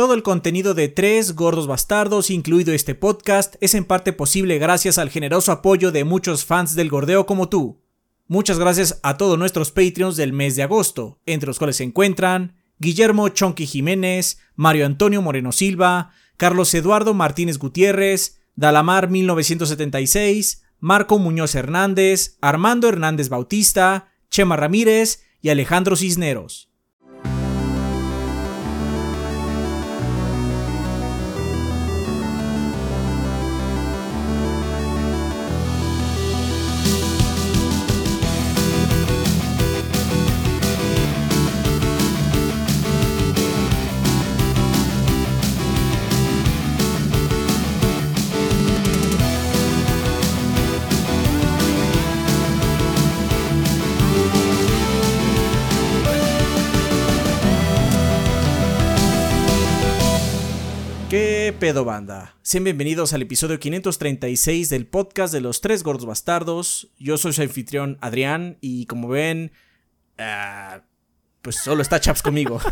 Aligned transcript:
Todo 0.00 0.14
el 0.14 0.22
contenido 0.22 0.72
de 0.72 0.88
Tres 0.88 1.34
Gordos 1.34 1.66
Bastardos, 1.66 2.30
incluido 2.30 2.72
este 2.72 2.94
podcast, 2.94 3.56
es 3.60 3.74
en 3.74 3.84
parte 3.84 4.14
posible 4.14 4.58
gracias 4.58 4.96
al 4.96 5.10
generoso 5.10 5.52
apoyo 5.52 5.92
de 5.92 6.04
muchos 6.04 6.46
fans 6.46 6.74
del 6.74 6.88
gordeo 6.88 7.26
como 7.26 7.50
tú. 7.50 7.82
Muchas 8.26 8.58
gracias 8.58 8.98
a 9.02 9.18
todos 9.18 9.38
nuestros 9.38 9.72
Patreons 9.72 10.16
del 10.16 10.32
mes 10.32 10.56
de 10.56 10.62
agosto, 10.62 11.20
entre 11.26 11.48
los 11.48 11.58
cuales 11.58 11.76
se 11.76 11.84
encuentran 11.84 12.56
Guillermo 12.78 13.28
Chonqui 13.28 13.66
Jiménez, 13.66 14.38
Mario 14.54 14.86
Antonio 14.86 15.20
Moreno 15.20 15.52
Silva, 15.52 16.12
Carlos 16.38 16.72
Eduardo 16.72 17.12
Martínez 17.12 17.58
Gutiérrez, 17.58 18.40
Dalamar 18.56 19.10
1976, 19.10 20.62
Marco 20.78 21.18
Muñoz 21.18 21.54
Hernández, 21.54 22.38
Armando 22.40 22.88
Hernández 22.88 23.28
Bautista, 23.28 24.08
Chema 24.30 24.56
Ramírez 24.56 25.24
y 25.42 25.50
Alejandro 25.50 25.94
Cisneros. 25.94 26.69
Pedo 61.60 61.84
banda? 61.84 62.36
Sean 62.40 62.64
bienvenidos 62.64 63.12
al 63.12 63.20
episodio 63.20 63.60
536 63.60 64.70
del 64.70 64.86
podcast 64.86 65.30
de 65.30 65.42
los 65.42 65.60
tres 65.60 65.82
gordos 65.82 66.06
bastardos. 66.06 66.88
Yo 66.98 67.18
soy 67.18 67.34
su 67.34 67.42
anfitrión 67.42 67.98
Adrián 68.00 68.56
y 68.62 68.86
como 68.86 69.08
ven, 69.08 69.52
ah, 70.16 70.80
pues 71.42 71.56
solo 71.56 71.82
está 71.82 72.00
Chaps 72.00 72.22
conmigo. 72.22 72.58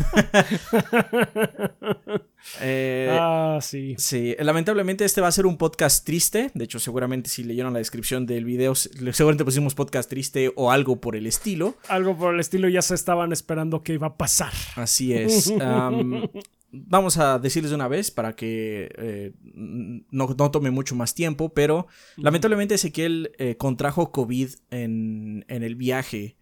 Eh, 2.61 3.08
ah, 3.20 3.58
sí. 3.61 3.97
Sí, 3.98 4.34
lamentablemente 4.39 5.05
este 5.05 5.20
va 5.20 5.27
a 5.27 5.33
ser 5.33 5.45
un 5.45 5.58
podcast 5.58 6.06
triste. 6.06 6.50
De 6.55 6.64
hecho, 6.64 6.78
seguramente 6.78 7.28
si 7.28 7.42
leyeron 7.42 7.73
la 7.73 7.80
descripción 7.80 8.27
del 8.27 8.45
video, 8.45 8.75
seguramente 8.77 9.45
pusimos 9.45 9.75
podcast 9.75 10.08
triste 10.08 10.52
o 10.55 10.70
algo 10.70 11.00
por 11.00 11.17
el 11.17 11.27
estilo. 11.27 11.77
Algo 11.89 12.17
por 12.17 12.33
el 12.33 12.41
estilo 12.41 12.69
ya 12.69 12.80
se 12.80 12.95
estaban 12.95 13.33
esperando 13.33 13.83
que 13.83 13.92
iba 13.92 14.06
a 14.06 14.17
pasar. 14.17 14.52
Así 14.77 15.12
es. 15.12 15.52
vamos 16.70 17.16
a 17.19 17.38
decirles 17.38 17.70
de 17.70 17.77
una 17.77 17.88
vez 17.88 18.11
para 18.11 18.34
que 18.34 18.91
eh, 18.97 19.33
no, 19.55 20.50
tome 20.50 20.70
mucho 20.70 20.94
más 20.94 21.14
tiempo, 21.14 21.52
pero 21.55 21.86
lamentablemente 22.16 22.74
Ezequiel 22.74 23.33
eh, 23.38 23.56
contrajo 23.56 24.12
COVID 24.12 24.50
en, 24.70 25.44
el 25.48 25.74
viaje 25.77 26.36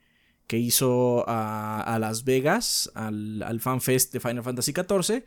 que 0.47 0.59
hizo 0.59 1.25
a, 1.27 1.97
Las 2.01 2.25
Vegas, 2.25 2.91
al, 2.95 3.43
al 3.43 3.61
FanFest 3.61 4.13
de 4.13 4.21
Final 4.21 4.45
Fantasy 4.45 4.73
XIV. 4.73 5.25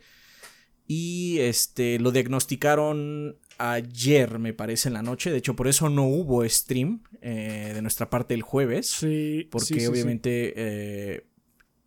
Y 0.86 1.38
este, 1.38 2.00
lo 2.00 2.10
diagnosticaron 2.10 3.36
ayer, 3.58 4.40
me 4.40 4.54
parece, 4.54 4.88
en 4.88 4.94
la 4.94 5.02
noche. 5.02 5.30
De 5.30 5.38
hecho, 5.38 5.54
por 5.54 5.68
eso 5.68 5.88
no 5.88 6.04
hubo 6.04 6.46
stream 6.48 7.04
eh, 7.22 7.70
de 7.74 7.80
nuestra 7.80 8.10
parte 8.10 8.34
el 8.34 8.42
jueves. 8.42 8.88
Sí. 8.88 9.46
Porque 9.52 9.86
obviamente 9.86 11.22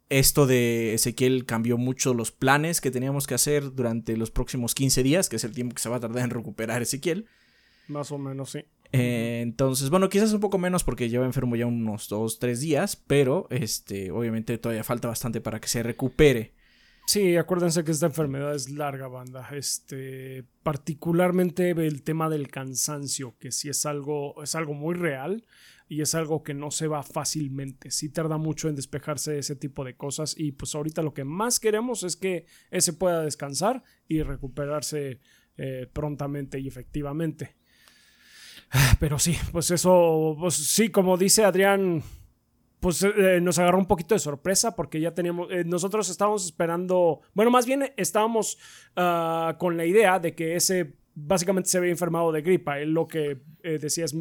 esto 0.09 0.45
de 0.45 0.93
Ezequiel 0.93 1.45
cambió 1.45 1.77
mucho 1.77 2.13
los 2.13 2.31
planes 2.31 2.81
que 2.81 2.91
teníamos 2.91 3.27
que 3.27 3.35
hacer 3.35 3.73
durante 3.73 4.17
los 4.17 4.31
próximos 4.31 4.75
15 4.75 5.03
días, 5.03 5.29
que 5.29 5.37
es 5.37 5.43
el 5.43 5.53
tiempo 5.53 5.75
que 5.75 5.81
se 5.81 5.89
va 5.89 5.97
a 5.97 5.99
tardar 5.99 6.23
en 6.23 6.29
recuperar 6.29 6.81
Ezequiel. 6.81 7.27
Más 7.87 8.11
o 8.11 8.17
menos, 8.17 8.51
sí. 8.51 8.65
Eh, 8.91 9.39
entonces, 9.41 9.89
bueno, 9.89 10.07
quizás 10.07 10.31
un 10.33 10.39
poco 10.39 10.59
menos 10.59 10.83
porque 10.83 11.09
lleva 11.09 11.25
enfermo 11.25 11.55
ya 11.55 11.65
unos 11.65 12.07
2, 12.09 12.37
3 12.39 12.59
días, 12.59 12.95
pero 12.95 13.47
este, 13.49 14.11
obviamente 14.11 14.57
todavía 14.59 14.83
falta 14.83 15.07
bastante 15.07 15.41
para 15.41 15.59
que 15.59 15.67
se 15.67 15.81
recupere. 15.81 16.53
Sí, 17.05 17.35
acuérdense 17.35 17.83
que 17.83 17.91
esta 17.91 18.05
enfermedad 18.05 18.55
es 18.55 18.69
larga, 18.69 19.07
banda. 19.07 19.49
Este, 19.51 20.45
particularmente 20.61 21.71
el 21.71 22.03
tema 22.03 22.29
del 22.29 22.49
cansancio, 22.49 23.35
que 23.39 23.51
sí 23.51 23.67
es 23.67 23.85
algo, 23.85 24.41
es 24.41 24.55
algo 24.55 24.73
muy 24.73 24.95
real 24.95 25.43
y 25.87 26.01
es 26.01 26.15
algo 26.15 26.43
que 26.43 26.53
no 26.53 26.71
se 26.71 26.87
va 26.87 27.03
fácilmente. 27.03 27.91
Sí 27.91 28.09
tarda 28.09 28.37
mucho 28.37 28.69
en 28.69 28.75
despejarse 28.75 29.37
ese 29.37 29.55
tipo 29.55 29.83
de 29.83 29.95
cosas 29.95 30.35
y 30.37 30.53
pues 30.53 30.75
ahorita 30.75 31.01
lo 31.01 31.13
que 31.13 31.23
más 31.23 31.59
queremos 31.59 32.03
es 32.03 32.15
que 32.15 32.45
ese 32.71 32.93
pueda 32.93 33.21
descansar 33.21 33.83
y 34.07 34.21
recuperarse 34.23 35.19
eh, 35.57 35.87
prontamente 35.91 36.59
y 36.59 36.67
efectivamente. 36.67 37.55
Pero 38.99 39.19
sí, 39.19 39.35
pues 39.51 39.71
eso, 39.71 40.35
pues 40.39 40.55
sí, 40.55 40.89
como 40.89 41.17
dice 41.17 41.43
Adrián, 41.43 42.03
pues 42.79 43.01
eh, 43.03 43.39
nos 43.41 43.59
agarró 43.59 43.77
un 43.77 43.85
poquito 43.85 44.15
de 44.15 44.19
sorpresa 44.19 44.75
porque 44.75 44.99
ya 44.99 45.13
teníamos, 45.13 45.47
eh, 45.51 45.63
nosotros 45.65 46.09
estábamos 46.09 46.43
esperando, 46.45 47.21
bueno, 47.33 47.49
más 47.49 47.65
bien 47.65 47.93
estábamos 47.95 48.57
ah, 48.95 49.55
con 49.57 49.77
la 49.77 49.85
idea 49.85 50.19
de 50.19 50.35
que 50.35 50.55
ese 50.55 50.95
básicamente 51.15 51.69
se 51.69 51.77
había 51.77 51.91
enfermado 51.91 52.31
de 52.31 52.41
gripa. 52.41 52.79
Él 52.79 52.91
lo 52.91 53.07
que 53.07 53.41
eh, 53.63 53.79
decía 53.79 54.05
es, 54.05 54.15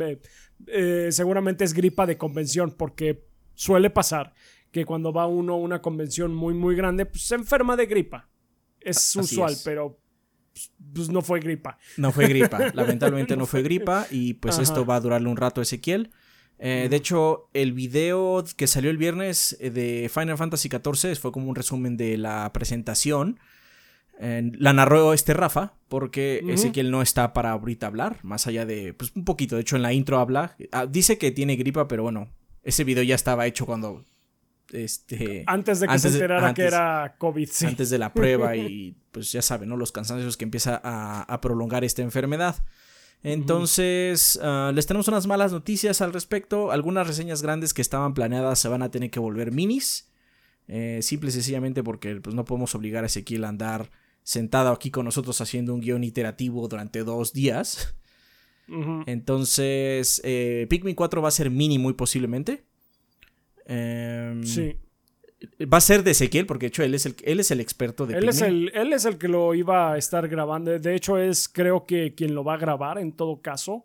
seguramente 1.15 1.65
es 1.65 1.75
gripa 1.75 2.07
de 2.07 2.17
convención 2.17 2.75
porque 2.77 3.27
suele 3.55 3.91
pasar 3.91 4.35
que 4.71 4.87
cuando 4.87 5.13
va 5.13 5.27
uno 5.27 5.55
a 5.55 5.57
una 5.59 5.83
convención 5.83 6.35
muy, 6.35 6.55
muy 6.55 6.75
grande, 6.75 7.07
pues 7.07 7.23
se 7.23 7.35
enferma 7.35 7.77
de 7.77 7.87
gripa. 7.87 8.29
Es 8.81 9.15
usual, 9.15 9.55
pero 9.65 10.01
pues 10.95 11.09
no 11.09 11.23
fue 11.23 11.41
gripa. 11.41 11.79
No 11.97 12.11
fue 12.11 12.27
gripa, 12.27 12.59
lamentablemente 12.75 13.37
no 13.37 13.47
fue 13.47 13.63
gripa 13.63 14.07
y 14.11 14.35
pues 14.35 14.59
esto 14.59 14.85
va 14.85 14.97
a 14.97 15.01
durarle 15.01 15.29
un 15.29 15.37
rato 15.37 15.61
a 15.61 15.63
Ezequiel. 15.63 16.11
Eh, 16.59 16.87
de 16.89 16.97
hecho, 16.97 17.49
el 17.55 17.73
video 17.73 18.45
que 18.57 18.67
salió 18.67 18.91
el 18.91 18.97
viernes 18.97 19.57
eh, 19.61 19.71
de 19.71 20.09
Final 20.13 20.39
Fantasy 20.39 20.69
XIV 20.69 21.17
fue 21.17 21.33
como 21.33 21.49
un 21.49 21.57
resumen 21.57 21.97
de 21.97 22.17
la 22.17 22.53
presentación. 22.53 23.41
La 24.19 24.73
narró 24.73 25.15
este 25.15 25.35
Rafa, 25.35 25.75
porque 25.89 26.45
Ezequiel 26.49 26.91
no 26.91 27.03
está 27.03 27.33
para 27.33 27.51
ahorita 27.51 27.87
hablar, 27.87 28.19
más 28.23 28.47
allá 28.47 28.65
de, 28.65 28.95
pues 28.95 29.13
un 29.17 29.25
poquito, 29.25 29.57
de 29.57 29.63
hecho 29.63 29.77
en 29.77 29.83
la 29.83 29.93
intro 29.93 30.19
habla, 30.19 30.57
ah, 30.71 30.87
dice 30.87 31.19
que 31.19 31.33
tiene 31.33 31.57
gripa, 31.57 31.89
pero 31.89 32.05
bueno, 32.05 32.29
ese 32.63 32.85
video 32.85 33.03
ya 33.03 33.15
estaba 33.15 33.47
hecho 33.47 33.67
cuando... 33.67 34.05
Este, 34.71 35.45
antes 35.49 35.81
de 35.81 35.89
que 35.89 35.99
se 35.99 36.09
enterara 36.09 36.55
que 36.55 36.63
era 36.63 37.17
COVID, 37.19 37.49
sí. 37.51 37.67
Antes 37.67 37.91
de 37.91 37.99
la 37.99 38.15
prueba 38.15 38.57
y 38.57 38.97
pues 39.11 39.31
ya 39.33 39.43
saben, 39.43 39.69
¿no? 39.69 39.77
Los 39.77 39.93
cansancios 39.93 40.39
que 40.39 40.45
empieza 40.45 40.81
a 40.83 41.41
prolongar 41.43 41.85
esta 41.85 42.01
enfermedad. 42.01 42.65
Entonces, 43.23 44.39
ah, 44.43 44.73
les 44.75 44.87
tenemos 44.87 45.09
unas 45.09 45.27
malas 45.27 45.53
noticias 45.53 46.01
al 46.01 46.13
respecto. 46.13 46.73
Algunas 46.73 47.07
reseñas 47.07 47.43
grandes 47.43 47.73
que 47.73 47.83
estaban 47.83 48.15
planeadas 48.15 48.59
se 48.59 48.69
van 48.69 48.83
a 48.83 48.91
tener 48.91 49.11
que 49.11 49.21
volver 49.21 49.53
minis. 49.53 50.11
Eh, 50.69 51.01
simple 51.03 51.29
y 51.29 51.33
sencillamente 51.33 51.83
porque 51.83 52.17
pues, 52.17 52.35
no 52.35 52.45
podemos 52.45 52.75
obligar 52.75 53.05
a 53.05 53.07
Ezequiel 53.07 53.45
a 53.45 53.49
andar 53.49 53.91
sentado 54.23 54.71
aquí 54.71 54.91
con 54.91 55.05
nosotros 55.05 55.41
haciendo 55.41 55.75
un 55.75 55.81
guion 55.81 56.05
iterativo 56.05 56.67
durante 56.69 57.05
dos 57.05 57.33
días. 57.33 57.95
Entonces, 59.07 60.23
eh, 60.25 60.67
Pikmin 60.71 60.95
4 60.95 61.21
va 61.21 61.29
a 61.29 61.33
ser 61.33 61.51
mini 61.51 61.79
muy 61.79 61.93
posiblemente. 61.93 62.65
Em, 63.67 64.43
sí. 64.45 64.77
Va 65.61 65.79
a 65.79 65.81
ser 65.81 66.05
de 66.05 66.13
Ezequiel, 66.13 66.47
porque 66.47 66.67
de 66.67 66.69
hecho 66.69 66.85
él 66.85 66.95
es 66.95 67.05
el, 67.05 67.17
él 67.25 67.41
es 67.41 67.51
el 67.51 67.61
experto 67.61 68.07
de 68.07 68.17
él 68.17 68.29
Es 68.29 68.41
el, 68.43 68.71
él 68.75 68.93
es 68.93 69.05
el 69.05 69.19
que 69.19 69.27
lo 69.27 69.55
iba 69.55 69.93
a 69.93 69.99
estar 69.99 70.29
grabando. 70.29 70.79
De 70.79 70.95
hecho, 70.95 71.19
es 71.19 71.49
creo 71.49 71.85
que 71.85 72.15
quien 72.15 72.35
lo 72.35 72.45
va 72.45 72.55
a 72.55 72.59
grabar 72.59 72.99
en 72.99 73.13
todo 73.13 73.41
caso. 73.43 73.85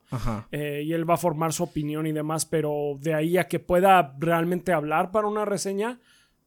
Eh, 0.51 0.83
y 0.85 0.93
él 0.93 1.09
va 1.09 1.15
a 1.15 1.17
formar 1.17 1.53
su 1.53 1.63
opinión 1.63 2.05
y 2.05 2.11
demás, 2.11 2.45
pero 2.45 2.95
de 2.99 3.13
ahí 3.13 3.37
a 3.37 3.47
que 3.47 3.59
pueda 3.59 4.15
realmente 4.19 4.71
hablar 4.71 5.11
para 5.11 5.27
una 5.27 5.45
reseña, 5.45 5.99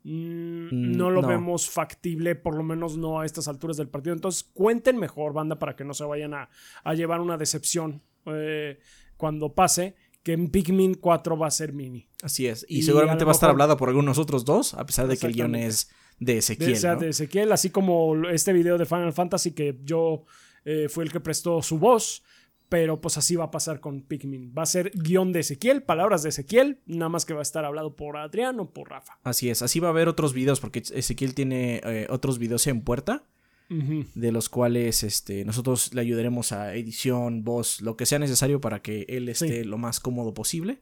mm, 0.05 0.67
mm, 0.67 0.97
no 0.97 1.11
lo 1.11 1.23
vemos 1.23 1.69
factible, 1.69 2.35
por 2.35 2.55
lo 2.55 2.63
menos 2.63 2.97
no 2.97 3.21
a 3.21 3.27
estas 3.27 3.49
alturas 3.49 3.77
del 3.77 3.89
partido. 3.89 4.15
Entonces, 4.15 4.43
cuenten 4.43 4.97
mejor, 4.99 5.33
banda, 5.33 5.59
para 5.59 5.77
que 5.77 5.85
no 5.85 5.95
se 5.95 6.05
vayan 6.05 6.35
a, 6.35 6.49
llevar 6.95 7.21
una 7.21 7.37
decepción 7.37 8.03
eh, 8.27 8.79
cuando 9.17 9.55
pase 9.55 9.95
que 10.23 10.33
en 10.33 10.51
Pikmin 10.51 10.95
4 10.95 11.39
va 11.39 11.47
a 11.47 11.51
ser 11.51 11.73
mini. 11.73 12.09
Así 12.23 12.47
es. 12.47 12.67
Y, 12.69 12.83
seguramente 12.83 13.25
va 13.25 13.31
a 13.31 13.35
estar 13.35 13.51
hablado 13.51 13.77
por 13.77 13.89
algunos 13.89 14.19
otros 14.19 14.45
dos, 14.45 14.75
a 14.75 14.85
pesar 14.85 15.09
de 15.09 15.17
que 15.17 15.27
el 15.27 15.33
guion 15.33 15.55
es 15.55 15.91
de 16.19 16.39
Ezequiel. 16.39 16.77
sea, 16.77 16.97
de 16.97 17.09
Ezequiel, 17.09 17.51
así 17.53 17.71
como 17.71 18.29
este 18.29 18.53
video 18.53 18.77
de 18.77 18.85
Final 18.85 19.13
Fantasy 19.13 19.53
que 19.53 19.79
yo 19.83 20.25
eh, 20.65 20.89
fue 20.89 21.05
el 21.05 21.13
que 21.13 21.21
prestó 21.21 21.63
su 21.63 21.79
voz. 21.79 22.23
Pero 22.71 23.01
pues 23.01 23.19
así 23.19 23.37
va 23.37 23.45
a 23.45 23.51
pasar 23.51 23.81
con 23.81 24.01
Pikmin. 24.01 24.55
Va 24.57 24.63
a 24.63 24.67
ser 24.67 24.93
guion 24.95 25.33
de 25.33 25.41
Ezequiel, 25.41 25.83
palabras 25.83 26.23
de 26.23 26.31
Ezequiel, 26.31 26.79
nada 26.87 27.11
más 27.11 27.27
que 27.27 27.35
va 27.35 27.41
a 27.41 27.43
estar 27.43 27.67
hablado 27.67 27.97
por 27.97 28.17
Adrián 28.17 28.59
o 28.61 28.71
por 28.71 28.89
Rafa. 28.89 29.19
Así 29.23 29.51
es, 29.51 29.61
así 29.61 29.81
va 29.81 29.89
a 29.89 29.91
haber 29.91 30.09
otros 30.09 30.33
videos 30.33 30.61
porque 30.61 30.83
Ezequiel 30.95 31.35
tiene 31.35 31.83
eh, 31.85 32.07
otros 32.09 32.39
videos 32.39 32.67
en 32.67 32.81
puerta 32.81 33.25
de 33.71 34.33
los 34.33 34.49
cuales 34.49 35.05
este, 35.05 35.45
nosotros 35.45 35.95
le 35.95 36.01
ayudaremos 36.01 36.51
a 36.51 36.75
edición, 36.75 37.45
voz, 37.45 37.81
lo 37.81 37.97
que 37.97 38.05
sea 38.05 38.19
necesario 38.19 38.61
para 38.61 38.83
que 38.83 39.07
él 39.09 39.29
esté 39.29 39.65
lo 39.65 39.79
más 39.79 40.01
cómodo 40.01 40.35
posible. 40.35 40.81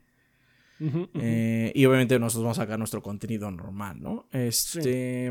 Eh, 0.80 1.72
y 1.74 1.84
obviamente 1.84 2.18
nosotros 2.18 2.44
vamos 2.44 2.58
a 2.58 2.62
sacar 2.62 2.78
nuestro 2.78 3.02
contenido 3.02 3.50
normal, 3.50 4.00
¿no? 4.00 4.26
Este. 4.32 5.26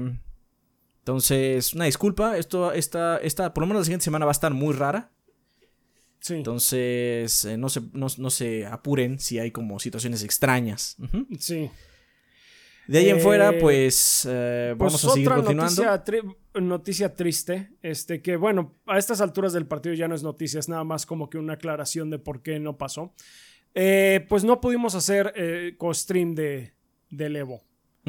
Entonces, 1.00 1.74
una 1.74 1.86
disculpa, 1.86 2.38
esto, 2.38 2.74
esta, 2.74 3.18
esta, 3.20 3.54
por 3.54 3.62
lo 3.64 3.68
menos 3.68 3.82
la 3.82 3.86
siguiente 3.86 4.04
semana 4.04 4.26
va 4.26 4.32
a 4.32 4.34
estar 4.34 4.54
muy 4.54 4.74
rara. 4.76 5.12
Sí. 6.20 6.36
Entonces, 6.36 7.46
eh, 7.46 7.58
no, 7.58 7.70
se, 7.70 7.82
no, 7.94 8.08
no 8.18 8.30
se 8.30 8.66
apuren 8.66 9.20
si 9.20 9.40
hay 9.40 9.52
como 9.52 9.80
situaciones 9.80 10.24
extrañas. 10.24 10.98
Sí. 11.40 11.70
De 12.88 13.00
ahí 13.00 13.10
en 13.10 13.18
Eh, 13.18 13.20
fuera, 13.20 13.54
pues 13.60 14.26
eh, 14.30 14.74
Pues 14.78 14.94
vamos 14.94 15.06
a 15.06 15.10
seguir 15.14 15.28
otra 15.28 15.44
continuando. 15.44 15.84
Noticia, 15.84 16.04
tri- 16.06 16.36
noticia 16.62 17.14
triste, 17.16 17.72
este 17.82 18.22
que 18.22 18.38
bueno, 18.38 18.76
a 18.86 18.98
estas 18.98 19.20
alturas 19.22 19.52
del 19.54 19.68
partido 19.68 19.94
ya 19.94 20.08
no 20.08 20.16
es 20.16 20.24
noticia, 20.24 20.60
es 20.60 20.70
nada 20.70 20.84
más 20.86 21.06
como 21.06 21.30
que 21.30 21.38
una 21.38 21.54
aclaración 21.54 22.10
de 22.10 22.18
por 22.20 22.42
qué 22.42 22.60
no 22.60 22.78
pasó. 22.78 23.14
Eh, 23.76 24.26
pues 24.30 24.44
no 24.46 24.60
pudimos 24.62 24.96
hacer 24.96 25.34
eh, 25.36 25.76
co-stream 25.78 26.34
de, 26.34 26.74
del 27.10 27.36
Evo. 27.36 27.62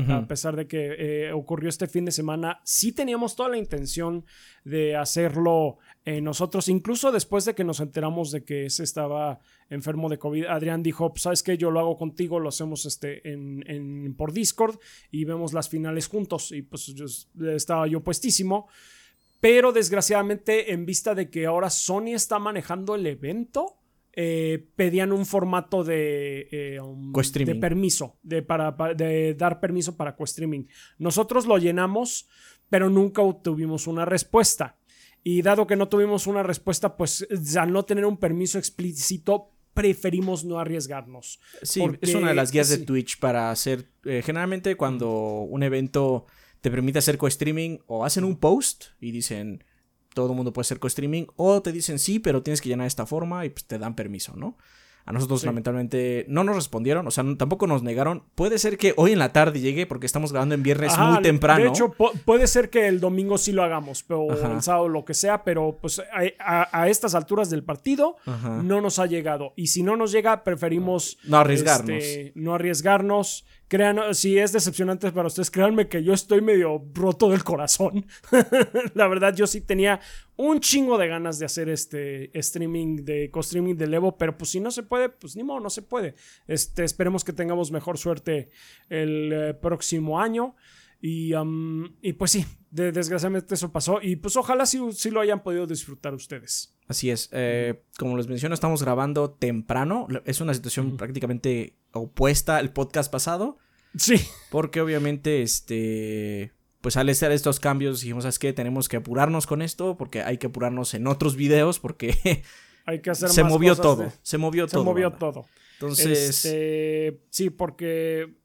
A 0.07 0.29
pesar 0.29 0.55
de 0.55 0.69
que 0.69 0.95
eh, 1.27 1.33
ocurrió 1.33 1.69
este 1.69 1.89
fin 1.89 2.05
de 2.05 2.13
semana, 2.13 2.61
sí 2.63 2.93
teníamos 2.93 3.35
toda 3.35 3.49
la 3.49 3.57
intención 3.59 4.25
de 4.63 4.95
hacerlo 4.95 5.79
eh, 6.09 6.21
nosotros, 6.23 6.69
incluso 6.69 7.13
después 7.13 7.45
de 7.45 7.55
que 7.55 7.65
nos 7.65 7.81
enteramos 7.81 8.31
de 8.31 8.43
que 8.43 8.67
ese 8.67 8.83
estaba 8.83 9.41
enfermo 9.69 10.09
de 10.09 10.19
COVID. 10.19 10.47
Adrián 10.47 10.83
dijo, 10.83 11.11
pues, 11.13 11.23
¿sabes 11.23 11.43
qué? 11.43 11.59
Yo 11.59 11.71
lo 11.71 11.81
hago 11.81 11.97
contigo, 11.99 12.41
lo 12.41 12.49
hacemos 12.49 12.87
este, 12.87 13.11
en, 13.31 13.63
en- 13.67 14.15
por 14.17 14.33
Discord 14.33 14.79
y 15.11 15.25
vemos 15.25 15.53
las 15.53 15.69
finales 15.69 16.07
juntos. 16.09 16.53
Y 16.53 16.63
pues 16.63 16.87
yo, 16.95 17.05
estaba 17.55 17.87
yo 17.87 18.01
puestísimo. 18.03 18.69
Pero 19.41 19.71
desgraciadamente, 19.73 20.73
en 20.73 20.87
vista 20.87 21.15
de 21.15 21.29
que 21.29 21.45
ahora 21.47 21.69
Sony 21.69 22.15
está 22.15 22.39
manejando 22.39 22.95
el 22.95 23.07
evento, 23.07 23.77
eh, 24.15 24.67
pedían 24.77 25.13
un 25.13 25.27
formato 25.27 25.85
de, 25.85 26.49
eh, 26.51 26.81
um, 26.81 27.13
de 27.55 27.61
permiso, 27.61 28.17
de, 28.23 28.43
para, 28.43 28.77
pa- 28.77 28.95
de 28.95 29.35
dar 29.35 29.61
permiso 29.61 29.97
para 29.97 30.17
co-streaming. 30.17 30.65
Nosotros 30.99 31.47
lo 31.47 31.59
llenamos, 31.59 32.27
pero 32.71 32.89
nunca 32.89 33.23
tuvimos 33.45 33.87
una 33.87 34.05
respuesta. 34.07 34.78
Y 35.25 35.43
dado 35.43 35.67
que 35.67 35.77
no 35.77 35.89
tuvimos 35.89 36.27
una 36.27 36.43
respuesta, 36.43 36.97
pues 36.97 37.27
al 37.59 37.73
no 37.73 37.85
tener 37.85 38.07
un 38.07 38.17
permiso 38.17 38.59
explícito, 38.59 39.51
preferimos 39.75 40.45
no 40.45 40.59
arriesgarnos. 40.59 41.41
Sí, 41.63 41.81
Porque- 41.81 41.99
es 42.03 42.15
una 42.15 42.29
de 42.29 42.35
las 42.35 42.51
guías 42.51 42.69
de. 42.69 42.79
Twitch 42.79 43.19
para 43.19 43.51
hacer. 43.51 43.91
eh, 44.05 44.23
generalmente, 44.25 44.75
cuando 44.77 45.11
un 45.43 45.63
evento 45.63 46.27
te 46.61 46.71
permite 46.71 46.99
hacer 46.99 47.19
co-streaming, 47.19 47.79
o 47.87 48.05
hacen 48.05 48.25
un 48.25 48.37
post 48.37 48.87
y 49.01 49.11
dicen 49.13 49.63
todo 50.15 50.31
el 50.31 50.37
mundo 50.37 50.53
puede 50.53 50.63
hacer 50.65 50.79
co-streaming, 50.81 51.27
o 51.37 51.63
te 51.63 51.71
dicen 51.73 51.99
sí, 51.99 52.19
pero 52.19 52.43
tienes 52.43 52.61
que 52.61 52.69
llenar 52.69 52.85
de 52.85 52.89
esta 52.89 53.07
forma 53.07 53.45
y 53.45 53.51
pues 53.51 53.67
te 53.67 53.79
dan 53.79 53.95
permiso, 53.95 54.35
¿no? 54.35 54.57
A 55.09 55.13
nosotros, 55.13 55.41
Sí. 55.41 55.47
lamentablemente, 55.47 56.27
no 56.29 56.45
nos 56.45 56.55
respondieron, 56.55 57.07
o 57.07 57.11
sea, 57.11 57.25
no- 57.25 57.37
tampoco 57.39 57.67
nos 57.67 57.83
negaron. 57.83 58.25
Puede 58.35 58.59
ser 58.59 58.77
que 58.77 58.93
hoy 58.99 59.13
en 59.13 59.19
la 59.19 59.33
tarde 59.33 59.59
llegue, 59.61 59.87
porque 59.87 60.05
estamos 60.05 60.33
grabando 60.33 60.55
en 60.55 60.63
viernes 60.63 60.93
Ajá, 60.93 61.13
muy 61.13 61.23
temprano. 61.23 61.63
De 61.63 61.69
hecho, 61.71 61.95
pu- 61.95 62.13
puede 62.27 62.47
ser 62.47 62.69
que 62.69 62.89
el 62.89 63.01
domingo 63.01 63.39
sí 63.39 63.53
lo 63.53 63.63
hagamos, 63.63 64.03
pero 64.03 64.31
Ajá. 64.31 64.53
el 64.53 64.61
sábado 64.63 64.89
lo 64.89 65.07
que 65.07 65.15
sea, 65.15 65.45
pero 65.45 65.79
pues 65.81 65.99
a, 66.01 66.05
a- 66.39 66.83
a 66.83 66.89
estas 66.91 67.15
alturas 67.15 67.49
del 67.49 67.65
partido 67.65 68.17
Ajá. 68.27 68.61
no 68.63 68.83
nos 68.83 68.99
ha 68.99 69.07
llegado. 69.07 69.55
Y 69.57 69.69
si 69.69 69.83
no 69.83 69.97
nos 69.97 70.13
llega, 70.13 70.45
preferimos 70.45 71.17
No 71.25 71.39
arriesgarnos. 71.39 71.97
este, 72.05 72.33
no 72.35 72.55
arriesgarnos. 72.55 73.47
Crean, 73.69 74.15
si 74.15 74.39
es 74.39 74.53
decepcionante 74.53 75.13
para 75.13 75.29
ustedes, 75.29 75.51
créanme 75.51 75.89
que 75.89 76.03
yo 76.03 76.15
estoy 76.15 76.41
medio 76.41 76.83
roto 76.95 77.31
del 77.31 77.45
corazón. 77.45 78.07
La 78.95 79.07
verdad, 79.09 79.35
yo 79.35 79.47
sí 79.47 79.61
tenía 79.61 80.01
un 80.37 80.61
chingo 80.61 80.97
de 80.97 81.07
ganas 81.07 81.39
de 81.39 81.45
hacer 81.45 81.69
este 81.69 82.37
streaming 82.39 83.05
de 83.05 83.31
co-streaming 83.31 83.75
de 83.75 83.85
Evo, 83.95 84.17
pero 84.17 84.39
pues 84.39 84.51
si 84.51 84.61
no 84.61 84.71
se 84.71 84.85
puede, 84.85 85.11
pues 85.11 85.37
ni 85.37 85.45
modo, 85.45 85.61
no 85.61 85.69
se 85.69 85.83
puede. 85.83 86.15
Este, 86.47 86.85
esperemos 86.85 87.25
que 87.25 87.35
tengamos 87.35 87.71
mejor 87.71 87.99
suerte 87.99 88.51
el 88.89 89.33
eh, 89.33 89.55
próximo 89.55 90.19
año. 90.19 90.57
Y, 91.01 91.33
y 92.03 92.13
pues 92.15 92.31
sí, 92.33 92.45
de- 92.71 92.91
desgraciadamente 92.93 93.55
eso 93.55 93.71
pasó. 93.71 94.01
Y 94.03 94.17
pues 94.17 94.37
ojalá 94.37 94.67
sí, 94.67 94.81
sí 94.93 95.11
lo 95.11 95.21
hayan 95.21 95.43
podido 95.43 95.67
disfrutar 95.67 96.13
ustedes. 96.15 96.75
Así 96.89 97.11
es. 97.11 97.29
eh, 97.33 97.83
como 97.99 98.17
les 98.17 98.27
menciono, 98.29 98.55
estamos 98.55 98.83
grabando 98.83 99.31
temprano. 99.31 100.09
Es 100.25 100.41
una 100.41 100.55
situación 100.55 100.97
prácticamente 100.97 101.77
opuesta 101.93 102.57
al 102.57 102.73
podcast 102.73 103.13
pasado. 103.13 103.59
Sí, 103.97 104.17
Porque 104.51 104.81
obviamente, 104.81 105.43
este. 105.43 106.53
Pues 106.81 106.97
al 106.97 107.09
hacer 107.09 107.33
estos 107.33 107.59
cambios, 107.61 108.01
dijimos, 108.01 108.23
¿sabes 108.25 108.39
qué? 108.39 108.53
Tenemos 108.53 108.89
que 108.89 108.97
apurarnos 108.99 109.47
con 109.47 109.63
esto. 109.63 109.97
Porque 109.97 110.23
hay 110.23 110.39
que 110.39 110.47
apurarnos 110.49 110.95
en 110.95 111.07
otros 111.07 111.37
videos. 111.37 111.79
Porque 111.81 112.43
hay 112.87 113.01
que 113.03 113.11
hacer 113.11 113.29
se 113.31 113.43
más 113.45 113.53
movió 113.53 113.71
cosas 113.73 113.83
todo. 113.83 114.03
de- 114.05 114.13
se 114.23 114.39
movió 114.39 114.67
se 114.69 114.75
todo. 114.75 114.85
movió 114.85 115.11
banda. 115.11 115.19
todo. 115.19 115.47
Entonces. 115.75 116.29
Este, 116.45 117.21
sí, 117.31 117.51
porque 117.51 118.38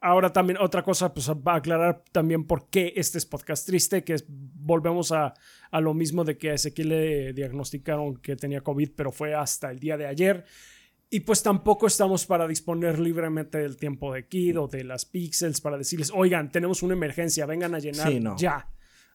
ahora 0.00 0.32
también 0.32 0.58
otra 0.60 0.82
cosa, 0.82 1.12
pues 1.12 1.28
va 1.30 1.54
a 1.54 1.56
aclarar 1.56 2.02
también 2.12 2.44
por 2.44 2.68
qué 2.68 2.92
este 2.96 3.18
es 3.18 3.26
podcast 3.26 3.66
triste, 3.66 4.02
que 4.02 4.14
es, 4.14 4.24
volvemos 4.28 5.12
a, 5.12 5.34
a 5.70 5.80
lo 5.80 5.94
mismo 5.94 6.24
de 6.24 6.38
que 6.38 6.50
a 6.50 6.54
Ezequiel 6.54 6.88
le 6.88 7.32
diagnosticaron 7.32 8.16
que 8.16 8.36
tenía 8.36 8.62
COVID, 8.62 8.90
pero 8.96 9.12
fue 9.12 9.34
hasta 9.34 9.70
el 9.70 9.78
día 9.78 9.96
de 9.96 10.06
ayer. 10.06 10.44
Y 11.12 11.20
pues 11.20 11.42
tampoco 11.42 11.88
estamos 11.88 12.24
para 12.24 12.46
disponer 12.46 13.00
libremente 13.00 13.58
del 13.58 13.76
tiempo 13.76 14.14
de 14.14 14.28
Kid 14.28 14.60
o 14.60 14.68
de 14.68 14.84
las 14.84 15.04
pixels 15.04 15.60
para 15.60 15.76
decirles, 15.76 16.12
oigan, 16.14 16.52
tenemos 16.52 16.84
una 16.84 16.94
emergencia, 16.94 17.46
vengan 17.46 17.74
a 17.74 17.80
llenar 17.80 18.08
Sí, 18.08 18.20
no. 18.20 18.36
ya. 18.36 18.68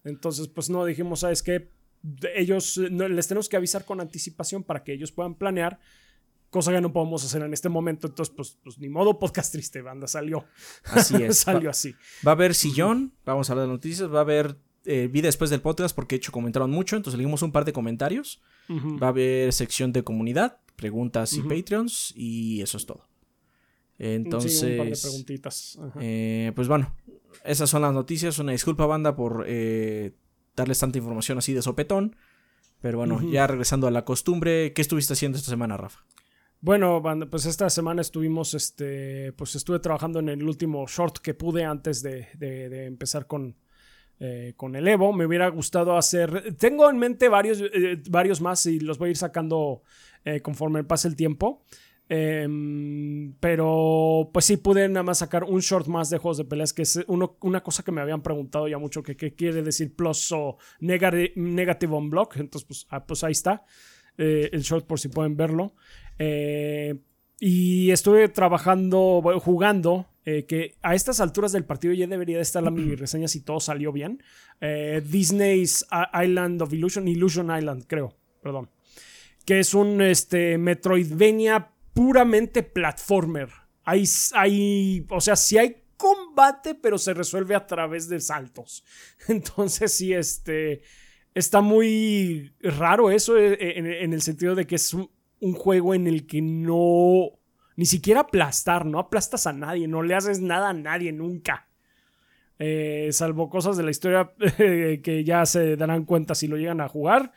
Entonces, 0.03 0.49
pues 0.49 0.69
no, 0.69 0.85
dijimos, 0.85 1.21
¿sabes 1.21 1.41
qué? 1.41 1.71
Ellos 2.35 2.77
no, 2.91 3.07
les 3.07 3.27
tenemos 3.27 3.47
que 3.47 3.55
avisar 3.55 3.85
con 3.85 4.01
anticipación 4.01 4.63
para 4.63 4.83
que 4.83 4.93
ellos 4.93 5.13
puedan 5.13 5.35
planear 5.35 5.79
cosa 6.55 6.71
que 6.71 6.79
no 6.79 6.93
podemos 6.93 7.21
hacer 7.25 7.41
en 7.41 7.51
este 7.51 7.67
momento. 7.67 8.07
Entonces, 8.07 8.33
pues, 8.33 8.57
pues 8.63 8.79
ni 8.79 8.87
modo, 8.87 9.19
podcast 9.19 9.51
triste, 9.51 9.81
banda, 9.81 10.07
salió. 10.07 10.45
Así 10.85 11.15
es. 11.21 11.37
salió 11.39 11.65
Va, 11.65 11.71
así. 11.71 11.93
va 12.25 12.31
a 12.31 12.35
haber 12.35 12.55
sillón. 12.55 13.13
Vamos 13.25 13.49
a 13.49 13.53
hablar 13.53 13.67
de 13.67 13.73
noticias. 13.73 14.09
Va 14.09 14.19
a 14.19 14.21
haber 14.21 14.57
eh, 14.85 15.09
vida 15.11 15.27
después 15.27 15.49
del 15.49 15.59
podcast. 15.59 15.93
Porque 15.93 16.15
de 16.15 16.17
hecho 16.19 16.31
comentaron 16.31 16.71
mucho. 16.71 16.95
Entonces 16.95 17.17
leímos 17.17 17.41
un 17.41 17.51
par 17.51 17.65
de 17.65 17.73
comentarios. 17.73 18.41
Va 18.69 19.07
a 19.07 19.09
haber 19.09 19.51
sección 19.51 19.91
de 19.91 20.03
comunidad, 20.05 20.59
preguntas 20.77 21.33
y. 21.33 21.41
Patreons. 21.41 22.13
Y 22.15 22.61
eso 22.61 22.77
es 22.77 22.85
todo. 22.85 23.03
Sí, 23.03 23.09
un 23.97 23.99
par 23.99 24.07
de 24.07 24.15
Entonces. 24.15 25.01
preguntitas. 25.01 25.77
Eh, 25.99 26.53
pues 26.55 26.69
bueno, 26.69 26.95
esas 27.43 27.69
son 27.69 27.81
las 27.81 27.93
noticias. 27.93 28.39
Una 28.39 28.53
disculpa, 28.53 28.85
banda, 28.85 29.13
por 29.17 29.43
eh, 29.45 30.15
darles 30.55 30.79
tanta 30.79 30.97
información 30.99 31.37
así 31.37 31.53
de 31.53 31.61
sopetón. 31.61 32.15
Pero 32.79 32.97
bueno, 32.97 33.21
ya 33.29 33.45
regresando 33.45 33.87
a 33.87 33.91
la 33.91 34.05
costumbre, 34.05 34.71
¿qué 34.73 34.81
estuviste 34.81 35.11
haciendo 35.11 35.37
esta 35.37 35.49
semana, 35.49 35.75
Rafa? 35.75 36.05
Bueno, 36.65 36.99
pues 37.29 37.45
esta 37.45 37.69
semana 37.69 38.01
estuvimos, 38.01 38.55
este, 38.55 39.31
pues 39.33 39.53
estuve 39.53 39.77
trabajando 39.77 40.17
en 40.17 40.29
el 40.29 40.41
último 40.41 40.87
short 40.87 41.19
que 41.19 41.35
pude 41.35 41.63
antes 41.63 42.01
de, 42.01 42.27
de- 42.39 42.69
de 42.69 42.85
empezar 42.87 43.27
con, 43.27 43.55
eh, 44.19 44.53
con 44.57 44.75
el 44.75 44.87
Evo. 44.87 45.13
Me 45.13 45.27
hubiera 45.27 45.47
gustado 45.49 45.95
hacer, 45.95 46.55
tengo 46.55 46.89
en 46.89 46.97
mente 46.97 47.29
varios, 47.29 47.61
eh, 47.61 48.01
varios 48.09 48.41
más 48.41 48.65
y 48.65 48.79
los 48.79 48.97
voy 48.97 49.09
a 49.09 49.11
ir 49.11 49.17
sacando 49.17 49.83
eh, 50.23 50.41
conforme 50.41 50.83
pase 50.83 51.07
el 51.07 51.15
tiempo. 51.15 51.63
Em, 52.09 53.33
pero 53.39 54.31
pues 54.33 54.45
sí 54.45 54.57
pude 54.57 54.87
nada 54.89 55.03
más 55.03 55.19
sacar 55.19 55.43
un 55.43 55.59
short 55.59 55.85
más 55.85 56.09
de 56.09 56.17
juegos 56.17 56.37
de 56.37 56.45
peleas, 56.45 56.73
que 56.73 56.81
es 56.81 56.99
uno- 57.07 57.37
una 57.41 57.61
cosa 57.61 57.83
que 57.83 57.91
me 57.91 58.01
habían 58.01 58.23
preguntado 58.23 58.67
ya 58.67 58.79
mucho, 58.79 59.03
que 59.03 59.15
qué 59.15 59.35
quiere 59.35 59.61
decir 59.61 59.95
plus 59.95 60.31
o 60.31 60.57
negati- 60.81 61.33
negative 61.35 61.93
on 61.95 62.09
block. 62.09 62.37
Entonces, 62.37 62.65
pues, 62.67 62.87
ah, 62.89 63.05
pues 63.05 63.23
ahí 63.23 63.33
está 63.33 63.65
eh, 64.17 64.49
el 64.51 64.61
short 64.61 64.85
por 64.85 64.99
si 64.99 65.09
pueden 65.09 65.35
verlo. 65.35 65.73
Eh, 66.19 66.95
y 67.39 67.91
estuve 67.91 68.29
trabajando, 68.29 69.21
jugando, 69.39 70.07
eh, 70.27 70.45
que 70.45 70.75
a 70.81 70.95
estas 70.95 71.19
alturas 71.19 71.51
del 71.51 71.65
partido 71.65 71.93
ya 71.93 72.07
debería 72.07 72.37
de 72.37 72.41
estar 72.41 72.63
la 72.63 72.71
mini 72.71 72.95
reseña 72.95 73.27
si 73.27 73.41
todo 73.41 73.59
salió 73.59 73.91
bien. 73.91 74.23
Eh, 74.59 75.03
Disney's 75.05 75.85
Island 76.13 76.61
of 76.63 76.73
Illusion, 76.73 77.07
Illusion 77.07 77.55
Island, 77.55 77.85
creo, 77.87 78.17
perdón. 78.41 78.69
Que 79.45 79.59
es 79.59 79.75
un 79.75 80.01
este, 80.01 80.57
Metroidvania 80.57 81.69
puramente 81.93 82.63
platformer. 82.63 83.49
Hay, 83.83 84.05
hay, 84.33 85.05
o 85.09 85.21
sea, 85.21 85.35
sí 85.35 85.59
hay 85.59 85.83
combate, 85.97 86.73
pero 86.73 86.97
se 86.97 87.13
resuelve 87.13 87.53
a 87.53 87.67
través 87.67 88.09
de 88.09 88.19
saltos. 88.19 88.83
Entonces, 89.27 89.93
sí, 89.93 90.11
este, 90.11 90.81
está 91.35 91.61
muy 91.61 92.53
raro 92.61 93.11
eso 93.11 93.37
eh, 93.37 93.77
en, 93.77 93.85
en 93.85 94.13
el 94.13 94.21
sentido 94.23 94.55
de 94.55 94.65
que 94.65 94.75
es 94.75 94.93
un, 94.93 95.09
juego 95.53 95.93
en 95.93 96.07
el 96.07 96.25
que 96.25 96.41
no, 96.41 97.29
ni 97.75 97.85
siquiera 97.85 98.21
aplastar, 98.21 98.85
no 98.85 98.97
aplastas 98.97 99.45
a 99.45 99.53
nadie, 99.53 99.87
no 99.87 100.01
le 100.01 100.15
haces 100.15 100.41
nada 100.41 100.69
a 100.69 100.73
nadie 100.73 101.11
nunca. 101.11 101.67
Eh, 102.57 103.09
salvo 103.11 103.49
cosas 103.49 103.75
de 103.75 103.83
la 103.83 103.91
historia 103.91 104.31
eh, 104.59 105.01
que 105.03 105.23
ya 105.23 105.45
se 105.45 105.75
darán 105.75 106.05
cuenta 106.05 106.33
si 106.33 106.47
lo 106.47 106.57
llegan 106.57 106.81
a 106.81 106.87
jugar. 106.87 107.33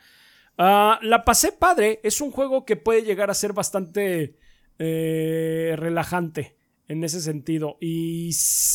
Ah, 0.57 0.99
la 1.03 1.23
pasé 1.23 1.51
padre, 1.51 1.99
es 2.03 2.19
un 2.21 2.31
juego 2.31 2.65
que 2.65 2.75
puede 2.77 3.03
llegar 3.03 3.29
a 3.29 3.33
ser 3.33 3.53
bastante 3.53 4.37
eh, 4.77 5.75
relajante 5.77 6.57
en 6.87 7.03
ese 7.03 7.21
sentido. 7.21 7.77
Y, 7.79 8.31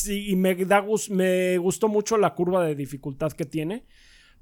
y 0.07 0.37
me, 0.37 0.55
da, 0.55 0.85
me 1.11 1.59
gustó 1.59 1.89
mucho 1.89 2.17
la 2.17 2.35
curva 2.35 2.65
de 2.65 2.75
dificultad 2.75 3.33
que 3.33 3.45
tiene. 3.45 3.85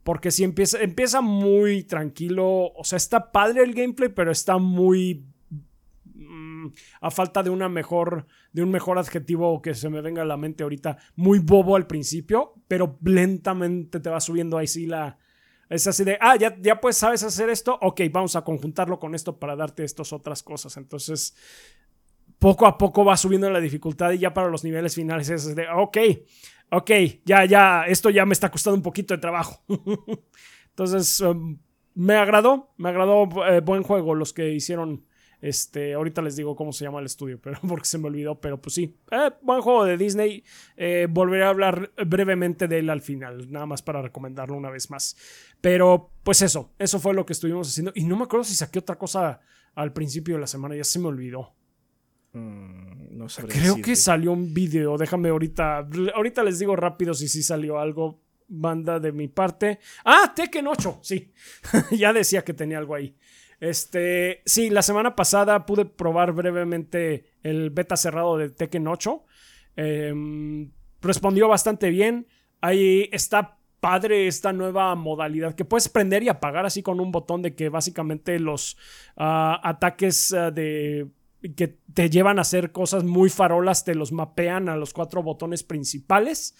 Porque 0.03 0.31
si 0.31 0.45
empieza, 0.45 0.81
empieza 0.81 1.21
muy 1.21 1.85
tranquilo. 1.85 2.73
O 2.75 2.85
sea, 2.85 2.97
está 2.97 3.31
padre 3.33 3.63
el 3.63 3.75
gameplay, 3.75 4.09
pero 4.09 4.33
está 4.33 4.59
muy. 4.59 5.25
mm, 6.15 6.67
a 7.01 7.11
falta 7.11 7.43
de 7.43 7.51
una 7.51 7.69
mejor, 7.69 8.27
de 8.53 8.63
un 8.63 8.71
mejor 8.71 8.99
adjetivo 8.99 9.63
que 9.63 9.75
se 9.75 9.89
me 9.91 10.01
venga 10.01 10.23
a 10.23 10.27
la 10.27 10.37
mente 10.37 10.63
ahorita, 10.63 10.99
muy 11.17 11.39
bobo 11.39 11.77
al 11.77 11.87
principio, 11.87 12.55
pero 12.69 12.99
lentamente 13.03 14.01
te 14.01 14.11
va 14.11 14.21
subiendo 14.21 14.59
ahí 14.59 14.67
sí 14.67 14.87
la, 14.87 15.19
es 15.73 15.87
así 15.87 16.05
de, 16.05 16.19
ah, 16.21 16.37
ya, 16.37 16.55
ya 16.61 16.81
pues 16.81 16.99
sabes 16.99 17.23
hacer 17.23 17.49
esto, 17.49 17.79
ok, 17.81 18.03
vamos 18.11 18.37
a 18.37 18.43
conjuntarlo 18.43 18.99
con 18.99 19.15
esto 19.15 19.39
para 19.39 19.57
darte 19.57 19.85
estas 19.85 20.13
otras 20.13 20.43
cosas. 20.43 20.77
Entonces, 20.77 21.35
poco 22.39 22.67
a 22.67 22.77
poco 22.77 23.07
va 23.07 23.17
subiendo 23.17 23.49
la 23.49 23.59
dificultad 23.59 24.13
y 24.13 24.19
ya 24.19 24.35
para 24.35 24.49
los 24.49 24.65
niveles 24.65 24.95
finales 24.95 25.31
es 25.31 25.57
de, 25.57 25.67
ok, 25.75 25.97
ok, 26.73 26.91
ya, 27.25 27.45
ya, 27.45 27.85
esto 27.87 28.11
ya 28.11 28.25
me 28.25 28.33
está 28.33 28.51
costando 28.51 28.77
un 28.77 28.83
poquito 28.83 29.15
de 29.15 29.21
trabajo. 29.21 29.63
Entonces, 30.71 31.21
um, 31.21 31.59
me 31.95 32.15
agradó, 32.15 32.73
me 32.79 32.89
agradó 32.89 33.29
eh, 33.47 33.61
buen 33.61 33.83
juego 33.83 34.15
los 34.15 34.33
que 34.33 34.53
hicieron. 34.53 35.05
Este, 35.43 35.95
ahorita 35.95 36.23
les 36.23 36.37
digo 36.37 36.55
cómo 36.55 36.73
se 36.73 36.85
llama 36.85 37.01
el 37.01 37.07
estudio, 37.07 37.41
pero 37.41 37.59
porque 37.69 37.85
se 37.85 37.99
me 37.99 38.07
olvidó, 38.07 38.41
pero 38.41 38.61
pues 38.61 38.75
sí, 38.75 38.97
eh, 39.11 39.33
buen 39.43 39.61
juego 39.61 39.85
de 39.85 39.99
Disney. 39.99 40.45
Eh, 40.77 41.09
volveré 41.11 41.45
a 41.45 41.51
hablar 41.51 41.93
brevemente 42.07 42.69
de 42.69 42.79
él 42.79 42.89
al 42.89 43.03
final, 43.03 43.51
nada 43.51 43.67
más 43.67 43.83
para 43.83 44.01
recomendarlo 44.01 44.57
una 44.57 44.71
vez 44.71 44.89
más. 44.89 45.17
Pero 45.61 46.11
pues 46.23 46.41
eso, 46.41 46.73
eso 46.79 46.99
fue 47.01 47.13
lo 47.13 47.27
que 47.27 47.35
estuvimos 47.35 47.69
haciendo. 47.69 47.93
Y 47.95 48.05
no 48.05 48.17
me 48.17 48.25
acuerdo 48.25 48.45
si 48.45 48.55
saqué 48.55 48.79
otra 48.79 48.97
cosa 48.97 49.41
al 49.75 49.93
principio 49.93 50.37
de 50.37 50.41
la 50.41 50.47
semana, 50.47 50.77
ya 50.77 50.85
se 50.85 50.99
me 51.01 51.09
olvidó. 51.09 51.55
Mm, 52.33 52.92
no 53.23 53.47
Creo 53.47 53.77
que 53.77 53.97
salió 53.97 54.33
un 54.33 54.53
video, 54.53 54.97
déjame 54.99 55.29
ahorita, 55.29 55.89
ahorita 56.15 56.43
les 56.43 56.59
digo 56.59 56.75
rápido 56.77 57.15
si 57.15 57.29
sí 57.29 57.43
salió 57.43 57.79
algo, 57.79 58.21
banda 58.49 58.99
de 58.99 59.13
mi 59.13 59.29
parte. 59.29 59.79
Ah, 60.05 60.33
Tekken 60.35 60.67
8, 60.67 60.99
sí. 61.03 61.33
ya 61.93 62.13
decía 62.13 62.43
que 62.45 62.55
tenía 62.55 62.79
algo 62.79 62.95
ahí. 62.95 63.17
Este, 63.61 64.43
sí, 64.45 64.71
la 64.71 64.83
semana 64.83 65.15
pasada 65.15 65.65
pude 65.67 65.85
probar 65.85 66.33
brevemente 66.33 67.27
el 67.43 67.71
beta 67.71 67.97
cerrado 67.97 68.37
de 68.37 68.51
Tekken 68.51 68.89
8. 68.89 69.25
Em, 69.77 70.71
respondió 71.01 71.49
bastante 71.49 71.91
bien. 71.91 72.27
Ahí 72.61 73.09
está 73.13 73.59
padre 73.81 74.27
esta 74.27 74.53
nueva 74.53 74.95
modalidad 74.95 75.55
que 75.55 75.65
puedes 75.65 75.89
prender 75.89 76.23
y 76.23 76.29
apagar 76.29 76.67
así 76.67 76.83
con 76.83 77.01
un 77.01 77.11
botón 77.11 77.43
de 77.43 77.55
que 77.55 77.69
básicamente 77.69 78.39
los 78.39 78.77
ah, 79.17 79.61
ataques 79.63 80.33
ah, 80.33 80.51
de 80.51 81.09
que 81.57 81.79
te 81.93 82.09
llevan 82.11 82.39
a 82.39 82.43
hacer 82.43 82.73
cosas 82.73 83.05
muy 83.05 83.31
farolas 83.31 83.85
te 83.85 83.95
los 83.95 84.13
mapean 84.13 84.69
a 84.69 84.77
los 84.77 84.93
cuatro 84.93 85.23
botones 85.23 85.63
principales 85.63 86.55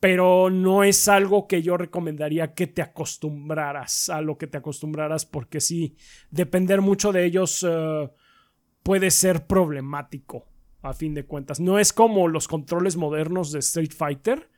pero 0.00 0.48
no 0.48 0.82
es 0.82 1.08
algo 1.08 1.46
que 1.46 1.62
yo 1.62 1.76
recomendaría 1.76 2.54
que 2.54 2.66
te 2.66 2.80
acostumbraras 2.80 4.08
a 4.08 4.22
lo 4.22 4.38
que 4.38 4.46
te 4.46 4.56
acostumbraras 4.56 5.26
porque 5.26 5.60
sí, 5.60 5.94
depender 6.30 6.80
mucho 6.80 7.12
de 7.12 7.26
ellos 7.26 7.64
eh, 7.68 8.10
puede 8.82 9.10
ser 9.10 9.46
problemático 9.46 10.46
a 10.80 10.94
fin 10.94 11.12
de 11.12 11.26
cuentas. 11.26 11.60
No 11.60 11.78
es 11.78 11.92
como 11.92 12.28
los 12.28 12.48
controles 12.48 12.96
modernos 12.96 13.52
de 13.52 13.58
Street 13.58 13.92
Fighter. 13.94 14.48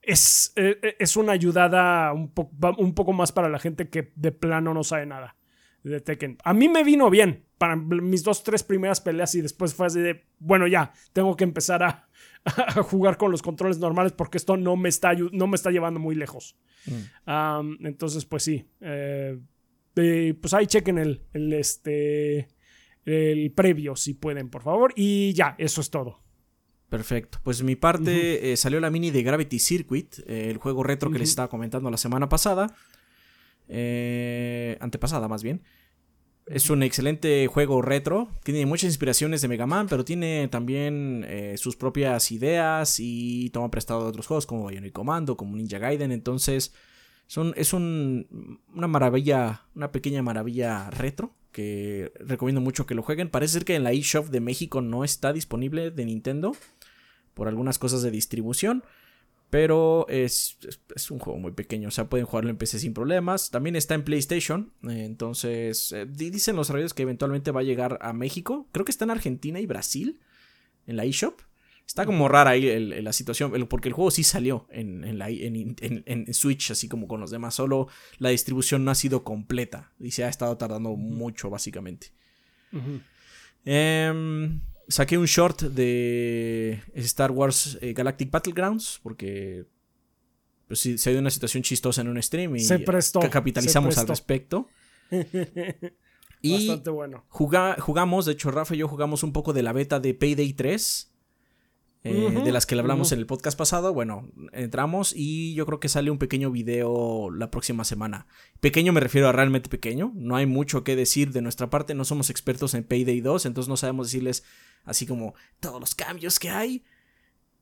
Es, 0.00 0.54
eh, 0.56 0.78
eh, 0.82 0.96
es 0.98 1.18
una 1.18 1.32
ayudada 1.32 2.14
un, 2.14 2.32
un 2.78 2.94
poco 2.94 3.12
más 3.12 3.32
para 3.32 3.50
la 3.50 3.58
gente 3.58 3.90
que 3.90 4.12
de 4.14 4.32
plano 4.32 4.72
no 4.72 4.82
sabe 4.82 5.04
nada 5.04 5.36
de 5.82 6.00
Tekken. 6.00 6.38
A 6.42 6.54
mí 6.54 6.70
me 6.70 6.82
vino 6.84 7.10
bien 7.10 7.45
para 7.58 7.76
mis 7.76 8.22
dos, 8.22 8.42
tres 8.42 8.62
primeras 8.62 9.00
peleas 9.00 9.34
y 9.34 9.40
después 9.40 9.74
fue 9.74 9.86
así 9.86 10.00
de, 10.00 10.24
bueno, 10.38 10.66
ya, 10.66 10.92
tengo 11.12 11.36
que 11.36 11.44
empezar 11.44 11.82
a, 11.82 12.08
a 12.46 12.82
jugar 12.82 13.16
con 13.16 13.30
los 13.30 13.42
controles 13.42 13.78
normales 13.78 14.12
porque 14.12 14.38
esto 14.38 14.56
no 14.56 14.76
me 14.76 14.88
está, 14.88 15.14
no 15.14 15.46
me 15.46 15.56
está 15.56 15.70
llevando 15.70 16.00
muy 16.00 16.14
lejos. 16.14 16.56
Mm. 16.86 17.86
entonces, 17.86 18.24
pues 18.24 18.42
sí. 18.44 18.68
Eh, 18.80 19.38
pues 20.40 20.52
ahí 20.52 20.66
chequen 20.66 20.98
el, 20.98 21.22
el, 21.32 21.52
este, 21.54 22.48
el 23.04 23.50
previo 23.52 23.96
si 23.96 24.14
pueden, 24.14 24.50
por 24.50 24.62
favor. 24.62 24.92
Y 24.94 25.32
ya, 25.32 25.54
eso 25.58 25.80
es 25.80 25.90
todo. 25.90 26.20
Perfecto. 26.88 27.40
Pues 27.42 27.62
mi 27.62 27.74
parte 27.74 28.52
eh, 28.52 28.56
salió 28.56 28.78
la 28.78 28.90
mini 28.90 29.10
de 29.10 29.22
Gravity 29.22 29.58
Circuit, 29.58 30.18
eh, 30.26 30.50
el 30.50 30.58
juego 30.58 30.84
retro 30.84 31.10
que 31.10 31.18
les 31.18 31.30
estaba 31.30 31.48
comentando 31.48 31.90
la 31.90 31.96
semana 31.96 32.28
pasada. 32.28 32.72
antepasada, 34.80 35.26
más 35.26 35.42
bien. 35.42 35.62
Es 36.46 36.70
un 36.70 36.84
excelente 36.84 37.48
juego 37.48 37.82
retro. 37.82 38.28
Tiene 38.44 38.66
muchas 38.66 38.90
inspiraciones 38.90 39.42
de 39.42 39.48
Mega 39.48 39.66
Man, 39.66 39.88
pero 39.88 40.04
tiene 40.04 40.46
también 40.46 41.26
eh, 41.28 41.56
sus 41.58 41.74
propias 41.74 42.30
ideas 42.30 43.00
y 43.00 43.50
toma 43.50 43.68
prestado 43.68 44.04
de 44.04 44.10
otros 44.10 44.28
juegos 44.28 44.46
como 44.46 44.68
Bionic 44.68 44.92
Commando, 44.92 45.36
como 45.36 45.56
Ninja 45.56 45.78
Gaiden. 45.78 46.12
Entonces, 46.12 46.72
son, 47.26 47.52
es 47.56 47.72
un, 47.72 48.60
una 48.72 48.86
maravilla, 48.86 49.62
una 49.74 49.90
pequeña 49.90 50.22
maravilla 50.22 50.88
retro 50.90 51.34
que 51.50 52.12
recomiendo 52.20 52.60
mucho 52.60 52.86
que 52.86 52.94
lo 52.94 53.02
jueguen. 53.02 53.28
Parece 53.28 53.54
ser 53.54 53.64
que 53.64 53.74
en 53.74 53.82
la 53.82 53.90
eShop 53.90 54.28
de 54.28 54.40
México 54.40 54.80
no 54.82 55.02
está 55.02 55.32
disponible 55.32 55.90
de 55.90 56.04
Nintendo 56.04 56.54
por 57.34 57.48
algunas 57.48 57.80
cosas 57.80 58.02
de 58.02 58.12
distribución. 58.12 58.84
Pero 59.48 60.06
es, 60.08 60.58
un 61.10 61.18
juego 61.20 61.38
muy 61.38 61.52
pequeño, 61.52 61.88
o 61.88 61.92
sea, 61.92 62.08
pueden 62.08 62.26
jugarlo 62.26 62.50
en 62.50 62.56
PC 62.56 62.80
sin 62.80 62.94
problemas. 62.94 63.50
También 63.50 63.76
está 63.76 63.94
en 63.94 64.02
PlayStation, 64.04 64.72
entonces 64.82 65.92
eh, 65.92 66.06
dicen 66.06 66.56
los 66.56 66.68
radios 66.70 66.94
que 66.94 67.02
eventualmente 67.02 67.52
va 67.52 67.60
a 67.60 67.64
llegar 67.64 67.98
a 68.02 68.12
México. 68.12 68.68
Creo 68.72 68.84
que 68.84 68.90
está 68.90 69.04
en 69.04 69.12
Argentina 69.12 69.60
y 69.60 69.66
Brasil, 69.66 70.20
en 70.86 70.96
la 70.96 71.04
eShop. 71.04 71.40
Está 71.86 72.04
como 72.04 72.26
rara 72.26 72.50
ahí 72.50 72.80
la 72.80 73.12
situación, 73.12 73.52
porque 73.68 73.88
el 73.88 73.94
juego 73.94 74.10
sí 74.10 74.24
salió 74.24 74.66
en, 74.70 75.18
la, 75.18 75.30
en, 75.30 76.34
Switch, 76.34 76.72
así 76.72 76.88
como 76.88 77.06
con 77.06 77.20
los 77.20 77.30
demás, 77.30 77.54
solo 77.54 77.86
la 78.18 78.30
distribución 78.30 78.84
no 78.84 78.90
ha 78.90 78.96
sido 78.96 79.22
completa 79.22 79.92
y 80.00 80.10
se 80.10 80.24
ha 80.24 80.28
estado 80.28 80.56
tardando 80.56 80.96
mucho, 80.96 81.48
básicamente. 81.48 82.08
Saqué 84.88 85.18
un 85.18 85.26
short 85.26 85.62
de 85.62 86.80
Star 86.94 87.32
Wars 87.32 87.78
eh, 87.80 87.92
Galactic 87.92 88.30
Battlegrounds 88.30 89.00
porque 89.02 89.66
pues, 90.68 90.80
se 90.80 91.10
dio 91.10 91.18
una 91.18 91.30
situación 91.30 91.62
chistosa 91.62 92.02
en 92.02 92.08
un 92.08 92.22
stream 92.22 92.56
y 92.56 92.60
se 92.60 92.78
prestó, 92.78 93.20
capitalizamos 93.30 93.98
al 93.98 94.08
respecto. 94.08 94.68
y 96.42 96.52
Bastante 96.52 96.90
bueno. 96.90 97.24
jugamos, 97.28 98.26
de 98.26 98.32
hecho 98.32 98.50
Rafa 98.50 98.74
y 98.74 98.78
yo 98.78 98.88
jugamos 98.88 99.22
un 99.22 99.32
poco 99.32 99.52
de 99.52 99.62
la 99.62 99.72
beta 99.72 100.00
de 100.00 100.14
Payday 100.14 100.52
3. 100.52 101.12
Eh, 102.06 102.42
de 102.44 102.52
las 102.52 102.66
que 102.66 102.74
le 102.74 102.80
hablamos 102.80 103.12
en 103.12 103.18
el 103.18 103.26
podcast 103.26 103.58
pasado. 103.58 103.92
Bueno, 103.92 104.30
entramos 104.52 105.12
y 105.14 105.54
yo 105.54 105.66
creo 105.66 105.80
que 105.80 105.88
sale 105.88 106.10
un 106.10 106.18
pequeño 106.18 106.50
video 106.50 107.30
la 107.30 107.50
próxima 107.50 107.84
semana. 107.84 108.26
Pequeño 108.60 108.92
me 108.92 109.00
refiero 109.00 109.28
a 109.28 109.32
realmente 109.32 109.68
pequeño. 109.68 110.12
No 110.14 110.36
hay 110.36 110.46
mucho 110.46 110.84
que 110.84 110.96
decir 110.96 111.32
de 111.32 111.42
nuestra 111.42 111.70
parte. 111.70 111.94
No 111.94 112.04
somos 112.04 112.30
expertos 112.30 112.74
en 112.74 112.84
Payday 112.84 113.20
2, 113.20 113.46
entonces 113.46 113.68
no 113.68 113.76
sabemos 113.76 114.06
decirles 114.06 114.44
así 114.84 115.06
como 115.06 115.34
todos 115.60 115.80
los 115.80 115.94
cambios 115.94 116.38
que 116.38 116.50
hay. 116.50 116.84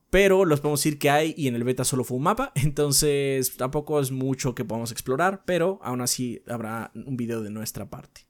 Pero 0.09 0.45
los 0.45 0.61
podemos 0.61 0.79
decir 0.79 0.99
que 0.99 1.09
hay 1.09 1.33
y 1.35 1.47
en 1.47 1.55
el 1.55 1.63
beta 1.63 1.83
solo 1.83 2.03
fue 2.03 2.17
un 2.17 2.23
mapa. 2.23 2.51
Entonces 2.55 3.57
tampoco 3.57 3.99
es 3.99 4.11
mucho 4.11 4.55
que 4.55 4.63
podamos 4.63 4.91
explorar. 4.91 5.43
Pero 5.45 5.79
aún 5.83 6.01
así 6.01 6.41
habrá 6.47 6.91
un 6.93 7.17
video 7.17 7.41
de 7.41 7.49
nuestra 7.49 7.89
parte. 7.89 8.27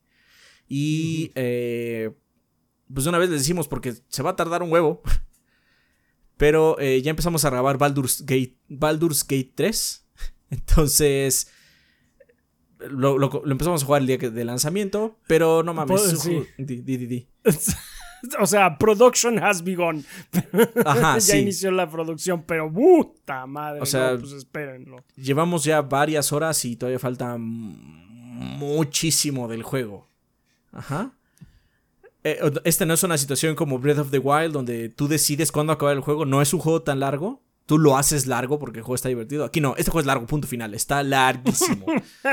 Y 0.68 1.32
eh, 1.36 2.12
pues 2.92 3.06
una 3.06 3.18
vez 3.18 3.30
les 3.30 3.42
decimos 3.42 3.68
porque 3.68 3.94
se 4.08 4.24
va 4.24 4.32
a 4.32 4.36
tardar 4.36 4.64
un 4.64 4.72
huevo. 4.72 5.04
Pero 6.38 6.80
eh, 6.80 7.02
ya 7.02 7.12
empezamos 7.12 7.46
a 7.46 7.50
grabar 7.50 7.78
Baldur's 7.78 8.26
Gate, 8.26 8.58
Baldur's 8.68 9.24
Gate 9.24 9.52
3. 9.56 10.06
Entonces 10.50 11.52
lo, 12.80 13.44
empezamos 13.50 13.84
a 13.84 13.86
jugar 13.86 14.02
el 14.02 14.08
día 14.08 14.18
de 14.18 14.46
lanzamiento. 14.46 15.18
Pero 15.28 15.64
no 15.64 15.74
mames. 15.74 16.24
Di, 16.58 16.82
di, 16.82 16.98
di, 16.98 17.28
o 18.40 18.46
sea, 18.46 18.78
production 18.78 19.42
has 19.42 19.64
begun. 19.64 20.06
Ajá, 20.86 21.18
ya 21.20 21.38
inició 21.38 21.72
la 21.72 21.90
producción, 21.90 22.44
pero 22.44 22.72
puta 22.72 23.46
madre. 23.46 23.82
O 23.82 23.86
sea, 23.86 24.18
pues 24.18 24.32
espérenlo. 24.34 25.04
Llevamos 25.16 25.64
ya 25.64 25.82
varias 25.82 26.34
horas 26.34 26.66
y 26.66 26.76
todavía 26.76 27.00
falta 27.00 27.38
muchísimo 28.36 29.48
del 29.48 29.64
juego. 29.64 30.10
Ajá. 30.72 31.14
Eh, 32.26 32.40
esta 32.64 32.88
no 32.88 32.96
es 32.96 33.04
una 33.04 33.20
situación 33.20 33.54
como 33.54 33.78
Breath 33.78 34.00
of 34.00 34.10
the 34.10 34.18
Wild 34.18 34.52
donde 34.52 34.90
tú 34.90 35.08
decides 35.08 35.52
cuándo 35.52 35.72
acabar 35.72 35.96
el 35.96 36.02
juego. 36.02 36.26
No 36.26 36.42
es 36.42 36.56
un 36.56 36.60
juego 36.60 36.82
tan 36.82 37.00
largo. 37.00 37.44
Tú 37.68 37.78
lo 37.78 37.98
haces 37.98 38.26
largo 38.26 38.58
porque 38.58 38.80
el 38.80 38.84
juego 38.84 38.96
está 38.96 39.10
divertido. 39.10 39.46
Aquí 39.46 39.62
no, 39.62 39.76
este 39.78 39.92
juego 39.92 40.00
es 40.00 40.08
largo, 40.08 40.26
punto 40.26 40.48
final. 40.48 40.74
Está 40.74 41.04
larguísimo. 41.04 41.86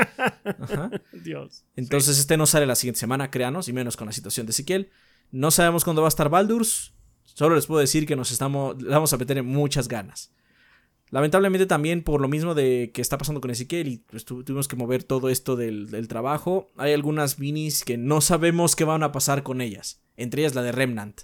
Ajá. 0.59 0.89
Dios. 1.11 1.63
Entonces, 1.75 2.17
este 2.17 2.37
no 2.37 2.47
sale 2.47 2.65
la 2.65 2.73
siguiente 2.73 2.99
semana, 2.99 3.29
créanos, 3.29 3.67
y 3.67 3.73
menos 3.73 3.95
con 3.95 4.07
la 4.07 4.13
situación 4.13 4.47
de 4.47 4.51
Ezequiel. 4.51 4.89
No 5.31 5.51
sabemos 5.51 5.83
cuándo 5.83 6.01
va 6.01 6.07
a 6.07 6.09
estar 6.09 6.29
Baldur's. 6.29 6.93
Solo 7.23 7.53
les 7.53 7.67
puedo 7.67 7.79
decir 7.79 8.07
que 8.07 8.15
nos 8.15 8.31
estamos, 8.31 8.77
vamos 8.83 9.13
a 9.13 9.17
meter 9.17 9.43
muchas 9.43 9.87
ganas. 9.87 10.31
Lamentablemente 11.13 11.67
también 11.67 12.03
por 12.03 12.21
lo 12.21 12.27
mismo 12.27 12.55
de 12.55 12.89
que 12.91 12.99
está 12.99 13.19
pasando 13.19 13.39
con 13.39 13.51
Ezequiel 13.51 13.87
y 13.87 13.97
pues, 13.97 14.25
tuvimos 14.25 14.67
que 14.67 14.75
mover 14.75 15.03
todo 15.03 15.29
esto 15.29 15.55
del, 15.55 16.07
trabajo, 16.07 16.71
hay 16.75 16.91
algunas 16.91 17.37
minis 17.37 17.83
que 17.83 17.99
no 17.99 18.19
sabemos 18.19 18.75
qué 18.75 18.83
van 18.83 19.03
a 19.03 19.11
pasar 19.11 19.43
con 19.43 19.61
ellas. 19.61 20.01
Entre 20.17 20.41
ellas 20.41 20.55
la 20.55 20.63
de 20.63 20.71
Remnant. 20.71 21.21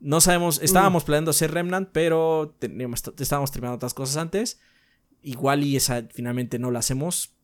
No 0.00 0.20
sabemos, 0.20 0.60
mm. 0.60 0.64
estábamos 0.64 1.04
planeando 1.04 1.30
hacer 1.30 1.50
Remnant, 1.50 1.88
pero 1.92 2.54
teníamos, 2.58 3.02
estábamos 3.18 3.50
terminando 3.50 3.76
otras 3.76 3.94
cosas 3.94 4.18
antes. 4.18 4.60
Igual 5.22 5.64
y 5.64 5.76
esa 5.76 6.06
finalmente 6.12 6.58
no 6.58 6.70
la 6.70 6.80
hacemos 6.80 7.34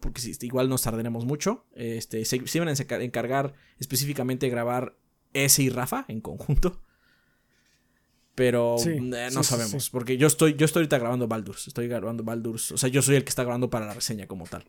porque 0.00 0.22
igual 0.42 0.68
nos 0.68 0.82
tardaremos 0.82 1.24
mucho. 1.24 1.66
Este, 1.74 2.24
se, 2.24 2.46
se 2.46 2.58
iban 2.58 2.68
a 2.68 3.02
encargar 3.02 3.54
específicamente 3.80 4.46
de 4.46 4.50
grabar 4.50 4.96
ese 5.32 5.64
y 5.64 5.70
Rafa 5.70 6.04
en 6.06 6.20
conjunto. 6.20 6.80
Pero 8.34 8.76
eh, 8.86 9.28
no 9.32 9.42
sabemos, 9.42 9.90
porque 9.90 10.16
yo 10.16 10.26
estoy, 10.26 10.54
yo 10.54 10.64
estoy 10.64 10.80
ahorita 10.80 10.98
grabando 10.98 11.28
Baldur's, 11.28 11.68
estoy 11.68 11.88
grabando 11.88 12.22
Baldur's, 12.22 12.72
o 12.72 12.78
sea, 12.78 12.88
yo 12.88 13.02
soy 13.02 13.16
el 13.16 13.24
que 13.24 13.28
está 13.28 13.42
grabando 13.42 13.68
para 13.68 13.86
la 13.86 13.94
reseña 13.94 14.26
como 14.26 14.46
tal. 14.46 14.64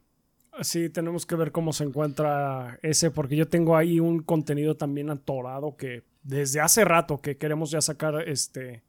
Sí, 0.62 0.90
tenemos 0.90 1.26
que 1.26 1.36
ver 1.36 1.52
cómo 1.52 1.72
se 1.72 1.86
encuentra 1.86 2.80
ese, 2.84 3.12
porque 3.12 3.36
yo 3.36 3.48
tengo 3.48 3.78
ahí 3.78 4.00
un 4.00 4.22
contenido 4.22 4.76
también 4.76 5.10
atorado 5.10 5.78
que 5.78 6.04
desde 6.24 6.60
hace 6.60 6.84
rato 6.86 7.22
que 7.22 7.38
queremos 7.38 7.72
ya 7.72 7.82
sacar 7.82 8.28
este 8.28 8.84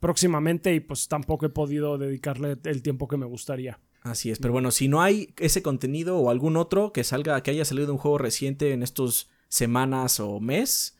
próximamente 0.00 0.74
y 0.74 0.80
pues 0.80 1.08
tampoco 1.08 1.46
he 1.46 1.50
podido 1.50 1.98
dedicarle 1.98 2.56
el 2.64 2.82
tiempo 2.82 3.08
que 3.08 3.16
me 3.16 3.26
gustaría. 3.26 3.78
Así 4.02 4.30
es, 4.30 4.38
pero 4.38 4.52
bueno, 4.52 4.70
si 4.70 4.88
no 4.88 5.02
hay 5.02 5.34
ese 5.38 5.62
contenido 5.62 6.18
o 6.18 6.30
algún 6.30 6.56
otro 6.56 6.92
que 6.92 7.02
salga, 7.02 7.42
que 7.42 7.50
haya 7.50 7.64
salido 7.64 7.86
de 7.86 7.92
un 7.92 7.98
juego 7.98 8.18
reciente 8.18 8.72
en 8.72 8.82
estos 8.82 9.28
semanas 9.48 10.20
o 10.20 10.38
mes, 10.40 10.95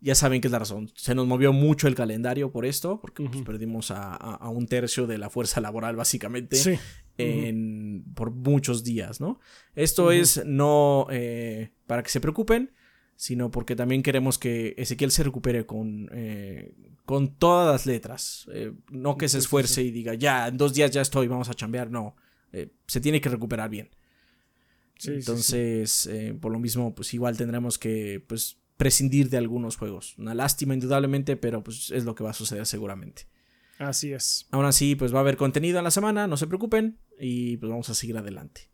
ya 0.00 0.14
saben 0.14 0.40
que 0.40 0.48
es 0.48 0.52
la 0.52 0.58
razón. 0.58 0.90
Se 0.94 1.14
nos 1.14 1.26
movió 1.26 1.52
mucho 1.52 1.88
el 1.88 1.94
calendario 1.94 2.50
por 2.50 2.66
esto, 2.66 3.00
porque 3.00 3.24
pues, 3.24 3.42
perdimos 3.42 3.90
a, 3.90 4.48
un 4.50 4.66
tercio 4.66 5.06
de 5.06 5.18
la 5.18 5.30
fuerza 5.30 5.60
laboral 5.60 5.96
básicamente 5.96 6.80
en, 7.18 8.04
por 8.14 8.30
muchos 8.30 8.84
días, 8.84 9.20
¿no? 9.20 9.40
Esto 9.74 10.12
es 10.12 10.44
no 10.44 11.06
eh, 11.10 11.70
para 11.86 12.02
que 12.02 12.10
se 12.10 12.20
preocupen, 12.20 12.72
sino 13.16 13.50
porque 13.50 13.74
también 13.74 14.02
queremos 14.02 14.38
que 14.38 14.74
Ezequiel 14.76 15.10
se 15.10 15.24
recupere 15.24 15.64
con, 15.64 16.10
eh, 16.12 16.74
con 17.06 17.34
todas 17.34 17.72
las 17.72 17.86
letras. 17.86 18.46
Eh, 18.52 18.72
no 18.90 19.16
que 19.16 19.28
se 19.28 19.38
esfuerce 19.38 19.82
y 19.82 19.90
diga, 19.90 20.14
ya, 20.14 20.48
en 20.48 20.58
dos 20.58 20.74
días 20.74 20.90
ya 20.90 21.00
estoy, 21.00 21.26
vamos 21.26 21.48
a 21.48 21.54
chambear, 21.54 21.90
no. 21.90 22.16
Se 22.86 23.02
tiene 23.02 23.20
que 23.20 23.28
recuperar 23.28 23.68
bien. 23.68 23.90
Entonces, 25.04 26.08
por 26.40 26.52
lo 26.52 26.58
mismo, 26.58 26.94
pues 26.94 27.12
igual 27.12 27.36
tendremos 27.36 27.76
que 27.76 28.24
pues, 28.26 28.56
prescindir 28.76 29.30
de 29.30 29.38
algunos 29.38 29.76
juegos. 29.76 30.16
Una 30.18 30.34
lástima, 30.34 30.74
indudablemente, 30.74 31.36
pero 31.36 31.62
pues 31.62 31.90
es 31.90 32.04
lo 32.04 32.14
que 32.14 32.24
va 32.24 32.30
a 32.30 32.34
suceder 32.34 32.66
seguramente. 32.66 33.26
Así 33.78 34.12
es. 34.12 34.46
Aún 34.50 34.64
así, 34.64 34.94
pues 34.94 35.12
va 35.12 35.18
a 35.18 35.20
haber 35.20 35.36
contenido 35.36 35.78
en 35.78 35.84
la 35.84 35.90
semana, 35.90 36.26
no 36.26 36.36
se 36.36 36.46
preocupen, 36.46 36.98
y 37.18 37.56
pues 37.58 37.70
vamos 37.70 37.88
a 37.90 37.94
seguir 37.94 38.16
adelante. 38.16 38.70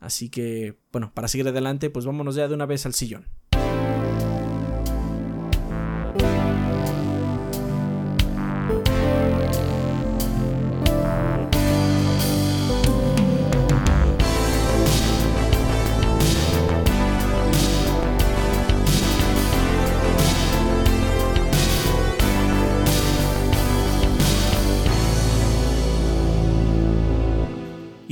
Así 0.00 0.28
que, 0.28 0.78
bueno, 0.92 1.12
para 1.12 1.28
seguir 1.28 1.48
adelante, 1.48 1.90
pues 1.90 2.06
vámonos 2.06 2.36
ya 2.36 2.46
de 2.46 2.54
una 2.54 2.66
vez 2.66 2.86
al 2.86 2.94
sillón. 2.94 3.26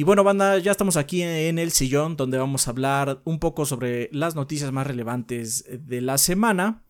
Bueno, 0.06 0.22
banda, 0.22 0.56
ya 0.58 0.70
estamos 0.70 0.96
aquí 0.96 1.22
en 1.22 1.58
el 1.58 1.72
sillón 1.72 2.16
donde 2.16 2.38
vamos 2.38 2.68
a 2.68 2.70
hablar 2.70 3.22
un 3.24 3.40
poco 3.40 3.66
sobre 3.66 4.08
las 4.12 4.36
noticias 4.36 4.70
más 4.70 4.86
relevantes 4.86 5.64
de 5.68 6.00
la 6.00 6.16
semana. 6.16 6.84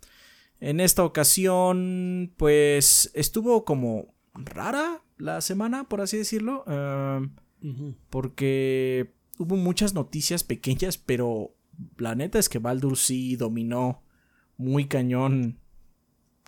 En 0.61 0.81
esta 0.81 1.03
ocasión, 1.03 2.35
pues 2.37 3.11
estuvo 3.15 3.65
como 3.65 4.15
rara 4.35 5.03
la 5.17 5.41
semana, 5.41 5.89
por 5.89 6.03
así 6.03 6.19
decirlo. 6.19 6.63
Em, 6.67 7.95
porque 8.11 9.15
hubo 9.39 9.57
muchas 9.57 9.95
noticias 9.95 10.45
pequeñas, 10.45 10.99
pero 10.99 11.57
la 11.97 12.15
neta 12.15 12.39
es 12.39 12.51
que 12.51 12.59
Baldur 12.59 12.99
sí 12.99 13.35
dominó 13.37 14.03
muy 14.59 14.89
cañón 14.89 15.59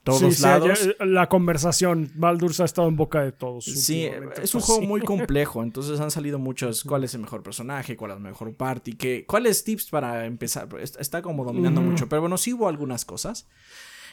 todos 0.03 0.41
lados. 0.41 0.89
la 1.01 1.29
conversación, 1.29 2.11
Baldur's 2.15 2.61
ha 2.61 2.65
estado 2.65 2.89
en 2.89 2.97
boca 2.97 3.23
de 3.23 3.33
todos. 3.33 3.65
Sí, 3.65 4.09
es 4.43 4.55
un 4.55 4.61
juego 4.61 4.83
muy 4.83 5.01
complejo, 5.03 5.63
entonces 5.63 6.01
han 6.01 6.11
salido 6.11 6.39
muchos, 6.39 6.85
cuál 6.85 7.05
es 7.05 7.15
el 7.15 7.21
mejor 7.21 7.43
personaje, 7.43 7.97
cuál 7.97 8.13
es 8.13 8.17
la 8.17 8.29
mejor 8.29 8.55
parte, 8.55 8.93
qué, 8.93 9.25
cuáles 9.27 9.65
tips 9.65 9.91
para 9.91 10.27
empezar. 10.27 10.69
Está 10.81 11.23
como 11.23 11.45
dominando 11.45 11.81
mucho, 11.81 12.09
pero 12.09 12.23
bueno, 12.23 12.39
sí 12.39 12.53
hubo 12.53 12.69
algunas 12.69 13.05
cosas. 13.05 13.47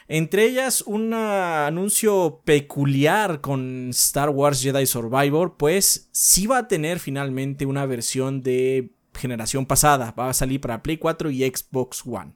Entre 0.08 0.44
ellas, 0.44 0.82
un 0.82 1.12
anuncio 1.12 2.40
peculiar 2.44 3.40
con 3.40 3.90
Star 3.90 4.30
Wars 4.30 4.62
Jedi 4.62 4.86
Survivor, 4.86 5.56
pues 5.56 6.08
sí 6.12 6.46
va 6.46 6.58
a 6.58 6.68
tener 6.68 7.00
finalmente 7.00 7.66
una 7.66 7.86
versión 7.86 8.42
de 8.42 8.92
generación 9.14 9.66
pasada. 9.66 10.14
Va 10.16 10.28
a 10.28 10.34
salir 10.34 10.60
para 10.60 10.82
Play 10.82 10.98
4 10.98 11.30
y 11.30 11.42
Xbox 11.42 12.06
One. 12.06 12.34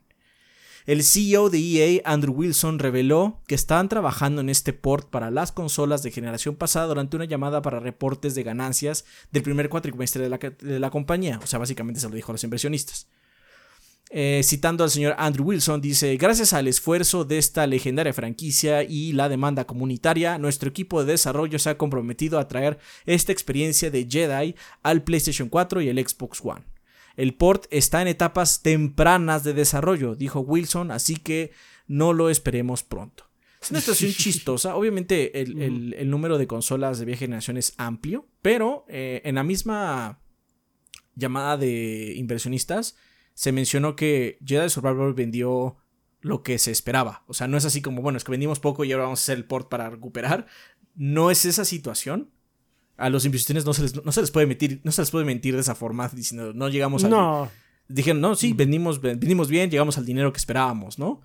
El 0.87 1.03
CEO 1.03 1.51
de 1.51 1.59
EA, 1.59 2.03
Andrew 2.05 2.35
Wilson, 2.35 2.79
reveló 2.79 3.41
que 3.47 3.55
estaban 3.55 3.89
trabajando 3.89 4.41
en 4.41 4.49
este 4.49 4.73
port 4.73 5.11
para 5.11 5.31
las 5.31 5.53
consolas 5.53 6.03
de 6.03 6.11
generación 6.11 6.57
pasada 6.57 6.87
durante 6.87 7.17
una 7.17 7.27
llamada 7.27 7.63
para 7.63 7.81
reportes 7.81 8.35
de 8.35 8.43
ganancias 8.43 9.05
del 9.31 9.43
primer 9.43 9.69
cuatrimestre 9.69 10.23
de 10.23 10.81
la, 10.81 10.91
compañía. 10.91 11.39
O 11.43 11.47
sea, 11.47 11.59
básicamente 11.59 12.01
se 12.01 12.09
lo 12.09 12.15
dijo 12.15 12.33
a 12.33 12.35
los 12.35 12.45
inversionistas. 12.45 13.09
Eh, 14.13 14.41
citando 14.43 14.83
al 14.83 14.91
señor 14.91 15.15
Andrew 15.19 15.47
Wilson, 15.47 15.81
dice, 15.81 16.17
gracias 16.17 16.53
al 16.53 16.67
esfuerzo 16.67 17.25
de 17.25 17.39
esta 17.39 17.65
legendaria 17.69 18.13
franquicia 18.13 18.83
y 18.83 19.13
la 19.13 19.29
demanda 19.29 19.67
comunitaria, 19.67 20.37
nuestro 20.37 20.69
equipo 20.69 21.05
de 21.05 21.13
desarrollo 21.13 21.61
se 21.61 21.71
ha 21.71 21.79
comprometido 21.79 22.41
a 22.41 22.49
traer 22.49 22.79
esta 23.07 23.31
experiencia 23.31 23.89
de 23.91 24.09
Jedi 24.11 24.57
al 24.83 25.05
PlayStation 25.05 25.49
4 25.49 25.83
y 25.83 25.89
el 25.91 26.09
Xbox 26.09 26.41
One. 26.43 26.65
El 27.17 27.35
port 27.35 27.67
está 27.71 28.03
en 28.03 28.09
etapas 28.09 28.63
tempranas 28.63 29.45
de 29.45 29.55
desarrollo, 29.55 30.15
dijo 30.15 30.41
Wilson, 30.41 30.91
así 30.91 31.17
que 31.17 31.53
no 31.87 32.13
lo 32.13 32.31
esperemos 32.31 32.83
pronto. 32.83 33.25
Es 33.61 33.71
una 33.71 33.81
situación 33.81 34.13
chistosa. 34.17 34.77
Obviamente 34.77 35.41
el, 35.41 36.09
número 36.09 36.39
de 36.39 36.47
consolas 36.47 36.99
de 36.99 37.05
vieja 37.05 37.21
generación 37.21 37.57
es 37.57 37.75
amplio, 37.77 38.27
pero 38.43 38.85
eh, 38.89 39.23
en 39.25 39.35
la 39.35 39.45
misma 39.45 40.21
llamada 41.15 41.57
de 41.57 42.15
inversionistas 42.17 42.97
se 43.35 43.53
mencionó 43.53 43.97
que 43.97 44.39
Jedi 44.45 44.69
Survivor 44.71 45.15
vendió 45.15 45.77
lo 46.21 46.43
que 46.43 46.59
se 46.59 46.71
esperaba. 46.71 47.25
O 47.27 47.35
sea, 47.35 47.49
no 47.49 47.57
es 47.57 47.65
así 47.65 47.83
como, 47.83 48.03
bueno, 48.03 48.17
es 48.17 48.25
que 48.25 48.31
vendimos 48.31 48.61
poco 48.61 48.85
y 48.85 48.93
ahora 48.93 49.05
vamos 49.05 49.21
a 49.21 49.23
hacer 49.25 49.39
el 49.39 49.45
port 49.45 49.69
para 49.69 49.91
recuperar. 49.91 50.47
No 50.95 51.31
es 51.31 51.45
esa 51.45 51.65
situación 51.65 52.31
a 53.01 53.09
los 53.09 53.25
inversionistas 53.25 53.67
no 53.67 53.73
se 53.73 53.83
les, 53.83 54.05
no 54.05 54.13
se 54.13 54.21
les 54.21 54.31
puede 54.31 54.47
mentir, 54.47 54.81
no 54.85 54.93
se 54.93 55.03
les 55.03 55.11
puede 55.11 55.25
mentir 55.25 55.55
de 55.55 55.63
esa 55.63 55.75
forma 55.75 56.09
diciendo 56.09 56.53
no 56.53 56.69
llegamos 56.69 57.03
al 57.05 57.11
no. 57.11 57.51
dijeron, 57.89 58.21
no, 58.21 58.35
sí, 58.35 58.53
vendimos, 58.53 59.01
vendimos 59.01 59.49
bien, 59.49 59.71
llegamos 59.71 59.97
al 59.97 60.05
dinero 60.05 60.33
que 60.33 60.39
esperábamos, 60.39 60.99
¿no? 60.99 61.23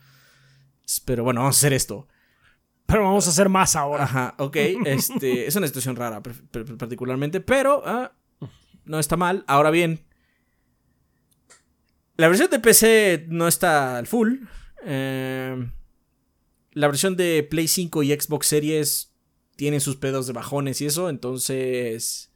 Pero 1.03 1.23
bueno, 1.23 1.41
vamos 1.41 1.57
a 1.57 1.59
hacer 1.59 1.73
esto. 1.73 2.07
Pero 2.85 3.03
vamos 3.03 3.27
a 3.27 3.31
hacer 3.31 3.49
más 3.49 3.75
ahora. 3.75 4.03
Ajá, 4.03 4.35
ok. 4.38 4.55
Este, 4.85 5.47
es 5.47 5.55
una 5.55 5.67
situación 5.67 5.95
rara, 5.95 6.21
particularmente, 6.21 7.41
pero 7.41 7.83
ah, 7.85 8.13
no 8.85 8.99
está 8.99 9.17
mal. 9.17 9.43
Ahora 9.47 9.71
bien, 9.71 10.05
la 12.15 12.27
versión 12.27 12.49
de 12.49 12.59
PC 12.59 13.25
no 13.27 13.47
está 13.47 13.97
al 13.97 14.07
full. 14.07 14.45
Eh, 14.85 15.69
la 16.71 16.88
versión 16.88 17.17
de 17.17 17.45
Play 17.49 17.67
5 17.67 18.03
y 18.03 18.11
Xbox 18.11 18.47
Series 18.47 19.14
tienen 19.55 19.81
sus 19.81 19.95
pedos 19.95 20.27
de 20.27 20.33
bajones 20.33 20.81
y 20.81 20.85
eso, 20.85 21.09
entonces 21.09 22.31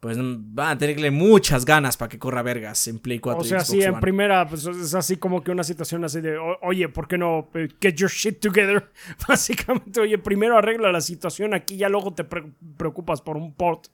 pues 0.00 0.18
van 0.18 0.76
a 0.76 0.78
tenerle 0.78 1.10
muchas 1.10 1.64
ganas 1.64 1.96
para 1.96 2.08
que 2.08 2.18
corra 2.18 2.42
vergas 2.42 2.86
en 2.86 2.98
Play 2.98 3.18
4. 3.18 3.40
O 3.40 3.44
sea, 3.44 3.60
sí, 3.60 3.82
en 3.82 3.98
primera, 3.98 4.46
pues 4.46 4.66
es 4.66 4.94
así 4.94 5.16
como 5.16 5.42
que 5.42 5.50
una 5.50 5.64
situación 5.64 6.04
así 6.04 6.20
de, 6.20 6.38
oye, 6.62 6.88
¿por 6.88 7.08
qué 7.08 7.18
no 7.18 7.48
eh, 7.54 7.68
get 7.80 7.94
your 7.94 8.10
shit 8.10 8.38
together? 8.38 8.88
Básicamente, 9.28 10.00
oye, 10.00 10.18
primero 10.18 10.58
arregla 10.58 10.92
la 10.92 11.00
situación 11.00 11.54
aquí, 11.54 11.76
ya 11.76 11.88
luego 11.88 12.12
te 12.14 12.24
preocupas 12.24 13.22
por 13.22 13.36
un 13.36 13.54
port. 13.54 13.88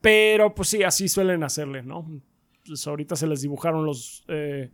Pero 0.00 0.54
pues 0.54 0.68
sí, 0.68 0.82
así 0.82 1.08
suelen 1.08 1.42
hacerle, 1.42 1.82
¿no? 1.82 2.06
Pues 2.66 2.86
ahorita 2.86 3.16
se 3.16 3.26
les 3.26 3.40
dibujaron 3.40 3.84
los... 3.84 4.24
Eh, 4.28 4.70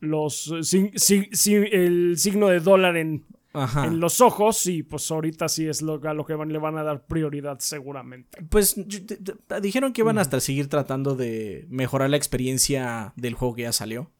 los 0.00 0.52
el 0.52 2.18
signo 2.18 2.48
de 2.48 2.60
dólar 2.60 2.96
en 2.96 3.24
en 3.84 4.00
los 4.00 4.20
ojos 4.20 4.66
y 4.66 4.82
pues 4.82 5.10
ahorita 5.10 5.48
sí 5.48 5.66
es 5.66 5.82
lo, 5.82 6.00
a 6.08 6.14
lo 6.14 6.24
que 6.24 6.34
le 6.34 6.58
van 6.58 6.78
a 6.78 6.82
dar 6.82 7.06
prioridad 7.06 7.58
seguramente. 7.60 8.42
Pues 8.48 8.76
dijeron 9.62 9.92
que 9.92 10.02
iban 10.02 10.18
hasta 10.18 10.40
seguir 10.40 10.68
tratando 10.68 11.14
de 11.14 11.66
mejorar 11.68 12.10
la 12.10 12.16
experiencia 12.16 13.12
del 13.16 13.34
juego 13.34 13.54
que 13.54 13.62
ya 13.62 13.72
salió. 13.72 14.10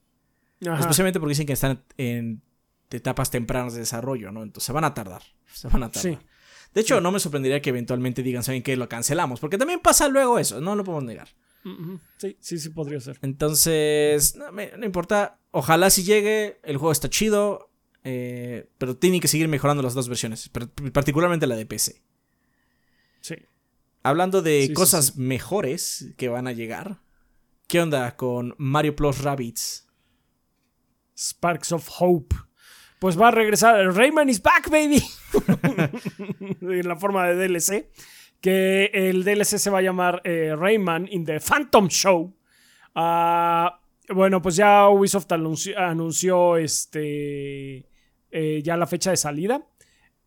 Especialmente 0.61 1.21
porque 1.21 1.33
dicen 1.33 1.47
que 1.47 1.53
están 1.53 1.85
en 1.97 2.43
etapas 2.91 3.31
tempranas 3.31 3.75
de 3.75 3.81
desarrollo, 3.81 4.33
¿no? 4.33 4.43
Entonces 4.43 4.67
se 4.67 4.73
van 4.73 4.85
a 4.85 4.95
tardar. 4.95 5.23
Se 5.53 5.69
van 5.69 5.83
a 5.83 5.91
tardar. 5.91 6.21
De 6.75 6.81
hecho, 6.81 7.01
no 7.01 7.11
me 7.11 7.21
sorprendería 7.21 7.63
que 7.63 7.71
eventualmente 7.71 8.23
digan, 8.23 8.43
¿saben 8.43 8.63
qué? 8.63 8.77
Lo 8.77 8.89
cancelamos. 8.89 9.41
Porque 9.41 9.59
también 9.59 9.81
pasa 9.81 10.09
luego 10.09 10.39
eso, 10.39 10.61
no 10.61 10.75
lo 10.75 10.85
podemos 10.85 11.05
negar. 11.05 11.29
Sí, 12.19 12.37
sí, 12.41 12.59
sí 12.59 12.71
podría 12.71 13.01
ser. 13.01 13.19
Entonces, 13.23 14.37
no, 14.37 14.51
no 14.51 14.87
importa. 14.87 15.39
Ojalá 15.51 15.91
si 15.91 16.03
llegue, 16.03 16.61
el 16.63 16.77
juego 16.77 16.93
está 16.93 17.09
chido. 17.11 17.68
Eh, 18.05 18.69
pero 18.79 18.97
tienen 18.97 19.21
que 19.21 19.29
seguir 19.29 19.49
mejorando 19.49 19.83
las 19.83 19.95
dos 19.95 20.09
versiones, 20.09 20.51
particularmente 20.93 21.47
la 21.47 21.57
de 21.57 21.67
PC. 21.67 22.03
Sí. 23.21 23.35
Hablando 24.03 24.43
de 24.43 24.73
cosas 24.75 25.17
mejores 25.17 26.13
que 26.17 26.29
van 26.29 26.47
a 26.47 26.53
llegar, 26.53 27.01
¿qué 27.67 27.81
onda 27.81 28.17
con 28.17 28.55
Mario 28.59 28.95
Plus 28.97 29.23
Rabbits? 29.23 29.89
Sparks 31.17 31.73
of 31.73 31.89
Hope. 31.99 32.37
pues 33.01 33.21
va 33.21 33.29
a 33.29 33.33
regresar. 33.33 33.95
Rayman 33.95 34.29
is 34.29 34.41
back, 34.41 34.71
baby. 34.71 35.03
en 36.61 36.89
la 36.89 36.97
forma 36.97 37.27
de 37.27 37.49
DLC. 37.49 37.91
Que 38.41 38.91
el 38.95 39.25
DLC 39.25 39.59
se 39.59 39.71
va 39.71 39.79
a 39.79 39.83
llamar 39.83 40.23
eh, 40.25 40.55
Rayman 40.57 41.09
in 41.11 41.25
the 41.25 41.41
Phantom 41.41 41.89
Show. 41.89 42.35
Ah, 42.95 43.81
bueno, 44.09 44.41
pues 44.41 44.57
ya 44.57 44.89
Ubisoft 44.89 45.31
anunció, 45.33 46.57
este, 46.57 47.88
eh, 48.31 48.61
ya 48.63 48.77
la 48.77 48.87
fecha 48.87 49.11
de 49.11 49.17
salida. 49.17 49.67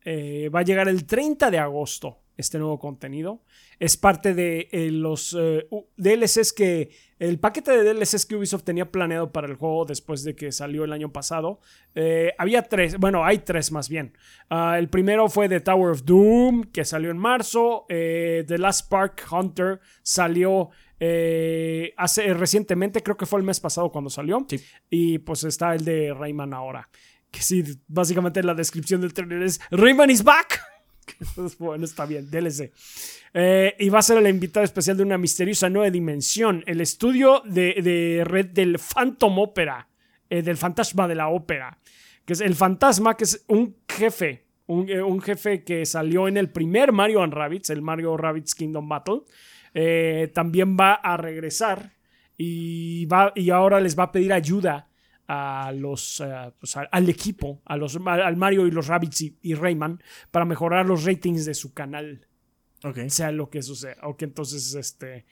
Eh, 0.04 0.50
va 0.54 0.60
a 0.60 0.64
llegar 0.64 0.88
el 0.88 1.06
30 1.06 1.50
de 1.50 1.58
agosto 1.58 2.18
este 2.36 2.58
nuevo 2.58 2.78
contenido. 2.78 3.42
Es 3.78 3.96
parte 3.96 4.34
de 4.34 4.68
los 4.90 5.36
DLCs 5.96 6.52
que 6.52 6.90
el 7.22 7.38
paquete 7.38 7.70
de 7.70 7.94
DLCs 7.94 8.26
que 8.26 8.34
Ubisoft 8.34 8.64
tenía 8.64 8.90
planeado 8.90 9.30
para 9.30 9.46
el 9.46 9.54
juego 9.54 9.84
después 9.84 10.24
de 10.24 10.34
que 10.34 10.50
salió 10.50 10.82
el 10.82 10.92
año 10.92 11.12
pasado, 11.12 11.60
eh, 11.94 12.32
había 12.36 12.62
tres, 12.62 12.98
bueno, 12.98 13.24
hay 13.24 13.38
tres 13.38 13.70
más 13.70 13.88
bien. 13.88 14.12
Ah, 14.50 14.76
el 14.76 14.88
primero 14.88 15.28
fue 15.28 15.48
The 15.48 15.60
Tower 15.60 15.92
of 15.92 16.02
Doom, 16.04 16.64
que 16.72 16.84
salió 16.84 17.12
en 17.12 17.18
marzo. 17.18 17.86
Eh, 17.88 18.42
The 18.48 18.58
Last 18.58 18.86
Spark 18.86 19.24
Hunter 19.30 19.78
salió 20.02 20.70
eh, 20.98 21.94
hace, 21.96 22.34
recientemente, 22.34 23.04
creo 23.04 23.16
que 23.16 23.26
fue 23.26 23.38
el 23.38 23.46
mes 23.46 23.60
pasado 23.60 23.92
cuando 23.92 24.10
salió. 24.10 24.44
Y 24.90 25.18
pues 25.18 25.44
está 25.44 25.76
el 25.76 25.84
de 25.84 26.12
Rayman 26.12 26.52
ahora. 26.52 26.88
Que 27.32 27.42
sí, 27.42 27.64
básicamente 27.88 28.42
la 28.42 28.54
descripción 28.54 29.00
del 29.00 29.14
trailer 29.14 29.42
es 29.42 29.60
Rayman 29.70 30.10
is 30.10 30.22
back. 30.22 30.62
bueno, 31.58 31.84
está 31.84 32.06
bien, 32.06 32.30
DLC. 32.30 32.70
Eh, 33.34 33.74
y 33.78 33.88
va 33.88 34.00
a 34.00 34.02
ser 34.02 34.18
el 34.18 34.28
invitado 34.28 34.64
especial 34.64 34.96
de 34.96 35.02
una 35.02 35.18
misteriosa 35.18 35.68
nueva 35.68 35.90
dimensión, 35.90 36.62
el 36.66 36.80
estudio 36.80 37.42
de, 37.46 38.22
red 38.24 38.46
del 38.46 38.78
Phantom 38.78 39.38
Opera, 39.38 39.88
eh, 40.28 40.42
del 40.42 40.56
fantasma 40.56 41.08
de 41.08 41.14
la 41.14 41.28
ópera, 41.28 41.78
que 42.24 42.34
es 42.34 42.40
el 42.40 42.54
fantasma, 42.54 43.16
que 43.16 43.24
es 43.24 43.44
un 43.48 43.76
jefe, 43.88 44.44
un, 44.66 44.88
eh, 44.88 45.02
jefe 45.22 45.64
que 45.64 45.86
salió 45.86 46.28
en 46.28 46.36
el 46.36 46.50
primer 46.50 46.92
Mario 46.92 47.22
and 47.22 47.32
Rabbids, 47.32 47.70
el 47.70 47.80
Mario 47.80 48.16
Rabbids 48.16 48.54
Kingdom 48.54 48.88
Battle, 48.88 49.22
también 50.34 50.76
va 50.76 50.92
a 50.92 51.16
regresar 51.16 51.94
y, 52.36 53.06
va, 53.06 53.32
y 53.34 53.48
ahora 53.48 53.80
les 53.80 53.98
va 53.98 54.04
a 54.04 54.12
pedir 54.12 54.34
ayuda 54.34 54.91
a 55.32 55.72
los, 55.72 56.22
pues, 56.58 56.76
al 56.76 57.08
equipo, 57.08 57.62
a 57.64 57.76
los, 57.76 57.96
al 58.06 58.36
Mario 58.36 58.66
y 58.66 58.70
los 58.70 58.86
Rabbids 58.86 59.22
y 59.40 59.54
Rayman 59.54 60.02
para 60.30 60.44
mejorar 60.44 60.86
los 60.86 61.04
ratings 61.04 61.44
de 61.44 61.54
su 61.54 61.72
canal 61.72 62.26
sea 63.08 63.32
lo 63.32 63.50
que 63.50 63.62
suceda. 63.62 63.96
Ok, 64.02 64.22
entonces, 64.22 64.74
este. 64.74 65.24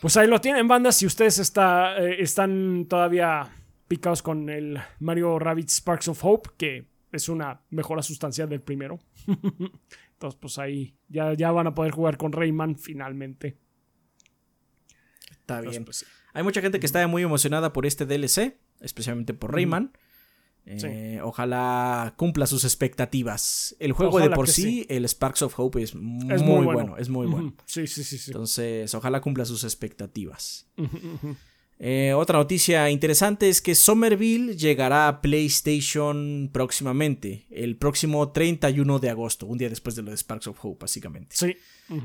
Pues 0.00 0.16
ahí 0.16 0.26
lo 0.26 0.40
tienen, 0.40 0.66
banda. 0.66 0.92
Si 0.92 1.06
ustedes 1.06 1.38
está, 1.38 1.98
eh, 1.98 2.22
están 2.22 2.86
todavía 2.88 3.48
picados 3.86 4.22
con 4.22 4.48
el 4.48 4.78
Mario 4.98 5.38
Rabbit 5.38 5.68
Sparks 5.68 6.08
of 6.08 6.24
Hope, 6.24 6.50
que 6.56 6.86
es 7.12 7.28
una 7.28 7.60
mejora 7.70 8.02
sustancial 8.02 8.48
del 8.48 8.62
primero. 8.62 8.98
Entonces, 9.26 10.38
pues 10.40 10.58
ahí 10.58 10.94
ya, 11.08 11.34
ya 11.34 11.50
van 11.50 11.66
a 11.66 11.74
poder 11.74 11.92
jugar 11.92 12.16
con 12.16 12.32
Rayman 12.32 12.76
finalmente. 12.76 13.58
Está 15.30 15.60
bien. 15.60 15.84
Pues, 15.84 16.06
Hay 16.32 16.42
mucha 16.42 16.60
gente 16.60 16.80
que 16.80 16.86
está 16.86 17.06
muy 17.06 17.22
emocionada 17.22 17.72
por 17.72 17.84
este 17.84 18.06
DLC, 18.06 18.56
especialmente 18.80 19.34
por 19.34 19.54
Rayman. 19.54 19.92
Eh, 20.66 21.20
ojalá 21.22 22.14
cumpla 22.16 22.46
sus 22.46 22.64
expectativas. 22.64 23.74
El 23.78 23.92
juego 23.92 24.20
de 24.20 24.30
por 24.30 24.48
sí, 24.48 24.86
el 24.88 25.04
Sparks 25.04 25.42
of 25.42 25.58
Hope, 25.58 25.82
es 25.82 25.94
muy, 25.94 26.64
bueno. 26.64 26.96
Es 26.96 27.08
muy 27.08 27.26
bueno. 27.26 27.54
Sí, 27.66 27.86
sí, 27.86 28.04
sí, 28.04 28.18
sí. 28.18 28.30
Entonces, 28.30 28.94
ojalá 28.94 29.20
cumpla 29.20 29.44
sus 29.44 29.64
expectativas. 29.64 30.68
Eh, 31.82 32.12
otra 32.12 32.38
noticia 32.38 32.90
interesante 32.90 33.48
es 33.48 33.62
que 33.62 33.74
Somerville 33.74 34.54
llegará 34.54 35.08
a 35.08 35.22
PlayStation 35.22 36.50
próximamente, 36.52 37.46
el 37.50 37.78
próximo 37.78 38.32
31 38.32 38.98
de 38.98 39.08
agosto, 39.08 39.46
un 39.46 39.56
día 39.56 39.70
después 39.70 39.96
de 39.96 40.02
lo 40.02 40.10
de 40.10 40.18
Sparks 40.18 40.46
of 40.48 40.62
Hope, 40.62 40.82
básicamente. 40.82 41.34
Sí. 41.36 41.56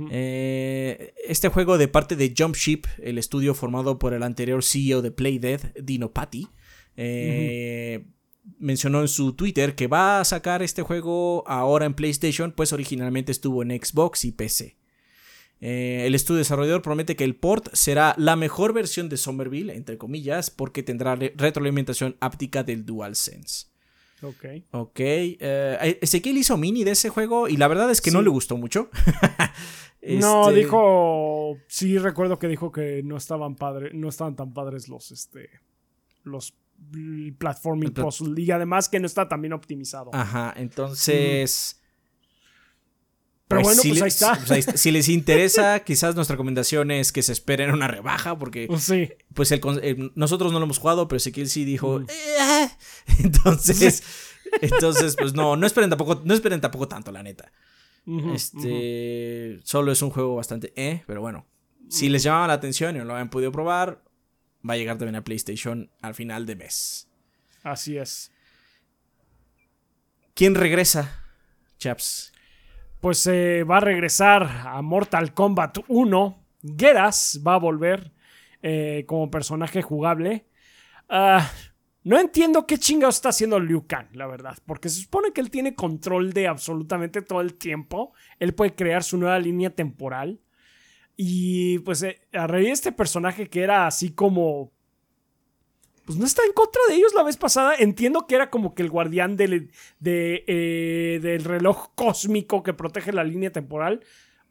Eh, 0.10 1.14
este 1.28 1.50
juego 1.50 1.78
de 1.78 1.90
parte 1.90 2.16
de 2.16 2.34
Jumpship, 2.36 2.84
el 3.00 3.18
estudio 3.18 3.54
formado 3.54 4.00
por 4.00 4.14
el 4.14 4.24
anterior 4.24 4.64
CEO 4.64 5.02
de 5.02 5.12
Playdead, 5.12 5.74
Dino 5.76 6.14
Patti, 6.14 6.48
eh, 6.98 8.06
mencionó 8.60 9.02
en 9.02 9.08
su 9.08 9.34
Twitter 9.34 9.76
que 9.76 9.88
va 9.88 10.20
a 10.20 10.26
sacar 10.26 10.62
este 10.62 10.82
juego 10.82 11.44
ahora 11.48 11.86
en 11.86 11.94
PlayStation, 11.94 12.52
pues 12.52 12.74
originalmente 12.74 13.32
estuvo 13.32 13.62
en 13.64 13.72
Xbox 13.72 14.26
y 14.26 14.32
PC. 14.32 14.78
Eh, 15.62 16.04
el 16.06 16.16
estudio 16.16 16.40
desarrollador 16.40 16.82
promete 16.82 17.16
que 17.16 17.24
el 17.24 17.36
port 17.36 17.70
será 17.74 18.14
la 18.18 18.36
mejor 18.36 18.74
versión 18.74 19.10
de 19.10 19.18
Somerville, 19.18 19.74
entre 19.74 19.98
comillas, 19.98 20.52
porque 20.52 20.84
tendrá 20.84 21.16
retroalimentación 21.16 22.18
áptica 22.20 22.64
del 22.64 22.86
DualSense. 22.86 23.68
Ok. 24.22 24.46
Ok. 24.72 25.00
Eh, 25.00 26.00
Ezequiel 26.02 26.38
hizo 26.38 26.58
mini 26.58 26.84
de 26.84 26.92
ese 26.92 27.10
juego 27.10 27.48
y 27.48 27.58
la 27.58 27.68
verdad 27.68 27.90
es 27.90 28.02
que 28.02 28.12
no 28.12 28.22
le 28.22 28.30
gustó 28.30 28.58
mucho. 28.58 28.90
No, 30.08 30.50
este 30.50 30.60
dijo. 30.60 31.58
Sí, 31.68 31.98
recuerdo 31.98 32.38
que 32.38 32.48
dijo 32.48 32.72
que 32.72 33.02
no 33.04 33.18
estaban 33.18 33.56
padres, 33.56 33.94
no 33.94 34.10
estaban 34.10 34.36
tan 34.36 34.54
padres 34.54 34.88
los, 34.88 35.12
este, 35.12 35.50
los 36.24 36.54
platforming 37.38 37.94
puzzle 37.94 38.42
y 38.42 38.52
además 38.52 38.90
que 38.90 39.00
no 39.00 39.06
está 39.06 39.28
tan 39.28 39.42
bien 39.42 39.54
optimizado. 39.54 40.12
Ajá, 40.14 40.54
entonces... 40.56 41.82
Pero 43.48 43.62
pues 43.62 43.78
bueno, 43.78 43.90
pues, 43.90 44.02
ahí 44.02 44.08
está. 44.08 44.40
Pues 44.48 44.66
si 44.76 44.90
les 44.90 45.08
interesa, 45.08 45.80
quizás 45.86 46.16
nuestra 46.16 46.34
recomendación 46.34 46.90
es 46.90 47.12
que 47.12 47.22
se 47.22 47.32
esperen 47.32 47.72
una 47.72 47.88
rebaja, 47.88 48.40
porque 48.40 48.66
pues 48.66 48.84
sí. 48.84 49.10
pues 49.36 49.52
el, 49.52 50.12
nosotros 50.16 50.52
no 50.52 50.58
lo 50.58 50.66
hemos 50.66 50.80
jugado, 50.80 51.08
pero 51.08 51.18
Ezequiel 51.18 51.48
sí 51.48 51.64
dijo. 51.64 52.02
Eh". 52.02 52.70
entonces, 53.24 54.02
entonces, 54.62 55.16
pues 55.16 55.36
no, 55.36 55.56
no 55.58 55.68
esperen 55.68 55.92
tampoco, 55.92 56.24
no 56.26 56.34
esperen 56.34 56.60
tampoco 56.60 56.88
tanto, 56.88 57.12
la 57.12 57.22
neta. 57.22 57.52
este 58.34 59.60
solo 59.64 59.92
es 59.92 60.02
un 60.02 60.10
juego 60.10 60.36
bastante 60.36 60.74
eh, 60.76 61.04
pero 61.06 61.22
bueno. 61.22 61.46
Si 61.88 62.10
les 62.10 62.24
llamaba 62.24 62.48
la 62.48 62.54
atención 62.54 62.96
y 62.96 63.00
no 63.00 63.06
lo 63.06 63.14
habían 63.14 63.30
podido 63.30 63.52
probar, 63.52 64.04
va 64.68 64.74
a 64.74 64.78
llegar 64.78 64.98
también 64.98 65.16
a 65.16 65.24
PlayStation 65.24 65.92
al 66.02 66.16
final 66.16 66.46
de 66.46 66.56
mes. 66.56 67.08
Así 67.64 67.98
es. 67.98 68.32
¿Quién 70.34 70.56
regresa, 70.56 71.24
chaps? 71.78 72.34
Pues 73.00 73.26
eh, 73.28 73.64
va 73.64 73.78
a 73.78 73.82
regresar 73.82 74.44
a 74.44 74.82
Mortal 74.82 75.34
Kombat 75.34 75.78
1. 75.88 76.44
Geras 76.78 77.42
va 77.46 77.56
a 77.56 77.60
volver 77.60 78.12
eh, 78.62 79.06
como 79.08 79.30
personaje 79.30 79.82
jugable. 79.82 80.48
Ah, 81.08 81.50
no 82.04 82.20
entiendo 82.20 82.68
qué 82.68 82.78
chingados 82.78 83.16
está 83.16 83.30
haciendo 83.30 83.60
Liu 83.60 83.88
Kang, 83.88 84.08
la 84.14 84.28
verdad, 84.28 84.58
porque 84.66 84.90
se 84.90 85.02
supone 85.02 85.32
que 85.34 85.42
él 85.42 85.50
tiene 85.50 85.74
control 85.74 86.34
de 86.34 86.48
absolutamente 86.48 87.22
todo 87.22 87.42
el 87.42 87.56
tiempo. 87.56 88.14
Él 88.40 88.54
puede 88.54 88.76
crear 88.76 89.04
su 89.04 89.18
nueva 89.18 89.40
línea 89.40 89.70
temporal. 89.70 90.40
Y 91.18 91.80
pues 91.80 92.04
eh, 92.04 92.22
a 92.34 92.48
raíz 92.48 92.66
de 92.68 92.72
este 92.72 92.92
personaje 92.92 93.50
que 93.50 93.62
era 93.62 93.88
así 93.88 94.12
como... 94.12 94.72
Pues 96.06 96.20
no 96.20 96.26
está 96.26 96.44
en 96.46 96.54
contra 96.54 96.82
de 96.88 96.96
ellos 96.96 97.16
la 97.16 97.24
vez 97.24 97.36
pasada. 97.36 97.74
Entiendo 97.76 98.28
que 98.28 98.36
era 98.36 98.52
como 98.52 98.76
que 98.76 98.84
el 98.84 98.92
guardián 98.92 99.38
del, 99.38 99.72
eh, 100.04 101.20
del 101.20 101.44
reloj 101.44 101.96
cósmico 101.96 102.62
que 102.62 102.74
protege 102.74 103.12
la 103.12 103.24
línea 103.24 103.52
temporal. 103.52 104.02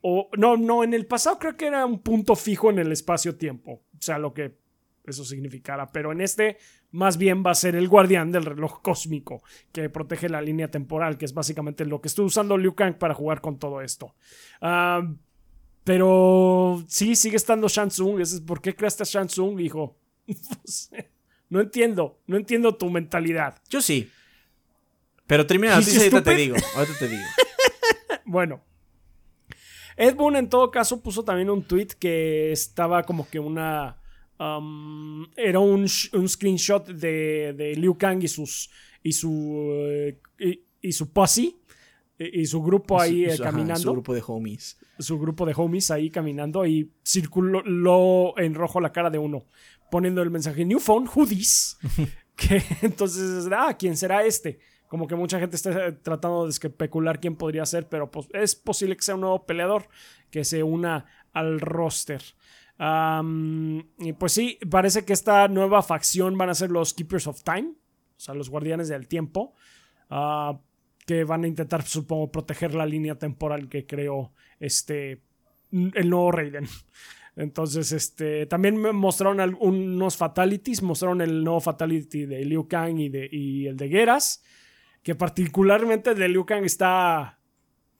O 0.00 0.28
no, 0.36 0.56
no, 0.56 0.82
en 0.82 0.94
el 0.94 1.06
pasado 1.06 1.38
creo 1.38 1.56
que 1.56 1.66
era 1.66 1.86
un 1.86 2.00
punto 2.00 2.34
fijo 2.34 2.70
en 2.70 2.80
el 2.80 2.90
espacio-tiempo. 2.90 3.84
O 3.96 4.02
sea, 4.02 4.18
lo 4.18 4.34
que 4.34 4.58
eso 5.04 5.24
significara. 5.24 5.92
Pero 5.92 6.10
en 6.10 6.22
este, 6.22 6.58
más 6.90 7.18
bien 7.18 7.44
va 7.46 7.52
a 7.52 7.54
ser 7.54 7.76
el 7.76 7.86
guardián 7.86 8.32
del 8.32 8.46
reloj 8.46 8.82
cósmico 8.82 9.44
que 9.70 9.88
protege 9.90 10.28
la 10.28 10.42
línea 10.42 10.72
temporal, 10.72 11.16
que 11.18 11.24
es 11.24 11.34
básicamente 11.34 11.84
lo 11.84 12.00
que 12.00 12.08
estoy 12.08 12.24
usando 12.24 12.58
Liu 12.58 12.74
Kang 12.74 12.98
para 12.98 13.14
jugar 13.14 13.40
con 13.40 13.60
todo 13.60 13.80
esto. 13.80 14.16
Ah... 14.60 15.06
Pero 15.84 16.82
sí, 16.88 17.14
sigue 17.14 17.36
estando 17.36 17.68
Shansung. 17.68 18.22
¿Por 18.46 18.60
qué 18.60 18.74
creaste 18.74 19.02
a 19.02 19.06
Shansung, 19.06 19.60
hijo? 19.60 19.96
no 21.50 21.60
entiendo. 21.60 22.18
No 22.26 22.38
entiendo 22.38 22.74
tu 22.74 22.88
mentalidad. 22.88 23.60
Yo 23.68 23.82
sí. 23.82 24.10
Pero 25.26 25.46
termina 25.46 25.74
noticia 25.76 26.00
ahorita 26.00 26.22
te 26.22 26.34
digo. 26.34 26.56
Ahorita 26.74 26.98
te 26.98 27.08
digo. 27.08 27.22
bueno. 28.24 28.64
Ed 29.96 30.16
Boon 30.16 30.36
en 30.36 30.48
todo 30.48 30.70
caso 30.70 31.00
puso 31.02 31.22
también 31.22 31.50
un 31.50 31.62
tweet 31.62 31.88
que 31.98 32.50
estaba 32.50 33.02
como 33.02 33.28
que 33.28 33.38
una... 33.38 34.00
Um, 34.36 35.26
era 35.36 35.60
un, 35.60 35.86
un, 36.12 36.28
screenshot 36.28 36.88
de, 36.88 37.54
de 37.56 37.76
Liu 37.76 37.96
Kang 37.96 38.22
y 38.22 38.28
sus... 38.28 38.70
y 39.02 39.12
su... 39.12 39.68
Eh, 39.70 40.18
y, 40.38 40.64
y 40.80 40.92
su 40.92 41.12
posse 41.12 41.54
y 42.18 42.46
su 42.46 42.62
grupo 42.62 43.00
ahí 43.00 43.24
eh, 43.24 43.38
caminando. 43.38 43.80
su 43.80 43.92
grupo 43.92 44.14
de 44.14 44.22
homies. 44.24 44.78
Su 44.98 45.18
grupo 45.18 45.46
de 45.46 45.54
homies 45.56 45.90
ahí 45.90 46.10
caminando 46.10 46.64
y 46.64 46.92
circuló 47.04 48.38
en 48.38 48.54
rojo 48.54 48.80
la 48.80 48.92
cara 48.92 49.10
de 49.10 49.18
uno, 49.18 49.44
poniendo 49.90 50.22
el 50.22 50.30
mensaje 50.30 50.64
New 50.64 50.78
Phone, 50.78 51.08
who 51.12 51.26
que 52.36 52.62
entonces, 52.82 53.48
ah, 53.52 53.76
¿quién 53.76 53.96
será 53.96 54.24
este? 54.24 54.60
Como 54.88 55.08
que 55.08 55.16
mucha 55.16 55.40
gente 55.40 55.56
está 55.56 56.00
tratando 56.02 56.44
de 56.44 56.50
especular 56.50 57.18
quién 57.18 57.34
podría 57.34 57.66
ser, 57.66 57.88
pero 57.88 58.10
pues, 58.10 58.28
es 58.32 58.54
posible 58.54 58.96
que 58.96 59.02
sea 59.02 59.16
un 59.16 59.22
nuevo 59.22 59.44
peleador 59.44 59.88
que 60.30 60.44
se 60.44 60.62
una 60.62 61.06
al 61.32 61.60
roster. 61.60 62.22
y 62.78 64.12
pues 64.12 64.32
sí, 64.32 64.58
parece 64.70 65.04
que 65.04 65.12
esta 65.12 65.48
nueva 65.48 65.82
facción 65.82 66.38
van 66.38 66.50
a 66.50 66.54
ser 66.54 66.70
los 66.70 66.94
Keepers 66.94 67.26
of 67.26 67.42
Time. 67.42 67.74
o 68.16 68.20
sea, 68.20 68.34
los 68.34 68.50
guardianes 68.50 68.88
del 68.88 69.08
tiempo, 69.08 69.54
ah, 70.10 70.60
que 71.04 71.24
van 71.24 71.44
a 71.44 71.48
intentar, 71.48 71.82
supongo, 71.82 72.30
proteger 72.30 72.74
la 72.74 72.86
línea 72.86 73.16
temporal 73.16 73.68
que 73.68 73.86
creó 73.86 74.32
este, 74.60 75.20
el 75.72 76.10
nuevo 76.10 76.32
Raiden. 76.32 76.66
Entonces, 77.36 77.90
este, 77.92 78.46
también 78.46 78.76
me 78.76 78.92
mostraron 78.92 79.56
unos 79.58 80.16
fatalities, 80.16 80.82
mostraron 80.82 81.20
el 81.20 81.42
nuevo 81.42 81.60
fatality 81.60 82.26
de 82.26 82.44
Liu 82.44 82.68
Kang 82.68 82.98
y, 82.98 83.08
de, 83.08 83.28
y 83.30 83.66
el 83.66 83.76
de 83.76 83.88
Geras, 83.88 84.44
que 85.02 85.14
particularmente 85.14 86.14
de 86.14 86.28
Liu 86.28 86.46
Kang 86.46 86.64
está, 86.64 87.40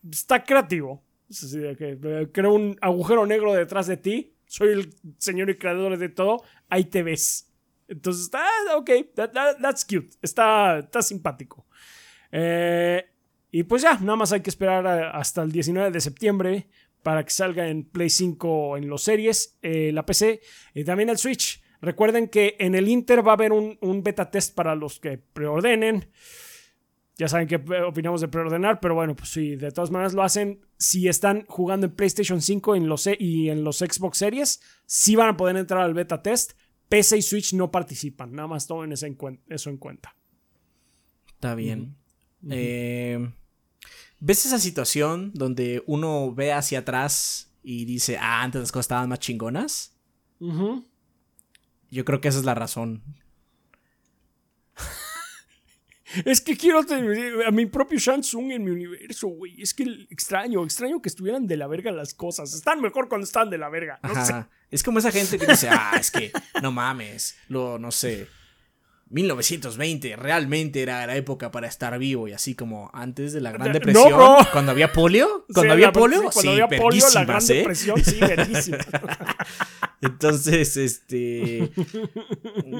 está 0.08 0.44
creativo. 0.44 1.02
Es 1.28 1.42
así 1.42 1.58
de 1.58 1.76
que 1.76 1.98
eh, 2.00 2.28
creo 2.32 2.54
un 2.54 2.76
agujero 2.80 3.26
negro 3.26 3.52
detrás 3.52 3.86
de 3.88 3.96
ti, 3.96 4.34
soy 4.46 4.68
el 4.68 4.94
señor 5.18 5.50
y 5.50 5.56
creador 5.56 5.98
de 5.98 6.08
todo, 6.08 6.44
ahí 6.68 6.84
te 6.84 7.02
ves. 7.02 7.50
Entonces, 7.88 8.24
está, 8.24 8.46
ok, 8.76 8.90
that's 9.60 9.84
cute, 9.84 10.10
está, 10.22 10.78
está 10.78 11.02
simpático. 11.02 11.63
Eh, 12.36 13.04
y 13.52 13.62
pues 13.62 13.82
ya, 13.82 13.96
nada 14.00 14.16
más 14.16 14.32
hay 14.32 14.40
que 14.40 14.50
esperar 14.50 14.84
hasta 15.14 15.42
el 15.42 15.52
19 15.52 15.92
de 15.92 16.00
septiembre 16.00 16.66
para 17.04 17.22
que 17.24 17.30
salga 17.30 17.68
en 17.68 17.84
Play 17.84 18.10
5 18.10 18.76
en 18.76 18.88
los 18.88 19.04
series, 19.04 19.56
eh, 19.62 19.92
la 19.92 20.04
PC 20.04 20.40
y 20.74 20.82
también 20.82 21.10
el 21.10 21.18
Switch. 21.18 21.62
Recuerden 21.80 22.28
que 22.28 22.56
en 22.58 22.74
el 22.74 22.88
Inter 22.88 23.24
va 23.24 23.32
a 23.32 23.34
haber 23.34 23.52
un, 23.52 24.02
beta 24.02 24.32
test 24.32 24.56
para 24.56 24.74
los 24.74 24.98
que 24.98 25.18
preordenen. 25.18 26.10
Ya 27.16 27.28
saben 27.28 27.46
que 27.46 27.62
opinamos 27.82 28.20
de 28.20 28.26
preordenar, 28.26 28.80
pero 28.80 28.96
bueno, 28.96 29.14
pues 29.14 29.28
sí, 29.28 29.54
de 29.54 29.70
todas 29.70 29.92
maneras 29.92 30.14
lo 30.14 30.24
hacen. 30.24 30.60
Si 30.76 31.06
están 31.06 31.44
jugando 31.46 31.86
en 31.86 31.94
PlayStation 31.94 32.40
5 32.40 32.74
en 32.74 32.88
los, 32.88 33.06
e, 33.06 33.16
y 33.20 33.50
en 33.50 33.62
los 33.62 33.78
Xbox 33.78 34.18
Series, 34.18 34.60
sí 34.86 35.14
van 35.14 35.28
a 35.28 35.36
poder 35.36 35.56
entrar 35.56 35.82
al 35.82 35.94
beta 35.94 36.20
test. 36.20 36.54
PC 36.88 37.18
y 37.18 37.22
Switch 37.22 37.54
no 37.54 37.70
participan, 37.70 38.32
nada 38.32 38.48
más 38.48 38.66
tomen 38.66 38.92
eso 38.92 39.70
en 39.70 39.76
cuenta. 39.76 40.16
Está 41.28 41.54
bien. 41.54 41.96
Eh, 42.50 43.32
¿Ves 44.20 44.46
esa 44.46 44.58
situación 44.58 45.32
donde 45.34 45.82
uno 45.86 46.34
ve 46.34 46.52
hacia 46.52 46.80
atrás 46.80 47.52
y 47.62 47.84
dice, 47.84 48.16
ah, 48.18 48.42
antes 48.42 48.60
las 48.60 48.72
cosas 48.72 48.84
estaban 48.84 49.08
más 49.08 49.18
chingonas? 49.18 49.96
Yo 51.90 52.04
creo 52.04 52.20
que 52.20 52.28
esa 52.28 52.38
es 52.38 52.44
la 52.44 52.54
razón. 52.54 53.02
es 56.24 56.40
que 56.40 56.56
quiero 56.56 56.84
tener 56.84 57.46
a 57.46 57.50
mi 57.50 57.66
propio 57.66 57.98
Shansung 57.98 58.52
en 58.52 58.64
mi 58.64 58.70
universo, 58.70 59.28
güey. 59.28 59.60
Es 59.60 59.74
que 59.74 60.06
extraño, 60.10 60.64
extraño 60.64 61.02
que 61.02 61.08
estuvieran 61.08 61.46
de 61.46 61.56
la 61.56 61.66
verga 61.66 61.92
las 61.92 62.14
cosas. 62.14 62.54
Están 62.54 62.80
mejor 62.80 63.08
cuando 63.08 63.26
están 63.26 63.50
de 63.50 63.58
la 63.58 63.68
verga. 63.68 64.00
Es 64.70 64.82
como 64.82 64.98
esa 64.98 65.10
gente 65.10 65.38
que 65.38 65.46
dice, 65.46 65.68
ah, 65.70 65.96
es 66.00 66.10
que 66.10 66.32
no 66.62 66.72
mames, 66.72 67.36
lo, 67.48 67.78
no 67.78 67.90
sé 67.90 68.26
1920 69.10 70.16
realmente 70.16 70.82
era 70.82 71.06
la 71.06 71.16
época 71.16 71.50
para 71.50 71.68
estar 71.68 71.98
vivo 71.98 72.26
y 72.28 72.32
así 72.32 72.54
como 72.54 72.90
antes 72.92 73.32
de 73.32 73.40
la 73.40 73.52
Gran 73.52 73.72
Depresión, 73.72 74.12
cuando 74.52 74.72
había 74.72 74.92
polio, 74.92 75.46
cuando 75.52 75.72
había 75.72 75.92
polio, 75.92 76.30
sí, 76.32 76.48
había 76.48 76.68
polio, 76.68 77.04
la 77.14 77.24
Gran 77.24 77.42
¿eh? 77.42 77.54
Depresión, 77.54 78.02
sí, 78.02 78.20
Entonces, 80.00 80.76
este, 80.76 81.70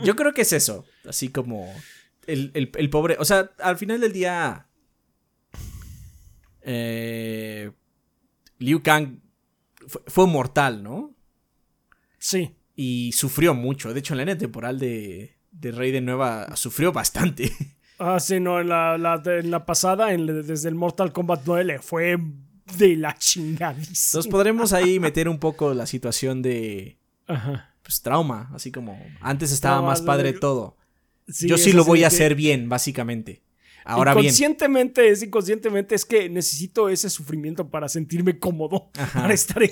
yo 0.02 0.16
creo 0.16 0.34
que 0.34 0.42
es 0.42 0.52
eso, 0.52 0.84
así 1.08 1.28
como 1.28 1.72
el, 2.26 2.90
pobre, 2.90 3.16
o 3.18 3.24
sea, 3.24 3.50
al 3.58 3.76
final 3.76 4.00
del 4.00 4.12
día, 4.12 4.66
eh, 6.62 7.70
Liu 8.58 8.82
Kang 8.82 9.20
fue, 9.86 10.02
fue 10.06 10.26
mortal, 10.26 10.82
¿no? 10.82 11.14
Sí. 12.18 12.56
Y 12.74 13.12
sufrió 13.12 13.54
mucho. 13.54 13.92
De 13.92 14.00
hecho, 14.00 14.14
en 14.14 14.18
la 14.18 14.24
línea 14.24 14.38
temporal 14.38 14.78
de, 14.78 15.36
de 15.60 15.72
Rey 15.72 15.92
de 15.92 16.00
Nueva 16.00 16.54
sufrió 16.56 16.92
bastante. 16.92 17.52
Ah, 17.98 18.18
sí, 18.18 18.40
no, 18.40 18.60
en 18.60 18.68
la, 18.68 19.22
en 19.24 19.50
la 19.50 19.64
pasada, 19.64 20.08
desde 20.08 20.68
el 20.68 20.74
Mortal 20.74 21.12
Kombat 21.12 21.42
9 21.46 21.78
fue 21.80 22.18
de 22.76 22.96
la 22.96 23.14
chingadísima. 23.14 24.08
Entonces 24.08 24.30
podremos 24.30 24.72
ahí 24.72 24.98
meter 24.98 25.28
un 25.28 25.38
poco 25.38 25.74
la 25.74 25.86
situación 25.86 26.42
de 26.42 26.98
Pues, 27.82 28.02
trauma, 28.02 28.50
así 28.54 28.72
como 28.72 28.98
antes 29.20 29.52
estaba 29.52 29.80
más 29.80 30.02
padre 30.02 30.32
todo. 30.32 30.76
Yo 31.26 31.56
sí 31.56 31.72
lo 31.72 31.84
voy 31.84 32.04
a 32.04 32.08
hacer 32.08 32.34
bien, 32.34 32.68
básicamente. 32.68 33.42
Ahora 33.84 34.12
inconscientemente, 34.12 35.02
bien. 35.02 35.12
es 35.12 35.22
inconscientemente, 35.22 35.94
es 35.94 36.04
que 36.06 36.30
necesito 36.30 36.88
ese 36.88 37.10
sufrimiento 37.10 37.68
para 37.68 37.88
sentirme 37.88 38.38
cómodo, 38.38 38.90
para 39.12 39.34
estar 39.34 39.62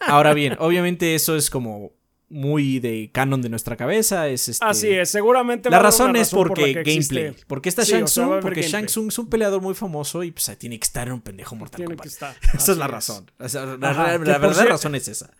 Ahora 0.00 0.32
bien, 0.32 0.56
obviamente 0.60 1.14
eso 1.14 1.36
es 1.36 1.50
como 1.50 1.92
muy 2.32 2.80
de 2.80 3.10
canon 3.12 3.42
de 3.42 3.48
nuestra 3.48 3.76
cabeza. 3.76 4.28
Es 4.28 4.48
este... 4.48 4.64
Así 4.64 4.88
es, 4.88 5.10
seguramente. 5.10 5.70
La 5.70 5.78
razón 5.78 6.16
es 6.16 6.30
porque 6.30 6.82
gameplay. 6.82 7.34
Porque 7.46 7.68
está 7.68 7.84
Shang 7.84 8.06
Tsung, 8.06 8.40
porque 8.40 8.62
Shang 8.62 8.86
Tsung 8.86 9.08
es 9.08 9.18
un 9.18 9.28
peleador 9.28 9.60
muy 9.60 9.74
famoso 9.74 10.22
y 10.24 10.32
pues 10.32 10.50
tiene 10.58 10.78
que 10.78 10.84
estar 10.84 11.06
en 11.06 11.14
un 11.14 11.20
pendejo 11.20 11.54
Mortal 11.54 11.84
Kombat. 11.84 12.06
esa 12.54 12.72
es 12.72 12.78
la 12.78 12.88
razón. 12.88 13.30
la, 13.38 14.18
verdadera 14.18 14.64
razón 14.64 14.94
es 14.94 15.08
esa. 15.08 15.30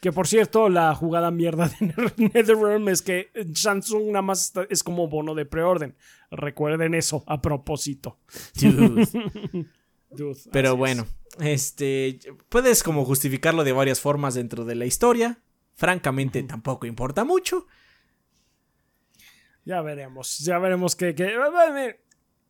Que 0.00 0.10
por 0.10 0.26
cierto, 0.26 0.68
la 0.68 0.94
jugada 0.94 1.30
mierda 1.30 1.68
de 1.68 1.94
NetherRealm 2.16 2.88
es 2.88 3.02
que 3.02 3.30
Shang 3.52 3.80
Tsung 3.80 4.06
nada 4.06 4.22
más 4.22 4.52
es 4.68 4.82
como 4.82 5.08
bono 5.08 5.34
de 5.34 5.44
preorden. 5.44 5.94
Recuerden 6.30 6.94
eso 6.94 7.22
a 7.26 7.40
propósito. 7.40 8.18
Pero 10.52 10.76
bueno, 10.76 11.06
este 11.40 12.18
puedes 12.48 12.82
como 12.82 13.04
justificarlo 13.04 13.64
de 13.64 13.72
varias 13.72 14.00
formas 14.00 14.34
dentro 14.34 14.64
de 14.64 14.74
la 14.74 14.86
historia. 14.86 15.38
Francamente, 15.82 16.40
tampoco 16.44 16.86
importa 16.86 17.24
mucho. 17.24 17.66
Ya 19.64 19.82
veremos, 19.82 20.38
ya 20.38 20.60
veremos 20.60 20.94
que, 20.94 21.12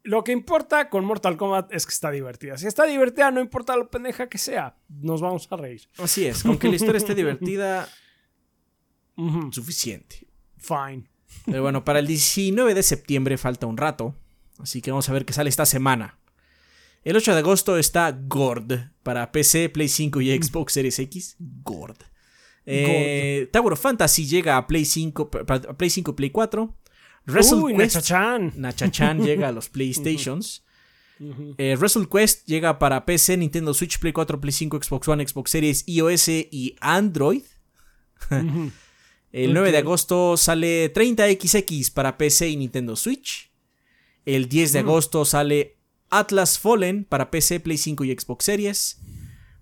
Lo 0.02 0.22
que 0.22 0.32
importa 0.32 0.90
con 0.90 1.06
Mortal 1.06 1.38
Kombat 1.38 1.72
es 1.72 1.86
que 1.86 1.94
está 1.94 2.10
divertida. 2.10 2.58
Si 2.58 2.66
está 2.66 2.84
divertida, 2.84 3.30
no 3.30 3.40
importa 3.40 3.74
lo 3.74 3.90
pendeja 3.90 4.28
que 4.28 4.36
sea, 4.36 4.76
nos 4.86 5.22
vamos 5.22 5.48
a 5.50 5.56
reír. 5.56 5.88
Así 5.96 6.26
es, 6.26 6.42
con 6.42 6.58
que 6.58 6.68
la 6.68 6.74
historia 6.74 6.98
esté 6.98 7.14
divertida, 7.14 7.88
suficiente. 9.50 10.26
Fine. 10.58 11.04
Pero 11.46 11.62
bueno, 11.62 11.86
para 11.86 12.00
el 12.00 12.06
19 12.06 12.74
de 12.74 12.82
septiembre 12.82 13.38
falta 13.38 13.66
un 13.66 13.78
rato, 13.78 14.14
así 14.58 14.82
que 14.82 14.90
vamos 14.90 15.08
a 15.08 15.12
ver 15.14 15.24
qué 15.24 15.32
sale 15.32 15.48
esta 15.48 15.64
semana. 15.64 16.18
El 17.02 17.16
8 17.16 17.32
de 17.32 17.38
agosto 17.38 17.78
está 17.78 18.12
Gord 18.12 18.90
para 19.02 19.32
PC, 19.32 19.70
Play 19.70 19.88
5 19.88 20.20
y 20.20 20.36
Xbox 20.36 20.74
Series 20.74 20.98
X. 20.98 21.36
Gord. 21.38 22.11
Eh, 22.64 23.48
Tower 23.52 23.72
of 23.72 23.80
Fantasy 23.80 24.26
llega 24.26 24.56
a 24.56 24.66
Play 24.66 24.84
5, 24.84 25.30
Play 25.76 25.90
5 25.90 26.16
Play 26.16 26.30
4. 26.30 26.76
Wrestle 27.26 27.74
Quest, 27.74 27.96
Nachachan. 27.96 28.52
Nachachan 28.56 29.22
llega 29.22 29.48
a 29.48 29.52
los 29.52 29.68
PlayStations. 29.72 30.62
Eh, 31.56 31.76
Wrestle 31.78 32.08
Quest 32.08 32.46
llega 32.46 32.78
para 32.80 33.04
PC, 33.04 33.36
Nintendo 33.36 33.72
Switch, 33.74 33.98
Play 34.00 34.12
4, 34.12 34.40
Play 34.40 34.52
5, 34.52 34.80
Xbox 34.82 35.06
One, 35.06 35.26
Xbox 35.26 35.50
Series, 35.50 35.84
iOS 35.86 36.28
y 36.28 36.76
Android. 36.80 37.42
El 39.32 39.54
9 39.54 39.72
de 39.72 39.78
agosto 39.78 40.36
sale 40.36 40.92
30XX 40.92 41.92
para 41.92 42.18
PC 42.18 42.50
y 42.50 42.56
Nintendo 42.56 42.96
Switch. 42.96 43.50
El 44.26 44.48
10 44.48 44.72
de 44.72 44.78
agosto 44.80 45.24
sale 45.24 45.78
Atlas 46.10 46.58
Fallen 46.58 47.04
para 47.04 47.30
PC, 47.30 47.60
Play 47.60 47.78
5 47.78 48.04
y 48.04 48.18
Xbox 48.18 48.44
Series. 48.44 49.00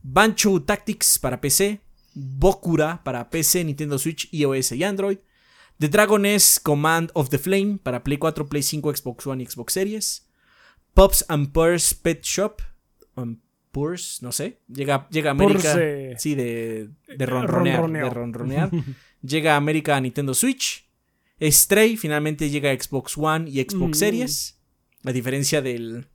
Bancho 0.02 0.62
Tactics 0.62 1.18
para 1.18 1.40
PC. 1.40 1.80
Bokura 2.20 3.02
para 3.02 3.30
PC, 3.30 3.64
Nintendo 3.64 3.98
Switch, 3.98 4.28
iOS 4.32 4.72
y 4.72 4.84
Android. 4.84 5.18
The 5.78 5.88
Dragon 5.88 6.26
S 6.26 6.60
Command 6.62 7.10
of 7.14 7.30
the 7.30 7.38
Flame 7.38 7.78
para 7.82 8.04
Play 8.04 8.18
4, 8.18 8.48
Play 8.48 8.62
5, 8.62 8.96
Xbox 8.96 9.26
One 9.26 9.42
y 9.42 9.46
Xbox 9.46 9.72
Series. 9.72 10.28
Pops 10.92 11.24
and 11.28 11.52
Purse 11.52 11.94
Pet 11.94 12.22
Shop. 12.22 12.60
Um, 13.16 13.40
no 14.20 14.32
sé. 14.32 14.58
Llega, 14.68 15.08
llega 15.10 15.30
a 15.30 15.32
América. 15.32 15.72
Sí, 16.18 16.34
de, 16.34 16.90
de 17.16 17.26
ronronear. 17.26 18.70
llega 19.22 19.54
a 19.54 19.56
América 19.56 19.96
a 19.96 20.00
Nintendo 20.00 20.34
Switch. 20.34 20.86
Stray 21.40 21.96
finalmente 21.96 22.50
llega 22.50 22.70
a 22.70 22.78
Xbox 22.78 23.16
One 23.16 23.48
y 23.48 23.62
Xbox 23.62 23.96
mm. 23.96 24.00
Series. 24.00 24.60
A 25.04 25.12
diferencia 25.12 25.62
del, 25.62 26.08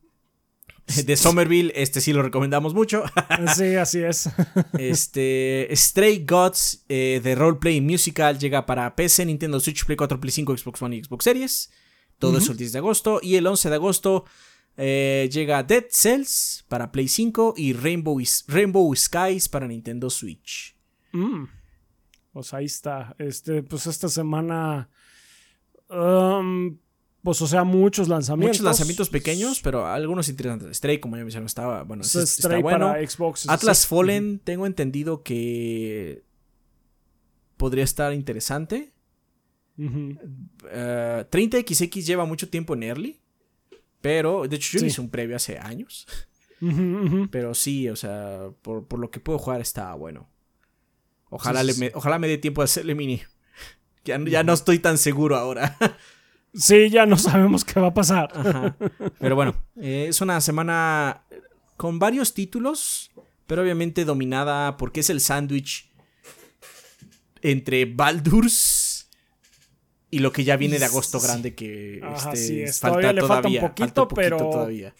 de 0.87 1.17
Somerville, 1.17 1.71
este 1.75 1.99
sí 2.01 2.13
lo 2.13 2.21
recomendamos 2.21 2.73
mucho. 2.73 3.03
sí, 3.55 3.75
así 3.75 3.99
es. 4.03 4.29
este, 4.77 5.67
Stray 5.71 6.25
Gods 6.25 6.85
eh, 6.89 7.21
de 7.23 7.35
Roleplay 7.35 7.81
Musical 7.81 8.37
llega 8.37 8.65
para 8.65 8.95
PC, 8.95 9.25
Nintendo 9.25 9.59
Switch, 9.59 9.85
Play 9.85 9.97
4, 9.97 10.19
Play 10.19 10.31
5, 10.31 10.57
Xbox 10.57 10.81
One 10.81 10.95
y 10.97 11.03
Xbox 11.03 11.23
Series. 11.23 11.71
Todo 12.19 12.37
eso 12.37 12.51
el 12.51 12.57
10 12.57 12.71
de 12.73 12.77
agosto. 12.79 13.19
Y 13.21 13.35
el 13.35 13.45
11 13.47 13.69
de 13.69 13.75
agosto 13.75 14.25
eh, 14.77 15.29
llega 15.31 15.63
Dead 15.63 15.85
Cells 15.89 16.65
para 16.67 16.91
Play 16.91 17.07
5 17.07 17.55
y 17.57 17.73
Rainbow, 17.73 18.21
Rainbow 18.47 18.95
Skies 18.95 19.49
para 19.49 19.67
Nintendo 19.67 20.09
Switch. 20.09 20.75
Mm. 21.11 21.45
Pues 22.31 22.53
ahí 22.53 22.65
está. 22.65 23.15
Este, 23.17 23.63
pues 23.63 23.87
esta 23.87 24.09
semana. 24.09 24.89
Um, 25.89 26.77
pues, 27.25 27.41
o 27.41 27.47
sea, 27.47 27.63
muchos 27.63 28.07
lanzamientos. 28.07 28.59
Muchos 28.59 28.63
lanzamientos 28.63 29.09
pequeños, 29.09 29.59
pero 29.59 29.87
algunos 29.87 30.29
interesantes. 30.29 30.77
Stray, 30.77 30.99
como 30.99 31.17
ya 31.17 31.23
mencioné, 31.23 31.47
estaba. 31.47 31.83
Bueno, 31.83 32.03
está 32.03 32.59
bueno. 32.59 32.91
Para 32.91 33.05
Xbox. 33.05 33.49
Atlas 33.49 33.87
Fallen, 33.87 34.37
tengo 34.37 34.67
entendido 34.67 35.23
que. 35.23 36.23
Podría 37.57 37.83
estar 37.83 38.13
interesante. 38.13 38.93
30XX 39.75 42.03
lleva 42.03 42.25
mucho 42.25 42.47
tiempo 42.47 42.75
en 42.75 42.83
early. 42.83 43.19
Pero, 44.01 44.47
de 44.47 44.57
hecho, 44.57 44.77
yo 44.77 44.85
hice 44.85 45.01
un 45.01 45.09
previo 45.09 45.35
hace 45.35 45.57
años. 45.57 46.05
Pero 47.31 47.55
sí, 47.55 47.89
o 47.89 47.95
sea, 47.95 48.51
por, 48.61 48.99
lo 48.99 49.09
que 49.09 49.19
puedo 49.19 49.39
jugar 49.39 49.61
está 49.61 49.91
bueno. 49.95 50.29
Ojalá, 51.31 51.63
me, 51.63 51.91
ojalá 51.95 52.19
me 52.19 52.27
dé 52.27 52.37
tiempo 52.37 52.61
de 52.61 52.65
hacerle 52.65 52.93
mini. 52.93 53.23
Ya, 54.03 54.23
ya 54.23 54.43
no 54.43 54.53
estoy 54.53 54.77
tan 54.77 54.99
seguro 54.99 55.37
ahora. 55.37 55.75
Sí, 56.55 56.89
ya 56.89 57.05
no 57.05 57.17
sabemos 57.17 57.65
qué 57.65 57.79
va 57.79 57.87
a 57.87 57.93
pasar. 57.93 58.75
Pero 59.19 59.35
bueno, 59.35 59.55
eh, 59.79 60.07
es 60.09 60.21
una 60.21 60.39
semana 60.41 61.23
con 61.77 61.99
varios 61.99 62.33
títulos, 62.33 63.11
pero 63.45 63.61
obviamente 63.61 64.05
dominada 64.05 64.77
porque 64.77 65.01
es 65.01 65.09
el 65.09 65.19
sándwich 65.19 65.91
entre 67.41 67.85
Baldur's 67.85 69.09
y 70.09 70.19
lo 70.19 70.31
que 70.31 70.45
ya 70.45 70.55
viene 70.55 70.79
de 70.79 70.85
agosto 70.85 71.19
grande 71.19 71.55
que 71.55 72.01
este, 72.33 72.71
falta 72.71 72.99
todavía, 73.01 73.13
le 73.13 73.21
falta 73.21 73.47
un 73.49 73.59
poquito, 73.59 74.07
pero 74.07 74.37
todavía. 74.37 74.95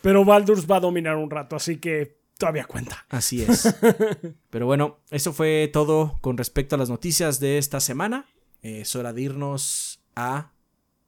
pero 0.00 0.24
Baldur's 0.24 0.68
va 0.68 0.76
a 0.76 0.80
dominar 0.80 1.16
un 1.16 1.30
rato, 1.30 1.54
así 1.54 1.76
que 1.76 2.18
todavía 2.38 2.64
cuenta. 2.64 3.04
Así 3.10 3.42
es. 3.42 3.74
pero 4.50 4.64
bueno, 4.64 5.00
eso 5.10 5.34
fue 5.34 5.68
todo 5.70 6.18
con 6.22 6.38
respecto 6.38 6.76
a 6.76 6.78
las 6.78 6.88
noticias 6.88 7.40
de 7.40 7.58
esta 7.58 7.78
semana. 7.80 8.24
es 8.62 8.96
hora 8.96 9.12
de 9.12 9.20
irnos 9.20 10.00
a 10.16 10.52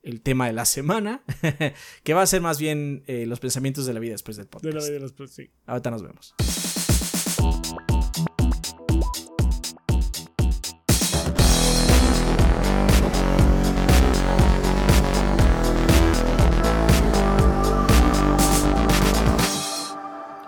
el 0.02 0.20
tema 0.22 0.46
de 0.46 0.52
la 0.52 0.64
semana, 0.64 1.22
que 2.02 2.14
va 2.14 2.22
a 2.22 2.26
ser 2.26 2.40
más 2.40 2.58
bien 2.58 3.02
eh, 3.06 3.26
los 3.26 3.40
pensamientos 3.40 3.86
de 3.86 3.94
la 3.94 4.00
vida 4.00 4.12
después 4.12 4.36
del 4.36 4.46
podcast. 4.46 4.74
De 4.74 4.80
la 4.80 4.86
vida 4.86 5.00
después, 5.00 5.30
sí. 5.30 5.50
Ahorita 5.66 5.90
nos 5.90 6.02
vemos. 6.02 6.34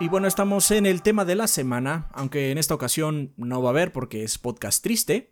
Y 0.03 0.09
bueno, 0.09 0.27
estamos 0.27 0.69
en 0.71 0.85
el 0.85 1.01
tema 1.01 1.23
de 1.23 1.35
la 1.35 1.47
semana, 1.47 2.09
aunque 2.11 2.51
en 2.51 2.57
esta 2.57 2.75
ocasión 2.75 3.31
no 3.37 3.61
va 3.61 3.69
a 3.69 3.71
haber 3.71 3.93
porque 3.93 4.23
es 4.23 4.37
podcast 4.37 4.83
triste. 4.83 5.31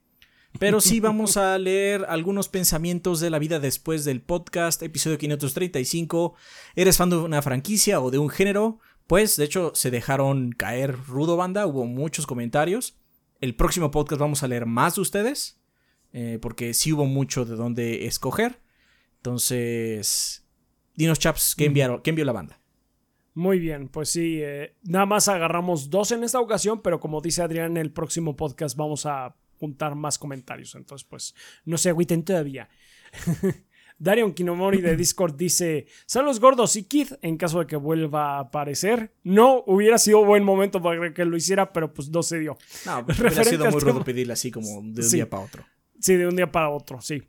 Pero 0.60 0.82
sí 0.82 1.00
vamos 1.00 1.38
a 1.38 1.58
leer 1.58 2.06
algunos 2.08 2.50
pensamientos 2.50 3.20
de 3.20 3.30
la 3.30 3.40
vida 3.40 3.60
después 3.60 4.06
del 4.06 4.22
podcast, 4.22 4.84
episodio 4.84 5.18
535. 5.18 6.36
¿Eres 6.76 6.98
fan 6.98 7.10
de 7.10 7.18
una 7.18 7.42
franquicia 7.42 8.00
o 8.02 8.12
de 8.12 8.18
un 8.18 8.30
género? 8.30 8.80
Pues 9.08 9.38
de 9.38 9.46
hecho 9.46 9.72
se 9.76 9.92
dejaron 9.92 10.52
caer 10.52 10.96
rudo 11.08 11.38
banda, 11.38 11.66
hubo 11.66 11.86
muchos 11.86 12.28
comentarios. 12.28 12.98
El 13.40 13.56
próximo 13.56 13.92
podcast 13.92 14.20
vamos 14.20 14.44
a 14.44 14.48
leer 14.48 14.66
más 14.66 14.96
de 14.96 15.02
ustedes, 15.02 15.60
eh, 16.14 16.38
porque 16.42 16.74
sí 16.74 16.94
hubo 16.94 17.06
mucho 17.06 17.44
de 17.46 17.56
dónde 17.56 18.06
escoger. 18.06 18.62
Entonces, 19.18 20.46
dinos 20.96 21.20
chaps, 21.20 21.56
¿qué, 21.56 21.66
enviaron, 21.66 22.02
¿qué 22.02 22.12
envió 22.12 22.26
la 22.26 22.34
banda? 22.34 22.62
Muy 23.34 23.60
bien, 23.60 23.88
pues 23.88 24.10
sí, 24.10 24.40
eh, 24.42 24.76
nada 24.84 25.06
más 25.06 25.28
agarramos 25.28 25.90
dos 25.90 26.12
en 26.12 26.24
esta 26.24 26.40
ocasión, 26.40 26.82
pero 26.82 27.00
como 27.00 27.22
dice 27.22 27.42
Adrián, 27.42 27.72
en 27.72 27.78
el 27.78 27.92
próximo 27.92 28.36
podcast 28.36 28.76
vamos 28.76 29.06
a 29.06 29.36
juntar 29.62 29.94
más 29.96 30.18
comentarios. 30.18 30.74
Entonces, 30.74 31.08
pues, 31.08 31.36
no 31.64 31.78
se 31.78 31.90
agüiten 31.90 32.24
todavía. 32.26 32.68
Darion 34.00 34.34
Kinomori 34.34 34.82
de 34.82 34.98
Discord 34.98 35.36
dice: 35.36 35.86
Saludos 36.08 36.40
gordos 36.40 36.76
y 36.76 36.86
Keith, 36.86 37.14
en 37.22 37.38
caso 37.38 37.60
de 37.60 37.68
que 37.68 37.76
vuelva 37.76 38.38
a 38.38 38.40
aparecer. 38.40 39.14
No 39.24 39.64
hubiera 39.68 40.00
sido 40.00 40.26
buen 40.26 40.44
momento 40.44 40.82
para 40.82 41.14
que 41.14 41.24
lo 41.24 41.38
hiciera, 41.38 41.72
pero 41.72 41.94
pues 41.94 42.10
no 42.10 42.24
se 42.24 42.40
dio. 42.40 42.58
No, 42.88 43.06
pues, 43.06 43.20
hubiera 43.20 43.44
sido 43.44 43.70
muy 43.70 43.80
rudo 43.80 44.04
pedirle 44.04 44.34
así 44.34 44.50
como 44.50 44.68
de 44.82 45.02
un 45.06 45.12
día 45.12 45.30
para 45.30 45.44
otro. 45.44 45.64
Sí, 46.00 46.16
de 46.16 46.28
un 46.28 46.36
día 46.36 46.52
para 46.52 46.70
otro, 46.70 47.00
sí. 47.00 47.22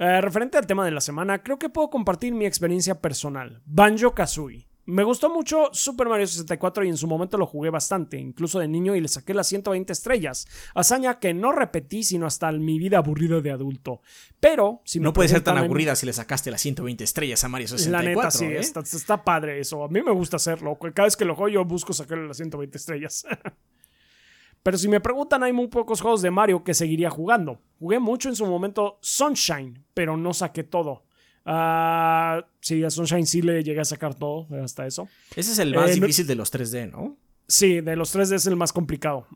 Eh, 0.00 0.20
referente 0.20 0.58
al 0.58 0.66
tema 0.66 0.84
de 0.84 0.90
la 0.90 1.00
semana, 1.00 1.42
creo 1.44 1.58
que 1.58 1.68
puedo 1.68 1.90
compartir 1.90 2.34
mi 2.34 2.44
experiencia 2.44 3.00
personal. 3.00 3.62
Banjo 3.64 4.12
Kazooie. 4.12 4.69
Me 4.90 5.04
gustó 5.04 5.30
mucho 5.30 5.70
Super 5.72 6.08
Mario 6.08 6.26
64 6.26 6.84
y 6.84 6.88
en 6.88 6.96
su 6.96 7.06
momento 7.06 7.38
lo 7.38 7.46
jugué 7.46 7.70
bastante, 7.70 8.18
incluso 8.18 8.58
de 8.58 8.66
niño 8.66 8.96
y 8.96 9.00
le 9.00 9.06
saqué 9.08 9.34
las 9.34 9.46
120 9.46 9.92
estrellas, 9.92 10.48
hazaña 10.74 11.20
que 11.20 11.32
no 11.32 11.52
repetí 11.52 12.02
sino 12.02 12.26
hasta 12.26 12.50
mi 12.50 12.78
vida 12.78 12.98
aburrida 12.98 13.40
de 13.40 13.52
adulto. 13.52 14.00
Pero, 14.40 14.82
si 14.84 14.98
No 14.98 15.12
puede 15.12 15.28
ser 15.28 15.42
tan 15.42 15.58
aburrida 15.58 15.94
si 15.94 16.06
le 16.06 16.12
sacaste 16.12 16.50
las 16.50 16.60
120 16.60 17.04
estrellas 17.04 17.44
a 17.44 17.48
Mario 17.48 17.68
64. 17.68 18.02
La 18.02 18.14
neta, 18.14 18.30
sí, 18.30 18.44
¿eh? 18.46 18.58
está, 18.58 19.22
padre 19.22 19.60
eso. 19.60 19.84
A 19.84 19.88
mí 19.88 20.02
me 20.02 20.12
gusta 20.12 20.36
hacerlo. 20.36 20.76
Cada 20.78 21.06
vez 21.06 21.16
que 21.16 21.24
lo 21.24 21.36
juego 21.36 21.48
yo 21.48 21.64
busco 21.64 21.92
sacarle 21.92 22.26
las 22.26 22.36
120 22.38 22.76
estrellas. 22.76 23.24
Pero 24.62 24.76
si 24.76 24.88
me 24.88 25.00
preguntan, 25.00 25.42
hay 25.42 25.52
muy 25.52 25.68
pocos 25.68 26.00
juegos 26.00 26.20
de 26.20 26.30
Mario 26.30 26.64
que 26.64 26.74
seguiría 26.74 27.10
jugando. 27.10 27.62
Jugué 27.78 27.98
mucho 27.98 28.28
en 28.28 28.36
su 28.36 28.44
momento 28.44 28.98
Sunshine, 29.00 29.84
pero 29.94 30.18
no 30.18 30.34
saqué 30.34 30.64
todo. 30.64 31.04
Uh, 31.50 32.44
sí, 32.60 32.84
a 32.84 32.90
Sunshine 32.90 33.26
sí 33.26 33.42
le 33.42 33.64
llegué 33.64 33.80
a 33.80 33.84
sacar 33.84 34.14
todo, 34.14 34.46
hasta 34.62 34.86
eso. 34.86 35.08
Ese 35.34 35.50
es 35.50 35.58
el 35.58 35.74
más 35.74 35.90
eh, 35.90 35.94
difícil 35.94 36.24
de 36.24 36.36
los 36.36 36.52
3D, 36.52 36.92
¿no? 36.92 37.16
Sí, 37.48 37.80
de 37.80 37.96
los 37.96 38.14
3D 38.14 38.36
es 38.36 38.46
el 38.46 38.54
más 38.54 38.72
complicado. 38.72 39.26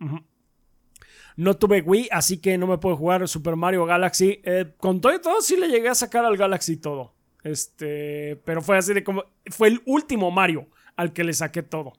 No 1.36 1.56
tuve 1.56 1.82
Wii, 1.82 2.10
así 2.12 2.38
que 2.38 2.56
no 2.56 2.68
me 2.68 2.78
puedo 2.78 2.96
jugar 2.96 3.26
Super 3.26 3.56
Mario 3.56 3.84
Galaxy. 3.84 4.40
Eh, 4.44 4.74
con 4.76 5.00
todo 5.00 5.12
y 5.12 5.20
todo, 5.20 5.42
sí 5.42 5.56
le 5.56 5.68
llegué 5.68 5.88
a 5.88 5.94
sacar 5.96 6.24
al 6.24 6.36
Galaxy 6.36 6.76
todo. 6.76 7.14
Este, 7.42 8.40
pero 8.44 8.62
fue 8.62 8.78
así 8.78 8.94
de 8.94 9.02
como. 9.02 9.24
Fue 9.46 9.66
el 9.66 9.82
último 9.84 10.30
Mario 10.30 10.68
al 10.94 11.12
que 11.12 11.24
le 11.24 11.32
saqué 11.32 11.64
todo. 11.64 11.94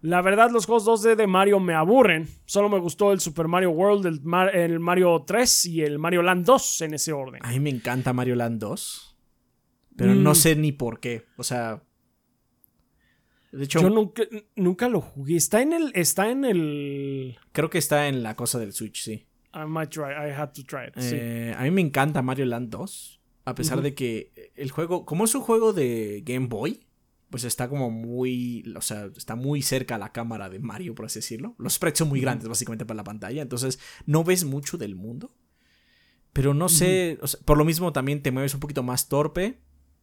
La 0.00 0.22
verdad, 0.22 0.50
los 0.50 0.66
juegos 0.66 0.86
2D 0.86 1.16
de 1.16 1.26
Mario 1.26 1.58
me 1.58 1.74
aburren. 1.74 2.28
Solo 2.44 2.68
me 2.68 2.78
gustó 2.78 3.12
el 3.12 3.20
Super 3.20 3.48
Mario 3.48 3.70
World, 3.70 4.06
el, 4.06 4.80
Mario 4.80 5.24
3 5.26 5.66
y 5.66 5.82
el 5.82 5.98
Mario 5.98 6.22
Land 6.22 6.46
2 6.46 6.82
en 6.82 6.94
ese 6.94 7.12
orden. 7.12 7.44
A 7.44 7.50
mí 7.50 7.58
me 7.58 7.70
encanta 7.70 8.12
Mario 8.12 8.36
Land 8.36 8.60
2. 8.60 9.16
Pero 9.96 10.14
no 10.14 10.30
mm. 10.30 10.34
sé 10.36 10.54
ni 10.54 10.70
por 10.70 11.00
qué. 11.00 11.24
O 11.36 11.42
sea. 11.42 11.82
De 13.50 13.64
hecho. 13.64 13.80
Yo 13.80 13.90
nunca, 13.90 14.22
nunca, 14.54 14.88
lo 14.88 15.00
jugué. 15.00 15.36
Está 15.36 15.60
en 15.62 15.72
el. 15.72 15.90
Está 15.94 16.30
en 16.30 16.44
el. 16.44 17.36
Creo 17.50 17.68
que 17.68 17.78
está 17.78 18.06
en 18.06 18.22
la 18.22 18.36
cosa 18.36 18.60
del 18.60 18.72
Switch, 18.72 19.02
sí. 19.02 19.26
I 19.52 19.66
might 19.66 19.90
try. 19.90 20.12
I 20.12 20.30
had 20.30 20.52
to 20.52 20.62
try 20.62 20.86
it. 20.86 20.94
Eh, 20.96 21.52
a 21.58 21.62
mí 21.64 21.72
me 21.72 21.80
encanta 21.80 22.22
Mario 22.22 22.46
Land 22.46 22.70
2. 22.70 23.20
A 23.46 23.54
pesar 23.56 23.82
de 23.82 23.94
que 23.94 24.52
el 24.54 24.70
juego. 24.70 25.04
Como 25.04 25.24
es 25.24 25.34
un 25.34 25.40
juego 25.40 25.72
de 25.72 26.22
Game 26.24 26.46
Boy 26.46 26.87
pues 27.30 27.44
está 27.44 27.68
como 27.68 27.90
muy, 27.90 28.64
o 28.76 28.80
sea, 28.80 29.10
está 29.16 29.36
muy 29.36 29.62
cerca 29.62 29.96
a 29.96 29.98
la 29.98 30.12
cámara 30.12 30.48
de 30.48 30.58
Mario, 30.58 30.94
por 30.94 31.06
así 31.06 31.18
decirlo. 31.18 31.54
Los 31.58 31.74
sprites 31.74 31.98
son 31.98 32.08
muy 32.08 32.20
grandes, 32.20 32.48
básicamente, 32.48 32.86
para 32.86 32.96
la 32.96 33.04
pantalla, 33.04 33.42
entonces 33.42 33.78
no 34.06 34.24
ves 34.24 34.44
mucho 34.44 34.78
del 34.78 34.94
mundo. 34.94 35.34
Pero 36.32 36.54
no 36.54 36.68
sé, 36.68 37.18
por 37.44 37.58
lo 37.58 37.64
mismo 37.64 37.92
también 37.92 38.22
te 38.22 38.30
mueves 38.30 38.54
un 38.54 38.60
poquito 38.60 38.82
más 38.82 39.08
torpe. 39.08 39.60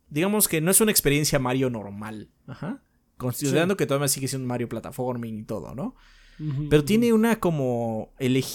Digamos 0.09 0.47
que 0.47 0.61
no 0.61 0.69
es 0.69 0.81
una 0.81 0.91
experiencia 0.91 1.39
Mario 1.39 1.69
normal, 1.69 2.29
ajá. 2.47 2.83
Considerando 3.17 3.77
que 3.77 3.85
todavía 3.85 4.07
sigue 4.07 4.27
siendo 4.27 4.47
Mario 4.47 4.67
platforming 4.67 5.39
y 5.39 5.43
todo, 5.43 5.73
¿no? 5.73 5.95
Pero 6.69 6.83
tiene 6.83 7.13
una 7.13 7.39
como 7.39 8.11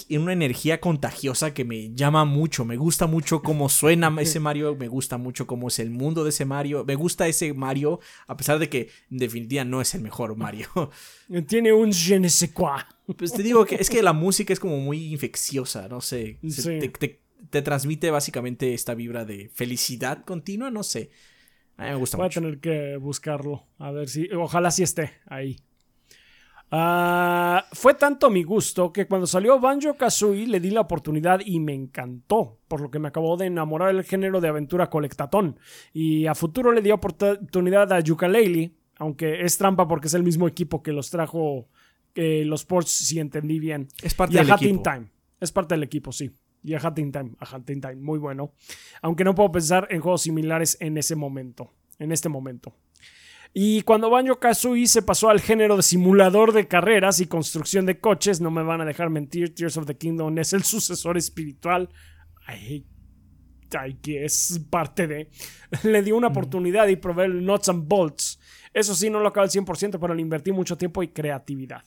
una 0.09 0.33
energía 0.33 0.79
contagiosa 0.79 1.53
que 1.53 1.65
me 1.65 1.93
llama 1.95 2.25
mucho. 2.25 2.63
Me 2.63 2.77
gusta 2.77 3.07
mucho 3.07 3.41
cómo 3.41 3.69
suena 3.69 4.15
ese 4.19 4.39
Mario. 4.39 4.75
Me 4.75 4.87
gusta 4.87 5.17
mucho 5.17 5.47
cómo 5.47 5.67
es 5.67 5.79
el 5.79 5.89
mundo 5.89 6.23
de 6.23 6.29
ese 6.29 6.45
Mario. 6.45 6.85
Me 6.85 6.95
gusta 6.95 7.27
ese 7.27 7.53
Mario, 7.53 7.99
a 8.27 8.37
pesar 8.37 8.59
de 8.59 8.69
que 8.69 8.89
en 9.09 9.17
definitiva 9.17 9.63
no 9.65 9.81
es 9.81 9.95
el 9.95 10.01
mejor 10.01 10.35
Mario. 10.35 10.67
Tiene 11.47 11.73
un 11.73 11.91
je 11.91 12.19
ne 12.19 12.29
sais 12.29 12.51
quoi. 12.51 12.81
Pues 13.17 13.33
te 13.33 13.43
digo 13.43 13.65
que 13.65 13.75
es 13.75 13.89
que 13.89 14.01
la 14.01 14.13
música 14.13 14.53
es 14.53 14.59
como 14.59 14.77
muy 14.77 15.11
infecciosa, 15.11 15.89
no 15.89 15.99
sé. 15.99 16.37
te, 17.49 17.61
transmite 17.61 18.09
básicamente 18.09 18.73
esta 18.73 18.93
vibra 18.93 19.25
de 19.25 19.49
felicidad 19.53 20.23
continua, 20.23 20.71
no 20.71 20.83
sé. 20.83 21.09
A 21.75 21.83
mí 21.83 21.89
me 21.89 21.95
gusta 21.95 22.15
Voy 22.15 22.27
a 22.27 22.29
tener 22.29 22.59
que 22.59 22.95
buscarlo. 22.97 23.63
A 23.79 23.91
ver 23.91 24.07
si. 24.07 24.29
Ojalá 24.31 24.71
sí 24.71 24.83
esté 24.83 25.11
ahí. 25.25 25.57
Ah, 26.73 27.65
fue 27.73 27.95
tanto 27.95 28.29
mi 28.29 28.43
gusto 28.43 28.93
que 28.93 29.05
cuando 29.05 29.27
salió 29.27 29.59
Banjo 29.59 29.95
Kazooie 29.95 30.47
le 30.47 30.61
di 30.61 30.69
la 30.69 30.81
oportunidad 30.81 31.41
y 31.45 31.59
me 31.59 31.73
encantó, 31.73 32.59
por 32.69 32.79
lo 32.79 32.89
que 32.89 32.97
me 32.97 33.09
acabó 33.09 33.35
de 33.35 33.47
enamorar 33.47 33.89
el 33.89 34.05
género 34.05 34.39
de 34.39 34.47
aventura 34.47 34.89
colectatón. 34.89 35.59
Y 35.91 36.27
a 36.27 36.35
futuro 36.35 36.71
le 36.71 36.81
di 36.81 36.91
oportunidad 36.91 37.91
a 37.91 37.99
Yooka-Laylee, 37.99 38.71
aunque 38.99 39.41
es 39.41 39.57
trampa 39.57 39.85
porque 39.85 40.07
es 40.07 40.13
el 40.13 40.23
mismo 40.23 40.47
equipo 40.47 40.81
que 40.81 40.93
los 40.93 41.09
trajo 41.09 41.67
los 42.15 42.65
ports, 42.65 42.89
si 42.89 43.19
entendí 43.19 43.59
bien. 43.59 43.87
Es 44.01 44.13
parte 44.13 44.37
del 44.37 44.49
equipo. 44.49 44.83
Time. 44.83 45.07
Es 45.39 45.51
parte 45.51 45.75
del 45.75 45.83
equipo, 45.83 46.11
sí. 46.11 46.31
Y 46.63 46.73
a 46.73 46.79
Hatting 46.79 47.11
Time, 47.11 47.31
a 47.39 47.59
Time, 47.59 47.95
muy 47.95 48.19
bueno. 48.19 48.53
Aunque 49.01 49.23
no 49.23 49.33
puedo 49.33 49.51
pensar 49.51 49.87
en 49.89 50.01
juegos 50.01 50.21
similares 50.21 50.77
en 50.79 50.97
ese 50.97 51.15
momento, 51.15 51.73
en 51.99 52.11
este 52.11 52.29
momento. 52.29 52.75
Y 53.53 53.81
cuando 53.81 54.09
Banjo 54.09 54.39
Kazooie 54.39 54.87
se 54.87 55.01
pasó 55.01 55.29
al 55.29 55.41
género 55.41 55.75
de 55.75 55.83
simulador 55.83 56.53
de 56.53 56.67
carreras 56.67 57.19
y 57.19 57.27
construcción 57.27 57.85
de 57.85 57.99
coches, 57.99 58.39
no 58.39 58.49
me 58.49 58.63
van 58.63 58.79
a 58.79 58.85
dejar 58.85 59.09
mentir, 59.09 59.53
Tears 59.53 59.75
of 59.75 59.85
the 59.85 59.97
Kingdom 59.97 60.37
es 60.37 60.53
el 60.53 60.63
sucesor 60.63 61.17
espiritual. 61.17 61.89
Ay, 62.45 62.85
ay 63.77 63.95
que 63.95 64.23
es 64.23 64.61
parte 64.69 65.05
de. 65.07 65.29
Le 65.83 66.01
di 66.01 66.13
una 66.13 66.27
oportunidad 66.27 66.87
y 66.87 66.95
probé 66.95 67.25
el 67.25 67.45
Nuts 67.45 67.69
and 67.69 67.87
Bolts. 67.87 68.39
Eso 68.73 68.95
sí, 68.95 69.09
no 69.09 69.19
lo 69.19 69.27
acabé 69.27 69.45
al 69.45 69.51
100%, 69.51 69.99
pero 69.99 70.13
le 70.13 70.21
invertí 70.21 70.53
mucho 70.53 70.77
tiempo 70.77 71.03
y 71.03 71.09
creatividad. 71.09 71.83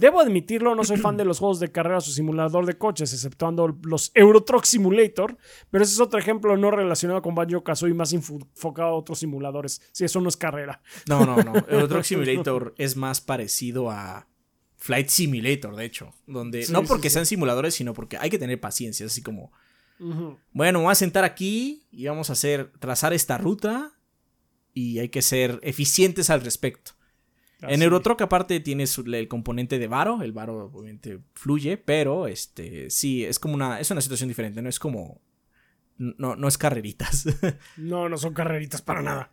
Debo 0.00 0.18
admitirlo, 0.18 0.74
no 0.74 0.82
soy 0.82 0.96
fan 0.96 1.18
de 1.18 1.26
los 1.26 1.38
juegos 1.38 1.60
de 1.60 1.70
carreras 1.70 2.08
o 2.08 2.10
simulador 2.10 2.64
de 2.64 2.78
coches, 2.78 3.12
exceptuando 3.12 3.76
los 3.82 4.12
Euro 4.14 4.44
Truck 4.44 4.64
Simulator, 4.64 5.36
pero 5.70 5.84
ese 5.84 5.92
es 5.92 6.00
otro 6.00 6.18
ejemplo 6.18 6.56
no 6.56 6.70
relacionado 6.70 7.20
con 7.20 7.34
Banjo 7.34 7.62
Kazooie, 7.62 7.92
más 7.92 8.14
enfocado 8.14 8.88
a 8.88 8.94
otros 8.94 9.18
simuladores. 9.18 9.82
Si 9.92 10.06
eso 10.06 10.22
no 10.22 10.30
es 10.30 10.38
carrera. 10.38 10.80
No, 11.06 11.26
no, 11.26 11.36
no. 11.36 11.52
Euro 11.68 11.86
Truck 11.86 12.04
Simulator 12.04 12.74
es 12.78 12.96
más 12.96 13.20
parecido 13.20 13.90
a 13.90 14.26
Flight 14.78 15.08
Simulator, 15.08 15.76
de 15.76 15.84
hecho, 15.84 16.14
donde 16.26 16.66
no 16.70 16.82
porque 16.84 17.10
sean 17.10 17.26
simuladores, 17.26 17.74
sino 17.74 17.92
porque 17.92 18.16
hay 18.16 18.30
que 18.30 18.38
tener 18.38 18.58
paciencia, 18.58 19.04
así 19.04 19.20
como 19.22 19.52
bueno, 20.52 20.78
vamos 20.78 20.92
a 20.92 20.94
sentar 20.94 21.24
aquí 21.24 21.86
y 21.90 22.06
vamos 22.06 22.30
a 22.30 22.32
hacer 22.32 22.72
trazar 22.78 23.12
esta 23.12 23.36
ruta 23.36 23.92
y 24.72 24.98
hay 24.98 25.10
que 25.10 25.20
ser 25.20 25.60
eficientes 25.62 26.30
al 26.30 26.40
respecto. 26.40 26.92
En 27.62 27.82
Eurotroc 27.82 28.22
aparte 28.22 28.60
tienes 28.60 28.96
el 28.98 29.28
componente 29.28 29.78
de 29.78 29.86
varo, 29.86 30.22
el 30.22 30.32
varo 30.32 30.70
obviamente 30.72 31.20
fluye, 31.34 31.76
pero 31.76 32.26
este 32.26 32.90
sí, 32.90 33.24
es 33.24 33.38
como 33.38 33.54
una 33.54 33.80
es 33.80 33.90
una 33.90 34.00
situación 34.00 34.28
diferente, 34.28 34.62
no 34.62 34.68
es 34.68 34.78
como 34.78 35.20
no, 35.98 36.36
no 36.36 36.48
es 36.48 36.56
carreritas. 36.56 37.26
no, 37.76 38.08
no 38.08 38.16
son 38.16 38.32
carreritas 38.32 38.80
para 38.80 39.02
nada. 39.02 39.32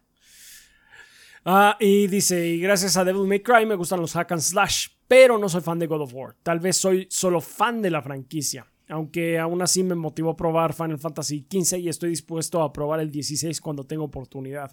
Ah, 1.46 1.78
y 1.80 2.08
dice, 2.08 2.46
y 2.46 2.60
gracias 2.60 2.98
a 2.98 3.06
Devil 3.06 3.28
May 3.28 3.40
Cry 3.40 3.66
me 3.66 3.76
gustan 3.76 4.02
los 4.02 4.14
hack 4.14 4.34
and 4.34 4.42
slash, 4.42 4.88
pero 5.08 5.38
no 5.38 5.48
soy 5.48 5.62
fan 5.62 5.80
de 5.80 5.88
God 5.88 6.02
of 6.02 6.14
War. 6.14 6.36
Tal 6.44 6.60
vez 6.60 6.76
soy 6.76 7.08
solo 7.10 7.40
fan 7.40 7.82
de 7.82 7.90
la 7.90 8.02
franquicia 8.02 8.68
aunque 8.90 9.38
aún 9.38 9.62
así 9.62 9.84
me 9.84 9.96
motivó 9.96 10.32
a 10.32 10.38
probar 10.38 10.74
Final 10.74 11.00
Fantasy 11.00 11.46
XV 11.50 11.78
y 11.80 11.90
estoy 11.90 12.10
dispuesto 12.10 12.62
a 12.62 12.72
probar 12.72 13.00
el 13.00 13.12
16 13.12 13.60
cuando 13.62 13.86
tenga 13.86 14.04
oportunidad. 14.04 14.72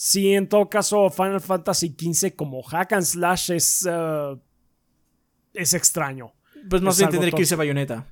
Si 0.00 0.32
en 0.32 0.48
todo 0.48 0.70
caso 0.70 1.10
Final 1.10 1.40
Fantasy 1.40 1.88
XV 1.88 2.36
como 2.36 2.62
hack 2.62 2.92
and 2.92 3.02
slash 3.02 3.50
es, 3.50 3.84
eh, 3.90 4.36
es 5.54 5.74
extraño. 5.74 6.34
Pues 6.70 6.82
más 6.82 6.96
bien 6.98 7.10
tendré 7.10 7.32
que 7.32 7.40
irse 7.40 7.56
bayoneta. 7.56 8.06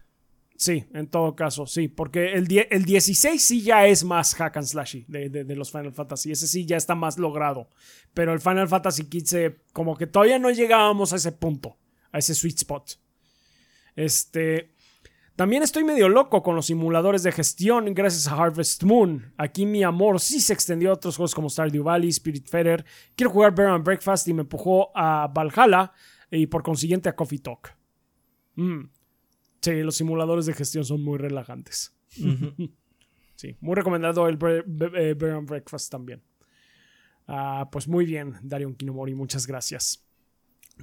Sí, 0.57 0.85
en 0.93 1.07
todo 1.07 1.37
caso, 1.37 1.65
sí, 1.65 1.87
porque 1.87 2.33
el, 2.33 2.49
el 2.71 2.85
16 2.85 3.41
sí 3.41 3.63
ya 3.63 3.87
es 3.87 4.03
más 4.03 4.35
hack 4.35 4.57
and 4.57 4.67
slashy 4.67 5.05
de, 5.07 5.29
de, 5.29 5.55
los 5.55 5.71
Final 5.71 5.93
Fantasy, 5.93 6.33
ese 6.33 6.49
sí 6.49 6.67
ya 6.67 6.77
está 6.77 6.97
más 6.97 7.19
logrado, 7.19 7.71
pero 8.15 8.33
el 8.33 8.41
Final 8.41 8.67
Fantasy 8.67 9.05
XV 9.05 9.59
como 9.73 9.97
que 9.97 10.09
todavía 10.09 10.41
no 10.41 10.51
llegábamos 10.51 11.13
a 11.13 11.17
ese 11.17 11.31
punto, 11.31 11.79
a 12.11 12.19
ese 12.19 12.35
sweet 12.35 12.57
spot. 12.57 12.95
Este, 13.95 14.75
también 15.37 15.63
estoy 15.63 15.85
medio 15.85 16.09
loco 16.09 16.43
con 16.43 16.57
los 16.57 16.67
simuladores 16.67 17.23
de 17.23 17.31
gestión 17.31 17.93
gracias 17.95 18.27
a 18.27 18.37
Harvest 18.37 18.83
Moon. 18.85 19.35
Aquí 19.37 19.67
mi 19.67 19.83
amor 19.83 20.19
sí 20.19 20.41
se 20.41 20.55
extendió 20.55 20.91
a 20.91 20.95
otros 20.95 21.17
juegos 21.17 21.35
como 21.35 21.51
Stardew 21.51 21.85
Valley, 21.85 22.09
Spirit 22.09 22.49
Feather. 22.49 22.87
Quiero 23.15 23.31
jugar 23.31 23.55
Bear 23.55 23.69
and 23.69 23.85
Breakfast 23.85 24.27
y 24.29 24.33
me 24.33 24.41
empujó 24.41 24.91
a 24.97 25.27
Valhalla 25.29 25.93
y 26.31 26.47
por 26.47 26.63
consiguiente 26.63 27.11
a 27.11 27.15
Coffee 27.15 27.39
Talk. 27.39 27.77
Mm. 28.55 28.89
Sí, 29.61 29.83
los 29.83 29.97
simuladores 29.97 30.47
de 30.47 30.55
gestión 30.55 30.87
son 30.87 31.05
muy 31.05 31.19
relajantes. 31.19 31.95
sí, 33.37 33.57
muy 33.61 33.75
recomendado 33.75 34.29
el 34.29 34.39
eh, 34.43 35.15
Bear 35.15 35.37
and 35.37 35.49
Breakfast 35.49 35.91
también. 35.91 36.23
Ah, 37.29 37.69
pues 37.71 37.89
muy 37.89 38.07
bien, 38.07 38.37
Darion 38.43 38.75
Kinomori, 38.75 39.15
muchas 39.15 39.47
gracias. 39.47 40.06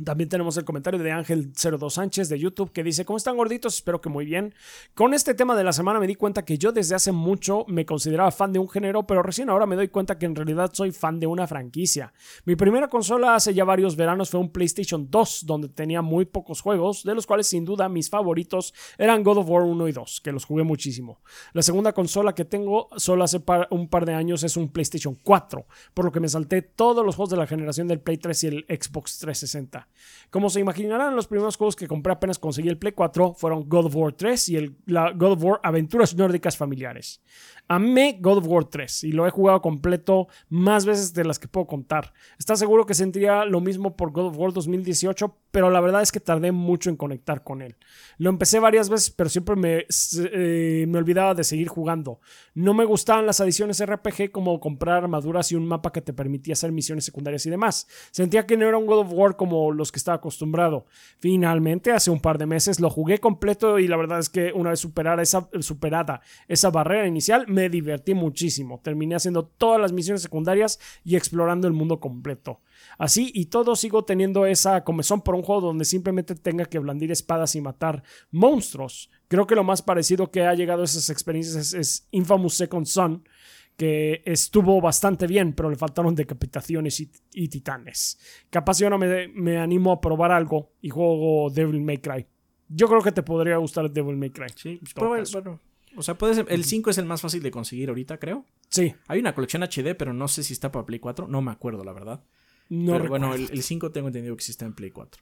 También 0.04 0.28
tenemos 0.28 0.58
el 0.58 0.66
comentario 0.66 1.00
de 1.00 1.12
Ángel02 1.12 1.92
Sánchez 1.92 2.28
de 2.28 2.40
YouTube 2.40 2.72
que 2.72 2.84
dice, 2.84 3.06
¿cómo 3.06 3.18
están 3.18 3.38
gorditos? 3.38 3.76
Espero 3.76 4.02
que 4.02 4.10
muy 4.10 4.26
bien. 4.26 4.56
Con 4.96 5.14
este 5.14 5.36
tema 5.36 5.56
de 5.56 5.64
la 5.64 5.72
semana 5.72 6.00
me 6.00 6.08
di 6.08 6.16
cuenta 6.16 6.44
que 6.44 6.58
yo 6.58 6.72
desde 6.72 6.96
hace 6.96 7.12
mucho 7.12 7.64
me 7.68 7.86
consideraba 7.86 8.32
fan 8.32 8.52
de 8.52 8.58
un 8.58 8.68
género, 8.68 9.06
pero 9.06 9.22
recién 9.22 9.52
ahora 9.52 9.68
me 9.68 9.76
doy 9.76 9.90
cuenta 9.90 10.18
que 10.18 10.26
en 10.26 10.36
realidad 10.36 10.72
soy 10.74 10.92
fan 10.92 11.20
de 11.20 11.28
una 11.28 11.46
franquicia. 11.46 12.12
Mi 12.44 12.56
primera 12.56 12.88
consola 12.88 13.36
hace 13.36 13.54
ya 13.54 13.66
varios 13.66 13.96
veranos 13.96 14.32
fue 14.32 14.40
un 14.40 14.52
PlayStation 14.52 15.12
2, 15.12 15.46
donde 15.46 15.70
tenía 15.70 16.02
muy 16.02 16.26
pocos 16.26 16.62
juegos, 16.62 17.04
de 17.04 17.14
los 17.14 17.28
cuales 17.28 17.46
sin 17.46 17.64
duda 17.64 17.88
mis 17.88 18.10
favoritos 18.10 18.74
eran 18.98 19.22
God 19.22 19.38
of 19.38 19.50
War 19.50 19.62
1 19.62 19.88
y 19.90 19.92
2, 19.92 20.22
que 20.22 20.32
los 20.32 20.46
jugué 20.46 20.64
muchísimo. 20.64 21.22
La 21.54 21.62
segunda 21.62 21.94
consola 21.94 22.34
que 22.34 22.46
tengo 22.46 22.90
solo 22.98 23.24
hace 23.24 23.44
un 23.70 23.88
par 23.90 24.08
de 24.08 24.16
años 24.16 24.42
es 24.42 24.58
un 24.58 24.70
PlayStation 24.70 25.14
4, 25.22 25.68
por 25.94 26.06
lo 26.06 26.12
que 26.12 26.20
me 26.20 26.30
salté 26.30 26.64
todos 26.64 27.06
los 27.06 27.16
juegos 27.16 27.30
de 27.30 27.38
la 27.38 27.46
generación 27.46 27.88
del 27.88 28.00
Play 28.00 28.18
3 28.18 28.44
y 28.44 28.48
el 28.48 28.66
Xbox 28.68 29.20
360. 29.20 29.83
Como 30.30 30.50
se 30.50 30.60
imaginarán, 30.60 31.16
los 31.16 31.28
primeros 31.28 31.58
juegos 31.58 31.76
que 31.76 31.88
compré 31.88 32.14
apenas 32.14 32.40
conseguí 32.40 32.68
el 32.68 32.78
Play 32.78 32.94
4 32.94 33.36
fueron 33.36 33.70
God 33.70 33.86
of 33.86 33.96
War 33.96 34.14
3 34.14 34.50
y 34.50 34.56
el 34.58 34.76
la 34.86 35.12
God 35.12 35.34
of 35.34 35.44
War 35.44 35.60
Aventuras 35.64 36.16
Nórdicas 36.16 36.58
Familiares. 36.58 37.22
Amé 37.68 38.18
God 38.20 38.40
of 38.40 38.48
War 38.48 38.66
3 38.66 39.06
y 39.06 39.12
lo 39.12 39.26
he 39.26 39.30
jugado 39.30 39.62
completo 39.62 40.28
más 40.50 40.86
veces 40.86 41.14
de 41.14 41.24
las 41.24 41.40
que 41.40 41.48
puedo 41.48 41.66
contar. 41.66 42.14
Está 42.38 42.56
seguro 42.56 42.86
que 42.86 42.94
sentiría 42.94 43.46
lo 43.46 43.62
mismo 43.62 43.96
por 43.96 44.12
God 44.12 44.28
of 44.28 44.38
War 44.38 44.54
2018, 44.54 45.38
pero 45.52 45.70
la 45.70 45.82
verdad 45.82 46.02
es 46.02 46.12
que 46.12 46.20
tardé 46.20 46.52
mucho 46.52 46.90
en 46.90 46.98
conectar 46.98 47.44
con 47.44 47.62
él. 47.62 47.76
Lo 48.18 48.30
empecé 48.30 48.60
varias 48.60 48.90
veces, 48.90 49.12
pero 49.12 49.30
siempre 49.30 49.56
me, 49.56 49.86
eh, 50.32 50.86
me 50.88 50.98
olvidaba 50.98 51.34
de 51.34 51.44
seguir 51.44 51.68
jugando. 51.68 52.20
No 52.54 52.74
me 52.74 52.86
gustaban 52.86 53.26
las 53.26 53.40
adiciones 53.40 53.84
RPG 53.84 54.32
como 54.32 54.60
comprar 54.60 55.04
armaduras 55.04 55.52
y 55.52 55.56
un 55.56 55.68
mapa 55.68 55.92
que 55.92 56.02
te 56.02 56.12
permitía 56.12 56.54
hacer 56.54 56.72
misiones 56.72 57.06
secundarias 57.06 57.46
y 57.46 57.50
demás. 57.50 57.88
Sentía 58.12 58.46
que 58.46 58.58
no 58.58 58.68
era 58.68 58.78
un 58.78 58.86
God 58.86 59.00
of 59.00 59.14
War 59.14 59.36
como 59.36 59.72
los 59.72 59.92
que 59.92 60.00
estaba 60.00 60.18
acostumbrado. 60.18 60.86
Finalmente, 61.20 61.92
hace 61.92 62.12
un 62.12 62.20
par 62.20 62.38
de 62.38 62.46
meses 62.46 62.80
lo 62.80 62.90
jugué 62.90 63.20
completo 63.20 63.80
y 63.80 63.88
la 63.88 63.98
verdad 63.98 64.20
es 64.20 64.30
que 64.30 64.52
una 64.54 64.72
vez 64.72 64.80
superada 64.80 65.22
esa, 65.22 65.48
superada 65.62 66.22
esa 66.48 66.70
barrera 66.72 67.08
inicial, 67.08 67.46
me 67.54 67.70
divertí 67.70 68.14
muchísimo. 68.14 68.82
Terminé 68.84 69.16
haciendo 69.16 69.46
todas 69.46 69.80
las 69.80 69.92
misiones 69.92 70.22
secundarias 70.22 70.80
y 71.04 71.16
explorando 71.16 71.68
el 71.68 71.74
mundo 71.74 72.00
completo. 72.00 72.62
Así 72.98 73.32
y 73.34 73.46
todo 73.46 73.76
sigo 73.76 74.04
teniendo 74.04 74.46
esa 74.46 74.84
comezón 74.84 75.22
por 75.22 75.36
un 75.36 75.44
juego 75.44 75.62
donde 75.62 75.86
simplemente 75.86 76.36
tenga 76.36 76.66
que 76.66 76.80
blandir 76.80 77.12
espadas 77.12 77.56
y 77.56 77.62
matar 77.62 78.04
monstruos. 78.32 79.10
Creo 79.28 79.48
que 79.48 79.56
lo 79.56 79.64
más 79.64 79.82
parecido 79.82 80.32
que 80.32 80.42
ha 80.42 80.54
llegado 80.54 80.82
a 80.82 80.86
esas 80.86 81.10
experiencias 81.10 81.74
es, 81.74 82.08
Infamous 82.12 82.56
Second 82.56 82.86
Son, 82.86 83.28
que 83.76 84.22
estuvo 84.26 84.80
bastante 84.82 85.26
bien, 85.26 85.54
pero 85.54 85.70
le 85.70 85.76
faltaron 85.76 86.14
decapitaciones 86.14 87.00
y, 87.00 87.48
titanes. 87.48 88.20
Capaz 88.50 88.80
yo 88.80 88.90
no 88.90 88.98
me, 88.98 89.28
me, 89.30 89.58
animo 89.58 89.92
a 89.92 90.02
probar 90.02 90.32
algo 90.32 90.74
y 90.82 90.90
juego 90.90 91.50
Devil 91.50 91.82
May 91.82 91.98
Cry. 91.98 92.28
Yo 92.70 92.88
creo 92.88 93.02
que 93.02 93.12
te 93.12 93.24
podría 93.24 93.58
gustar 93.58 93.90
Devil 93.90 94.18
May 94.18 94.30
Cry. 94.30 94.48
Sí, 94.56 94.80
bueno, 94.96 95.60
o 95.96 96.04
sea, 96.04 96.18
puede 96.18 96.36
ser, 96.36 96.46
el 96.50 96.64
5 96.64 96.90
es 96.90 96.98
el 96.98 97.06
más 97.06 97.22
fácil 97.22 97.44
de 97.44 97.52
conseguir 97.52 97.90
ahorita, 97.90 98.18
creo. 98.20 98.46
Sí. 98.70 98.96
Hay 99.08 99.20
una 99.20 99.36
colección 99.36 99.64
HD, 99.64 99.96
pero 99.98 100.14
no 100.14 100.28
sé 100.28 100.44
si 100.44 100.54
está 100.54 100.72
para 100.72 100.86
Play 100.86 101.00
4. 101.00 101.28
No 101.28 101.42
me 101.42 101.52
acuerdo, 101.52 101.84
la 101.84 101.94
verdad. 101.94 102.24
No 102.70 102.94
pero 102.94 103.10
bueno, 103.10 103.36
el, 103.36 103.62
5 103.62 103.92
tengo 103.92 104.08
entendido 104.08 104.36
que 104.36 104.44
sí 104.44 104.52
está 104.52 104.66
en 104.66 104.74
Play 104.74 104.92
4. 104.92 105.22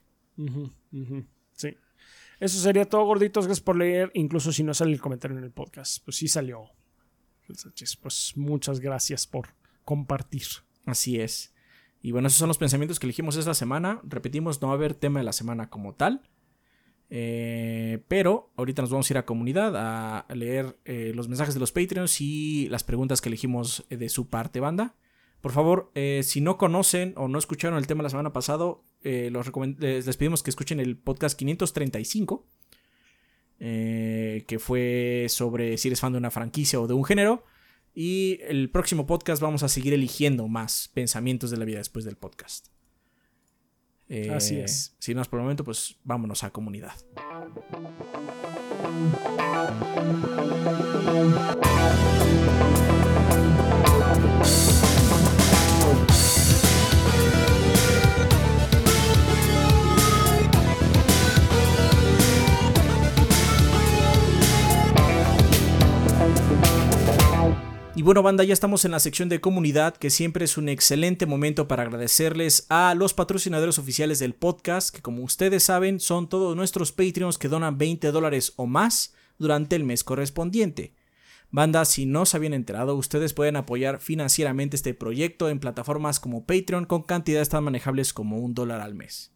Sí. 1.54 1.76
Eso 2.40 2.58
sería 2.58 2.88
todo, 2.88 3.04
gorditos. 3.04 3.46
Gracias 3.46 3.62
por 3.62 3.76
leer, 3.76 4.10
incluso 4.14 4.52
si 4.52 4.62
no 4.62 4.74
sale 4.74 4.92
el 4.92 5.00
comentario 5.00 5.36
en 5.36 5.44
el 5.44 5.50
podcast. 5.50 6.04
Pues 6.04 6.16
sí 6.16 6.28
salió. 6.28 6.70
Pues 8.00 8.32
muchas 8.36 8.80
gracias 8.80 9.26
por 9.26 9.48
compartir. 9.84 10.46
Así 10.86 11.20
es. 11.20 11.52
Y 12.00 12.10
bueno, 12.10 12.28
esos 12.28 12.38
son 12.38 12.48
los 12.48 12.58
pensamientos 12.58 12.98
que 12.98 13.06
elegimos 13.06 13.36
esta 13.36 13.54
semana. 13.54 14.00
Repetimos, 14.02 14.60
no 14.60 14.68
va 14.68 14.74
a 14.74 14.76
haber 14.76 14.94
tema 14.94 15.20
de 15.20 15.24
la 15.24 15.32
semana 15.32 15.70
como 15.70 15.94
tal. 15.94 16.28
Eh, 17.14 18.02
pero 18.08 18.50
ahorita 18.56 18.80
nos 18.80 18.90
vamos 18.90 19.10
a 19.10 19.12
ir 19.12 19.18
a 19.18 19.26
comunidad 19.26 19.76
a 19.76 20.34
leer 20.34 20.78
eh, 20.86 21.12
los 21.14 21.28
mensajes 21.28 21.52
de 21.52 21.60
los 21.60 21.70
Patreons 21.70 22.22
y 22.22 22.70
las 22.70 22.84
preguntas 22.84 23.20
que 23.20 23.28
elegimos 23.28 23.84
de 23.90 24.08
su 24.08 24.30
parte, 24.30 24.60
banda. 24.60 24.96
Por 25.42 25.52
favor, 25.52 25.90
eh, 25.94 26.22
si 26.24 26.40
no 26.40 26.56
conocen 26.56 27.12
o 27.18 27.28
no 27.28 27.38
escucharon 27.38 27.76
el 27.76 27.86
tema 27.86 28.02
la 28.02 28.08
semana 28.08 28.32
pasada, 28.32 28.76
les 29.02 30.16
pedimos 30.16 30.42
que 30.42 30.48
escuchen 30.48 30.80
el 30.80 30.96
podcast 30.96 31.38
535, 31.38 32.46
que 33.58 34.58
fue 34.58 35.26
sobre 35.28 35.76
si 35.76 35.88
eres 35.88 36.00
fan 36.00 36.12
de 36.12 36.18
una 36.18 36.30
franquicia 36.30 36.80
o 36.80 36.86
de 36.86 36.94
un 36.94 37.04
género. 37.04 37.44
Y 37.94 38.38
el 38.44 38.70
próximo 38.70 39.06
podcast 39.06 39.42
vamos 39.42 39.62
a 39.62 39.68
seguir 39.68 39.92
eligiendo 39.92 40.48
más 40.48 40.88
pensamientos 40.94 41.50
de 41.50 41.58
la 41.58 41.66
vida 41.66 41.78
después 41.78 42.06
del 42.06 42.16
podcast. 42.16 42.71
Así 44.30 44.56
eh, 44.56 44.64
es. 44.64 44.94
Sin 44.98 45.16
más 45.16 45.28
por 45.28 45.38
el 45.38 45.44
momento, 45.44 45.64
pues 45.64 45.96
vámonos 46.04 46.44
a 46.44 46.50
comunidad. 46.50 46.92
Y 67.94 68.00
bueno, 68.00 68.22
banda, 68.22 68.42
ya 68.42 68.54
estamos 68.54 68.86
en 68.86 68.90
la 68.90 69.00
sección 69.00 69.28
de 69.28 69.42
comunidad, 69.42 69.94
que 69.94 70.08
siempre 70.08 70.46
es 70.46 70.56
un 70.56 70.70
excelente 70.70 71.26
momento 71.26 71.68
para 71.68 71.82
agradecerles 71.82 72.64
a 72.70 72.94
los 72.94 73.12
patrocinadores 73.12 73.78
oficiales 73.78 74.18
del 74.18 74.34
podcast, 74.34 74.94
que 74.94 75.02
como 75.02 75.22
ustedes 75.22 75.64
saben, 75.64 76.00
son 76.00 76.26
todos 76.26 76.56
nuestros 76.56 76.90
Patreons 76.90 77.36
que 77.36 77.48
donan 77.48 77.76
20 77.76 78.10
dólares 78.10 78.54
o 78.56 78.64
más 78.64 79.12
durante 79.38 79.76
el 79.76 79.84
mes 79.84 80.04
correspondiente. 80.04 80.94
Banda, 81.50 81.84
si 81.84 82.06
no 82.06 82.24
se 82.24 82.38
habían 82.38 82.54
enterado, 82.54 82.94
ustedes 82.96 83.34
pueden 83.34 83.56
apoyar 83.56 84.00
financieramente 84.00 84.74
este 84.74 84.94
proyecto 84.94 85.50
en 85.50 85.60
plataformas 85.60 86.18
como 86.18 86.46
Patreon 86.46 86.86
con 86.86 87.02
cantidades 87.02 87.50
tan 87.50 87.62
manejables 87.62 88.14
como 88.14 88.38
un 88.38 88.54
dólar 88.54 88.80
al 88.80 88.94
mes. 88.94 89.32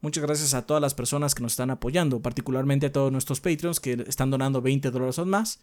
Muchas 0.00 0.24
gracias 0.24 0.54
a 0.54 0.64
todas 0.64 0.80
las 0.80 0.94
personas 0.94 1.34
que 1.34 1.42
nos 1.42 1.52
están 1.52 1.68
apoyando, 1.68 2.22
particularmente 2.22 2.86
a 2.86 2.92
todos 2.92 3.12
nuestros 3.12 3.42
Patreons 3.42 3.78
que 3.78 4.02
están 4.08 4.30
donando 4.30 4.62
20 4.62 4.90
dólares 4.90 5.18
o 5.18 5.26
más. 5.26 5.60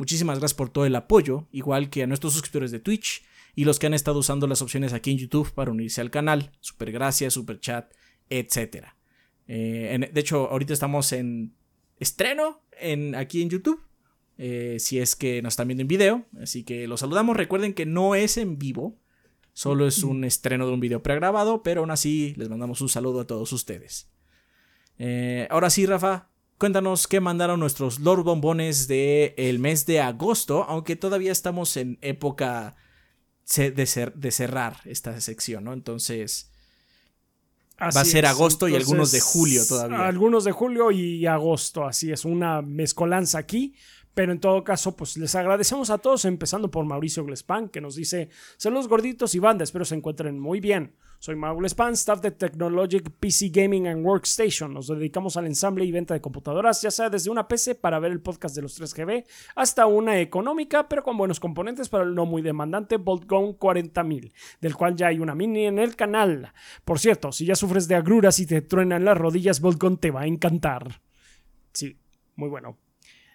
Muchísimas 0.00 0.38
gracias 0.38 0.56
por 0.56 0.70
todo 0.70 0.86
el 0.86 0.96
apoyo, 0.96 1.46
igual 1.52 1.90
que 1.90 2.02
a 2.02 2.06
nuestros 2.06 2.32
suscriptores 2.32 2.70
de 2.70 2.78
Twitch 2.78 3.22
y 3.54 3.66
los 3.66 3.78
que 3.78 3.84
han 3.84 3.92
estado 3.92 4.18
usando 4.18 4.46
las 4.46 4.62
opciones 4.62 4.94
aquí 4.94 5.10
en 5.10 5.18
YouTube 5.18 5.52
para 5.52 5.70
unirse 5.70 6.00
al 6.00 6.10
canal. 6.10 6.52
Super 6.60 6.90
gracias, 6.90 7.34
super 7.34 7.60
chat, 7.60 7.92
etc. 8.30 8.86
Eh, 9.46 10.10
de 10.10 10.20
hecho, 10.22 10.48
ahorita 10.48 10.72
estamos 10.72 11.12
en 11.12 11.52
estreno 11.98 12.62
en, 12.80 13.14
aquí 13.14 13.42
en 13.42 13.50
YouTube. 13.50 13.78
Eh, 14.38 14.78
si 14.80 14.98
es 14.98 15.16
que 15.16 15.42
nos 15.42 15.52
están 15.52 15.68
viendo 15.68 15.82
en 15.82 15.88
video. 15.88 16.24
Así 16.40 16.64
que 16.64 16.88
los 16.88 17.00
saludamos. 17.00 17.36
Recuerden 17.36 17.74
que 17.74 17.84
no 17.84 18.14
es 18.14 18.38
en 18.38 18.56
vivo. 18.56 18.96
Solo 19.52 19.86
es 19.86 20.02
un 20.02 20.24
estreno 20.24 20.66
de 20.66 20.72
un 20.72 20.80
video 20.80 21.02
pregrabado, 21.02 21.62
pero 21.62 21.82
aún 21.82 21.90
así 21.90 22.32
les 22.38 22.48
mandamos 22.48 22.80
un 22.80 22.88
saludo 22.88 23.20
a 23.20 23.26
todos 23.26 23.52
ustedes. 23.52 24.10
Eh, 24.96 25.46
ahora 25.50 25.68
sí, 25.68 25.84
Rafa, 25.84 26.29
cuéntanos 26.60 27.08
qué 27.08 27.20
mandaron 27.20 27.58
nuestros 27.58 28.00
Lord 28.00 28.22
Bombones 28.22 28.86
del 28.86 29.32
el 29.38 29.58
mes 29.58 29.86
de 29.86 30.00
agosto, 30.00 30.64
aunque 30.68 30.94
todavía 30.94 31.32
estamos 31.32 31.74
en 31.78 31.98
época 32.02 32.76
de, 33.56 34.12
de 34.14 34.30
cerrar 34.30 34.76
esta 34.84 35.18
sección, 35.22 35.64
¿no? 35.64 35.72
Entonces, 35.72 36.52
va 37.80 38.02
a 38.02 38.04
ser 38.04 38.26
agosto 38.26 38.68
y 38.68 38.76
algunos 38.76 39.10
de 39.10 39.20
julio 39.20 39.66
todavía. 39.66 40.06
Algunos 40.06 40.44
de 40.44 40.52
julio 40.52 40.90
y 40.90 41.24
agosto, 41.24 41.86
así 41.86 42.12
es, 42.12 42.26
una 42.26 42.60
mezcolanza 42.60 43.38
aquí. 43.38 43.74
Pero 44.12 44.32
en 44.32 44.40
todo 44.40 44.62
caso, 44.62 44.94
pues 44.96 45.16
les 45.16 45.34
agradecemos 45.36 45.88
a 45.88 45.96
todos, 45.96 46.26
empezando 46.26 46.70
por 46.70 46.84
Mauricio 46.84 47.24
Glespan, 47.24 47.70
que 47.70 47.80
nos 47.80 47.94
dice: 47.94 48.28
Saludos 48.58 48.86
gorditos 48.86 49.34
y 49.34 49.38
banda, 49.38 49.64
espero 49.64 49.86
se 49.86 49.94
encuentren 49.94 50.38
muy 50.38 50.60
bien. 50.60 50.94
Soy 51.22 51.36
Mauro 51.36 51.58
Glespan, 51.58 51.92
staff 51.92 52.22
de 52.22 52.30
Technologic 52.30 53.10
PC 53.10 53.50
Gaming 53.50 53.88
and 53.88 54.06
Workstation. 54.06 54.72
Nos 54.72 54.86
dedicamos 54.86 55.36
al 55.36 55.44
ensamble 55.44 55.84
y 55.84 55.92
venta 55.92 56.14
de 56.14 56.22
computadoras, 56.22 56.80
ya 56.80 56.90
sea 56.90 57.10
desde 57.10 57.28
una 57.28 57.46
PC 57.46 57.74
para 57.74 57.98
ver 57.98 58.10
el 58.10 58.22
podcast 58.22 58.56
de 58.56 58.62
los 58.62 58.80
3GB 58.80 59.26
hasta 59.54 59.84
una 59.84 60.18
económica, 60.18 60.88
pero 60.88 61.02
con 61.02 61.18
buenos 61.18 61.38
componentes 61.38 61.90
para 61.90 62.04
el 62.04 62.14
no 62.14 62.24
muy 62.24 62.40
demandante 62.40 62.96
Boltgun 62.96 63.52
40000, 63.52 64.32
del 64.62 64.74
cual 64.74 64.96
ya 64.96 65.08
hay 65.08 65.18
una 65.18 65.34
mini 65.34 65.66
en 65.66 65.78
el 65.78 65.94
canal. 65.94 66.54
Por 66.86 66.98
cierto, 66.98 67.32
si 67.32 67.44
ya 67.44 67.54
sufres 67.54 67.86
de 67.86 67.96
agruras 67.96 68.40
y 68.40 68.46
te 68.46 68.62
truenan 68.62 69.04
las 69.04 69.18
rodillas, 69.18 69.60
Boltgun 69.60 69.98
te 69.98 70.10
va 70.10 70.22
a 70.22 70.26
encantar. 70.26 71.02
Sí, 71.74 71.98
muy 72.34 72.48
bueno. 72.48 72.78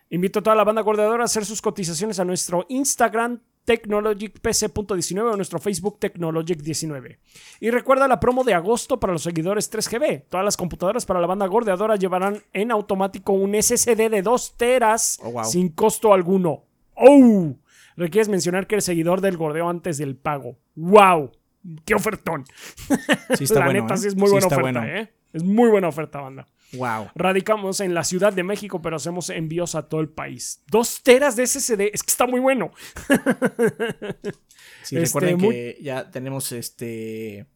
Invito 0.10 0.40
a 0.40 0.44
toda 0.44 0.56
la 0.56 0.64
banda 0.64 0.82
guardadora 0.82 1.24
a 1.24 1.26
hacer 1.26 1.46
sus 1.46 1.62
cotizaciones 1.62 2.20
a 2.20 2.26
nuestro 2.26 2.66
Instagram 2.70 3.40
technologicpc.19 3.66 5.34
o 5.34 5.36
nuestro 5.36 5.60
Facebook 5.60 6.00
Technologic19. 6.00 7.18
Y 7.60 7.72
recuerda 7.72 8.08
la 8.08 8.20
promo 8.20 8.44
de 8.44 8.54
agosto 8.54 9.00
para 9.00 9.14
los 9.14 9.24
seguidores 9.24 9.72
3GB. 9.72 10.26
Todas 10.30 10.46
las 10.46 10.56
computadoras 10.56 11.06
para 11.06 11.20
la 11.20 11.28
banda 11.28 11.48
gordeadora 11.48 11.96
llevarán 11.96 12.42
en 12.54 12.72
automático 12.72 13.34
un 13.34 13.56
SSD 13.62 14.10
de 14.10 14.22
2 14.22 14.58
teras 14.58 15.20
oh, 15.24 15.44
sin 15.44 15.70
costo 15.70 16.14
alguno. 16.14 16.66
¡Oh! 16.94 17.56
Requieres 17.98 18.30
mencionar 18.30 18.68
que 18.68 18.76
eres 18.76 18.86
seguidor 18.86 19.22
del 19.22 19.38
gordeo 19.38 19.68
antes 19.70 19.98
del 19.98 20.16
pago. 20.16 20.58
¡Wow! 20.76 21.32
¡Qué 21.86 21.96
ofertón! 21.96 22.46
Sí 23.36 23.46
está 23.46 23.60
la 23.66 23.74
neta, 23.74 23.98
sí 23.98 24.08
es 24.08 24.16
muy 24.16 24.30
buena 24.30 24.48
oferta, 24.48 24.88
¿eh? 24.88 25.12
Es 25.34 25.44
muy 25.44 25.70
buena 25.70 25.88
oferta, 25.88 26.22
banda. 26.22 26.48
Wow. 26.78 27.10
Radicamos 27.16 27.80
en 27.80 27.94
la 27.94 28.04
Ciudad 28.04 28.34
de 28.34 28.44
México, 28.44 28.82
pero 28.82 28.96
hacemos 28.96 29.30
envíos 29.30 29.76
a 29.76 29.88
todo 29.88 30.02
el 30.02 30.10
país. 30.10 30.64
Dos 30.68 31.02
teras 31.04 31.36
de 31.36 31.46
SSD. 31.48 31.92
Es 31.94 32.04
que 32.04 32.12
está 32.12 32.28
muy 32.28 32.40
bueno. 32.40 32.72
Sí, 34.84 34.98
recuerden 35.00 35.36
este, 35.36 35.48
que 35.48 35.84
ya 35.84 36.12
tenemos 36.12 36.52
este 36.52 37.48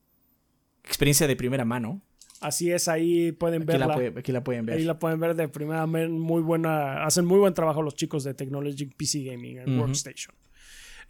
experiencia 0.84 1.28
de 1.28 1.36
primera 1.36 1.64
mano. 1.64 2.02
Así 2.42 2.72
es, 2.72 2.88
ahí 2.88 3.32
pueden 3.34 3.66
verla. 3.66 3.98
aquí 4.18 4.32
la 4.32 4.44
pueden 4.44 4.66
ver. 4.66 4.78
Ahí 4.78 4.84
la 4.84 4.98
pueden 4.98 5.20
ver 5.20 5.36
de 5.36 5.48
primera 5.48 5.86
mano. 5.86 6.10
Muy 6.10 6.42
buena. 6.42 7.04
Hacen 7.04 7.26
muy 7.26 7.38
buen 7.38 7.54
trabajo 7.54 7.82
los 7.82 7.96
chicos 7.96 8.24
de 8.24 8.34
Technology 8.34 8.86
PC 8.86 9.24
Gaming 9.24 9.60
and 9.60 9.80
Workstation. 9.80 10.34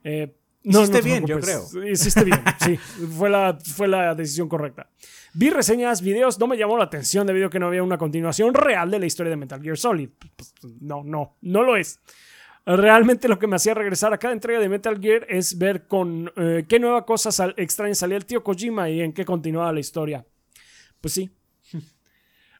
Eh, 0.04 0.34
no, 0.64 0.82
hiciste 0.82 1.00
bien, 1.02 1.26
yo 1.26 1.40
creo. 1.40 1.64
Hiciste 1.90 2.24
bien, 2.24 2.40
sí. 2.60 2.76
Fue 2.76 3.28
la, 3.28 3.58
fue 3.64 3.88
la 3.88 4.14
decisión 4.14 4.48
correcta. 4.48 4.88
Vi 5.34 5.50
reseñas, 5.50 6.02
videos, 6.02 6.38
no 6.38 6.46
me 6.46 6.56
llamó 6.56 6.76
la 6.76 6.84
atención 6.84 7.26
debido 7.26 7.46
a 7.46 7.50
que 7.50 7.58
no 7.58 7.66
había 7.66 7.82
una 7.82 7.98
continuación 7.98 8.54
real 8.54 8.90
de 8.90 8.98
la 8.98 9.06
historia 9.06 9.30
de 9.30 9.36
Metal 9.36 9.62
Gear 9.62 9.76
Solid. 9.76 10.10
Pues, 10.36 10.54
no, 10.80 11.02
no, 11.04 11.36
no 11.40 11.62
lo 11.62 11.76
es. 11.76 12.00
Realmente 12.64 13.26
lo 13.26 13.38
que 13.38 13.48
me 13.48 13.56
hacía 13.56 13.74
regresar 13.74 14.12
a 14.12 14.18
cada 14.18 14.34
entrega 14.34 14.60
de 14.60 14.68
Metal 14.68 15.00
Gear 15.00 15.26
es 15.28 15.58
ver 15.58 15.88
con 15.88 16.32
eh, 16.36 16.64
qué 16.68 16.78
nueva 16.78 17.04
cosa 17.04 17.30
extraña 17.56 17.94
salía 17.94 18.16
el 18.16 18.24
tío 18.24 18.44
Kojima 18.44 18.88
y 18.88 19.00
en 19.00 19.12
qué 19.12 19.24
continuaba 19.24 19.72
la 19.72 19.80
historia. 19.80 20.24
Pues 21.00 21.14
sí. 21.14 21.28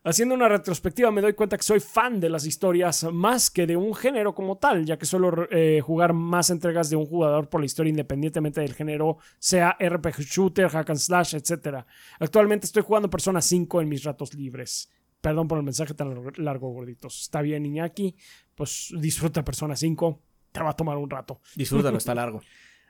Haciendo 0.04 0.34
una 0.34 0.48
retrospectiva 0.48 1.12
me 1.12 1.20
doy 1.20 1.34
cuenta 1.34 1.56
que 1.56 1.62
soy 1.62 1.78
fan 1.78 2.18
de 2.18 2.28
las 2.28 2.44
historias 2.44 3.04
más 3.12 3.48
que 3.48 3.64
de 3.64 3.76
un 3.76 3.94
género 3.94 4.34
como 4.34 4.58
tal, 4.58 4.84
ya 4.84 4.98
que 4.98 5.06
suelo 5.06 5.46
eh, 5.52 5.80
jugar 5.80 6.12
más 6.14 6.50
entregas 6.50 6.90
de 6.90 6.96
un 6.96 7.06
jugador 7.06 7.48
por 7.48 7.60
la 7.60 7.66
historia 7.66 7.90
independientemente 7.90 8.60
del 8.60 8.74
género, 8.74 9.18
sea 9.38 9.76
RPG 9.78 10.22
shooter, 10.22 10.68
hack 10.68 10.90
and 10.90 10.98
slash, 10.98 11.36
etc. 11.36 11.84
Actualmente 12.18 12.66
estoy 12.66 12.82
jugando 12.82 13.08
Persona 13.08 13.40
5 13.40 13.80
en 13.80 13.88
mis 13.88 14.02
ratos 14.02 14.34
libres. 14.34 14.90
Perdón 15.22 15.46
por 15.46 15.56
el 15.58 15.64
mensaje 15.64 15.94
tan 15.94 16.32
largo, 16.38 16.70
gorditos. 16.70 17.20
Está 17.20 17.42
bien, 17.42 17.64
Iñaki. 17.64 18.16
Pues 18.54 18.92
disfruta 18.98 19.44
Persona 19.44 19.76
5. 19.76 20.20
Te 20.52 20.62
va 20.62 20.70
a 20.70 20.76
tomar 20.76 20.96
un 20.96 21.10
rato. 21.10 21.40
Disfrútalo, 21.56 21.98
está 21.98 22.14
largo. 22.16 22.40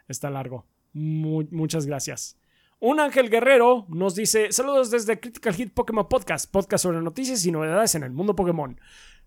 está 0.08 0.30
largo. 0.30 0.66
muchas 0.92 1.86
gracias. 1.86 2.38
Un 2.80 2.98
ángel 2.98 3.30
guerrero 3.30 3.86
nos 3.88 4.14
dice: 4.14 4.50
Saludos 4.50 4.90
desde 4.90 5.20
Critical 5.20 5.54
Hit 5.54 5.72
Pokémon 5.72 6.08
Podcast, 6.08 6.50
podcast 6.50 6.82
sobre 6.82 7.00
noticias 7.00 7.46
y 7.46 7.52
novedades 7.52 7.94
en 7.94 8.02
el 8.02 8.10
mundo 8.10 8.34
Pokémon. 8.34 8.80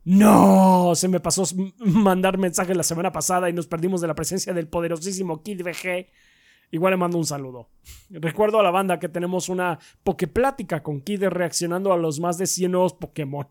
No, 0.03 0.93
se 0.93 1.07
me 1.07 1.19
pasó 1.19 1.43
mandar 1.79 2.37
mensaje 2.37 2.75
la 2.75 2.83
semana 2.83 3.11
pasada 3.11 3.49
y 3.49 3.53
nos 3.53 3.65
perdimos 3.65 4.01
de 4.01 4.07
la 4.07 4.13
presencia 4.13 4.53
del 4.53 4.67
poderosísimo 4.67 5.41
Kid 5.41 5.63
VG 5.63 6.07
Igual 6.71 6.91
le 6.91 6.97
mando 6.97 7.17
un 7.17 7.25
saludo. 7.25 7.69
Recuerdo 8.09 8.59
a 8.59 8.63
la 8.63 8.71
banda 8.71 8.99
que 8.99 9.09
tenemos 9.09 9.49
una 9.49 9.79
pokeplática 10.03 10.83
con 10.83 11.01
Kid 11.01 11.23
reaccionando 11.23 11.93
a 11.93 11.97
los 11.97 12.19
más 12.19 12.37
de 12.37 12.47
100 12.47 12.71
nuevos 12.71 12.93
Pokémon. 12.93 13.47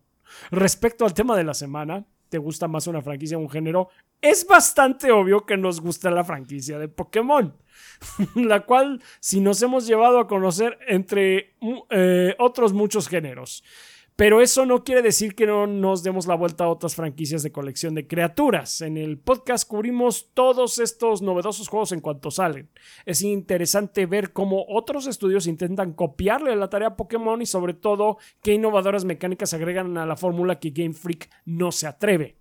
Respecto 0.50 1.04
al 1.04 1.14
tema 1.14 1.36
de 1.36 1.44
la 1.44 1.54
semana, 1.54 2.06
¿te 2.28 2.38
gusta 2.38 2.68
más 2.68 2.86
una 2.86 3.02
franquicia 3.02 3.36
o 3.36 3.40
un 3.40 3.50
género? 3.50 3.88
Es 4.20 4.46
bastante 4.46 5.10
obvio 5.12 5.44
que 5.44 5.56
nos 5.56 5.80
gusta 5.80 6.10
la 6.10 6.24
franquicia 6.24 6.78
de 6.78 6.88
Pokémon, 6.88 7.56
la 8.34 8.60
cual 8.64 9.02
si 9.20 9.40
nos 9.40 9.62
hemos 9.62 9.86
llevado 9.86 10.18
a 10.18 10.26
conocer 10.26 10.78
entre 10.86 11.54
eh, 11.90 12.34
otros 12.38 12.72
muchos 12.72 13.08
géneros. 13.08 13.64
Pero 14.16 14.40
eso 14.40 14.64
no 14.64 14.84
quiere 14.84 15.02
decir 15.02 15.34
que 15.34 15.44
no 15.44 15.66
nos 15.66 16.04
demos 16.04 16.28
la 16.28 16.36
vuelta 16.36 16.64
a 16.64 16.68
otras 16.68 16.94
franquicias 16.94 17.42
de 17.42 17.50
colección 17.50 17.96
de 17.96 18.06
criaturas. 18.06 18.80
En 18.80 18.96
el 18.96 19.18
podcast 19.18 19.66
cubrimos 19.66 20.30
todos 20.34 20.78
estos 20.78 21.20
novedosos 21.20 21.66
juegos 21.66 21.90
en 21.90 22.00
cuanto 22.00 22.30
salen. 22.30 22.70
Es 23.06 23.22
interesante 23.22 24.06
ver 24.06 24.32
cómo 24.32 24.66
otros 24.68 25.08
estudios 25.08 25.48
intentan 25.48 25.92
copiarle 25.94 26.54
la 26.54 26.70
tarea 26.70 26.88
a 26.88 26.96
Pokémon 26.96 27.42
y 27.42 27.46
sobre 27.46 27.74
todo 27.74 28.18
qué 28.40 28.52
innovadoras 28.52 29.04
mecánicas 29.04 29.52
agregan 29.52 29.98
a 29.98 30.06
la 30.06 30.16
fórmula 30.16 30.60
que 30.60 30.70
Game 30.70 30.94
Freak 30.94 31.28
no 31.44 31.72
se 31.72 31.88
atreve 31.88 32.36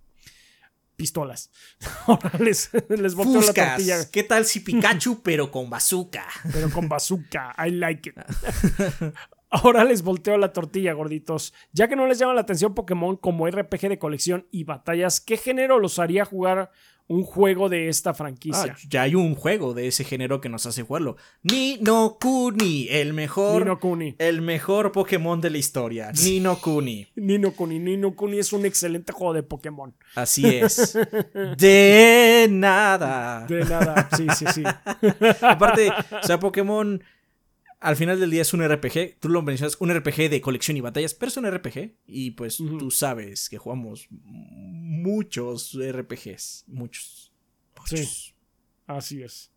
pistolas. 0.95 1.51
Ahora 2.07 2.31
les, 2.39 2.69
les 2.87 3.15
volteo 3.15 3.41
la 3.41 3.53
tortilla. 3.53 4.09
¿Qué 4.11 4.23
tal 4.23 4.45
si 4.45 4.59
Pikachu, 4.59 5.21
pero 5.23 5.51
con 5.51 5.69
bazooka? 5.69 6.25
Pero 6.51 6.69
con 6.69 6.87
bazooka. 6.87 7.55
I 7.57 7.71
like 7.71 8.09
it. 8.09 8.15
Ahora 9.53 9.83
les 9.83 10.01
volteo 10.01 10.35
la 10.37 10.51
tortilla, 10.51 10.93
gorditos. 10.93 11.53
Ya 11.73 11.87
que 11.87 11.95
no 11.95 12.07
les 12.07 12.17
llama 12.17 12.33
la 12.33 12.41
atención 12.41 12.73
Pokémon 12.73 13.17
como 13.17 13.47
RPG 13.47 13.87
de 13.87 13.99
colección 13.99 14.47
y 14.49 14.63
batallas, 14.63 15.21
¿qué 15.21 15.37
género 15.37 15.77
los 15.77 15.99
haría 15.99 16.25
jugar 16.25 16.71
un 17.07 17.23
juego 17.23 17.69
de 17.69 17.89
esta 17.89 18.13
franquicia. 18.13 18.75
Ah, 18.75 18.87
ya 18.89 19.01
hay 19.03 19.15
un 19.15 19.35
juego 19.35 19.73
de 19.73 19.87
ese 19.87 20.03
género 20.03 20.39
que 20.39 20.49
nos 20.49 20.65
hace 20.65 20.83
jugarlo. 20.83 21.17
Ni 21.41 21.77
no 21.81 22.17
Kuni, 22.19 22.87
el 22.89 23.13
mejor. 23.13 23.61
Nino 23.61 23.79
Kuni. 23.79 24.15
El 24.19 24.41
mejor 24.41 24.91
Pokémon 24.91 25.39
de 25.41 25.49
la 25.49 25.57
historia. 25.57 26.11
Ni 26.23 26.39
no 26.39 26.59
Kuni. 26.59 27.07
Ni 27.15 27.37
no 27.37 27.51
Kuni. 27.51 27.79
Ni 27.79 27.97
no 27.97 28.15
Kuni 28.15 28.39
es 28.39 28.53
un 28.53 28.65
excelente 28.65 29.11
juego 29.11 29.33
de 29.33 29.43
Pokémon. 29.43 29.93
Así 30.15 30.45
es. 30.57 30.97
de 31.57 32.47
nada. 32.49 33.45
De 33.47 33.65
nada. 33.65 34.09
Sí, 34.15 34.27
sí, 34.35 34.45
sí. 34.53 34.63
Aparte, 35.41 35.89
o 35.89 36.25
sea, 36.25 36.39
Pokémon 36.39 37.03
al 37.83 37.97
final 37.97 38.17
del 38.17 38.31
día 38.31 38.41
es 38.41 38.53
un 38.53 38.65
RPG, 38.65 39.19
tú 39.19 39.27
lo 39.27 39.41
mencionas, 39.41 39.75
un 39.79 39.93
RPG 39.93 40.29
de 40.29 40.39
colección 40.39 40.77
y 40.77 40.81
batallas, 40.81 41.13
pero 41.13 41.27
es 41.27 41.37
un 41.37 41.51
RPG 41.51 41.97
y 42.07 42.31
pues 42.31 42.57
tú 42.57 42.89
sabes 42.89 43.49
que 43.49 43.57
jugamos 43.57 44.07
muchos 44.09 45.77
RPGs, 45.77 46.63
muchos. 46.67 47.33
Sí, 47.85 48.33
así 48.87 49.21
es. 49.21 49.51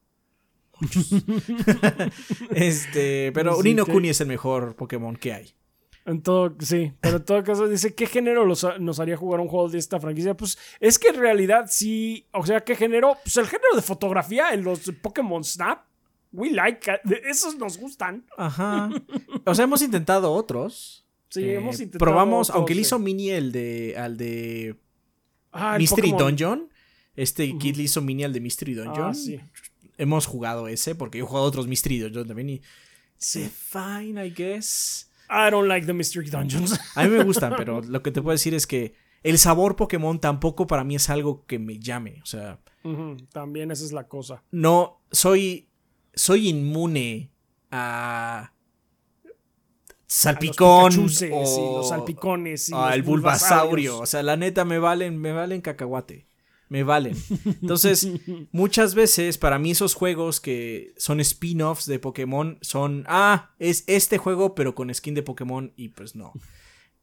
Muchos. 0.81 1.13
este, 2.51 3.31
pero 3.33 3.63
Nino 3.63 3.87
Kuni 3.87 4.09
es 4.09 4.21
el 4.21 4.27
mejor 4.27 4.75
Pokémon 4.75 5.15
que 5.15 5.33
hay. 5.33 5.55
En 6.05 6.23
todo, 6.23 6.55
sí, 6.59 6.93
pero 7.01 7.19
en 7.19 7.25
todo 7.25 7.45
caso 7.45 7.69
dice, 7.69 7.95
¿qué 7.95 8.07
género 8.07 8.45
nos 8.45 9.01
haría 9.01 9.17
jugar 9.17 9.41
un 9.41 9.49
juego 9.49 9.69
de 9.69 9.79
esta 9.79 10.01
franquicia? 10.01 10.37
Pues 10.37 10.59
es 10.81 10.99
que 10.99 11.09
en 11.09 11.17
realidad 11.17 11.67
sí, 11.69 12.27
o 12.33 12.45
sea, 12.45 12.63
¿qué 12.63 12.75
género? 12.75 13.17
Pues 13.23 13.37
el 13.37 13.47
género 13.47 13.77
de 13.77 13.83
fotografía 13.83 14.53
en 14.53 14.65
los 14.65 14.81
Pokémon 15.01 15.45
Snap 15.45 15.85
we 16.33 16.51
like, 16.51 16.91
esos 17.29 17.57
nos 17.57 17.79
gustan. 17.79 18.25
Ajá. 18.37 18.91
O 19.45 19.55
sea, 19.55 19.65
hemos 19.65 19.83
intentado 19.83 20.33
otros. 20.33 21.05
Sí, 21.29 21.43
eh, 21.43 21.55
hemos 21.57 21.81
intentado. 21.81 21.99
Probamos, 21.99 22.51
aunque 22.51 22.75
le 22.75 22.83
hizo 22.83 22.99
mini 22.99 23.31
el 23.31 23.53
de, 23.53 23.95
al 23.97 24.17
de 24.17 24.77
ah, 25.53 25.77
Mystery 25.79 26.13
Dungeon. 26.13 26.69
Este 27.15 27.57
kid 27.57 27.77
le 27.77 27.85
hizo 27.85 28.03
mini 28.03 28.25
al 28.25 28.33
de 28.33 28.41
Mystery 28.41 28.75
Dungeon. 28.75 29.11
Ah, 29.11 29.15
sí. 29.15 29.41
Hemos 29.97 30.27
jugado 30.27 30.69
ese, 30.69 30.95
porque 30.95 31.19
yo 31.19 31.25
he 31.25 31.27
jugado 31.27 31.47
otros 31.47 31.67
Mystery 31.67 31.99
Dungeon 31.99 32.27
también 32.27 32.51
y... 32.51 32.63
Sí. 33.17 33.51
Fine, 33.51 34.27
I 34.27 34.31
guess. 34.31 35.11
I 35.31 35.51
don't 35.51 35.67
like 35.67 35.87
the 35.87 35.95
Mystery 35.95 36.29
Dungeons. 36.29 36.79
A 36.95 37.05
mí 37.05 37.11
me 37.11 37.25
gustan, 37.25 37.55
pero 37.57 37.81
lo 37.81 38.03
que 38.03 38.11
te 38.11 38.21
puedo 38.21 38.33
decir 38.33 38.55
es 38.55 38.67
que 38.67 38.95
el 39.23 39.39
sabor 39.39 39.75
Pokémon 39.75 40.21
tampoco 40.21 40.67
para 40.67 40.85
mí 40.85 40.97
es 40.97 41.09
algo 41.09 41.47
que 41.47 41.59
me 41.59 41.79
llame. 41.79 42.21
O 42.23 42.27
sea. 42.27 42.61
También 43.33 43.73
esa 43.73 43.85
es 43.85 43.93
la 43.93 44.07
cosa. 44.07 44.45
No, 44.53 45.01
soy 45.11 45.69
soy 46.17 46.49
inmune 46.49 47.31
a 47.71 48.53
salpicón 50.07 50.93
a 50.93 50.97
los 50.97 51.23
o 51.23 51.77
los 51.79 51.89
salpicones 51.91 52.71
y 52.71 52.75
al 52.75 53.03
bulbasaurio. 53.03 54.01
O 54.01 54.07
sea, 54.07 54.23
la 54.23 54.37
neta 54.37 54.65
me 54.65 54.79
valen, 54.79 55.19
me 55.19 55.33
valen 55.33 55.61
cacahuate. 55.61 56.27
Me 56.69 56.83
valen. 56.83 57.17
Entonces, 57.45 58.09
muchas 58.51 58.97
veces 58.97 59.39
para 59.39 59.59
mí 59.59 59.71
esos 59.71 59.95
juegos 59.95 60.41
que 60.41 60.95
son 60.97 61.21
spin-offs 61.21 61.87
de 61.87 62.01
Pokémon 62.01 62.59
son, 62.61 63.05
ah, 63.07 63.55
es 63.61 63.85
este 63.87 64.19
juego 64.19 64.57
pero 64.57 64.75
con 64.75 64.93
skin 64.93 65.15
de 65.15 65.23
Pokémon 65.23 65.73
y 65.77 65.91
pues 65.91 66.17
no. 66.17 66.33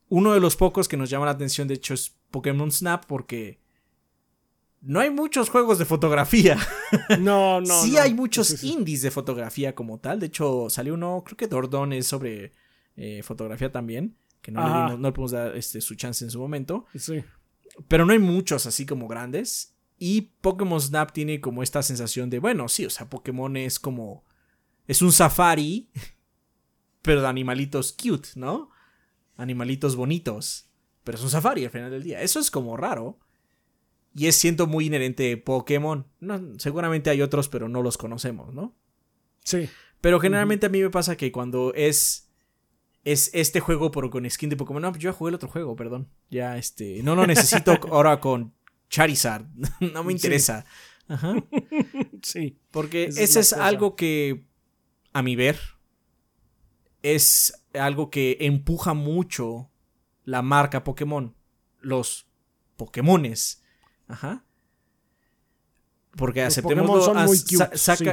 Uno 0.09 0.33
de 0.33 0.41
los 0.41 0.57
pocos 0.57 0.89
que 0.89 0.97
nos 0.97 1.09
llama 1.09 1.25
la 1.25 1.31
atención 1.31 1.67
de 1.67 1.75
hecho 1.75 1.93
es 1.93 2.13
Pokémon 2.29 2.71
Snap 2.71 3.05
porque 3.05 3.62
no 4.83 4.99
hay 4.99 5.09
muchos 5.09 5.49
juegos 5.49 5.79
de 5.79 5.85
fotografía. 5.85 6.57
No, 7.19 7.59
no. 7.59 7.81
sí 7.81 7.97
hay 7.97 8.13
muchos 8.13 8.63
indies 8.63 9.01
de 9.01 9.09
fotografía 9.09 9.73
como 9.73 9.99
tal. 9.99 10.19
De 10.19 10.27
hecho, 10.27 10.69
salió 10.69 10.93
uno, 10.93 11.23
creo 11.25 11.35
que 11.35 11.47
Dordon 11.47 11.91
es 11.91 12.05
sobre 12.05 12.51
eh, 12.95 13.23
fotografía 13.23 13.71
también. 13.71 14.15
Que 14.41 14.51
no 14.51 14.89
le, 14.89 14.97
no 14.97 15.11
podemos 15.11 15.31
dar 15.31 15.55
este, 15.55 15.81
su 15.81 15.95
chance 15.95 16.23
en 16.23 16.29
su 16.29 16.39
momento. 16.39 16.85
Sí. 16.95 17.23
Pero 17.87 18.05
no 18.05 18.13
hay 18.13 18.19
muchos 18.19 18.67
así 18.67 18.85
como 18.85 19.07
grandes. 19.07 19.75
Y 19.97 20.33
Pokémon 20.41 20.79
Snap 20.79 21.11
tiene 21.11 21.41
como 21.41 21.63
esta 21.63 21.81
sensación 21.81 22.29
de, 22.29 22.37
bueno, 22.39 22.67
sí, 22.67 22.85
o 22.85 22.89
sea, 22.89 23.09
Pokémon 23.09 23.57
es 23.57 23.79
como. 23.79 24.23
Es 24.87 25.01
un 25.01 25.11
safari, 25.11 25.89
pero 27.01 27.21
de 27.21 27.27
animalitos 27.27 27.91
cute, 27.91 28.29
¿no? 28.35 28.69
Animalitos 29.35 29.95
bonitos. 29.95 30.69
Pero 31.03 31.17
es 31.17 31.23
un 31.23 31.31
safari 31.31 31.65
al 31.65 31.71
final 31.71 31.89
del 31.89 32.03
día. 32.03 32.21
Eso 32.21 32.39
es 32.39 32.51
como 32.51 32.77
raro. 32.77 33.19
Y 34.15 34.27
es 34.27 34.35
siento 34.35 34.67
muy 34.67 34.85
inherente 34.85 35.23
de 35.23 35.37
Pokémon. 35.37 36.05
No, 36.19 36.39
seguramente 36.57 37.09
hay 37.09 37.21
otros, 37.21 37.49
pero 37.49 37.67
no 37.67 37.81
los 37.81 37.97
conocemos, 37.97 38.53
¿no? 38.53 38.75
Sí. 39.43 39.69
Pero 40.01 40.19
generalmente 40.19 40.65
a 40.65 40.69
mí 40.69 40.81
me 40.81 40.89
pasa 40.89 41.15
que 41.15 41.31
cuando 41.31 41.73
es. 41.73 42.29
Es 43.05 43.31
este 43.33 43.59
juego, 43.59 43.91
pero 43.91 44.09
con 44.09 44.29
skin 44.29 44.49
de 44.49 44.55
Pokémon. 44.55 44.81
No, 44.81 44.93
yo 44.93 45.11
ya 45.11 45.13
jugué 45.13 45.29
el 45.29 45.35
otro 45.35 45.49
juego, 45.49 45.75
perdón. 45.75 46.09
Ya, 46.29 46.57
este. 46.57 47.03
No 47.03 47.15
lo 47.15 47.27
necesito 47.27 47.73
ahora 47.91 48.19
con 48.19 48.53
Charizard. 48.89 49.45
no 49.93 50.03
me 50.03 50.13
interesa. 50.13 50.65
Ajá. 51.07 51.35
Sí. 52.21 52.57
Porque 52.71 53.05
ese 53.05 53.41
es 53.41 53.51
algo 53.51 53.97
que, 53.97 54.45
a 55.11 55.21
mi 55.21 55.35
ver, 55.35 55.59
es 57.01 57.65
algo 57.73 58.09
que 58.09 58.37
empuja 58.39 58.93
mucho 58.93 59.69
la 60.23 60.41
marca 60.41 60.85
Pokémon. 60.85 61.35
Los 61.81 62.27
Pokémones 62.77 63.62
Ajá. 64.07 64.45
Porque 66.15 66.43
aceptemos 66.43 67.11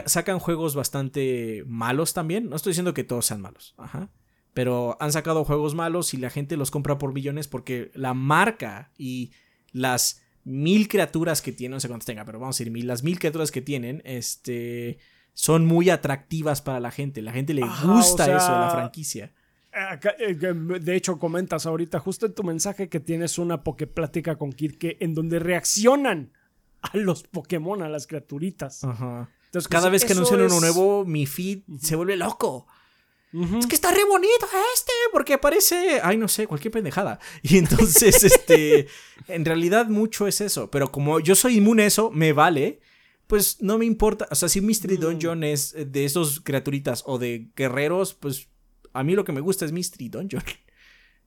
sacan 0.07 0.39
juegos 0.39 0.75
bastante 0.75 1.65
malos 1.67 2.15
también. 2.15 2.49
No 2.49 2.57
estoy 2.57 2.71
diciendo 2.71 2.95
que 2.95 3.05
todos 3.05 3.27
sean 3.27 3.41
malos. 3.41 3.75
Ajá. 3.77 4.09
Pero 4.55 4.97
han 5.01 5.13
sacado 5.13 5.45
juegos 5.45 5.75
malos 5.75 6.15
y 6.15 6.17
la 6.17 6.31
gente 6.31 6.57
los 6.57 6.71
compra 6.71 6.99
por 6.99 7.13
billones 7.13 7.47
porque 7.47 7.91
la 7.95 8.15
marca 8.15 8.91
y 8.97 9.33
las 9.73 10.23
mil 10.45 10.89
criaturas 10.89 11.43
que 11.43 11.53
tienen, 11.53 11.77
no 11.77 11.81
sé 11.81 11.89
cuántas 11.89 12.07
tenga, 12.07 12.25
pero 12.25 12.41
vamos 12.41 12.57
a 12.57 12.59
decir 12.59 12.73
mil, 12.73 12.87
las 12.87 13.03
mil 13.03 13.19
criaturas 13.19 13.51
que 13.51 13.61
tienen, 13.61 14.03
este, 14.05 14.99
son 15.35 15.67
muy 15.67 15.91
atractivas 15.91 16.63
para 16.63 16.81
la 16.81 16.91
gente. 16.91 17.23
La 17.23 17.33
gente 17.33 17.55
le 17.55 17.63
gusta 17.85 18.25
eso 18.25 18.53
de 18.53 18.59
la 18.59 18.71
franquicia. 18.71 19.33
Eh, 19.73 20.35
de 20.35 20.97
hecho, 20.97 21.19
comentas 21.19 21.67
ahorita 21.67 22.01
justo 22.01 22.27
en 22.27 22.35
tu 22.35 22.43
mensaje 22.43 22.89
que 22.89 23.01
tienes 23.01 23.39
una 23.39 23.63
pokeplática 23.63 24.37
con 24.37 24.53
Kirke 24.53 24.97
en 25.01 25.15
donde 25.15 25.39
reaccionan 25.39 26.33
a 26.83 26.97
los 26.97 27.23
Pokémon, 27.23 27.83
a 27.83 27.89
las 27.89 28.07
criaturitas. 28.07 28.83
Entonces, 28.83 29.69
cada 29.69 29.89
vez 29.89 30.05
que 30.05 30.13
anuncian 30.13 30.41
uno 30.41 30.61
nuevo, 30.61 31.05
mi 31.05 31.27
feed 31.27 31.61
se 31.81 31.97
vuelve 31.97 32.17
loco. 32.17 32.67
Es 33.33 33.67
que 33.67 33.77
está 33.77 33.93
re 33.93 34.05
bonito 34.05 34.47
este, 34.75 34.93
porque 35.13 35.39
parece, 35.39 36.01
ay, 36.03 36.17
no 36.17 36.27
sé, 36.27 36.49
cualquier 36.49 36.73
pendejada. 36.73 37.21
Y 37.43 37.59
entonces, 37.59 38.25
este, 38.25 38.89
en 39.29 39.45
realidad 39.45 39.87
mucho 39.87 40.27
es 40.27 40.41
eso. 40.41 40.71
Pero 40.71 40.91
como 40.91 41.21
yo 41.21 41.37
soy 41.37 41.59
inmune 41.59 41.85
a 41.85 41.87
eso, 41.87 42.11
me 42.11 42.33
vale. 42.33 42.81
Pues 43.29 43.63
no 43.63 43.79
me 43.79 43.85
importa. 43.85 44.27
O 44.33 44.35
sea, 44.35 44.49
si 44.49 44.61
Mystery 44.61 44.99
mm. 44.99 45.01
Dungeon 45.01 45.45
es 45.45 45.77
de 45.79 46.05
esos 46.05 46.41
criaturitas 46.41 47.05
o 47.07 47.19
de 47.19 47.51
guerreros, 47.55 48.15
pues 48.15 48.49
a 48.93 49.03
mí 49.03 49.15
lo 49.15 49.25
que 49.25 49.33
me 49.33 49.41
gusta 49.41 49.65
es 49.65 49.73
Mystery 49.73 50.09
Dungeon. 50.09 50.43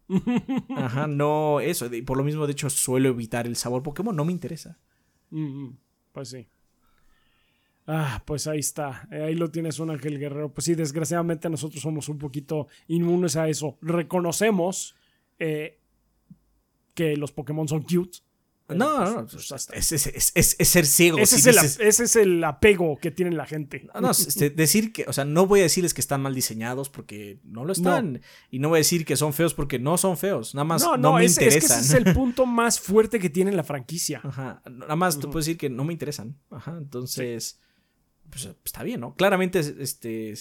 Ajá, 0.75 1.07
no 1.07 1.59
eso. 1.59 1.89
Por 2.05 2.17
lo 2.17 2.23
mismo, 2.23 2.45
de 2.45 2.51
hecho, 2.53 2.69
suelo 2.69 3.09
evitar 3.09 3.47
el 3.47 3.55
sabor 3.55 3.83
Pokémon. 3.83 4.15
No 4.15 4.25
me 4.25 4.31
interesa. 4.31 4.77
pues 6.11 6.29
sí. 6.29 6.47
Ah, 7.85 8.23
pues 8.25 8.47
ahí 8.47 8.59
está. 8.59 9.07
Eh, 9.11 9.23
ahí 9.23 9.35
lo 9.35 9.51
tienes 9.51 9.79
un 9.79 9.89
ángel 9.89 10.19
guerrero. 10.19 10.53
Pues 10.53 10.65
sí, 10.65 10.75
desgraciadamente 10.75 11.49
nosotros 11.49 11.81
somos 11.81 12.07
un 12.09 12.17
poquito 12.17 12.67
inmunes 12.87 13.35
a 13.35 13.49
eso. 13.49 13.77
Reconocemos 13.81 14.95
eh, 15.39 15.79
que 16.93 17.17
los 17.17 17.31
Pokémon 17.31 17.67
son 17.67 17.81
cute. 17.83 18.19
No, 18.75 19.05
no, 19.05 19.27
pues, 19.27 19.47
pues, 19.49 19.69
es, 19.73 19.91
es, 19.91 20.31
es, 20.35 20.55
es, 20.57 20.67
ser 20.67 20.85
ciego. 20.85 21.17
Ese, 21.17 21.37
es 21.37 21.45
el, 21.47 21.57
ese, 21.57 22.03
es 22.03 22.15
el, 22.15 22.43
apego 22.43 22.97
que 22.97 23.11
tiene 23.11 23.31
la 23.31 23.45
gente. 23.45 23.87
No, 23.99 24.11
este, 24.11 24.49
decir 24.49 24.91
que, 24.91 25.05
o 25.07 25.13
sea, 25.13 25.25
no 25.25 25.45
voy 25.47 25.61
a 25.61 25.63
decirles 25.63 25.93
que 25.93 26.01
están 26.01 26.21
mal 26.21 26.33
diseñados 26.33 26.89
porque 26.89 27.39
no 27.43 27.65
lo 27.65 27.73
están. 27.73 28.21
Y 28.49 28.59
no 28.59 28.69
voy 28.69 28.77
a 28.77 28.79
decir 28.79 29.05
que 29.05 29.15
son 29.15 29.33
feos 29.33 29.53
porque 29.53 29.79
no 29.79 29.97
son 29.97 30.17
feos. 30.17 30.55
Nada 30.55 30.65
más 30.65 30.81
no, 30.81 30.97
no, 30.97 31.13
me 31.13 31.25
interesan. 31.25 31.59
Que 31.59 31.65
ese 31.65 31.79
es 31.79 31.93
el 31.93 32.13
punto 32.13 32.45
más 32.45 32.79
fuerte 32.79 33.19
que 33.19 33.29
tiene 33.29 33.51
la 33.51 33.63
franquicia. 33.63 34.21
Ajá. 34.23 34.61
Nada 34.69 34.95
más 34.95 35.15
te 35.19 35.27
puedo 35.27 35.39
decir 35.39 35.57
que 35.57 35.69
no 35.69 35.83
me 35.83 35.93
interesan. 35.93 36.37
Ajá. 36.49 36.77
Entonces, 36.77 37.59
pues, 38.29 38.49
está 38.65 38.83
bien, 38.83 39.01
¿no? 39.01 39.15
Claramente, 39.15 39.59
este. 39.59 40.33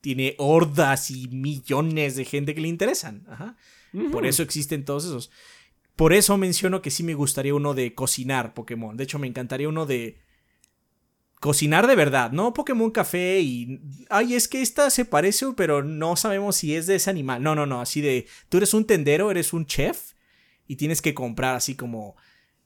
tiene 0.00 0.34
hordas 0.38 1.10
y 1.10 1.28
millones 1.28 2.16
de 2.16 2.24
gente 2.24 2.54
que 2.54 2.60
le 2.60 2.68
interesan. 2.68 3.26
Ajá. 3.28 3.56
Por 4.10 4.26
eso 4.26 4.42
existen 4.42 4.84
todos 4.84 5.04
esos. 5.04 5.30
Por 5.96 6.12
eso 6.12 6.36
menciono 6.36 6.82
que 6.82 6.90
sí 6.90 7.02
me 7.02 7.14
gustaría 7.14 7.54
uno 7.54 7.74
de 7.74 7.94
cocinar 7.94 8.54
Pokémon. 8.54 8.96
De 8.96 9.04
hecho, 9.04 9.18
me 9.18 9.28
encantaría 9.28 9.68
uno 9.68 9.86
de 9.86 10.18
cocinar 11.40 11.86
de 11.86 11.94
verdad, 11.94 12.32
no 12.32 12.54
Pokémon 12.54 12.90
Café 12.90 13.40
y... 13.40 13.80
Ay, 14.08 14.34
es 14.34 14.48
que 14.48 14.62
esta 14.62 14.88
se 14.90 15.04
parece, 15.04 15.46
pero 15.54 15.82
no 15.82 16.16
sabemos 16.16 16.56
si 16.56 16.74
es 16.74 16.86
de 16.86 16.96
ese 16.96 17.10
animal. 17.10 17.42
No, 17.42 17.54
no, 17.54 17.66
no, 17.66 17.80
así 17.80 18.00
de... 18.00 18.26
Tú 18.48 18.56
eres 18.56 18.72
un 18.72 18.86
tendero, 18.86 19.30
eres 19.30 19.52
un 19.52 19.66
chef 19.66 20.14
y 20.66 20.76
tienes 20.76 21.02
que 21.02 21.14
comprar 21.14 21.54
así 21.54 21.74
como... 21.76 22.16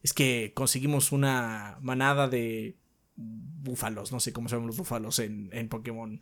Es 0.00 0.12
que 0.14 0.52
conseguimos 0.54 1.10
una 1.10 1.76
manada 1.80 2.28
de 2.28 2.76
búfalos, 3.16 4.12
no 4.12 4.20
sé 4.20 4.32
cómo 4.32 4.48
se 4.48 4.54
llaman 4.54 4.68
los 4.68 4.76
búfalos 4.76 5.18
en, 5.18 5.50
en 5.52 5.68
Pokémon. 5.68 6.20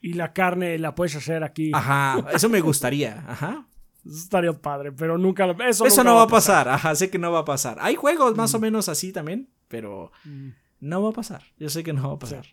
Y 0.00 0.14
la 0.14 0.32
carne 0.32 0.78
la 0.78 0.94
puedes 0.94 1.14
hacer 1.14 1.44
aquí. 1.44 1.72
Ajá, 1.74 2.24
eso 2.32 2.48
me 2.48 2.60
gustaría, 2.62 3.24
ajá. 3.28 3.68
Eso 4.04 4.16
estaría 4.16 4.52
padre, 4.52 4.92
pero 4.92 5.18
nunca 5.18 5.50
eso, 5.68 5.86
eso 5.86 6.04
no 6.04 6.14
va 6.14 6.22
a 6.22 6.28
pasar. 6.28 6.68
Ajá, 6.68 6.94
sé 6.94 7.10
que 7.10 7.18
no 7.18 7.32
va 7.32 7.40
a 7.40 7.44
pasar. 7.44 7.78
Hay 7.80 7.94
juegos 7.94 8.36
más 8.36 8.54
o 8.54 8.58
mm. 8.58 8.62
menos 8.62 8.88
así 8.88 9.12
también, 9.12 9.50
pero 9.68 10.12
mm. 10.24 10.48
no 10.80 11.02
va 11.02 11.10
a 11.10 11.12
pasar. 11.12 11.42
Yo 11.58 11.68
sé 11.68 11.82
que 11.82 11.92
no 11.92 12.08
va 12.08 12.14
a 12.14 12.18
pasar. 12.18 12.46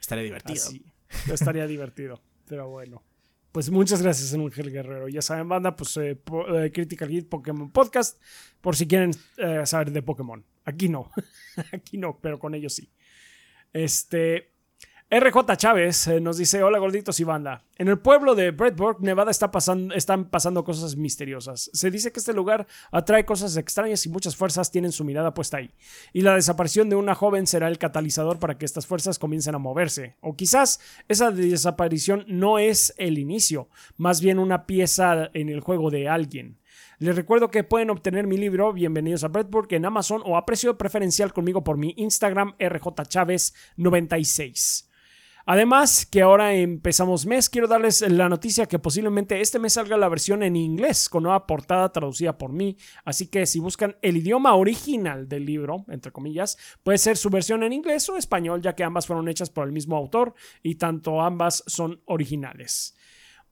Estaría 0.00 0.24
divertido. 0.24 0.64
Estaría 1.32 1.66
divertido, 1.66 2.20
pero 2.46 2.68
bueno. 2.68 3.02
Pues 3.52 3.70
muchas 3.70 4.00
gracias, 4.02 4.32
Ángel 4.32 4.72
Guerrero. 4.72 5.08
Ya 5.08 5.20
saben, 5.20 5.46
banda, 5.46 5.76
pues 5.76 5.94
eh, 5.98 6.18
eh, 6.54 6.70
Critical 6.72 7.10
Hit 7.10 7.28
Pokémon 7.28 7.70
Podcast, 7.70 8.18
por 8.62 8.76
si 8.76 8.88
quieren 8.88 9.10
eh, 9.36 9.66
saber 9.66 9.92
de 9.92 10.02
Pokémon. 10.02 10.42
Aquí 10.64 10.88
no, 10.88 11.10
aquí 11.72 11.98
no, 11.98 12.18
pero 12.20 12.38
con 12.38 12.54
ellos 12.54 12.72
sí. 12.72 12.90
Este, 13.74 14.51
RJ 15.14 15.58
Chávez 15.58 16.06
eh, 16.06 16.22
nos 16.22 16.38
dice, 16.38 16.62
hola 16.62 16.78
gorditos 16.78 17.20
y 17.20 17.24
banda. 17.24 17.66
En 17.76 17.88
el 17.88 17.98
pueblo 17.98 18.34
de 18.34 18.50
Bradburg, 18.50 19.02
Nevada, 19.02 19.30
está 19.30 19.50
están 19.94 20.30
pasando 20.30 20.64
cosas 20.64 20.96
misteriosas. 20.96 21.68
Se 21.74 21.90
dice 21.90 22.12
que 22.12 22.18
este 22.18 22.32
lugar 22.32 22.66
atrae 22.90 23.26
cosas 23.26 23.58
extrañas 23.58 24.06
y 24.06 24.08
muchas 24.08 24.36
fuerzas 24.36 24.70
tienen 24.70 24.90
su 24.90 25.04
mirada 25.04 25.34
puesta 25.34 25.58
ahí. 25.58 25.70
Y 26.14 26.22
la 26.22 26.36
desaparición 26.36 26.88
de 26.88 26.96
una 26.96 27.14
joven 27.14 27.46
será 27.46 27.68
el 27.68 27.76
catalizador 27.76 28.38
para 28.38 28.56
que 28.56 28.64
estas 28.64 28.86
fuerzas 28.86 29.18
comiencen 29.18 29.54
a 29.54 29.58
moverse. 29.58 30.16
O 30.22 30.34
quizás 30.34 30.80
esa 31.08 31.30
desaparición 31.30 32.24
no 32.26 32.58
es 32.58 32.94
el 32.96 33.18
inicio, 33.18 33.68
más 33.98 34.22
bien 34.22 34.38
una 34.38 34.64
pieza 34.64 35.28
en 35.34 35.50
el 35.50 35.60
juego 35.60 35.90
de 35.90 36.08
alguien. 36.08 36.58
Les 37.00 37.14
recuerdo 37.14 37.50
que 37.50 37.64
pueden 37.64 37.90
obtener 37.90 38.26
mi 38.26 38.38
libro 38.38 38.72
Bienvenidos 38.72 39.24
a 39.24 39.28
Bradburg 39.28 39.74
en 39.74 39.84
Amazon 39.84 40.22
o 40.24 40.38
a 40.38 40.46
precio 40.46 40.78
preferencial 40.78 41.34
conmigo 41.34 41.62
por 41.62 41.76
mi 41.76 41.92
Instagram 41.98 42.56
rjchávez96. 42.58 44.90
Además, 45.46 46.06
que 46.06 46.22
ahora 46.22 46.54
empezamos 46.54 47.26
mes, 47.26 47.48
quiero 47.48 47.68
darles 47.68 48.00
la 48.02 48.28
noticia 48.28 48.66
que 48.66 48.78
posiblemente 48.78 49.40
este 49.40 49.58
mes 49.58 49.74
salga 49.74 49.96
la 49.96 50.08
versión 50.08 50.42
en 50.42 50.56
inglés 50.56 51.08
con 51.08 51.24
nueva 51.24 51.46
portada 51.46 51.90
traducida 51.90 52.38
por 52.38 52.52
mí. 52.52 52.76
Así 53.04 53.26
que 53.26 53.46
si 53.46 53.58
buscan 53.58 53.96
el 54.02 54.16
idioma 54.16 54.54
original 54.54 55.28
del 55.28 55.44
libro, 55.44 55.84
entre 55.88 56.12
comillas, 56.12 56.58
puede 56.82 56.98
ser 56.98 57.16
su 57.16 57.30
versión 57.30 57.62
en 57.62 57.72
inglés 57.72 58.08
o 58.08 58.16
español, 58.16 58.62
ya 58.62 58.74
que 58.74 58.84
ambas 58.84 59.06
fueron 59.06 59.28
hechas 59.28 59.50
por 59.50 59.66
el 59.66 59.72
mismo 59.72 59.96
autor 59.96 60.34
y 60.62 60.76
tanto 60.76 61.20
ambas 61.20 61.64
son 61.66 62.00
originales. 62.06 62.94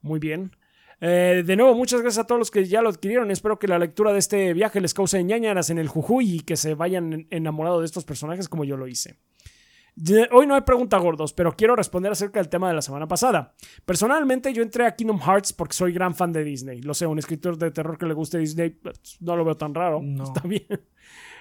Muy 0.01 0.19
bien. 0.19 0.57
Eh, 1.01 1.43
de 1.47 1.57
nuevo, 1.57 1.75
muchas 1.75 2.03
gracias 2.03 2.25
a 2.25 2.27
todos 2.27 2.39
los 2.39 2.51
que 2.51 2.67
ya 2.67 2.83
lo 2.83 2.91
adquirieron. 2.91 3.31
Espero 3.31 3.59
que 3.59 3.69
la 3.69 3.79
lectura 3.79 4.13
de 4.13 4.19
este 4.19 4.53
viaje 4.53 4.81
les 4.81 4.93
cause 4.93 5.23
ñañaras 5.25 5.71
en 5.71 5.79
el 5.79 5.89
Jujuy 5.89 6.37
y 6.37 6.41
que 6.41 6.57
se 6.57 6.75
vayan 6.75 7.27
enamorados 7.31 7.81
de 7.81 7.87
estos 7.87 8.05
personajes 8.05 8.49
como 8.49 8.65
yo 8.65 8.77
lo 8.77 8.87
hice. 8.87 9.17
Hoy 10.33 10.47
no 10.47 10.55
hay 10.55 10.63
pregunta 10.63 10.99
gordos, 10.99 11.33
pero 11.33 11.53
quiero 11.53 11.77
responder 11.77 12.13
acerca 12.13 12.41
del 12.41 12.49
tema 12.49 12.69
de 12.69 12.75
la 12.75 12.83
semana 12.83 13.07
pasada. 13.07 13.55
Personalmente 13.85 14.53
yo 14.53 14.63
entré 14.63 14.87
a 14.87 14.95
Kingdom 14.95 15.21
Hearts 15.21 15.53
porque 15.53 15.75
soy 15.75 15.93
gran 15.93 16.15
fan 16.15 16.33
de 16.33 16.43
Disney. 16.45 16.81
Lo 16.81 16.95
sé, 16.95 17.07
un 17.07 17.19
escritor 17.19 17.59
de 17.59 17.71
terror 17.71 17.99
que 17.99 18.07
le 18.07 18.15
guste 18.15 18.39
Disney 18.39 18.71
pues, 18.71 19.19
no 19.21 19.37
lo 19.37 19.45
veo 19.45 19.57
tan 19.57 19.75
raro. 19.75 20.01
Está 20.23 20.41
bien. 20.43 20.67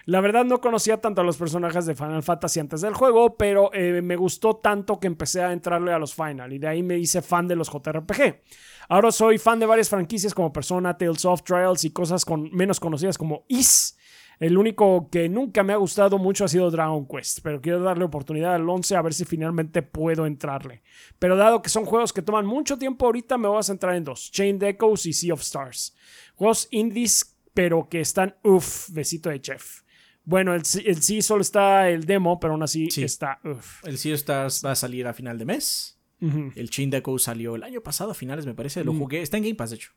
La 0.06 0.22
verdad 0.22 0.44
no 0.44 0.60
conocía 0.60 1.00
tanto 1.00 1.22
a 1.22 1.24
los 1.24 1.38
personajes 1.38 1.86
de 1.86 1.94
Final 1.94 2.24
Fantasy 2.24 2.60
antes 2.60 2.82
del 2.82 2.96
juego, 2.96 3.38
pero 3.38 3.72
eh, 3.74 4.02
me 4.02 4.16
gustó 4.16 4.56
tanto 4.56 5.00
que 5.00 5.08
empecé 5.08 5.44
a 5.44 5.54
entrarle 5.54 5.94
a 5.94 6.00
los 6.00 6.16
Final 6.16 6.52
y 6.52 6.58
de 6.58 6.68
ahí 6.68 6.82
me 6.82 6.98
hice 6.98 7.22
fan 7.22 7.48
de 7.48 7.56
los 7.56 7.70
JRPG. 7.72 8.42
Ahora 8.90 9.12
soy 9.12 9.38
fan 9.38 9.60
de 9.60 9.68
varias 9.68 9.88
franquicias 9.88 10.34
como 10.34 10.52
Persona, 10.52 10.98
Tales 10.98 11.24
of 11.26 11.44
Trials 11.44 11.86
y 11.86 11.92
cosas 11.92 12.26
con, 12.26 12.50
menos 12.52 12.80
conocidas 12.80 13.20
como 13.20 13.46
Is. 13.50 13.99
El 14.40 14.58
único 14.58 15.10
que 15.10 15.28
nunca 15.28 15.64
me 15.64 15.74
ha 15.74 15.78
gustado 15.78 16.18
mucho 16.18 16.46
ha 16.46 16.48
sido 16.48 16.72
Dragon 16.72 17.06
Quest, 17.06 17.40
pero 17.44 17.62
quiero 17.62 17.82
darle 17.82 18.06
oportunidad 18.06 18.56
al 18.56 18.70
11 18.70 18.96
a 18.96 19.02
ver 19.02 19.14
si 19.14 19.26
finalmente 19.26 19.82
puedo 19.82 20.26
entrarle. 20.26 20.82
Pero 21.20 21.36
dado 21.36 21.62
que 21.62 21.70
son 21.70 21.86
juegos 21.86 22.14
que 22.14 22.22
toman 22.22 22.46
mucho 22.46 22.78
tiempo 22.78 23.06
ahorita, 23.06 23.38
me 23.38 23.50
voy 23.50 23.60
a 23.60 23.64
centrar 23.64 23.96
en 23.96 24.06
dos, 24.06 24.32
Chain 24.32 24.64
Echoes 24.64 25.06
y 25.06 25.14
Sea 25.14 25.34
of 25.34 25.42
Stars. 25.42 25.96
Juegos 26.36 26.70
indies, 26.72 27.36
pero 27.54 27.90
que 27.90 28.00
están 28.00 28.36
uff, 28.44 28.90
besito 28.92 29.30
de 29.30 29.42
chef. 29.42 29.82
Bueno, 30.24 30.54
el, 30.54 30.64
sí 30.64 31.22
solo 31.22 31.42
está 31.42 31.90
el 31.90 32.06
demo, 32.06 32.40
pero 32.40 32.54
aún 32.54 32.64
así 32.64 32.88
está 32.96 33.40
uff. 33.44 33.84
El 33.86 33.98
Sea 33.98 34.14
of 34.14 34.20
Stars 34.20 34.64
va 34.64 34.72
a 34.72 34.76
salir 34.76 35.08
a 35.08 35.14
final 35.14 35.38
de 35.38 35.46
mes. 35.46 36.00
El 36.22 36.70
Chain 36.70 36.90
Deco 36.90 37.18
salió 37.18 37.56
el 37.56 37.64
año 37.64 37.82
pasado 37.82 38.12
a 38.12 38.14
finales, 38.14 38.46
me 38.46 38.54
parece. 38.54 38.84
Lo 38.84 38.94
jugué. 38.94 39.22
Está 39.22 39.38
en 39.38 39.44
Game 39.44 39.56
Pass, 39.56 39.72
de 39.72 39.76
hecho. 39.78 39.92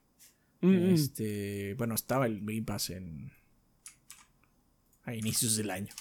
Este, 0.62 1.74
bueno, 1.74 1.94
estaba 1.94 2.26
el 2.26 2.40
Game 2.40 2.62
Pass 2.62 2.90
en. 2.90 3.30
A 5.04 5.14
inicios 5.14 5.56
del 5.56 5.70
año. 5.70 5.92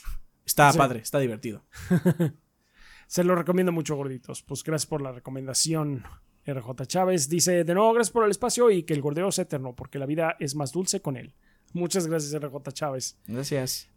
Está 0.45 0.71
padre, 0.73 0.99
está 0.99 1.19
divertido. 1.19 1.63
Se 3.07 3.23
lo 3.23 3.35
recomiendo 3.35 3.71
mucho, 3.71 3.95
gorditos. 3.95 4.41
Pues 4.41 4.63
gracias 4.63 4.87
por 4.87 5.01
la 5.01 5.11
recomendación. 5.11 6.03
RJ 6.45 6.85
Chávez 6.87 7.29
dice: 7.29 7.63
De 7.63 7.73
nuevo, 7.73 7.93
gracias 7.93 8.11
por 8.11 8.25
el 8.25 8.31
espacio 8.31 8.71
y 8.71 8.83
que 8.83 8.93
el 8.93 9.01
gordeo 9.01 9.31
sea 9.31 9.43
eterno, 9.43 9.75
porque 9.75 9.99
la 9.99 10.05
vida 10.05 10.35
es 10.39 10.55
más 10.55 10.71
dulce 10.71 11.01
con 11.01 11.17
él. 11.17 11.33
Muchas 11.73 12.07
gracias, 12.07 12.41
RJ 12.41 12.71
Chávez. 12.73 13.17
Gracias. 13.27 13.89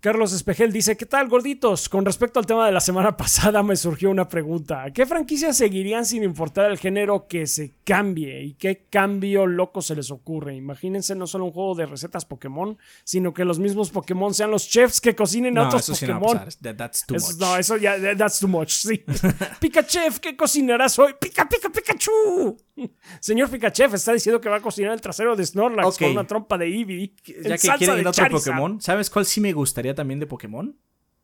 Carlos 0.00 0.32
Espejel 0.32 0.72
dice, 0.72 0.96
¿qué 0.96 1.06
tal 1.06 1.28
gorditos? 1.28 1.88
Con 1.88 2.04
respecto 2.04 2.38
al 2.38 2.46
tema 2.46 2.64
de 2.64 2.70
la 2.70 2.80
semana 2.80 3.16
pasada 3.16 3.64
me 3.64 3.74
surgió 3.74 4.10
una 4.10 4.28
pregunta. 4.28 4.84
¿Qué 4.94 5.06
franquicias 5.06 5.56
seguirían 5.56 6.06
sin 6.06 6.22
importar 6.22 6.70
el 6.70 6.78
género 6.78 7.26
que 7.26 7.48
se 7.48 7.74
cambie? 7.82 8.44
¿Y 8.44 8.54
qué 8.54 8.86
cambio 8.88 9.46
loco 9.46 9.82
se 9.82 9.96
les 9.96 10.12
ocurre? 10.12 10.54
Imagínense 10.54 11.16
no 11.16 11.26
solo 11.26 11.46
un 11.46 11.50
juego 11.50 11.74
de 11.74 11.86
recetas 11.86 12.24
Pokémon, 12.24 12.78
sino 13.02 13.34
que 13.34 13.44
los 13.44 13.58
mismos 13.58 13.90
Pokémon 13.90 14.32
sean 14.34 14.52
los 14.52 14.68
chefs 14.68 15.00
que 15.00 15.16
cocinen 15.16 15.58
otros 15.58 15.90
Pokémon. 15.90 16.46
no 16.60 16.76
that's 16.76 17.04
too 17.04 17.14
much. 17.14 17.36
No, 17.40 17.56
eso 17.56 17.76
ya, 17.76 17.96
that's 18.16 18.38
too 18.38 18.46
much, 18.46 18.70
sí. 18.70 19.04
Pikachu, 19.60 19.98
¿qué 20.20 20.36
cocinarás 20.36 20.96
hoy? 21.00 21.14
Pica, 21.20 21.48
pica, 21.48 21.70
Pikachu. 21.70 22.56
Señor 23.20 23.50
Pikachu 23.50 23.84
está 23.92 24.12
diciendo 24.12 24.40
que 24.40 24.48
va 24.48 24.56
a 24.56 24.60
cocinar 24.60 24.92
el 24.92 25.00
trasero 25.00 25.34
de 25.34 25.44
Snorlax 25.44 25.98
con 25.98 26.12
una 26.12 26.24
trompa 26.24 26.56
de 26.56 26.66
Eevee. 26.66 27.12
Ya 27.42 27.58
que 27.58 27.68
quieren 27.78 28.06
otro 28.06 28.28
Pokémon, 28.30 28.80
¿sabes 28.80 29.10
cuál 29.10 29.26
sí 29.26 29.40
me 29.40 29.52
gustaría? 29.52 29.87
También 29.94 30.20
de 30.20 30.26
Pokémon. 30.26 30.76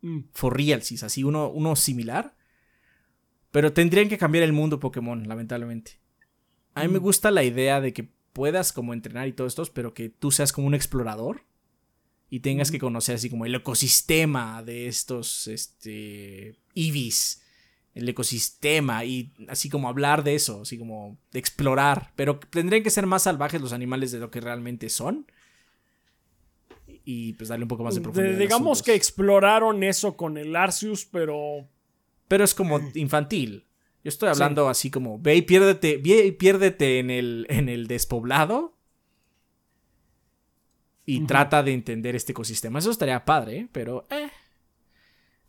Mm. 0.02 0.20
For 0.32 0.60
así 1.02 1.24
uno, 1.24 1.50
uno 1.50 1.76
similar. 1.76 2.36
Pero 3.50 3.72
tendrían 3.72 4.08
que 4.08 4.18
cambiar 4.18 4.44
el 4.44 4.52
mundo 4.52 4.80
Pokémon, 4.80 5.28
lamentablemente. 5.28 6.00
A 6.74 6.82
mí 6.82 6.88
me 6.88 6.98
mm. 6.98 7.02
gusta 7.02 7.30
la 7.30 7.44
idea 7.44 7.80
de 7.80 7.92
que 7.92 8.10
puedas 8.32 8.72
como 8.72 8.92
entrenar 8.92 9.28
y 9.28 9.32
todo 9.32 9.46
esto, 9.46 9.64
pero 9.72 9.94
que 9.94 10.10
tú 10.10 10.30
seas 10.30 10.52
como 10.52 10.66
un 10.66 10.74
explorador 10.74 11.42
y 12.28 12.40
tengas 12.40 12.70
que 12.70 12.80
conocer 12.80 13.14
así 13.14 13.30
como 13.30 13.46
el 13.46 13.54
ecosistema 13.54 14.62
de 14.62 14.88
estos 14.88 15.46
este 15.46 16.58
Eevees, 16.74 17.42
el 17.94 18.08
ecosistema 18.08 19.04
y 19.04 19.32
así 19.48 19.70
como 19.70 19.88
hablar 19.88 20.24
de 20.24 20.34
eso, 20.34 20.62
así 20.62 20.76
como 20.76 21.16
de 21.30 21.38
explorar, 21.38 22.12
pero 22.16 22.40
tendrían 22.40 22.82
que 22.82 22.90
ser 22.90 23.06
más 23.06 23.22
salvajes 23.22 23.60
los 23.60 23.72
animales 23.72 24.10
de 24.10 24.18
lo 24.18 24.32
que 24.32 24.40
realmente 24.40 24.88
son 24.88 25.26
y 27.05 27.34
pues 27.34 27.48
darle 27.48 27.64
un 27.64 27.68
poco 27.68 27.84
más 27.84 27.94
de 27.94 28.00
profundidad. 28.00 28.38
digamos 28.38 28.82
que 28.82 28.94
exploraron 28.94 29.82
eso 29.82 30.16
con 30.16 30.38
el 30.38 30.57
Arceus, 30.57 31.05
pero... 31.05 31.68
Pero 32.28 32.44
es 32.44 32.55
como 32.55 32.80
infantil. 32.94 33.66
Yo 34.02 34.09
estoy 34.09 34.30
hablando 34.30 34.68
así 34.68 34.90
como, 34.90 35.18
ve 35.18 35.36
y 35.36 35.42
piérdete, 35.42 35.98
ve 35.98 36.26
y 36.26 36.32
piérdete 36.32 36.98
en 36.98 37.11
el, 37.11 37.46
en 37.48 37.68
el 37.68 37.86
despoblado 37.86 38.76
y 41.07 41.26
trata 41.26 41.62
de 41.62 41.72
entender 41.72 42.16
este 42.16 42.32
ecosistema. 42.32 42.78
Eso 42.78 42.90
estaría 42.90 43.24
padre, 43.24 43.68
pero... 43.72 44.07
Eh. 44.11 44.30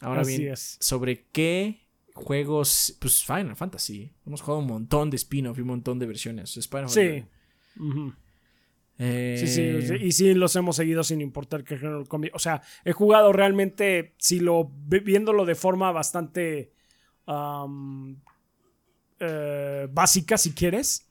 Ahora 0.01 0.24
bien, 0.24 0.53
¿sobre 0.58 1.26
qué 1.32 1.86
juegos? 2.14 2.97
Pues 2.99 3.24
Final 3.24 3.56
Fantasy. 3.56 4.12
Hemos 4.26 4.41
jugado 4.41 4.60
un 4.60 4.68
montón 4.68 5.10
de 5.10 5.16
spin-off 5.16 5.58
y 5.58 5.62
un 5.62 5.68
montón 5.68 5.99
de 5.99 6.06
versiones. 6.06 6.60
sí. 6.88 7.24
Sí, 8.98 9.48
sí, 9.48 9.62
eh, 9.62 10.00
y 10.02 10.12
sí 10.14 10.34
los 10.34 10.56
hemos 10.56 10.78
seguido 10.78 11.04
sin 11.04 11.20
importar 11.20 11.66
qué 11.66 11.78
género 11.78 12.06
O 12.32 12.39
sea, 12.39 12.62
he 12.86 12.93
jugado 12.93 13.34
realmente, 13.34 14.14
si 14.18 14.39
lo 14.39 14.72
viéndolo 14.88 15.43
de 15.43 15.56
forma 15.56 15.91
bastante 15.91 16.72
eh, 19.20 19.88
básica, 19.91 20.38
si 20.38 20.54
quieres. 20.54 21.08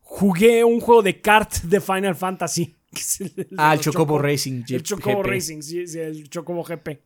Jugué 0.00 0.62
un 0.62 0.80
juego 0.80 1.02
de 1.02 1.22
kart 1.22 1.62
de 1.62 1.80
Final 1.80 2.14
Fantasy. 2.14 2.76
ah, 3.56 3.72
el 3.72 3.80
Chocobo 3.80 4.18
Racing. 4.18 4.64
El 4.68 4.82
Chocobo 4.82 5.22
Racing, 5.22 5.62
sí, 5.62 5.98
el 5.98 6.28
Chocobo 6.28 6.62
GP. 6.62 7.00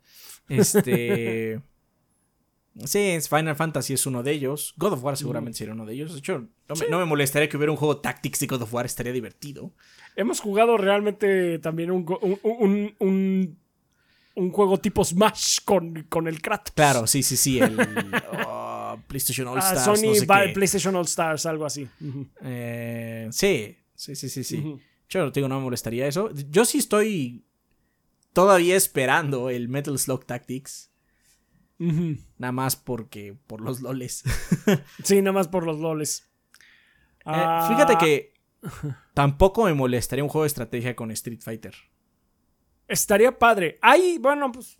Este. 0.49 1.61
Sí, 2.85 3.18
Final 3.29 3.57
Fantasy 3.57 3.95
es 3.95 4.07
uno 4.07 4.22
de 4.22 4.33
ellos. 4.33 4.74
God 4.76 4.93
of 4.93 5.05
War 5.05 5.16
seguramente 5.16 5.59
sería 5.59 5.74
uno 5.74 5.85
de 5.85 5.95
ellos. 5.95 6.12
De 6.12 6.18
hecho, 6.18 6.47
no 6.68 6.74
me, 6.76 6.89
no 6.89 6.99
me, 6.99 7.05
molestaría 7.05 7.49
que 7.49 7.57
hubiera 7.57 7.72
un 7.72 7.79
juego 7.79 7.99
Tactics 7.99 8.41
de 8.41 8.47
God 8.47 8.62
of 8.62 8.74
War, 8.74 8.87
estaría 8.87 9.12
divertido. 9.12 9.72
Hemos 10.16 10.41
jugado 10.41 10.76
realmente 10.76 11.59
también 11.59 11.91
un, 11.91 12.07
un, 12.43 12.95
un, 12.99 13.59
un 14.35 14.53
juego 14.53 14.79
tipo 14.79 15.05
Smash 15.05 15.59
con, 15.64 16.07
con, 16.09 16.29
el 16.29 16.41
Kratos. 16.41 16.72
Claro, 16.74 17.07
sí, 17.07 17.22
sí, 17.22 17.37
sí. 17.37 17.59
El 17.59 17.76
oh, 18.47 18.99
PlayStation 19.07 19.49
All 19.49 19.59
ah, 19.59 19.61
Stars. 19.61 19.85
Sony 19.85 20.09
no 20.09 20.14
sé 20.14 20.26
qué. 20.26 20.53
PlayStation 20.55 20.97
All 20.97 21.05
Stars, 21.05 21.47
algo 21.47 21.66
así. 21.66 21.89
eh, 22.43 23.29
sí, 23.33 23.76
sí, 23.95 24.14
sí, 24.14 24.29
sí. 24.29 24.45
sí. 24.45 24.79
Yo 25.09 25.31
digo, 25.31 25.49
no 25.49 25.57
me 25.57 25.64
molestaría 25.64 26.07
eso. 26.07 26.31
Yo 26.51 26.64
sí 26.64 26.79
estoy 26.79 27.45
todavía 28.33 28.76
esperando 28.76 29.51
el 29.51 29.68
Metal 29.68 29.99
Slug 29.99 30.24
Tactics. 30.26 30.88
Nada 31.79 32.53
más 32.53 32.76
porque. 32.76 33.37
por 33.47 33.61
los 33.61 33.81
loles. 33.81 34.24
sí, 35.05 35.22
nada 35.22 35.33
más 35.33 35.49
por 35.49 35.64
los 35.64 35.79
loles. 35.79 36.29
Eh, 37.24 37.61
fíjate 37.68 37.95
ah. 37.95 37.99
que 37.99 38.35
tampoco 39.14 39.64
me 39.64 39.74
molestaría 39.74 40.24
un 40.24 40.31
juego 40.31 40.43
de 40.45 40.49
estrategia 40.49 40.97
con 40.97 41.11
Street 41.12 41.41
Fighter. 41.41 41.74
Estaría 42.89 43.39
padre. 43.39 43.79
Ahí, 43.83 44.18
bueno, 44.20 44.51
pues. 44.51 44.79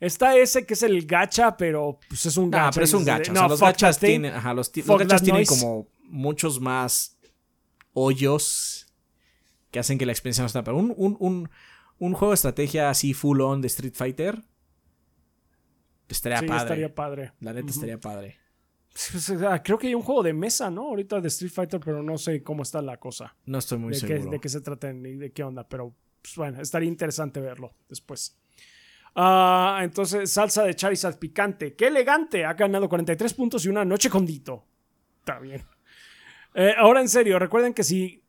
Está 0.00 0.34
ese 0.34 0.64
que 0.64 0.72
es 0.72 0.82
el 0.82 1.04
gacha, 1.06 1.56
pero 1.58 2.00
pues 2.08 2.24
es 2.24 2.36
un 2.38 2.50
gacha. 2.50 2.68
Ah, 2.68 2.70
pero 2.72 2.84
es 2.84 2.94
un 2.94 3.04
gacha. 3.04 3.32
No, 3.32 3.48
los 3.48 3.60
gachas 3.60 3.98
tienen. 3.98 4.32
Ajá, 4.32 4.54
los, 4.54 4.72
gachas 4.72 5.22
tienen 5.22 5.44
como 5.44 5.88
muchos 6.04 6.58
más 6.58 7.18
hoyos 7.92 8.86
que 9.70 9.78
hacen 9.78 9.98
que 9.98 10.06
la 10.06 10.12
experiencia 10.12 10.42
no 10.42 10.46
esté. 10.46 10.62
Pero 10.62 10.78
un, 10.78 10.94
un, 10.96 11.50
un, 11.98 12.12
juego 12.14 12.30
de 12.30 12.34
estrategia 12.34 12.88
así 12.88 13.12
full 13.12 13.40
on 13.42 13.60
de 13.60 13.66
Street 13.68 13.94
Fighter 13.94 14.42
estaría 16.14 16.38
sí, 16.38 16.46
padre. 16.46 16.62
estaría 16.62 16.94
padre. 16.94 17.32
La 17.40 17.52
neta 17.52 17.70
estaría 17.70 17.98
padre. 17.98 18.36
Pues, 18.92 19.32
creo 19.62 19.78
que 19.78 19.86
hay 19.86 19.94
un 19.94 20.02
juego 20.02 20.22
de 20.22 20.32
mesa, 20.32 20.70
¿no? 20.70 20.82
Ahorita 20.88 21.20
de 21.20 21.28
Street 21.28 21.52
Fighter, 21.52 21.80
pero 21.80 22.02
no 22.02 22.18
sé 22.18 22.42
cómo 22.42 22.62
está 22.62 22.82
la 22.82 22.98
cosa. 22.98 23.36
No 23.46 23.58
estoy 23.58 23.78
muy 23.78 23.92
de 23.92 24.00
seguro. 24.00 24.24
Qué, 24.24 24.30
de 24.30 24.40
qué 24.40 24.48
se 24.48 24.60
trata 24.60 24.90
y 24.92 25.16
de 25.16 25.32
qué 25.32 25.42
onda, 25.42 25.66
pero 25.68 25.94
pues, 26.20 26.34
bueno, 26.36 26.60
estaría 26.60 26.88
interesante 26.88 27.40
verlo 27.40 27.74
después. 27.88 28.36
Ah, 29.14 29.80
entonces, 29.82 30.30
salsa 30.32 30.64
de 30.64 30.74
Charizard 30.74 31.18
picante. 31.18 31.74
¡Qué 31.74 31.88
elegante! 31.88 32.44
Ha 32.44 32.54
ganado 32.54 32.88
43 32.88 33.34
puntos 33.34 33.64
y 33.64 33.68
una 33.68 33.84
noche 33.84 34.08
con 34.10 34.24
Dito. 34.24 34.64
Está 35.20 35.38
bien. 35.38 35.64
Eh, 36.54 36.74
ahora 36.76 37.00
en 37.00 37.08
serio, 37.08 37.38
recuerden 37.38 37.74
que 37.74 37.84
si 37.84 38.19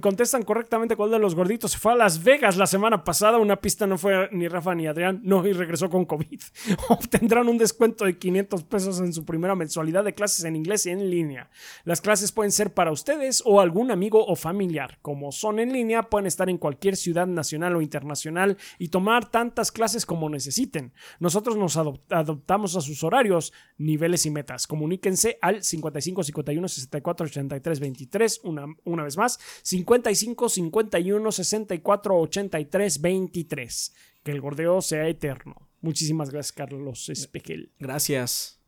contestan 0.00 0.42
correctamente 0.42 0.96
cuál 0.96 1.12
de 1.12 1.18
los 1.20 1.36
gorditos 1.36 1.70
se 1.72 1.78
fue 1.78 1.92
a 1.92 1.94
Las 1.94 2.24
Vegas 2.24 2.56
la 2.56 2.66
semana 2.66 3.04
pasada. 3.04 3.38
Una 3.38 3.60
pista 3.60 3.86
no 3.86 3.98
fue 3.98 4.28
ni 4.32 4.48
Rafa 4.48 4.74
ni 4.74 4.88
Adrián, 4.88 5.20
no, 5.22 5.46
y 5.46 5.52
regresó 5.52 5.88
con 5.88 6.04
COVID. 6.06 6.40
Obtendrán 6.88 7.48
un 7.48 7.56
descuento 7.56 8.04
de 8.04 8.18
500 8.18 8.64
pesos 8.64 8.98
en 9.00 9.12
su 9.12 9.24
primera 9.24 9.54
mensualidad 9.54 10.02
de 10.02 10.14
clases 10.14 10.44
en 10.44 10.56
inglés 10.56 10.86
y 10.86 10.90
en 10.90 11.08
línea. 11.08 11.50
Las 11.84 12.00
clases 12.00 12.32
pueden 12.32 12.50
ser 12.50 12.74
para 12.74 12.90
ustedes 12.90 13.42
o 13.46 13.60
algún 13.60 13.92
amigo 13.92 14.26
o 14.26 14.34
familiar. 14.34 14.98
Como 15.02 15.30
son 15.30 15.60
en 15.60 15.72
línea, 15.72 16.02
pueden 16.02 16.26
estar 16.26 16.50
en 16.50 16.58
cualquier 16.58 16.96
ciudad 16.96 17.28
nacional 17.28 17.76
o 17.76 17.80
internacional 17.80 18.58
y 18.78 18.88
tomar 18.88 19.30
tantas 19.30 19.70
clases 19.70 20.04
como 20.04 20.28
necesiten. 20.28 20.92
Nosotros 21.20 21.56
nos 21.56 21.76
adoptamos 21.76 22.76
a 22.76 22.80
sus 22.80 23.04
horarios, 23.04 23.52
niveles 23.78 24.26
y 24.26 24.30
metas. 24.30 24.66
Comuníquense 24.66 25.38
al 25.40 25.62
55 25.62 26.24
51 26.24 26.68
64 26.68 27.26
83 27.26 27.80
23, 27.80 28.40
una, 28.42 28.66
una 28.84 29.04
vez 29.04 29.16
más 29.16 29.38
55 29.62 30.48
51 30.48 31.32
64 31.32 32.18
83 32.18 33.00
23. 33.00 33.94
Que 34.22 34.30
el 34.32 34.40
gordeo 34.40 34.82
sea 34.82 35.08
eterno. 35.08 35.68
Muchísimas 35.80 36.30
gracias, 36.30 36.52
Carlos 36.52 37.08
Espejel. 37.08 37.72
Gracias. 37.78 38.60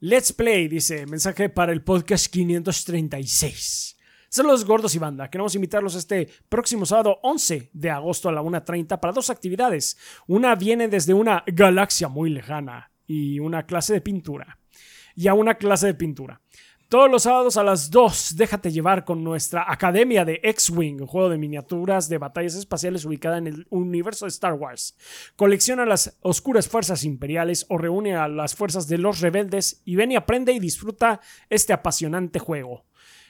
Let's 0.00 0.32
Play, 0.32 0.66
dice, 0.66 1.06
mensaje 1.06 1.48
para 1.48 1.72
el 1.72 1.82
podcast 1.82 2.26
536. 2.26 3.96
Saludos 4.28 4.64
gordos 4.64 4.94
y 4.94 4.98
banda. 4.98 5.28
Queremos 5.30 5.54
invitarlos 5.54 5.94
este 5.94 6.26
próximo 6.48 6.86
sábado 6.86 7.20
11 7.22 7.70
de 7.72 7.90
agosto 7.90 8.28
a 8.28 8.32
la 8.32 8.42
1.30 8.42 8.98
para 8.98 9.12
dos 9.12 9.30
actividades. 9.30 9.98
Una 10.26 10.54
viene 10.54 10.88
desde 10.88 11.14
una 11.14 11.44
galaxia 11.46 12.08
muy 12.08 12.30
lejana 12.30 12.90
y 13.06 13.38
una 13.38 13.66
clase 13.66 13.92
de 13.92 14.00
pintura. 14.00 14.58
Y 15.14 15.28
a 15.28 15.34
una 15.34 15.56
clase 15.56 15.88
de 15.88 15.94
pintura. 15.94 16.40
Todos 16.92 17.10
los 17.10 17.22
sábados 17.22 17.56
a 17.56 17.64
las 17.64 17.90
2, 17.90 18.36
déjate 18.36 18.70
llevar 18.70 19.06
con 19.06 19.24
nuestra 19.24 19.64
Academia 19.66 20.26
de 20.26 20.40
X-Wing, 20.42 21.00
un 21.00 21.06
juego 21.06 21.30
de 21.30 21.38
miniaturas 21.38 22.10
de 22.10 22.18
batallas 22.18 22.54
espaciales 22.54 23.06
ubicada 23.06 23.38
en 23.38 23.46
el 23.46 23.66
universo 23.70 24.26
de 24.26 24.28
Star 24.28 24.52
Wars. 24.52 24.94
Colecciona 25.34 25.86
las 25.86 26.18
oscuras 26.20 26.68
fuerzas 26.68 27.04
imperiales 27.04 27.64
o 27.70 27.78
reúne 27.78 28.14
a 28.14 28.28
las 28.28 28.54
fuerzas 28.54 28.88
de 28.88 28.98
los 28.98 29.20
rebeldes 29.20 29.80
y 29.86 29.96
ven 29.96 30.12
y 30.12 30.16
aprende 30.16 30.52
y 30.52 30.58
disfruta 30.58 31.22
este 31.48 31.72
apasionante 31.72 32.38
juego. 32.38 32.84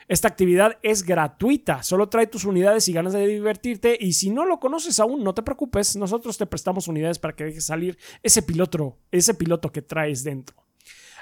Esta 0.09 0.27
actividad 0.27 0.79
es 0.83 1.05
gratuita, 1.05 1.85
solo 1.85 2.09
trae 2.09 2.27
tus 2.27 2.45
unidades 2.45 2.89
y 2.89 2.93
ganas 2.93 3.13
de 3.13 3.29
divertirte 3.29 3.97
y 4.01 4.15
si 4.15 4.31
no 4.31 4.45
lo 4.45 4.59
conoces 4.59 4.99
aún, 4.99 5.23
no 5.23 5.35
te 5.35 5.43
preocupes, 5.43 5.95
nosotros 5.95 6.37
te 6.37 6.47
prestamos 6.47 6.89
unidades 6.89 7.21
para 7.21 7.37
que 7.37 7.45
dejes 7.45 7.67
salir 7.67 7.97
ese 8.25 8.43
piloto, 8.43 8.99
ese 9.13 9.35
piloto 9.35 9.71
que 9.71 9.83
traes 9.83 10.25
dentro. 10.25 10.57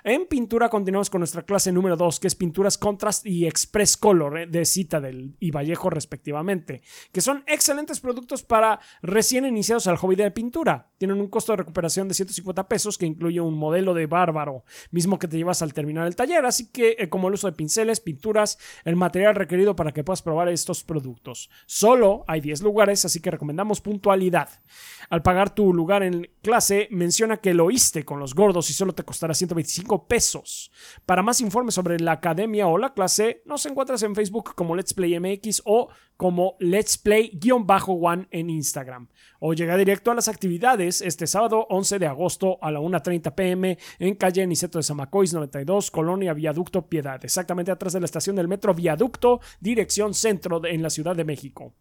En 0.03 0.27
pintura 0.27 0.69
continuamos 0.69 1.11
con 1.11 1.21
nuestra 1.21 1.43
clase 1.43 1.73
número 1.73 1.97
2, 1.97 2.21
que 2.21 2.27
es 2.27 2.35
pinturas 2.35 2.79
Contrast 2.79 3.27
y 3.27 3.47
Express 3.47 3.97
Color 3.97 4.39
eh, 4.39 4.47
de 4.47 4.65
Citadel 4.65 5.37
y 5.39 5.51
Vallejo 5.51 5.91
respectivamente, 5.91 6.83
que 7.13 7.21
son 7.21 7.45
excelentes 7.47 8.01
productos 8.01 8.43
para 8.43 8.81
recién 9.03 9.45
iniciados 9.45 9.87
al 9.87 9.97
hobby 9.97 10.17
de 10.17 10.31
pintura. 10.31 10.89
Tienen 11.01 11.19
un 11.19 11.29
costo 11.29 11.53
de 11.53 11.57
recuperación 11.57 12.09
de 12.09 12.15
150 12.15 12.69
pesos 12.69 12.99
que 12.99 13.07
incluye 13.07 13.41
un 13.41 13.55
modelo 13.55 13.95
de 13.95 14.05
bárbaro, 14.05 14.65
mismo 14.91 15.19
que 15.19 15.29
te 15.29 15.39
llevas 15.39 15.63
al 15.63 15.73
terminar 15.73 16.07
el 16.07 16.15
taller, 16.15 16.45
así 16.45 16.71
que 16.71 16.95
eh, 16.99 17.09
como 17.09 17.29
el 17.29 17.35
uso 17.35 17.47
de 17.47 17.57
pinceles, 17.57 18.01
pinturas, 18.01 18.59
el 18.85 18.97
material 18.97 19.35
requerido 19.35 19.75
para 19.75 19.93
que 19.93 20.05
puedas 20.05 20.21
probar 20.21 20.51
estos 20.51 20.85
productos. 20.85 21.49
Solo 21.65 22.23
hay 22.29 22.43
10 22.43 22.61
lugares, 22.61 23.07
así 23.07 23.19
que 23.21 23.31
recomendamos 23.31 23.81
puntualidad. 23.81 24.51
Al 25.09 25.23
pagar 25.23 25.55
tu 25.55 25.73
lugar 25.73 26.03
en 26.03 26.31
clase, 26.43 26.87
menciona 26.91 27.39
que 27.39 27.55
lo 27.55 27.65
oíste 27.65 28.05
con 28.05 28.21
los 28.21 28.35
gordos 28.35 28.69
y 28.69 28.75
solo 28.75 28.93
te 28.93 29.03
costará 29.03 29.33
125 29.33 30.07
pesos. 30.07 30.71
Para 31.07 31.23
más 31.23 31.41
informes 31.41 31.77
sobre 31.77 31.99
la 31.99 32.13
academia 32.13 32.67
o 32.67 32.77
la 32.77 32.93
clase, 32.93 33.41
nos 33.47 33.65
encuentras 33.65 34.03
en 34.03 34.15
Facebook 34.15 34.55
como 34.55 34.77
Let's 34.77 34.93
Play 34.93 35.19
MX 35.19 35.63
o 35.65 35.89
como 36.19 36.57
Let's 36.59 36.99
Play-One 36.99 38.29
en 38.31 38.51
Instagram. 38.51 39.09
O 39.39 39.55
llega 39.55 39.79
directo 39.79 40.11
a 40.11 40.15
las 40.15 40.29
actividades 40.29 40.89
este 40.91 41.28
sábado 41.28 41.66
11 41.70 42.01
de 42.01 42.07
agosto 42.07 42.59
a 42.61 42.72
la 42.72 42.80
1.30 42.80 43.34
pm 43.34 43.78
en 44.01 44.14
calle 44.16 44.47
Niceto 44.47 44.78
de 44.78 44.82
Zamacois 44.82 45.32
92, 45.32 45.91
Colonia 45.93 46.34
Viaducto 46.34 46.88
Piedad, 46.88 47.24
exactamente 47.24 47.70
atrás 47.70 47.93
de 47.93 48.01
la 48.01 48.07
estación 48.07 48.34
del 48.34 48.49
metro 48.49 48.74
Viaducto, 48.74 49.41
dirección 49.61 50.14
centro 50.14 50.61
en 50.66 50.82
la 50.82 50.91
Ciudad 50.91 51.14
de 51.14 51.24
México. 51.24 51.74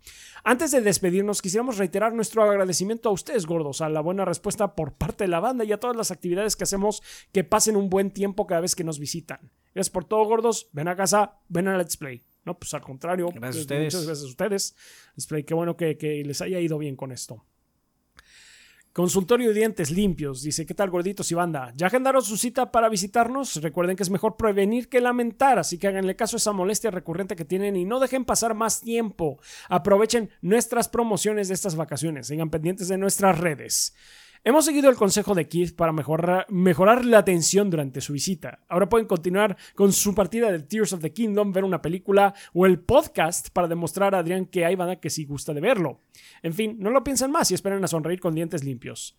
Antes 0.43 0.71
de 0.71 0.81
despedirnos, 0.81 1.41
quisiéramos 1.41 1.77
reiterar 1.77 2.13
nuestro 2.13 2.43
agradecimiento 2.43 3.09
a 3.09 3.13
ustedes, 3.13 3.47
gordos, 3.47 3.81
a 3.81 3.89
la 3.89 4.01
buena 4.01 4.25
respuesta 4.25 4.75
por 4.75 4.93
parte 4.93 5.23
de 5.23 5.29
la 5.29 5.39
banda 5.39 5.63
y 5.63 5.71
a 5.71 5.79
todas 5.79 5.97
las 5.97 6.11
actividades 6.11 6.55
que 6.55 6.65
hacemos 6.65 7.01
que 7.31 7.43
pasen 7.43 7.75
un 7.75 7.89
buen 7.89 8.11
tiempo 8.11 8.45
cada 8.45 8.61
vez 8.61 8.75
que 8.75 8.83
nos 8.83 8.99
visitan. 8.99 9.51
Gracias 9.73 9.89
por 9.89 10.05
todo, 10.05 10.23
gordos. 10.25 10.69
Ven 10.71 10.87
a 10.87 10.95
casa, 10.95 11.39
ven 11.47 11.67
a 11.67 11.77
Let's 11.77 11.97
Play. 11.97 12.23
No, 12.45 12.57
pues 12.57 12.73
al 12.73 12.81
contrario. 12.81 13.29
Gracias 13.33 13.57
a 13.57 13.59
ustedes. 13.61 13.93
Muchas 13.93 14.05
gracias 14.05 14.25
a 14.25 14.29
ustedes. 14.29 14.75
Let's 15.15 15.27
Play, 15.27 15.43
qué 15.43 15.53
bueno 15.53 15.75
que, 15.75 15.97
que 15.97 16.23
les 16.23 16.41
haya 16.41 16.59
ido 16.59 16.77
bien 16.77 16.95
con 16.95 17.11
esto. 17.11 17.45
Consultorio 18.93 19.49
de 19.49 19.53
dientes 19.53 19.91
limpios. 19.91 20.41
Dice, 20.41 20.65
¿qué 20.65 20.73
tal 20.73 20.89
gorditos 20.89 21.31
y 21.31 21.35
banda? 21.35 21.71
¿Ya 21.75 21.87
agendaron 21.87 22.23
su 22.23 22.37
cita 22.37 22.71
para 22.71 22.89
visitarnos? 22.89 23.61
Recuerden 23.61 23.95
que 23.95 24.03
es 24.03 24.09
mejor 24.09 24.35
prevenir 24.35 24.89
que 24.89 24.99
lamentar, 24.99 25.59
así 25.59 25.77
que 25.77 25.87
háganle 25.87 26.15
caso 26.15 26.35
a 26.35 26.39
esa 26.39 26.53
molestia 26.53 26.89
recurrente 26.89 27.35
que 27.35 27.45
tienen 27.45 27.75
y 27.75 27.85
no 27.85 27.99
dejen 27.99 28.25
pasar 28.25 28.55
más 28.55 28.81
tiempo. 28.81 29.39
Aprovechen 29.69 30.31
nuestras 30.41 30.89
promociones 30.89 31.49
de 31.49 31.53
estas 31.53 31.75
vacaciones. 31.75 32.27
Sigan 32.27 32.49
pendientes 32.49 32.87
de 32.87 32.97
nuestras 32.97 33.37
redes. 33.37 33.93
Hemos 34.41 34.63
seguido 34.63 34.89
el 34.89 34.95
consejo 34.95 35.35
de 35.35 35.49
Keith 35.49 35.75
para 35.75 35.91
mejorar, 35.91 37.05
la 37.05 37.17
atención 37.17 37.69
durante 37.69 37.99
su 37.99 38.13
visita. 38.13 38.59
Ahora 38.69 38.87
pueden 38.87 39.05
continuar 39.05 39.57
con 39.75 39.91
su 39.91 40.15
partida 40.15 40.49
de 40.49 40.59
Tears 40.59 40.93
of 40.93 41.01
the 41.01 41.11
Kingdom, 41.11 41.51
ver 41.51 41.65
una 41.65 41.81
película 41.81 42.33
o 42.53 42.65
el 42.65 42.79
podcast 42.79 43.49
para 43.49 43.67
demostrar 43.67 44.15
a 44.15 44.19
Adrián 44.19 44.45
que 44.45 44.63
hay 44.63 44.75
banda 44.75 44.95
que 44.95 45.09
sí 45.09 45.25
gusta 45.25 45.53
de 45.53 45.59
verlo. 45.59 45.99
En 46.41 46.53
fin, 46.53 46.77
no 46.79 46.89
lo 46.89 47.03
piensen 47.03 47.31
más 47.31 47.51
y 47.51 47.53
esperen 47.53 47.83
a 47.83 47.87
sonreír 47.87 48.21
con 48.21 48.33
dientes 48.33 48.63
limpios. 48.63 49.17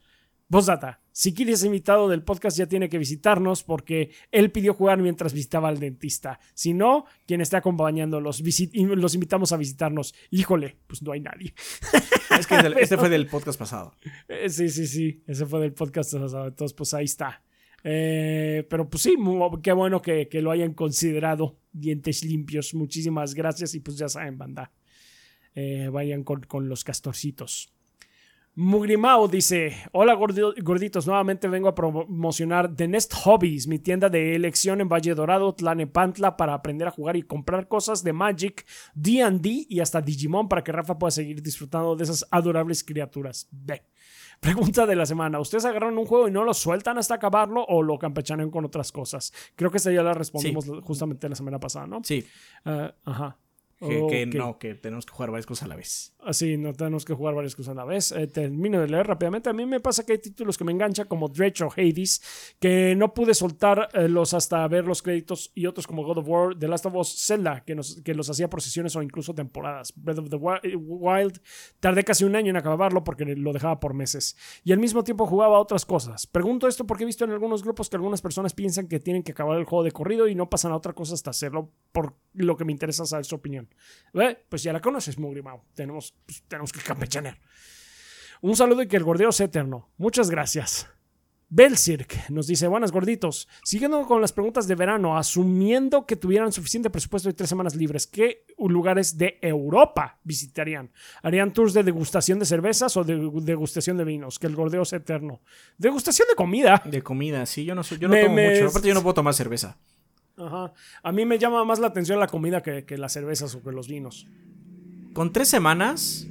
Postdata. 0.50 1.00
Si 1.12 1.32
quieres 1.32 1.64
invitado 1.64 2.08
del 2.08 2.24
podcast 2.24 2.58
ya 2.58 2.66
tiene 2.66 2.88
que 2.88 2.98
visitarnos 2.98 3.62
porque 3.62 4.10
él 4.32 4.50
pidió 4.50 4.74
jugar 4.74 4.98
mientras 4.98 5.32
visitaba 5.32 5.68
al 5.68 5.78
dentista. 5.78 6.40
Si 6.54 6.74
no, 6.74 7.04
quien 7.24 7.40
esté 7.40 7.56
acompañando 7.56 8.20
los, 8.20 8.42
los 8.74 9.14
invitamos 9.14 9.52
a 9.52 9.56
visitarnos. 9.56 10.12
Híjole, 10.30 10.76
pues 10.88 11.02
no 11.02 11.12
hay 11.12 11.20
nadie. 11.20 11.54
Es 12.38 12.46
que 12.46 12.56
este 12.80 12.96
fue 12.96 13.08
del 13.10 13.26
podcast 13.26 13.58
pasado. 13.58 13.94
Eh, 14.28 14.48
sí, 14.48 14.70
sí, 14.70 14.86
sí. 14.86 15.22
Ese 15.26 15.44
fue 15.44 15.60
del 15.60 15.74
podcast 15.74 16.14
pasado. 16.14 16.46
Entonces, 16.46 16.74
pues 16.74 16.94
ahí 16.94 17.04
está. 17.04 17.42
Eh, 17.84 18.66
pero 18.70 18.88
pues 18.88 19.02
sí, 19.02 19.14
qué 19.62 19.72
bueno 19.72 20.00
que, 20.00 20.28
que, 20.28 20.40
lo 20.40 20.50
hayan 20.50 20.72
considerado. 20.72 21.58
Dientes 21.72 22.24
limpios. 22.24 22.72
Muchísimas 22.72 23.34
gracias. 23.34 23.74
Y 23.74 23.80
pues 23.80 23.98
ya 23.98 24.08
saben, 24.08 24.38
banda. 24.38 24.72
Eh, 25.54 25.90
vayan 25.92 26.24
con, 26.24 26.40
con 26.42 26.68
los 26.68 26.82
castorcitos. 26.82 27.74
Mugrimao 28.56 29.28
dice: 29.28 29.76
Hola 29.92 30.14
gorditos, 30.14 31.06
nuevamente 31.06 31.48
vengo 31.48 31.68
a 31.68 31.74
promocionar 31.74 32.74
The 32.74 32.88
Nest 32.88 33.14
Hobbies, 33.14 33.66
mi 33.68 33.78
tienda 33.78 34.08
de 34.08 34.34
elección 34.34 34.80
en 34.80 34.88
Valle 34.88 35.14
Dorado, 35.14 35.54
Tlanepantla, 35.54 36.36
para 36.36 36.54
aprender 36.54 36.88
a 36.88 36.90
jugar 36.90 37.16
y 37.16 37.22
comprar 37.22 37.68
cosas 37.68 38.02
de 38.02 38.12
Magic, 38.12 38.66
DD 38.94 39.66
y 39.68 39.80
hasta 39.80 40.00
Digimon 40.00 40.48
para 40.48 40.64
que 40.64 40.72
Rafa 40.72 40.98
pueda 40.98 41.12
seguir 41.12 41.42
disfrutando 41.42 41.94
de 41.94 42.04
esas 42.04 42.26
adorables 42.30 42.82
criaturas. 42.82 43.48
Ve. 43.52 43.82
Pregunta 44.40 44.84
de 44.84 44.96
la 44.96 45.06
semana: 45.06 45.38
¿Ustedes 45.38 45.64
agarran 45.64 45.96
un 45.96 46.06
juego 46.06 46.26
y 46.26 46.32
no 46.32 46.42
lo 46.42 46.52
sueltan 46.52 46.98
hasta 46.98 47.14
acabarlo 47.14 47.64
o 47.68 47.82
lo 47.82 47.98
campechanean 47.98 48.50
con 48.50 48.64
otras 48.64 48.90
cosas? 48.90 49.32
Creo 49.54 49.70
que 49.70 49.76
esta 49.76 49.92
ya 49.92 50.02
la 50.02 50.12
respondimos 50.12 50.66
justamente 50.82 51.28
la 51.28 51.36
semana 51.36 51.60
pasada, 51.60 51.86
¿no? 51.86 52.00
Sí. 52.02 52.26
Ah, 52.64 52.92
ajá. 53.04 53.38
Que, 53.80 54.26
no, 54.26 54.58
que 54.58 54.74
tenemos 54.74 55.06
que 55.06 55.12
jugar 55.12 55.30
varias 55.30 55.46
cosas 55.46 55.64
a 55.64 55.68
la 55.68 55.76
vez. 55.76 56.14
Así, 56.18 56.58
no 56.58 56.74
tenemos 56.74 57.06
que 57.06 57.14
jugar 57.14 57.34
varias 57.34 57.56
cosas 57.56 57.72
a 57.72 57.74
la 57.74 57.86
vez. 57.86 58.12
Eh, 58.12 58.26
termino 58.26 58.78
de 58.78 58.86
leer 58.86 59.06
rápidamente. 59.06 59.48
A 59.48 59.54
mí 59.54 59.64
me 59.64 59.80
pasa 59.80 60.04
que 60.04 60.12
hay 60.12 60.18
títulos 60.18 60.58
que 60.58 60.64
me 60.64 60.72
enganchan, 60.72 61.06
como 61.06 61.28
Dredge 61.28 61.62
o 61.62 61.70
Hades, 61.74 62.20
que 62.60 62.94
no 62.94 63.14
pude 63.14 63.32
soltar 63.32 63.88
eh, 63.94 64.06
los 64.06 64.34
hasta 64.34 64.68
ver 64.68 64.84
los 64.84 65.00
créditos, 65.00 65.50
y 65.54 65.64
otros 65.64 65.86
como 65.86 66.04
God 66.04 66.18
of 66.18 66.28
War, 66.28 66.58
The 66.58 66.68
Last 66.68 66.84
of 66.84 66.94
Us, 66.94 67.24
Zelda, 67.26 67.64
que, 67.64 67.74
nos, 67.74 68.02
que 68.02 68.14
los 68.14 68.28
hacía 68.28 68.50
por 68.50 68.60
sesiones 68.60 68.94
o 68.96 69.02
incluso 69.02 69.34
temporadas. 69.34 69.94
Breath 69.96 70.18
of 70.18 70.28
the 70.28 70.36
eh, 70.68 70.76
Wild, 70.76 71.40
tardé 71.80 72.04
casi 72.04 72.24
un 72.24 72.36
año 72.36 72.50
en 72.50 72.58
acabarlo 72.58 73.02
porque 73.02 73.24
lo 73.24 73.54
dejaba 73.54 73.80
por 73.80 73.94
meses. 73.94 74.36
Y 74.62 74.72
al 74.72 74.78
mismo 74.78 75.04
tiempo 75.04 75.26
jugaba 75.26 75.58
otras 75.58 75.86
cosas. 75.86 76.26
Pregunto 76.26 76.68
esto 76.68 76.86
porque 76.86 77.04
he 77.04 77.06
visto 77.06 77.24
en 77.24 77.30
algunos 77.30 77.62
grupos 77.62 77.88
que 77.88 77.96
algunas 77.96 78.20
personas 78.20 78.52
piensan 78.52 78.88
que 78.88 79.00
tienen 79.00 79.22
que 79.22 79.32
acabar 79.32 79.58
el 79.58 79.64
juego 79.64 79.84
de 79.84 79.92
corrido 79.92 80.28
y 80.28 80.34
no 80.34 80.50
pasan 80.50 80.72
a 80.72 80.76
otra 80.76 80.92
cosa 80.92 81.14
hasta 81.14 81.30
hacerlo, 81.30 81.72
por 81.92 82.14
lo 82.34 82.58
que 82.58 82.66
me 82.66 82.72
interesa 82.72 83.06
saber 83.06 83.24
su 83.24 83.36
opinión. 83.36 83.69
Pues 84.48 84.62
ya 84.62 84.72
la 84.72 84.80
conoces, 84.80 85.18
Mugrimao. 85.18 85.64
Tenemos, 85.74 86.14
pues, 86.26 86.42
tenemos 86.48 86.72
que 86.72 86.80
campechanear. 86.80 87.38
Un 88.42 88.56
saludo 88.56 88.82
y 88.82 88.88
que 88.88 88.96
el 88.96 89.04
gordeo 89.04 89.32
sea 89.32 89.46
eterno. 89.46 89.90
Muchas 89.98 90.30
gracias. 90.30 90.88
Belcirk 91.52 92.30
nos 92.30 92.46
dice, 92.46 92.68
buenas 92.68 92.92
gorditos, 92.92 93.48
siguiendo 93.64 94.06
con 94.06 94.20
las 94.20 94.32
preguntas 94.32 94.68
de 94.68 94.76
verano, 94.76 95.18
asumiendo 95.18 96.06
que 96.06 96.14
tuvieran 96.14 96.52
suficiente 96.52 96.90
presupuesto 96.90 97.28
de 97.28 97.32
tres 97.32 97.48
semanas 97.48 97.74
libres, 97.74 98.06
¿qué 98.06 98.46
lugares 98.56 99.18
de 99.18 99.36
Europa 99.42 100.20
visitarían? 100.22 100.92
¿Harían 101.24 101.52
tours 101.52 101.74
de 101.74 101.82
degustación 101.82 102.38
de 102.38 102.46
cervezas 102.46 102.96
o 102.96 103.02
de 103.02 103.16
degustación 103.42 103.96
de 103.96 104.04
vinos? 104.04 104.38
Que 104.38 104.46
el 104.46 104.54
gordeo 104.54 104.84
sea 104.84 105.00
eterno. 105.00 105.40
Degustación 105.76 106.28
de 106.28 106.36
comida. 106.36 106.82
De 106.84 107.02
comida, 107.02 107.44
sí, 107.46 107.64
yo 107.64 107.74
no, 107.74 107.82
soy, 107.82 107.98
yo 107.98 108.06
no 108.06 108.14
tomo 108.14 108.36
mucho, 108.36 108.68
aparte 108.68 108.86
yo 108.86 108.94
no 108.94 109.02
puedo 109.02 109.14
tomar 109.14 109.34
cerveza. 109.34 109.76
Ajá. 110.40 110.72
A 111.02 111.12
mí 111.12 111.24
me 111.26 111.38
llama 111.38 111.64
más 111.64 111.78
la 111.78 111.88
atención 111.88 112.18
la 112.18 112.26
comida 112.26 112.62
que, 112.62 112.98
las 112.98 113.12
cervezas 113.12 113.54
o 113.54 113.62
que 113.62 113.72
los 113.72 113.88
vinos. 113.88 114.26
Con 115.12 115.32
tres 115.32 115.48
semanas 115.48 116.26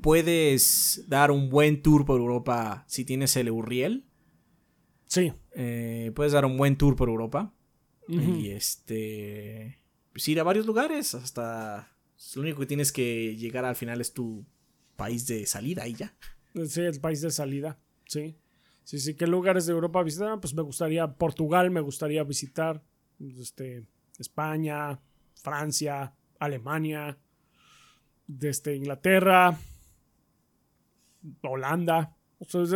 puedes 0.00 1.04
dar 1.08 1.30
un 1.30 1.50
buen 1.50 1.82
tour 1.82 2.04
por 2.04 2.20
Europa 2.20 2.84
si 2.86 3.04
tienes 3.04 3.36
el 3.36 3.50
Urriel. 3.50 4.04
Sí. 5.06 5.32
Eh, 5.52 6.12
puedes 6.14 6.32
dar 6.32 6.44
un 6.44 6.56
buen 6.56 6.76
tour 6.76 6.96
por 6.96 7.08
Europa. 7.08 7.52
Y 8.06 8.50
este. 8.50 9.80
Pues 10.12 10.28
ir 10.28 10.38
a 10.38 10.44
varios 10.44 10.66
lugares. 10.66 11.14
Hasta. 11.14 11.90
Lo 12.34 12.42
único 12.42 12.60
que 12.60 12.66
tienes 12.66 12.92
que 12.92 13.36
llegar 13.36 13.64
al 13.64 13.76
final 13.76 14.00
es 14.00 14.12
tu 14.12 14.44
país 14.96 15.26
de 15.26 15.46
salida 15.46 15.86
y 15.88 15.94
ya. 15.94 16.14
Sí, 16.66 16.82
el 16.82 17.00
país 17.00 17.20
de 17.20 17.30
salida. 17.30 17.78
Sí. 18.06 18.36
Sí, 18.84 18.98
sí. 18.98 19.14
¿Qué 19.14 19.26
lugares 19.26 19.66
de 19.66 19.72
Europa 19.72 20.02
visitar? 20.02 20.38
Pues 20.40 20.54
me 20.54 20.62
gustaría. 20.62 21.14
Portugal 21.14 21.70
me 21.70 21.80
gustaría 21.80 22.22
visitar 22.22 22.82
este, 23.20 23.84
España, 24.18 24.98
Francia, 25.34 26.12
Alemania, 26.38 27.16
desde 28.26 28.76
Inglaterra, 28.76 29.58
Holanda. 31.42 32.16
Pues, 32.50 32.70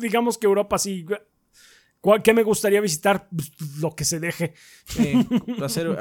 digamos 0.00 0.38
que 0.38 0.46
Europa 0.46 0.78
sí. 0.78 1.06
¿Qué 2.22 2.34
me 2.34 2.44
gustaría 2.44 2.80
visitar? 2.80 3.28
Pues, 3.28 3.52
lo 3.80 3.94
que 3.94 4.04
se 4.04 4.20
deje. 4.20 4.54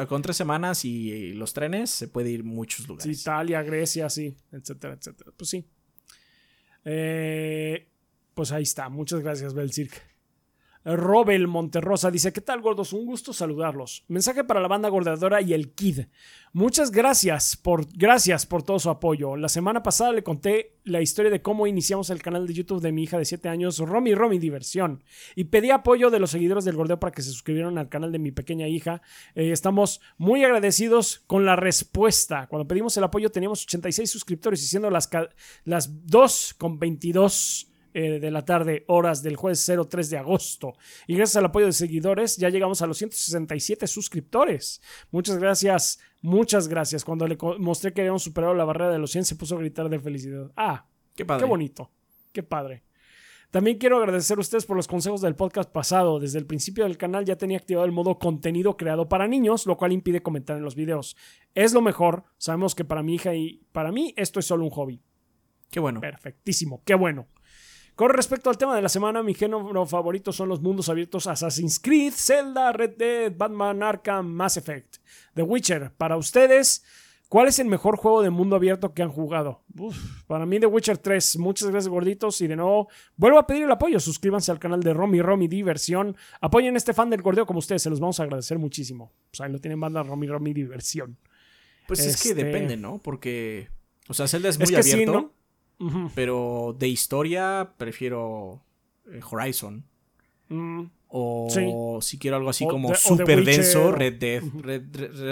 con 0.07 0.21
tres 0.21 0.38
semanas 0.38 0.86
y 0.86 1.34
los 1.34 1.53
trenes 1.53 1.89
se 1.89 2.07
puede 2.07 2.30
ir 2.30 2.43
muchos 2.43 2.88
lugares. 2.88 3.21
Italia, 3.21 3.63
Grecia, 3.63 4.09
sí, 4.09 4.36
etcétera, 4.51 4.93
etcétera. 4.93 5.32
Pues 5.36 5.49
sí. 5.49 5.65
Eh, 6.84 7.88
pues 8.34 8.51
ahí 8.51 8.63
está. 8.63 8.89
Muchas 8.89 9.21
gracias, 9.21 9.53
Belcirc. 9.53 10.14
Robel 10.86 11.47
Monterrosa 11.47 12.11
dice, 12.11 12.31
¿qué 12.31 12.41
tal 12.41 12.61
gordos? 12.61 12.93
Un 12.93 13.07
gusto 13.07 13.33
saludarlos. 13.33 14.03
Mensaje 14.07 14.43
para 14.43 14.59
la 14.59 14.67
banda 14.67 14.88
gordadora 14.89 15.41
y 15.41 15.53
el 15.53 15.73
Kid. 15.73 16.01
Muchas 16.53 16.91
gracias 16.91 17.57
por, 17.57 17.88
gracias 17.97 18.45
por 18.45 18.61
todo 18.61 18.77
su 18.77 18.91
apoyo. 18.91 19.36
La 19.36 19.49
semana 19.49 19.81
pasada 19.81 20.13
le 20.13 20.23
conté 20.23 20.77
la 20.83 21.01
historia 21.01 21.31
de 21.31 21.41
cómo 21.41 21.65
iniciamos 21.65 22.11
el 22.11 22.21
canal 22.21 22.45
de 22.45 22.53
YouTube 22.53 22.81
de 22.81 22.91
mi 22.91 23.03
hija 23.03 23.17
de 23.17 23.25
7 23.25 23.49
años, 23.49 23.79
Romy 23.79 24.13
Romy 24.13 24.38
Diversión. 24.38 25.03
Y 25.36 25.45
pedí 25.45 25.71
apoyo 25.71 26.11
de 26.11 26.19
los 26.19 26.29
seguidores 26.29 26.65
del 26.65 26.75
gordeo 26.75 26.99
para 26.99 27.11
que 27.11 27.23
se 27.23 27.31
suscribieran 27.31 27.79
al 27.79 27.89
canal 27.89 28.11
de 28.11 28.19
mi 28.19 28.31
pequeña 28.31 28.67
hija. 28.67 29.01
Eh, 29.33 29.51
estamos 29.51 30.01
muy 30.17 30.43
agradecidos 30.43 31.23
con 31.25 31.45
la 31.45 31.55
respuesta. 31.55 32.45
Cuando 32.47 32.67
pedimos 32.67 32.95
el 32.95 33.03
apoyo 33.05 33.31
teníamos 33.31 33.63
86 33.63 34.09
suscriptores 34.09 34.61
y 34.61 34.67
siendo 34.67 34.91
las, 34.91 35.09
las 35.63 36.05
2 36.05 36.53
con 36.59 36.77
22 36.77 37.71
eh, 37.97 38.19
de 38.19 38.29
la 38.29 38.43
tarde, 38.43 38.83
horas 38.89 39.23
del 39.23 39.37
jueves 39.37 39.71
03 39.87 40.09
de 40.09 40.17
agosto. 40.17 40.73
Y 41.07 41.15
gracias 41.15 41.37
al 41.37 41.45
apoyo 41.45 41.67
de 41.67 41.71
seguidores, 41.71 42.35
ya 42.35 42.49
llegamos 42.49 42.81
a 42.81 42.87
los 42.87 42.97
167 42.97 43.87
suscriptores. 43.87 44.81
Muchas 45.11 45.37
gracias, 45.37 46.01
muchas 46.21 46.67
gracias. 46.67 47.05
Cuando 47.05 47.25
le 47.25 47.37
mostré 47.57 47.93
que 47.93 48.01
habíamos 48.01 48.21
superado 48.21 48.53
la 48.53 48.65
barrera 48.65 48.91
de 48.91 48.99
los 48.99 49.11
100, 49.11 49.23
se 49.23 49.35
puso 49.37 49.55
a 49.55 49.59
gritar 49.59 49.87
de 49.87 49.97
felicidad. 49.97 50.51
Ah, 50.57 50.89
qué 51.15 51.23
padre. 51.23 51.45
Qué 51.45 51.49
bonito, 51.49 51.89
qué 52.33 52.43
padre. 52.43 52.83
También 53.49 53.77
quiero 53.77 53.99
agradecer 53.99 54.37
a 54.39 54.41
ustedes 54.41 54.65
por 54.65 54.75
los 54.75 54.89
consejos 54.89 55.21
del 55.21 55.37
podcast 55.37 55.71
pasado. 55.71 56.19
Desde 56.19 56.37
el 56.37 56.45
principio 56.45 56.83
del 56.83 56.97
canal 56.97 57.23
ya 57.23 57.37
tenía 57.37 57.57
activado 57.57 57.85
el 57.85 57.93
modo 57.93 58.19
contenido 58.19 58.75
creado 58.75 59.07
para 59.07 59.25
niños, 59.29 59.67
lo 59.67 59.77
cual 59.77 59.93
impide 59.93 60.21
comentar 60.21 60.57
en 60.57 60.63
los 60.63 60.75
videos. 60.75 61.15
Es 61.53 61.71
lo 61.71 61.79
mejor. 61.79 62.25
Sabemos 62.37 62.75
que 62.75 62.83
para 62.83 63.03
mi 63.03 63.15
hija 63.15 63.35
y 63.35 63.65
para 63.71 63.93
mí 63.93 64.13
esto 64.17 64.41
es 64.41 64.47
solo 64.47 64.65
un 64.65 64.71
hobby. 64.71 65.01
Qué 65.71 65.79
bueno. 65.79 66.01
Perfectísimo, 66.01 66.83
qué 66.83 66.95
bueno. 66.95 67.29
Con 67.95 68.09
respecto 68.09 68.49
al 68.49 68.57
tema 68.57 68.75
de 68.75 68.81
la 68.81 68.89
semana, 68.89 69.23
mi 69.23 69.33
género 69.33 69.85
favorito 69.85 70.33
son 70.33 70.49
los 70.49 70.61
mundos 70.61 70.89
abiertos 70.89 71.27
Assassin's 71.27 71.79
Creed, 71.79 72.11
Zelda, 72.13 72.73
Red 72.73 72.97
Dead, 72.97 73.33
Batman, 73.35 73.81
Arkham, 73.83 74.27
Mass 74.27 74.57
Effect, 74.57 74.97
The 75.33 75.43
Witcher. 75.43 75.93
Para 75.95 76.17
ustedes, 76.17 76.83
¿cuál 77.29 77.47
es 77.47 77.57
el 77.59 77.67
mejor 77.67 77.95
juego 77.95 78.21
de 78.21 78.31
mundo 78.31 78.57
abierto 78.57 78.93
que 78.93 79.01
han 79.01 79.11
jugado? 79.11 79.63
para 80.27 80.45
mí, 80.45 80.59
The 80.59 80.65
Witcher 80.65 80.97
3. 80.97 81.37
Muchas 81.37 81.69
gracias, 81.69 81.87
gorditos. 81.87 82.41
Y 82.41 82.47
de 82.47 82.57
nuevo, 82.57 82.89
vuelvo 83.15 83.39
a 83.39 83.47
pedir 83.47 83.63
el 83.63 83.71
apoyo. 83.71 83.97
Suscríbanse 84.01 84.51
al 84.51 84.59
canal 84.59 84.83
de 84.83 84.93
Romy 84.93 85.21
Romy 85.21 85.47
Diversión. 85.47 86.17
Apoyen 86.41 86.75
a 86.75 86.77
este 86.77 86.93
fan 86.93 87.09
del 87.09 87.21
gordeo 87.21 87.45
como 87.45 87.59
ustedes. 87.59 87.81
Se 87.81 87.89
los 87.89 88.01
vamos 88.01 88.19
a 88.19 88.23
agradecer 88.23 88.59
muchísimo. 88.59 89.13
Pues 89.31 89.39
ahí 89.39 89.49
lo 89.49 89.59
tienen 89.59 89.79
banda 89.79 90.03
Romy 90.03 90.27
Romy 90.27 90.53
Diversión. 90.53 91.17
Pues 91.87 92.01
es 92.01 92.21
que 92.21 92.29
este 92.29 92.43
depende, 92.43 92.75
¿no? 92.75 92.97
Porque, 92.97 93.69
o 94.09 94.13
sea, 94.13 94.27
Zelda 94.27 94.49
es 94.49 94.59
muy 94.59 94.75
abierto. 94.75 95.31
Pero 96.15 96.76
de 96.78 96.88
historia 96.88 97.73
prefiero 97.78 98.63
eh, 99.11 99.19
Horizon. 99.30 99.84
Mm, 100.49 100.86
o 101.07 101.99
si 102.01 102.17
quiero 102.17 102.38
algo 102.38 102.49
así 102.49 102.65
como 102.67 102.93
super 102.95 103.43
denso, 103.43 103.91
Red 103.91 104.19
Dead. 104.19 104.43
Red, 104.61 104.82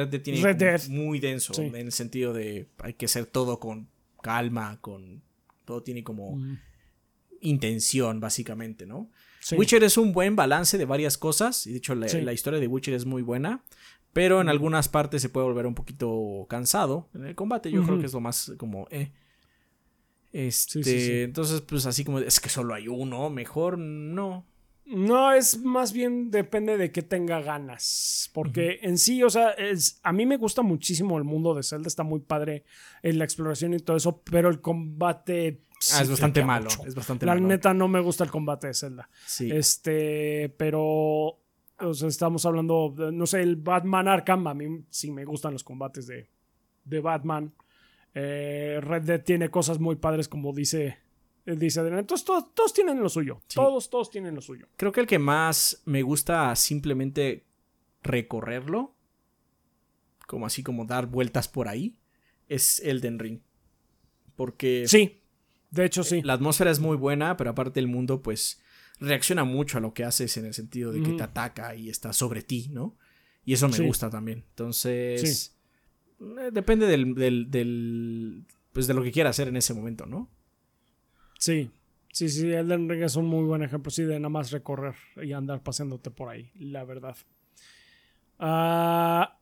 Dead 0.08 0.22
tiene 0.22 0.78
muy 0.90 1.20
denso 1.20 1.54
en 1.62 1.76
el 1.76 1.92
sentido 1.92 2.34
de 2.34 2.68
hay 2.80 2.94
que 2.94 3.06
hacer 3.06 3.26
todo 3.26 3.60
con 3.60 3.90
calma, 4.22 4.80
con 4.80 5.22
todo 5.66 5.84
tiene 5.84 6.04
como 6.04 6.40
intención 7.42 8.20
básicamente, 8.20 8.86
¿no? 8.86 9.10
Witcher 9.52 9.84
es 9.84 9.98
un 9.98 10.14
buen 10.14 10.38
balance 10.38 10.78
de 10.78 10.86
varias 10.86 11.18
cosas 11.18 11.68
y 11.68 11.72
de 11.72 11.78
hecho 11.78 11.96
la, 11.96 12.34
historia 12.34 12.60
de 12.60 12.68
Witcher 12.68 12.94
es 12.94 13.06
muy 13.06 13.22
buena, 13.22 13.62
pero 14.14 14.40
en 14.40 14.48
algunas 14.48 14.88
partes 14.88 15.22
se 15.22 15.30
puede 15.30 15.48
volver 15.48 15.66
un 15.66 15.76
poquito 15.76 16.46
cansado. 16.50 17.10
En 17.14 17.26
el 17.26 17.36
combate. 17.36 17.70
Yo 17.72 17.84
creo 17.84 18.00
que 18.00 18.06
es 18.06 18.14
lo 18.14 18.22
más 18.22 18.54
como 18.58 18.88
eh. 18.90 19.12
Este, 20.34 21.24
entonces, 21.24 21.62
pues 21.62 21.86
así 21.86 22.04
como 22.04 22.18
es 22.18 22.40
que 22.40 22.50
solo 22.50 22.74
hay 22.74 22.88
uno, 22.88 23.30
mejor 23.30 23.78
no. 23.78 24.48
No, 24.86 25.32
es 25.32 25.60
más 25.60 25.94
bien 25.94 26.30
depende 26.30 26.76
de 26.76 26.92
que 26.92 27.04
tenga 27.04 27.40
ganas. 27.40 28.32
Porque 28.34 28.80
en 28.82 28.98
sí, 28.98 29.22
o 29.24 29.30
sea, 29.30 29.52
es, 29.52 30.00
a 30.02 30.12
mí 30.12 30.26
me 30.26 30.38
gusta 30.38 30.64
muchísimo 30.64 31.18
el 31.20 31.24
mundo 31.24 31.54
de 31.54 31.62
Zelda, 31.62 31.88
está 31.88 32.04
muy 32.04 32.20
padre 32.20 32.66
en 33.04 33.20
la 33.20 33.24
exploración 33.24 33.76
y 33.76 33.80
todo 33.80 33.96
eso, 33.96 34.22
pero 34.24 34.50
el 34.50 34.60
combate. 34.60 35.62
Ah, 35.94 36.02
es 36.02 36.10
bastante 36.10 36.44
malo. 36.44 36.70
Es 36.86 36.96
bastante 36.96 37.26
la 37.28 37.36
neta 37.36 37.74
no 37.74 37.88
me 37.88 38.00
gusta 38.00 38.24
el 38.24 38.32
combate 38.32 38.68
de 38.68 38.74
Zelda. 38.74 39.10
Sí. 39.26 39.52
Este, 39.52 40.54
pero. 40.58 41.40
O 41.80 41.94
sea, 41.94 42.08
estamos 42.08 42.46
hablando, 42.46 42.94
no 43.12 43.26
sé, 43.28 43.42
el 43.42 43.56
Batman 43.58 44.08
Arkham, 44.08 44.48
a 44.48 44.54
mí 44.54 44.86
sí 44.90 45.12
me 45.12 45.26
gustan 45.26 45.54
los 45.54 45.64
combates 45.64 46.08
de, 46.08 46.30
de 46.86 47.00
Batman. 47.00 47.54
Eh, 48.16 48.80
Red 48.82 49.04
Dead 49.04 49.24
tiene 49.24 49.50
cosas 49.50 49.80
muy 49.80 49.96
padres, 49.96 50.28
como 50.28 50.54
dice, 50.54 51.00
eh, 51.46 51.56
dice 51.56 51.80
Adrián. 51.80 52.00
Entonces, 52.00 52.26
todos, 52.26 52.74
tienen 52.74 53.00
lo 53.00 53.10
suyo. 53.10 53.42
Todos, 53.54 53.90
todos 53.90 54.10
tienen 54.10 54.36
lo 54.36 54.42
suyo. 54.42 54.68
Creo 54.78 54.92
que 54.92 55.02
el 55.02 55.08
que 55.08 55.20
más 55.20 55.82
me 55.86 56.02
gusta 56.02 56.56
simplemente 56.56 57.46
recorrerlo, 58.02 58.96
como 60.28 60.46
así 60.46 60.64
como 60.64 60.86
dar 60.86 61.08
vueltas 61.08 61.48
por 61.48 61.68
ahí, 61.68 61.98
es 62.48 62.80
Elden 62.80 63.20
Ring. 63.20 63.40
Porque. 64.36 64.86
Sí. 64.88 65.20
De 65.72 65.86
hecho, 65.86 66.04
sí. 66.04 66.22
La 66.22 66.34
atmósfera 66.34 66.70
es 66.70 66.80
muy 66.80 66.98
buena, 66.98 67.36
pero 67.36 67.50
aparte 67.50 67.80
el 67.80 67.88
mundo, 67.88 68.22
pues, 68.22 68.62
reacciona 69.00 69.44
mucho 69.44 69.80
a 69.80 69.82
lo 69.82 69.94
que 69.94 70.04
haces 70.04 70.38
en 70.38 70.46
el 70.46 70.54
sentido 70.54 70.92
de 70.92 71.02
que 71.02 71.14
te 71.14 71.24
ataca 71.24 71.76
y 71.76 71.90
está 71.90 72.14
sobre 72.14 72.44
ti, 72.44 72.70
¿no? 72.70 72.96
Y 73.44 73.54
eso 73.54 73.68
me 73.68 73.80
gusta 73.80 74.10
también. 74.10 74.46
Entonces, 74.50 75.48
eh, 75.48 75.53
depende 76.52 76.88
del, 76.88 77.16
del, 77.50 78.46
pues, 78.72 78.88
de 78.88 78.94
lo 78.94 79.04
que 79.04 79.12
quiera 79.12 79.30
hacer 79.30 79.48
en 79.48 79.58
ese 79.58 79.74
momento, 79.74 80.06
¿no? 80.06 80.30
Sí, 81.38 81.70
sí, 82.12 82.30
sí, 82.30 82.52
Elden 82.52 82.90
Ring 82.90 83.04
es 83.04 83.16
un 83.16 83.26
muy 83.26 83.44
buen 83.44 83.64
ejemplo, 83.64 83.92
sí, 83.92 84.04
de 84.04 84.20
nada 84.20 84.30
más 84.30 84.52
recorrer 84.52 84.96
y 85.22 85.34
andar 85.34 85.62
paseándote 85.62 86.10
por 86.12 86.30
ahí, 86.30 86.52
la 86.56 86.84
verdad. 86.86 87.16
Ah, 88.40 89.38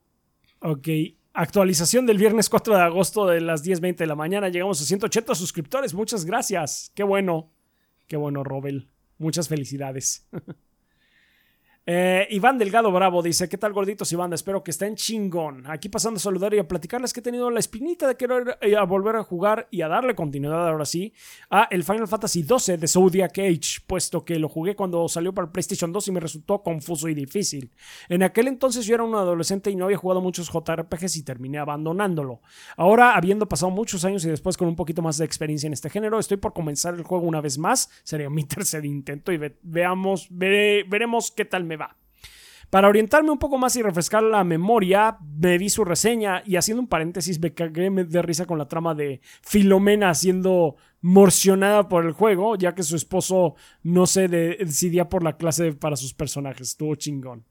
ok. 0.60 0.88
Actualización 1.34 2.04
del 2.04 2.18
viernes 2.18 2.50
4 2.50 2.76
de 2.76 2.82
agosto 2.82 3.26
de 3.26 3.40
las 3.40 3.64
10.20 3.64 3.96
de 3.96 4.06
la 4.06 4.14
mañana. 4.14 4.48
Llegamos 4.48 4.80
a 4.82 4.84
180 4.84 5.34
suscriptores. 5.34 5.94
Muchas 5.94 6.26
gracias. 6.26 6.92
Qué 6.94 7.02
bueno. 7.02 7.50
Qué 8.06 8.16
bueno, 8.16 8.44
Robel. 8.44 8.90
Muchas 9.16 9.48
felicidades. 9.48 10.28
Eh, 11.84 12.28
Iván 12.30 12.58
Delgado 12.58 12.92
Bravo 12.92 13.22
dice: 13.22 13.48
¿Qué 13.48 13.58
tal, 13.58 13.72
gorditos 13.72 14.12
Iván? 14.12 14.32
Espero 14.32 14.62
que 14.62 14.70
estén 14.70 14.94
chingón. 14.94 15.64
Aquí 15.66 15.88
pasando 15.88 16.18
a 16.18 16.20
saludar 16.20 16.54
y 16.54 16.58
a 16.58 16.68
platicarles 16.68 17.12
que 17.12 17.18
he 17.18 17.22
tenido 17.22 17.50
la 17.50 17.58
espinita 17.58 18.06
de 18.06 18.16
querer 18.16 18.56
eh, 18.60 18.76
volver 18.86 19.16
a 19.16 19.24
jugar 19.24 19.66
y 19.70 19.82
a 19.82 19.88
darle 19.88 20.14
continuidad 20.14 20.68
ahora 20.68 20.84
sí 20.84 21.12
a 21.50 21.64
el 21.70 21.82
Final 21.82 22.06
Fantasy 22.06 22.44
XII 22.44 22.76
de 22.76 22.86
Zodiac 22.86 23.36
Age, 23.38 23.80
puesto 23.86 24.24
que 24.24 24.38
lo 24.38 24.48
jugué 24.48 24.76
cuando 24.76 25.08
salió 25.08 25.34
para 25.34 25.46
el 25.46 25.52
PlayStation 25.52 25.92
2 25.92 26.08
y 26.08 26.12
me 26.12 26.20
resultó 26.20 26.62
confuso 26.62 27.08
y 27.08 27.14
difícil. 27.14 27.72
En 28.08 28.22
aquel 28.22 28.46
entonces 28.46 28.86
yo 28.86 28.94
era 28.94 29.02
un 29.02 29.14
adolescente 29.16 29.70
y 29.70 29.76
no 29.76 29.86
había 29.86 29.96
jugado 29.96 30.20
muchos 30.20 30.50
JRPGs 30.52 31.16
y 31.16 31.24
terminé 31.24 31.58
abandonándolo. 31.58 32.42
Ahora, 32.76 33.16
habiendo 33.16 33.48
pasado 33.48 33.70
muchos 33.70 34.04
años 34.04 34.24
y 34.24 34.28
después 34.28 34.56
con 34.56 34.68
un 34.68 34.76
poquito 34.76 35.02
más 35.02 35.18
de 35.18 35.24
experiencia 35.24 35.66
en 35.66 35.72
este 35.72 35.90
género, 35.90 36.20
estoy 36.20 36.36
por 36.36 36.52
comenzar 36.52 36.94
el 36.94 37.02
juego 37.02 37.26
una 37.26 37.40
vez 37.40 37.58
más. 37.58 37.90
Sería 38.04 38.30
mi 38.30 38.44
tercer 38.52 38.84
intento 38.84 39.32
y 39.32 39.40
veamos, 39.62 40.28
veremos 40.30 41.32
qué 41.32 41.44
tal 41.44 41.64
me 41.64 41.76
va. 41.76 41.81
Para 42.72 42.88
orientarme 42.88 43.30
un 43.30 43.38
poco 43.38 43.58
más 43.58 43.76
y 43.76 43.82
refrescar 43.82 44.22
la 44.22 44.44
memoria, 44.44 45.18
me 45.20 45.58
vi 45.58 45.68
su 45.68 45.84
reseña 45.84 46.42
y 46.46 46.56
haciendo 46.56 46.80
un 46.80 46.88
paréntesis 46.88 47.38
me 47.38 47.52
cagué 47.52 47.90
de 47.90 48.22
risa 48.22 48.46
con 48.46 48.56
la 48.56 48.66
trama 48.66 48.94
de 48.94 49.20
Filomena 49.42 50.14
siendo 50.14 50.76
morcionada 51.02 51.86
por 51.86 52.06
el 52.06 52.12
juego, 52.12 52.56
ya 52.56 52.74
que 52.74 52.82
su 52.82 52.96
esposo 52.96 53.56
no 53.82 54.06
se 54.06 54.26
decidía 54.26 55.10
por 55.10 55.22
la 55.22 55.36
clase 55.36 55.74
para 55.74 55.96
sus 55.96 56.14
personajes. 56.14 56.70
Estuvo 56.70 56.94
chingón. 56.94 57.44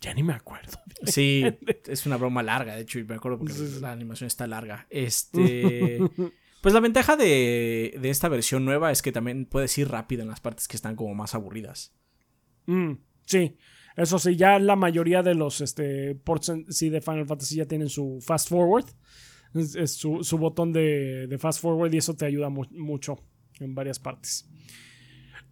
Ya 0.00 0.12
ni 0.12 0.24
me 0.24 0.32
acuerdo. 0.32 0.80
Sí, 1.06 1.44
es 1.86 2.04
una 2.04 2.16
broma 2.16 2.42
larga, 2.42 2.74
de 2.74 2.82
hecho, 2.82 2.98
y 2.98 3.04
me 3.04 3.14
acuerdo 3.14 3.38
porque 3.38 3.54
la 3.80 3.92
animación 3.92 4.26
está 4.26 4.48
larga. 4.48 4.88
Este. 4.90 6.00
Pues 6.60 6.74
la 6.74 6.80
ventaja 6.80 7.14
de, 7.16 7.96
de, 8.00 8.10
esta 8.10 8.28
versión 8.28 8.64
nueva 8.64 8.90
es 8.90 9.00
que 9.00 9.12
también 9.12 9.44
puedes 9.44 9.78
ir 9.78 9.88
rápido 9.90 10.22
en 10.22 10.28
las 10.28 10.40
partes 10.40 10.66
que 10.66 10.76
están 10.76 10.96
como 10.96 11.14
más 11.14 11.36
aburridas. 11.36 11.94
Mm, 12.66 12.94
sí. 13.26 13.56
Eso 13.96 14.18
sí, 14.18 14.36
ya 14.36 14.58
la 14.58 14.76
mayoría 14.76 15.22
de 15.22 15.34
los 15.34 15.60
este, 15.60 16.14
ports 16.16 16.52
sí, 16.68 16.88
de 16.88 17.00
Final 17.00 17.26
Fantasy 17.26 17.56
ya 17.56 17.66
tienen 17.66 17.88
su 17.88 18.18
fast 18.20 18.48
forward. 18.48 18.86
Es, 19.54 19.92
su, 19.92 20.38
botón 20.38 20.72
de, 20.72 21.36
fast 21.38 21.60
forward 21.60 21.94
y 21.94 21.98
eso 21.98 22.14
te 22.16 22.26
ayuda 22.26 22.48
mucho 22.48 23.20
en 23.60 23.74
varias 23.74 24.00
partes. 24.00 24.48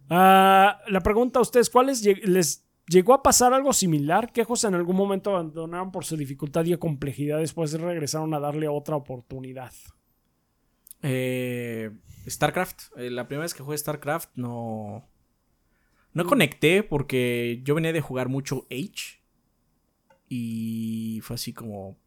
Ah, 0.09 0.81
la 0.89 0.99
pregunta 1.01 1.39
a 1.39 1.41
ustedes, 1.41 1.69
¿cuáles 1.69 2.03
les 2.03 2.65
llegó 2.87 3.13
a 3.13 3.23
pasar 3.23 3.53
algo 3.53 3.71
similar? 3.71 4.31
¿Qué 4.33 4.43
juegos 4.43 4.65
en 4.65 4.75
algún 4.75 4.97
momento 4.97 5.31
abandonaron 5.31 5.91
por 5.91 6.03
su 6.03 6.17
dificultad 6.17 6.65
y 6.65 6.75
complejidad 6.77 7.39
después 7.39 7.71
regresaron 7.79 8.33
a 8.33 8.39
darle 8.39 8.67
otra 8.67 8.97
oportunidad? 8.97 9.71
Eh, 11.01 11.91
StarCraft. 12.27 12.97
Eh, 12.97 13.09
la 13.09 13.27
primera 13.27 13.43
vez 13.43 13.53
que 13.53 13.63
jugué 13.63 13.77
StarCraft 13.77 14.31
no 14.35 15.09
no 16.13 16.25
conecté 16.25 16.83
porque 16.83 17.61
yo 17.63 17.75
venía 17.75 17.93
de 17.93 18.01
jugar 18.01 18.29
mucho 18.29 18.67
Age. 18.69 19.21
Y 20.29 21.19
fue 21.23 21.35
así 21.35 21.53
como. 21.53 21.97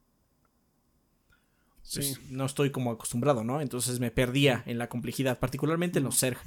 Pues, 1.94 2.20
no 2.30 2.44
estoy 2.44 2.70
como 2.70 2.90
acostumbrado, 2.90 3.44
¿no? 3.44 3.60
Entonces 3.60 4.00
me 4.00 4.10
perdía 4.10 4.64
en 4.66 4.78
la 4.78 4.88
complejidad, 4.88 5.38
particularmente 5.38 5.98
en 5.98 6.04
los 6.04 6.18
Zerg. 6.18 6.38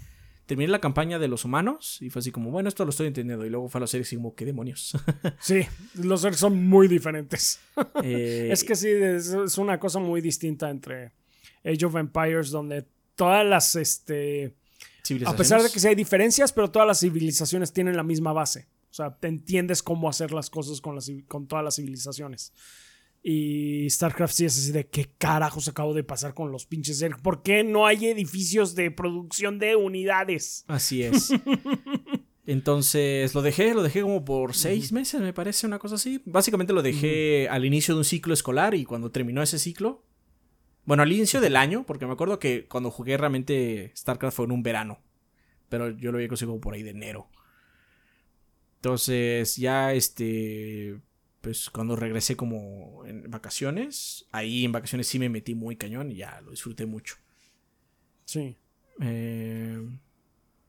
Terminé 0.45 0.70
la 0.70 0.82
campaña 0.82 1.20
de 1.20 1.28
los 1.28 1.45
humanos 1.45 2.01
y 2.01 2.10
fue 2.10 2.22
así 2.22 2.32
como, 2.32 2.49
bueno, 2.49 2.68
esto 2.68 2.84
lo 2.84 2.89
estoy 2.89 3.07
entendiendo. 3.07 3.45
Y 3.45 3.49
luego 3.49 3.70
fue 3.70 3.80
a 3.80 3.82
los 3.82 3.91
Zerg 3.91 4.05
y 4.12 4.16
como, 4.16 4.36
¿qué 4.36 4.45
demonios? 4.45 4.97
sí, 5.39 5.62
los 5.93 6.22
Zerg 6.22 6.36
son 6.36 6.68
muy 6.68 6.88
diferentes. 6.88 7.60
Eh, 8.03 8.49
es 8.51 8.64
que 8.64 8.76
sí, 8.76 8.89
es, 8.89 9.57
una 9.57 9.80
cosa 9.80 9.99
muy 9.99 10.22
distinta 10.22 10.70
entre 10.70 11.12
Age 11.64 11.86
of 11.86 11.95
Empires, 11.95 12.49
donde 12.49 12.86
todas 13.16 13.45
las, 13.45 13.76
este, 13.76 14.55
a 15.26 15.36
pesar 15.36 15.62
de 15.62 15.70
que 15.70 15.80
sí 15.80 15.88
hay 15.88 15.95
diferencias, 15.95 16.51
pero 16.51 16.72
todas 16.72 16.88
las 16.88 16.99
civilizaciones 16.99 17.74
tienen 17.74 17.95
la 17.95 18.03
misma 18.03 18.34
base. 18.34 18.68
O 18.89 18.93
sea, 18.93 19.16
te 19.16 19.28
entiendes 19.28 19.84
cómo 19.84 20.10
hacer 20.10 20.32
las 20.32 20.49
cosas 20.49 20.82
con, 20.82 20.95
las, 20.95 21.12
con 21.28 21.47
todas 21.47 21.64
las 21.64 21.76
civilizaciones. 21.76 22.53
Y 23.22 23.89
StarCraft 23.89 24.34
sí 24.34 24.45
es 24.45 24.57
así 24.57 24.72
de 24.72 24.88
qué 24.88 25.12
carajos 25.18 25.68
acabo 25.68 25.93
de 25.93 26.03
pasar 26.03 26.34
con 26.34 26.51
los 26.51 26.66
pinches 26.66 27.03
¿Por 27.22 27.43
qué 27.43 27.64
no 27.64 27.86
hay 27.86 28.07
edificios 28.07 28.76
de 28.76 28.91
producción 28.91 29.60
de 29.60 29.76
unidades? 29.76 30.64
Así 30.68 31.03
es. 31.03 31.30
Entonces 32.45 33.36
lo 33.36 33.43
dejé, 33.43 33.76
lo 33.76 33.84
dejé 33.84 34.01
como 34.01 34.26
por 34.26 34.55
seis 34.55 34.91
meses, 34.91 35.22
me 35.22 35.34
parece, 35.34 35.68
una 35.68 35.78
cosa 35.78 35.95
así. 35.95 36.22
Básicamente 36.26 36.74
lo 36.74 36.82
dejé 36.82 37.47
al 37.47 37.64
inicio 37.64 37.93
de 37.93 37.99
un 37.99 38.05
ciclo 38.05 38.34
escolar 38.34 38.74
y 38.74 38.86
cuando 38.86 39.12
terminó 39.12 39.43
ese 39.43 39.60
ciclo, 39.60 40.03
bueno, 40.90 41.04
al 41.04 41.12
inicio 41.12 41.40
del 41.40 41.56
año, 41.56 41.86
porque 41.86 42.08
me 42.08 42.14
acuerdo 42.14 42.40
que 42.40 42.66
cuando 42.68 42.90
jugué 42.90 43.16
realmente 43.16 43.92
StarCraft 43.96 44.36
fue 44.36 44.46
en 44.46 44.52
un 44.54 44.64
verano. 44.64 44.98
Pero 45.70 45.92
yo 45.92 46.12
lo 46.12 46.18
había 46.18 46.28
conseguido 46.28 46.60
por 46.60 46.74
ahí 46.74 46.82
de 46.82 46.90
enero. 46.90 47.30
Entonces, 48.78 49.56
ya 49.56 49.94
este. 49.94 51.00
Pues 51.42 51.70
cuando 51.70 51.96
regresé 51.96 52.36
como 52.36 53.06
en 53.06 53.30
vacaciones, 53.30 54.26
ahí 54.32 54.66
en 54.66 54.72
vacaciones 54.72 55.06
sí 55.06 55.20
me 55.20 55.30
metí 55.30 55.54
muy 55.54 55.76
cañón 55.76 56.12
y 56.12 56.16
ya 56.16 56.42
lo 56.42 56.50
disfruté 56.50 56.88
mucho. 56.88 57.18
Sí. 58.26 58.58
Eh, 59.00 59.88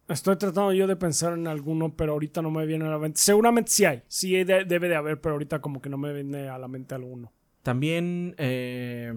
Estoy 0.07 0.37
tratando 0.37 0.75
yo 0.75 0.87
de 0.87 0.97
pensar 0.97 1.33
en 1.33 1.47
alguno, 1.47 1.97
pero 1.97 2.12
ahorita 2.12 2.43
no 2.43 2.51
me 2.51 2.66
viene 2.66 2.85
a 2.85 2.91
la 2.91 2.99
mente. 2.99 3.18
Seguramente 3.18 3.71
sí 3.71 3.87
hay, 3.87 4.03
sí 4.07 4.45
debe 4.45 4.87
de 4.87 4.97
haber, 4.97 5.18
pero 5.18 5.33
ahorita 5.33 5.62
como 5.62 5.81
que 5.81 5.89
no 5.89 5.97
me 5.97 6.12
viene 6.12 6.51
a 6.51 6.59
la 6.59 6.68
mente 6.68 6.95
alguno. 6.95 7.33
También 7.62 8.35
eh, 8.37 9.14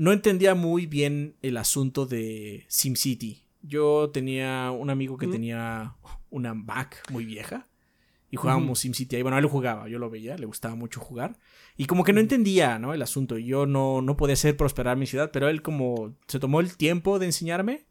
no 0.00 0.12
entendía 0.12 0.54
muy 0.54 0.86
bien 0.86 1.36
el 1.42 1.58
asunto 1.58 2.06
de 2.06 2.64
SimCity. 2.68 3.44
Yo 3.60 4.08
tenía 4.08 4.70
un 4.70 4.88
amigo 4.88 5.18
que 5.18 5.26
tenía 5.26 5.94
una 6.30 6.54
Mac 6.54 7.02
muy 7.10 7.26
vieja 7.26 7.68
y 8.30 8.38
jugábamos 8.38 8.78
SimCity 8.78 9.16
ahí. 9.16 9.22
Bueno, 9.22 9.36
él 9.36 9.44
jugaba, 9.44 9.90
yo 9.90 9.98
lo 9.98 10.08
veía, 10.08 10.38
le 10.38 10.46
gustaba 10.46 10.74
mucho 10.74 11.00
jugar. 11.00 11.38
Y 11.76 11.84
como 11.84 12.02
que 12.02 12.14
no 12.14 12.20
entendía, 12.20 12.78
¿no? 12.78 12.94
El 12.94 13.02
asunto. 13.02 13.36
Yo 13.36 13.66
no, 13.66 14.00
no 14.00 14.16
podía 14.16 14.32
hacer 14.32 14.56
prosperar 14.56 14.96
mi 14.96 15.06
ciudad, 15.06 15.32
pero 15.34 15.50
él 15.50 15.60
como 15.60 16.16
se 16.28 16.40
tomó 16.40 16.60
el 16.60 16.78
tiempo 16.78 17.18
de 17.18 17.26
enseñarme 17.26 17.84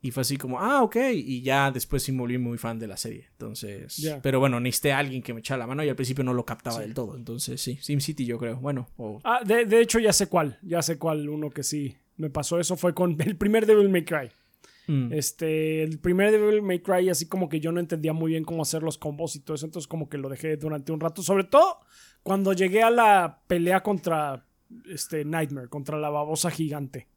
y 0.00 0.12
fue 0.12 0.20
así 0.20 0.36
como, 0.36 0.60
ah, 0.60 0.82
ok. 0.82 0.96
Y 1.12 1.42
ya 1.42 1.72
después 1.72 2.04
sí 2.04 2.12
me 2.12 2.20
volví 2.20 2.38
muy 2.38 2.56
fan 2.56 2.78
de 2.78 2.86
la 2.86 2.96
serie. 2.96 3.26
Entonces. 3.32 4.18
Pero 4.22 4.38
bueno, 4.38 4.60
necesité 4.60 4.92
a 4.92 4.98
alguien 4.98 5.22
que 5.22 5.34
me 5.34 5.40
echara 5.40 5.58
la 5.58 5.66
mano 5.66 5.82
y 5.82 5.88
al 5.88 5.96
principio 5.96 6.22
no 6.22 6.32
lo 6.32 6.44
captaba 6.44 6.80
del 6.80 6.94
todo. 6.94 7.16
Entonces 7.16 7.60
sí, 7.60 7.78
SimCity 7.80 8.24
yo 8.24 8.38
creo. 8.38 8.56
Bueno. 8.56 8.88
Ah, 9.24 9.40
de, 9.44 9.80
hecho 9.80 9.98
ya 9.98 10.12
sé 10.12 10.28
cuál. 10.28 10.58
Ya 10.62 10.82
sé 10.82 10.98
cuál 10.98 11.28
uno 11.28 11.50
que 11.50 11.64
sí 11.64 11.96
me 12.16 12.30
pasó 12.30 12.60
eso. 12.60 12.76
Fue 12.76 12.94
con 12.94 13.20
el 13.20 13.36
primer 13.36 13.66
Devil 13.66 13.88
May 13.88 14.04
Cry. 14.04 14.30
Mm. 14.86 15.12
Este, 15.12 15.82
el 15.82 15.98
primer 15.98 16.30
Devil 16.30 16.62
May 16.62 16.80
Cry, 16.80 17.10
así 17.10 17.26
como 17.26 17.48
que 17.48 17.60
yo 17.60 17.72
no 17.72 17.80
entendía 17.80 18.12
muy 18.12 18.30
bien 18.30 18.44
cómo 18.44 18.62
hacer 18.62 18.84
los 18.84 18.98
combos 18.98 19.34
y 19.34 19.40
todo 19.40 19.56
eso. 19.56 19.66
Entonces, 19.66 19.88
como 19.88 20.08
que 20.08 20.16
lo 20.16 20.28
dejé 20.28 20.56
durante 20.56 20.92
un 20.92 21.00
rato. 21.00 21.22
Sobre 21.22 21.44
todo 21.44 21.80
cuando 22.22 22.52
llegué 22.52 22.84
a 22.84 22.90
la 22.90 23.42
pelea 23.48 23.82
contra 23.82 24.46
este 24.88 25.24
Nightmare, 25.24 25.68
contra 25.68 25.98
la 25.98 26.08
babosa 26.08 26.52
gigante. 26.52 27.08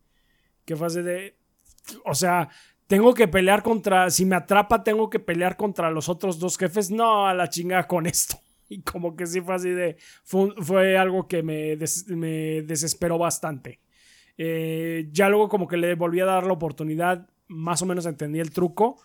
Que 0.66 0.76
fue 0.76 0.88
así 0.88 1.04
de. 1.04 1.38
O 2.06 2.14
sea, 2.16 2.50
tengo 2.92 3.14
que 3.14 3.30
pelear 3.30 3.64
contra, 3.64 4.10
si 4.10 4.26
me 4.26 4.36
atrapa, 4.36 4.84
tengo 4.84 5.10
que 5.10 5.18
pelear 5.18 5.56
contra 5.56 5.90
los 5.90 6.10
otros 6.10 6.40
dos 6.40 6.58
jefes. 6.58 6.92
No, 6.92 7.26
a 7.26 7.34
la 7.34 7.48
chingada 7.48 7.88
con 7.88 8.06
esto. 8.06 8.38
Y 8.68 8.82
como 8.84 9.18
que 9.18 9.26
sí 9.28 9.42
fue 9.42 9.56
así 9.56 9.70
de, 9.70 9.98
fue, 10.24 10.98
algo 10.98 11.28
que 11.28 11.44
me, 11.44 11.78
me, 12.08 12.62
desesperó 12.62 13.18
bastante. 13.18 13.82
Eh, 14.38 15.10
ya 15.12 15.28
luego 15.28 15.50
como 15.50 15.68
que 15.68 15.76
le 15.76 15.96
volví 15.96 16.22
a 16.22 16.26
dar 16.26 16.46
la 16.46 16.54
oportunidad, 16.54 17.30
más 17.50 17.82
o 17.82 17.86
menos 17.86 18.06
entendí 18.06 18.40
el 18.40 18.52
truco. 18.52 19.02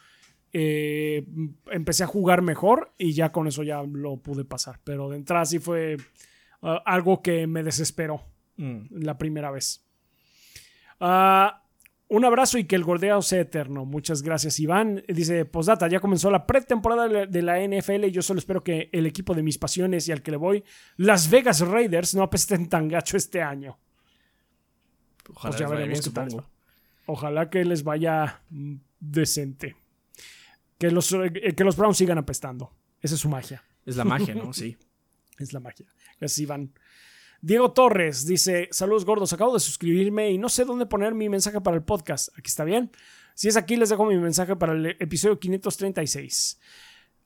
Eh, 0.53 1.27
empecé 1.71 2.05
a 2.05 2.09
jugar 2.09 2.43
mejor 2.43 2.93
y 2.97 3.13
ya 3.13 3.33
con 3.33 3.49
eso 3.49 3.65
ya 3.65 3.83
lo 3.83 4.19
pude 4.19 4.45
pasar. 4.45 4.81
Pero 4.85 5.11
de 5.11 5.17
entrada 5.17 5.45
sí 5.45 5.59
fue 5.59 5.97
ah, 6.63 6.83
algo 6.87 7.21
que 7.21 7.49
me 7.49 7.65
desesperó 7.65 8.23
mm. 8.57 8.99
la 9.03 9.17
primera 9.17 9.53
vez. 9.53 9.85
Ah... 11.01 11.66
Un 12.09 12.25
abrazo 12.25 12.59
y 12.59 12.65
que 12.65 12.77
el 12.77 12.85
gordeo 12.85 13.21
sea 13.21 13.41
eterno. 13.41 13.85
Muchas 13.85 14.23
gracias, 14.23 14.61
Iván. 14.61 15.03
Dice, 15.09 15.45
postdata, 15.45 15.89
ya 15.89 15.99
comenzó 15.99 16.31
la 16.31 16.47
pretemporada 16.47 17.27
de 17.27 17.43
la 17.43 17.59
NFL 17.59 18.05
y 18.05 18.13
yo 18.13 18.23
solo 18.23 18.39
espero 18.39 18.63
que 18.63 18.89
el 18.93 19.07
equipo 19.07 19.35
de 19.35 19.43
mis 19.43 19.59
pasiones 19.59 20.07
y 20.07 20.13
al 20.13 20.23
que 20.23 20.31
le 20.31 20.37
voy, 20.37 20.63
Las 20.97 21.29
Vegas 21.29 21.61
Raiders, 21.61 22.15
no 22.15 22.23
apesten 22.23 22.69
tan 22.69 22.89
gacho 22.89 23.17
este 23.17 23.43
año. 23.43 23.79
Ojalá 25.35 25.67
pues 25.67 26.13
tal. 26.13 26.45
Ojalá 27.07 27.51
que 27.51 27.65
les 27.65 27.83
vaya 27.83 28.41
mm, 28.51 28.77
decente. 29.01 29.77
Que 30.79 30.91
los, 30.91 31.13
eh, 31.13 31.55
que 31.57 31.65
los 31.65 31.77
Browns 31.77 31.97
sigan 31.97 32.19
apestando. 32.19 32.73
Esa 33.01 33.15
es 33.15 33.21
su 33.21 33.29
magia. 33.29 33.65
Es 33.85 33.97
la 33.97 34.05
magia, 34.05 34.35
¿no? 34.35 34.53
Sí. 34.53 34.77
es 35.39 35.53
la 35.53 35.61
magia. 35.61 35.87
Así 36.21 36.47
van. 36.47 36.73
Diego 37.41 37.73
Torres 37.73 38.27
dice: 38.27 38.69
Saludos 38.71 39.05
gordos, 39.05 39.33
acabo 39.33 39.55
de 39.55 39.61
suscribirme 39.61 40.31
y 40.31 40.39
no 40.39 40.49
sé 40.49 40.65
dónde 40.65 40.87
poner 40.87 41.15
mi 41.15 41.29
mensaje 41.29 41.61
para 41.61 41.77
el 41.77 41.83
podcast. 41.83 42.29
Aquí 42.39 42.49
está 42.49 42.65
bien. 42.65 42.91
Si 43.35 43.49
es 43.49 43.57
aquí, 43.57 43.77
les 43.77 43.91
dejo 43.91 44.05
mi 44.07 44.17
mensaje 44.17 44.57
para 44.57 44.73
el 44.73 44.87
episodio 44.99 45.39
536. 45.39 46.59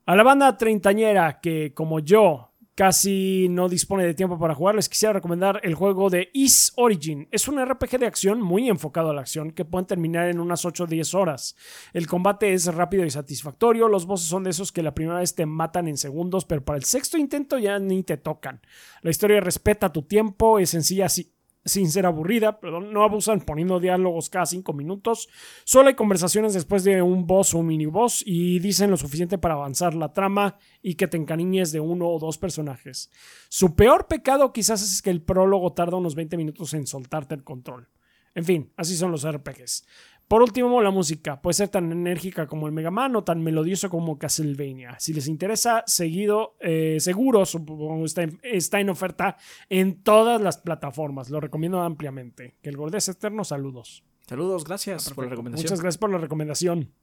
A 0.05 0.15
la 0.15 0.23
banda 0.23 0.57
treintañera 0.57 1.39
que, 1.39 1.73
como 1.73 1.99
yo, 1.99 2.50
casi 2.81 3.45
no 3.47 3.69
dispone 3.69 4.07
de 4.07 4.15
tiempo 4.15 4.39
para 4.39 4.55
jugar, 4.55 4.73
les 4.73 4.89
quisiera 4.89 5.13
recomendar 5.13 5.61
el 5.61 5.75
juego 5.75 6.09
de 6.09 6.31
Is 6.33 6.73
Origin. 6.77 7.27
Es 7.29 7.47
un 7.47 7.63
RPG 7.63 7.99
de 7.99 8.07
acción 8.07 8.41
muy 8.41 8.69
enfocado 8.69 9.11
a 9.11 9.13
la 9.13 9.21
acción 9.21 9.51
que 9.51 9.65
pueden 9.65 9.85
terminar 9.85 10.29
en 10.29 10.39
unas 10.39 10.65
8 10.65 10.85
o 10.85 10.87
10 10.87 11.13
horas. 11.13 11.55
El 11.93 12.07
combate 12.07 12.51
es 12.53 12.65
rápido 12.73 13.05
y 13.05 13.11
satisfactorio. 13.11 13.87
Los 13.87 14.07
bosses 14.07 14.29
son 14.29 14.43
de 14.43 14.49
esos 14.49 14.71
que 14.71 14.81
la 14.81 14.95
primera 14.95 15.19
vez 15.19 15.35
te 15.35 15.45
matan 15.45 15.87
en 15.87 15.95
segundos, 15.95 16.45
pero 16.45 16.65
para 16.65 16.77
el 16.77 16.83
sexto 16.83 17.19
intento 17.19 17.59
ya 17.59 17.77
ni 17.77 18.01
te 18.01 18.17
tocan. 18.17 18.61
La 19.03 19.11
historia 19.11 19.41
respeta 19.41 19.93
tu 19.93 20.01
tiempo, 20.01 20.57
es 20.57 20.71
sencilla 20.71 21.05
así 21.05 21.35
sin 21.63 21.91
ser 21.91 22.05
aburrida, 22.05 22.59
perdón, 22.59 22.91
no 22.91 23.03
abusan 23.03 23.41
poniendo 23.41 23.79
diálogos 23.79 24.29
cada 24.29 24.45
cinco 24.45 24.73
minutos, 24.73 25.29
solo 25.63 25.89
hay 25.89 25.95
conversaciones 25.95 26.53
después 26.53 26.83
de 26.83 27.01
un 27.01 27.27
boss 27.27 27.53
o 27.53 27.59
un 27.59 27.67
mini 27.67 27.85
boss 27.85 28.23
y 28.25 28.59
dicen 28.59 28.89
lo 28.89 28.97
suficiente 28.97 29.37
para 29.37 29.53
avanzar 29.53 29.93
la 29.93 30.13
trama 30.13 30.57
y 30.81 30.95
que 30.95 31.07
te 31.07 31.17
encariñes 31.17 31.71
de 31.71 31.79
uno 31.79 32.07
o 32.07 32.19
dos 32.19 32.37
personajes. 32.37 33.11
Su 33.49 33.75
peor 33.75 34.07
pecado 34.07 34.53
quizás 34.53 34.81
es 34.81 35.01
que 35.01 35.09
el 35.11 35.21
prólogo 35.21 35.73
tarda 35.73 35.97
unos 35.97 36.15
20 36.15 36.37
minutos 36.37 36.73
en 36.73 36.87
soltarte 36.87 37.35
el 37.35 37.43
control. 37.43 37.89
En 38.33 38.45
fin, 38.45 38.71
así 38.77 38.95
son 38.95 39.11
los 39.11 39.29
RPGs. 39.29 39.85
Por 40.31 40.41
último, 40.41 40.81
la 40.81 40.91
música. 40.91 41.41
Puede 41.41 41.55
ser 41.55 41.67
tan 41.67 41.91
enérgica 41.91 42.47
como 42.47 42.65
el 42.65 42.71
Mega 42.71 42.89
Man 42.89 43.13
o 43.17 43.23
tan 43.25 43.43
melodioso 43.43 43.89
como 43.89 44.17
Castlevania. 44.17 44.95
Si 44.97 45.11
les 45.11 45.27
interesa, 45.27 45.83
seguido, 45.85 46.55
eh, 46.61 47.01
seguro, 47.01 47.45
supongo, 47.45 48.05
está 48.05 48.23
en, 48.23 48.39
está 48.41 48.79
en 48.79 48.89
oferta 48.89 49.35
en 49.67 50.01
todas 50.03 50.39
las 50.39 50.57
plataformas. 50.57 51.29
Lo 51.29 51.41
recomiendo 51.41 51.81
ampliamente. 51.81 52.55
Que 52.61 52.69
el 52.69 52.77
Gordés 52.77 53.09
Eterno, 53.09 53.43
saludos. 53.43 54.05
Saludos, 54.25 54.63
gracias 54.63 55.11
por 55.13 55.25
la 55.25 55.31
recomendación. 55.31 55.65
Muchas 55.65 55.81
gracias 55.81 55.97
por 55.97 56.09
la 56.09 56.17
recomendación. 56.17 56.93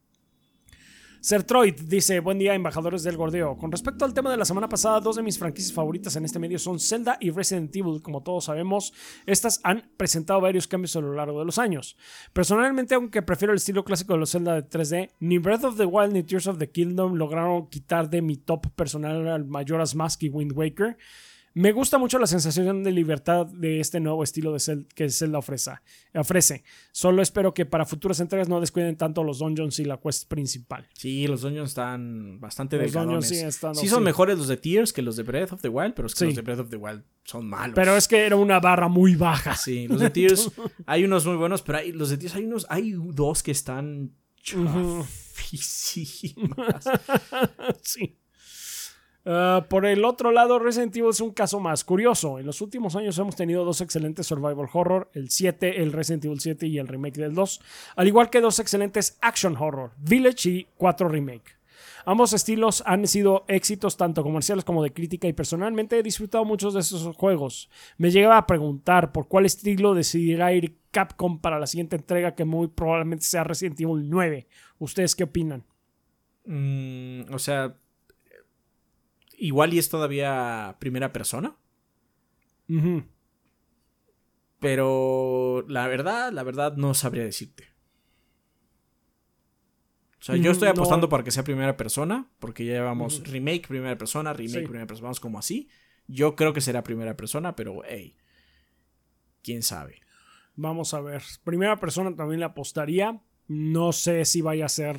Sertroid 1.21 1.75
dice, 1.75 2.21
buen 2.21 2.39
día 2.39 2.55
embajadores 2.55 3.03
del 3.03 3.17
gordeo. 3.17 3.57
Con 3.57 3.73
respecto 3.73 4.05
al 4.05 4.15
tema 4.15 4.31
de 4.31 4.37
la 4.37 4.45
semana 4.45 4.69
pasada, 4.69 5.01
dos 5.01 5.17
de 5.17 5.23
mis 5.23 5.37
franquicias 5.37 5.73
favoritas 5.73 6.15
en 6.15 6.25
este 6.25 6.39
medio 6.39 6.61
son 6.61 6.79
Zelda 6.79 7.19
y 7.21 7.31
Resident 7.31 7.75
Evil. 7.75 8.01
Como 8.01 8.23
todos 8.23 8.45
sabemos, 8.45 8.93
estas 9.27 9.61
han 9.65 9.91
presentado 9.97 10.41
varios 10.41 10.69
cambios 10.69 10.95
a 10.95 11.01
lo 11.01 11.15
largo 11.15 11.41
de 11.41 11.45
los 11.45 11.59
años. 11.59 11.97
Personalmente, 12.33 12.95
aunque 12.95 13.23
prefiero 13.23 13.53
el 13.53 13.57
estilo 13.57 13.85
clásico 13.85 14.13
de 14.13 14.21
los 14.21 14.31
Zelda 14.31 14.55
de 14.55 14.69
3D, 14.69 15.11
ni 15.19 15.39
Breath 15.39 15.65
of 15.65 15.77
the 15.77 15.87
Wild 15.87 16.13
ni 16.13 16.23
Tears 16.23 16.47
of 16.47 16.59
the 16.59 16.71
Kingdom 16.71 17.15
lograron 17.15 17.69
quitar 17.69 18.09
de 18.09 18.23
mi 18.23 18.37
top 18.37 18.69
personal 18.77 19.27
al 19.27 19.45
Majora's 19.45 19.97
Mask 19.97 20.23
y 20.23 20.29
Wind 20.29 20.53
Waker. 20.53 20.97
Me 21.59 21.73
gusta 21.73 21.99
mucho 21.99 22.21
la 22.21 22.29
sensación 22.29 22.85
de 22.85 22.93
libertad 22.93 23.45
de 23.45 23.81
este 23.81 23.99
nuevo 23.99 24.23
estilo 24.23 24.53
de 24.53 24.85
que 24.95 25.11
Zelda 25.11 25.39
ofrece, 25.39 25.73
ofrece. 26.15 26.63
Solo 26.93 27.21
espero 27.21 27.53
que 27.53 27.67
para 27.67 27.85
futuras 27.85 28.21
entregas 28.21 28.49
no 28.49 28.61
descuiden 28.61 28.95
tanto 28.95 29.25
los 29.25 29.41
dungeons 29.41 29.81
y 29.81 29.85
la 29.85 29.97
quest 29.97 30.29
principal. 30.29 30.87
Sí, 30.93 31.27
los 31.27 31.41
dungeons 31.41 31.71
están 31.71 32.39
bastante 32.39 32.79
los 32.79 33.27
sí, 33.27 33.39
están, 33.41 33.75
sí 33.75 33.89
son 33.89 34.05
mejores 34.05 34.39
los 34.39 34.47
de 34.47 34.57
Tears 34.57 34.93
que 34.93 35.03
los 35.03 35.17
de 35.17 35.25
Breath 35.25 35.53
of 35.53 35.61
the 35.61 35.69
Wild, 35.69 35.95
pero 35.95 36.07
es 36.07 36.15
que 36.15 36.27
los 36.27 36.37
de 36.37 36.43
Breath 36.43 36.61
of 36.61 36.71
the 36.71 36.77
Wild 36.77 37.03
son 37.25 37.49
malos. 37.49 37.75
Pero 37.75 37.97
es 37.97 38.07
que 38.07 38.25
era 38.25 38.37
una 38.37 38.61
barra 38.61 38.87
muy 38.87 39.17
baja. 39.17 39.57
Sí, 39.57 39.89
los 39.89 39.99
de 39.99 40.11
Tears 40.11 40.53
hay 40.87 41.03
unos 41.03 41.27
muy 41.27 41.35
buenos, 41.35 41.63
pero 41.63 41.79
hay, 41.79 41.91
los 41.91 42.11
de 42.11 42.19
Tears 42.19 42.37
hay 42.37 42.45
unos, 42.45 42.67
hay 42.69 42.93
dos 42.95 43.43
que 43.43 43.51
están 43.51 44.13
chafísimas. 44.45 45.09
sí. 47.83 48.17
Ah, 49.31 49.67
por 49.69 49.85
el 49.85 50.07
otro 50.07 50.33
lado, 50.33 50.59
Resident 50.59 50.97
Evil 50.97 51.11
es 51.11 51.21
un 51.21 51.33
caso 51.33 51.61
más 51.61 51.85
curioso. 51.85 52.39
En 52.39 52.47
los 52.47 52.63
últimos 52.63 52.97
años 52.97 53.19
hemos 53.19 53.37
tenido 53.37 53.63
dos 53.63 53.83
excelentes 53.83 54.27
survival 54.27 54.71
horror, 54.73 55.11
el 55.13 55.29
7, 55.29 55.83
el 55.83 55.93
Resident 55.93 56.25
Evil 56.25 56.41
7 56.41 56.67
y 56.67 56.79
el 56.79 56.89
remake 56.89 57.19
del 57.19 57.35
2, 57.35 57.61
al 57.97 58.09
igual 58.09 58.31
que 58.31 58.41
dos 58.41 58.59
excelentes 58.59 59.19
action 59.21 59.55
horror, 59.55 59.91
Village 59.99 60.49
y 60.49 60.67
4 60.79 61.11
Remake. 61.11 61.59
Ambos 62.07 62.33
estilos 62.33 62.83
han 62.87 63.07
sido 63.07 63.45
éxitos 63.49 63.99
tanto 63.99 64.23
comerciales 64.23 64.65
como 64.65 64.83
de 64.83 64.95
crítica 64.95 65.29
y 65.29 65.35
personalmente 65.35 65.99
he 65.99 66.03
disfrutado 66.03 66.47
muchos 66.47 66.73
de 66.73 66.81
esos 66.81 67.15
juegos. 67.15 67.69
Me 67.99 68.11
llegaba 68.11 68.39
a 68.39 68.47
preguntar 68.47 69.13
por 69.13 69.29
cuál 69.29 69.45
estilo 69.45 69.93
decidirá 69.93 70.55
ir 70.55 70.79
Capcom 70.91 71.39
para 71.39 71.59
la 71.59 71.67
siguiente 71.67 71.97
entrega 71.97 72.35
que 72.35 72.47
muy 72.47 72.69
probablemente 72.69 73.27
sea 73.27 73.45
Resident 73.45 73.79
Evil 73.79 74.09
9. 74.09 74.49
¿Ustedes 74.79 75.15
qué 75.15 75.25
opinan? 75.25 75.65
Mm, 76.47 77.31
o 77.31 77.39
sea, 77.39 77.77
Igual 79.39 79.73
y 79.73 79.79
es 79.79 79.89
todavía 79.89 80.77
primera 80.81 81.13
persona. 81.13 81.57
Pero 84.59 85.65
la 85.69 85.87
verdad, 85.87 86.33
la 86.33 86.43
verdad 86.43 86.77
no 86.77 86.93
sabría 86.95 87.25
decirte. 87.25 87.65
O 90.21 90.25
sea, 90.25 90.37
yo 90.37 90.51
estoy 90.51 90.69
apostando 90.69 91.09
para 91.09 91.23
que 91.23 91.31
sea 91.31 91.45
primera 91.45 91.77
persona, 91.77 92.29
porque 92.41 92.65
ya 92.65 92.73
llevamos 92.73 93.23
remake 93.31 93.69
primera 93.69 93.97
persona, 93.97 94.33
remake 94.33 94.65
primera 94.65 94.87
persona, 94.87 95.07
vamos 95.07 95.21
como 95.21 95.39
así. 95.39 95.69
Yo 96.09 96.35
creo 96.35 96.53
que 96.53 96.61
será 96.61 96.83
primera 96.83 97.17
persona, 97.17 97.55
pero 97.55 97.83
hey, 97.87 98.17
quién 99.43 99.63
sabe. 99.63 100.01
Vamos 100.57 100.93
a 100.93 101.01
ver. 101.01 101.23
Primera 101.45 101.79
persona 101.79 102.15
también 102.17 102.41
le 102.41 102.47
apostaría. 102.47 103.23
No 103.47 103.93
sé 103.93 104.25
si 104.25 104.43
vaya 104.43 104.67
a 104.67 104.69
ser 104.69 104.99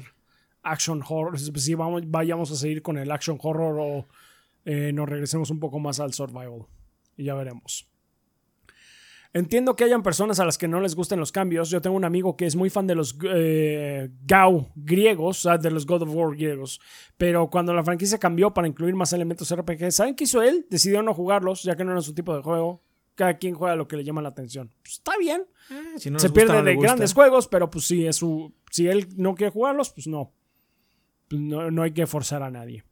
action 0.63 1.03
horror, 1.07 1.37
si 1.39 1.75
vamos, 1.75 2.03
vayamos 2.07 2.51
a 2.51 2.55
seguir 2.55 2.81
con 2.81 2.97
el 2.97 3.11
action 3.11 3.37
horror 3.41 3.77
o 3.79 4.07
eh, 4.71 4.93
nos 4.93 5.09
regresemos 5.09 5.49
un 5.49 5.59
poco 5.59 5.79
más 5.79 5.99
al 5.99 6.13
survival. 6.13 6.67
Y 7.17 7.23
ya 7.23 7.33
veremos. 7.33 7.89
Entiendo 9.33 9.75
que 9.75 9.83
hayan 9.83 10.03
personas 10.03 10.39
a 10.39 10.45
las 10.45 10.59
que 10.59 10.67
no 10.67 10.79
les 10.79 10.95
gusten 10.95 11.19
los 11.19 11.31
cambios. 11.31 11.71
Yo 11.71 11.81
tengo 11.81 11.95
un 11.95 12.05
amigo 12.05 12.37
que 12.37 12.45
es 12.45 12.55
muy 12.55 12.69
fan 12.69 12.85
de 12.85 12.93
los 12.93 13.17
eh, 13.23 14.11
Gao 14.25 14.67
griegos, 14.75 15.47
de 15.59 15.71
los 15.71 15.87
God 15.87 16.03
of 16.03 16.13
War 16.13 16.35
griegos. 16.35 16.79
Pero 17.17 17.49
cuando 17.49 17.73
la 17.73 17.83
franquicia 17.83 18.19
cambió 18.19 18.53
para 18.53 18.67
incluir 18.67 18.93
más 18.93 19.11
elementos 19.11 19.51
RPG, 19.51 19.91
¿saben 19.91 20.15
qué 20.15 20.25
hizo 20.25 20.43
él? 20.43 20.67
Decidió 20.69 21.01
no 21.01 21.15
jugarlos, 21.15 21.63
ya 21.63 21.75
que 21.75 21.83
no 21.83 21.91
era 21.91 22.01
su 22.01 22.13
tipo 22.13 22.35
de 22.35 22.43
juego. 22.43 22.83
Cada 23.15 23.39
quien 23.39 23.55
juega 23.55 23.75
lo 23.75 23.87
que 23.87 23.97
le 23.97 24.03
llama 24.03 24.21
la 24.21 24.29
atención. 24.29 24.71
Pues, 24.83 24.93
está 24.93 25.17
bien. 25.17 25.47
Eh, 25.71 26.19
Se 26.19 26.29
pierde 26.29 26.61
de 26.61 26.75
grandes 26.75 27.13
juegos, 27.13 27.47
pero 27.47 27.71
pues 27.71 27.85
sí, 27.85 28.05
es 28.05 28.17
su. 28.17 28.53
Si 28.69 28.87
él 28.87 29.07
no 29.15 29.33
quiere 29.33 29.51
jugarlos, 29.51 29.89
pues 29.91 30.05
no. 30.05 30.31
Pues 31.27 31.41
no, 31.41 31.71
no 31.71 31.81
hay 31.81 31.91
que 31.91 32.05
forzar 32.05 32.43
a 32.43 32.51
nadie. 32.51 32.83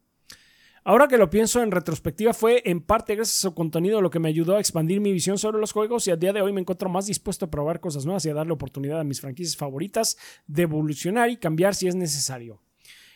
Ahora 0.88 1.09
que 1.09 1.18
lo 1.18 1.30
pienso 1.30 1.61
en 1.61 1.72
retrospectiva, 1.72 2.34
fue 2.34 2.61
en 2.64 2.80
parte 2.80 3.14
gracias 3.14 3.39
a 3.39 3.49
su 3.49 3.53
contenido 3.53 3.99
lo 3.99 4.09
que 4.09 4.19
me 4.19 4.30
ayudó 4.30 4.55
a 4.55 4.61
expandir 4.61 5.01
mi 5.01 5.11
visión 5.11 5.38
sobre 5.38 5.59
los 5.59 5.73
juegos 5.73 6.07
y 6.07 6.11
a 6.11 6.15
día 6.15 6.31
de 6.31 6.41
hoy 6.41 6.53
me 6.53 6.61
encuentro 6.61 6.88
más 6.88 7.07
dispuesto 7.07 7.43
a 7.43 7.51
probar 7.51 7.81
cosas 7.81 8.05
nuevas 8.05 8.23
y 8.23 8.30
a 8.30 8.34
darle 8.34 8.53
oportunidad 8.53 9.01
a 9.01 9.03
mis 9.03 9.19
franquicias 9.19 9.57
favoritas 9.57 10.18
de 10.47 10.61
evolucionar 10.61 11.30
y 11.30 11.35
cambiar 11.35 11.76
si 11.76 11.89
es 11.89 11.95
necesario. 11.95 12.61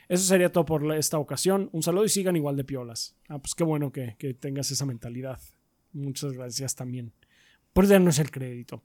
Eso 0.09 0.25
sería 0.25 0.51
todo 0.51 0.65
por 0.65 0.93
esta 0.93 1.17
ocasión. 1.17 1.69
Un 1.71 1.81
saludo 1.81 2.03
y 2.03 2.09
sigan 2.09 2.35
igual 2.35 2.57
de 2.57 2.65
piolas. 2.65 3.15
Ah, 3.29 3.39
pues 3.39 3.55
qué 3.55 3.63
bueno 3.63 3.89
que, 3.89 4.17
que 4.19 4.33
tengas 4.33 4.69
esa 4.69 4.85
mentalidad. 4.85 5.39
Muchas 5.93 6.33
gracias 6.33 6.75
también 6.75 7.13
por 7.71 7.87
darnos 7.87 8.19
el 8.19 8.31
crédito. 8.31 8.83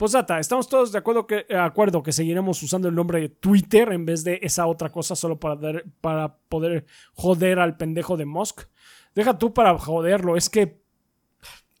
Posdata, 0.00 0.40
estamos 0.40 0.66
todos 0.66 0.92
de 0.92 0.98
acuerdo 0.98 1.26
que, 1.26 1.44
acuerdo 1.54 2.02
que 2.02 2.12
seguiremos 2.12 2.62
usando 2.62 2.88
el 2.88 2.94
nombre 2.94 3.20
de 3.20 3.28
Twitter 3.28 3.92
en 3.92 4.06
vez 4.06 4.24
de 4.24 4.38
esa 4.40 4.66
otra 4.66 4.90
cosa 4.90 5.14
solo 5.14 5.38
para, 5.38 5.82
para 6.00 6.36
poder 6.48 6.86
joder 7.12 7.58
al 7.58 7.76
pendejo 7.76 8.16
de 8.16 8.24
Musk. 8.24 8.62
Deja 9.14 9.36
tú 9.36 9.52
para 9.52 9.76
joderlo, 9.76 10.38
es 10.38 10.48
que. 10.48 10.80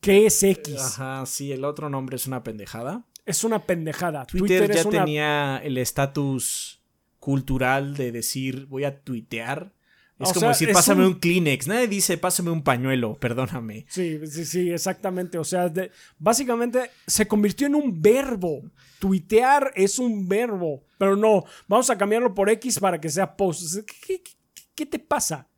¿Qué 0.02 0.26
es 0.26 0.42
X? 0.42 0.98
Ajá, 0.98 1.24
sí, 1.24 1.50
el 1.50 1.64
otro 1.64 1.88
nombre 1.88 2.16
es 2.16 2.26
una 2.26 2.42
pendejada. 2.42 3.06
Es 3.24 3.42
una 3.42 3.64
pendejada. 3.64 4.26
Twitter, 4.26 4.70
ya 4.70 4.84
tenía 4.84 5.56
el 5.64 5.78
estatus 5.78 6.82
cultural 7.20 7.96
de 7.96 8.12
decir 8.12 8.66
voy 8.66 8.84
a 8.84 9.00
tuitear 9.00 9.72
es 10.20 10.32
como 10.34 10.48
decir, 10.48 10.70
pásame 10.72 11.06
un... 11.06 11.14
Kleenex. 11.18 11.66
Nadie 11.66 11.88
dice, 11.88 12.18
pásame 12.18 12.50
un 12.50 12.62
pañuelo, 12.62 13.14
perdóname. 13.20 13.86
Sí, 13.88 14.20
sí, 14.26 14.44
sí, 14.44 14.70
exactamente. 14.70 15.38
O 15.38 15.44
sea, 15.44 15.72
básicamente 16.18 16.90
se 17.06 17.26
convirtió 17.26 17.66
en 17.66 17.74
un 17.74 18.00
verbo. 18.00 18.62
Tuitear 18.98 19.72
es 19.74 19.98
un 19.98 20.28
verbo. 20.28 20.84
Pero 20.98 21.16
no, 21.16 21.44
vamos 21.66 21.88
a 21.88 21.96
cambiarlo 21.96 22.34
por 22.34 22.50
X 22.50 22.78
para 22.78 23.00
que 23.00 23.08
sea 23.08 23.34
post. 23.34 23.78
¿Qué, 24.74 24.86
te 24.86 24.98
pasa? 24.98 25.48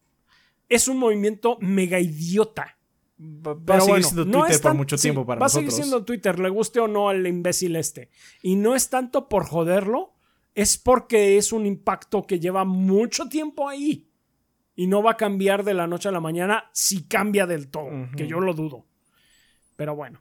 Es 0.69 0.89
un 0.89 0.99
movimiento 0.99 1.59
mega 1.61 1.99
idiota. 1.99 2.79
Va, 3.19 3.77
a 3.77 3.81
seguir 3.81 4.03
siendo 4.03 4.25
Twitter 4.27 4.61
por 4.61 4.75
mucho 4.75 4.97
tiempo 4.97 5.25
para 5.25 5.39
nosotros. 5.41 5.65
Va 5.65 5.69
a 5.69 5.71
seguir 5.71 5.85
siendo 5.85 6.05
Twitter, 6.05 6.39
le 6.41 6.49
guste 6.49 6.81
o 6.81 6.89
no 6.89 7.09
al 7.09 7.25
imbécil 7.27 7.77
este. 7.77 8.11
Y 8.43 8.57
no 8.57 8.75
es 8.75 8.91
tanto 8.91 9.29
por 9.29 9.45
joderlo, 9.45 10.15
es 10.57 10.77
porque 10.77 11.37
es 11.37 11.53
un 11.53 11.67
impacto 11.67 12.27
que 12.27 12.41
lleva 12.41 12.65
mucho 12.65 13.29
tiempo 13.29 13.69
ahí 13.69 14.12
y 14.75 14.87
no 14.87 15.03
va 15.03 15.13
a 15.13 15.17
cambiar 15.17 15.65
de 15.65 15.75
la 15.75 15.87
noche 15.87 16.09
a 16.09 16.13
la 16.13 16.21
mañana 16.21 16.71
si 16.73 17.05
cambia 17.05 17.47
del 17.47 17.69
todo, 17.69 17.91
que 18.17 18.27
yo 18.27 18.41
lo 18.41 18.55
dudo. 18.55 18.87
Pero 19.77 19.95
bueno, 19.95 20.21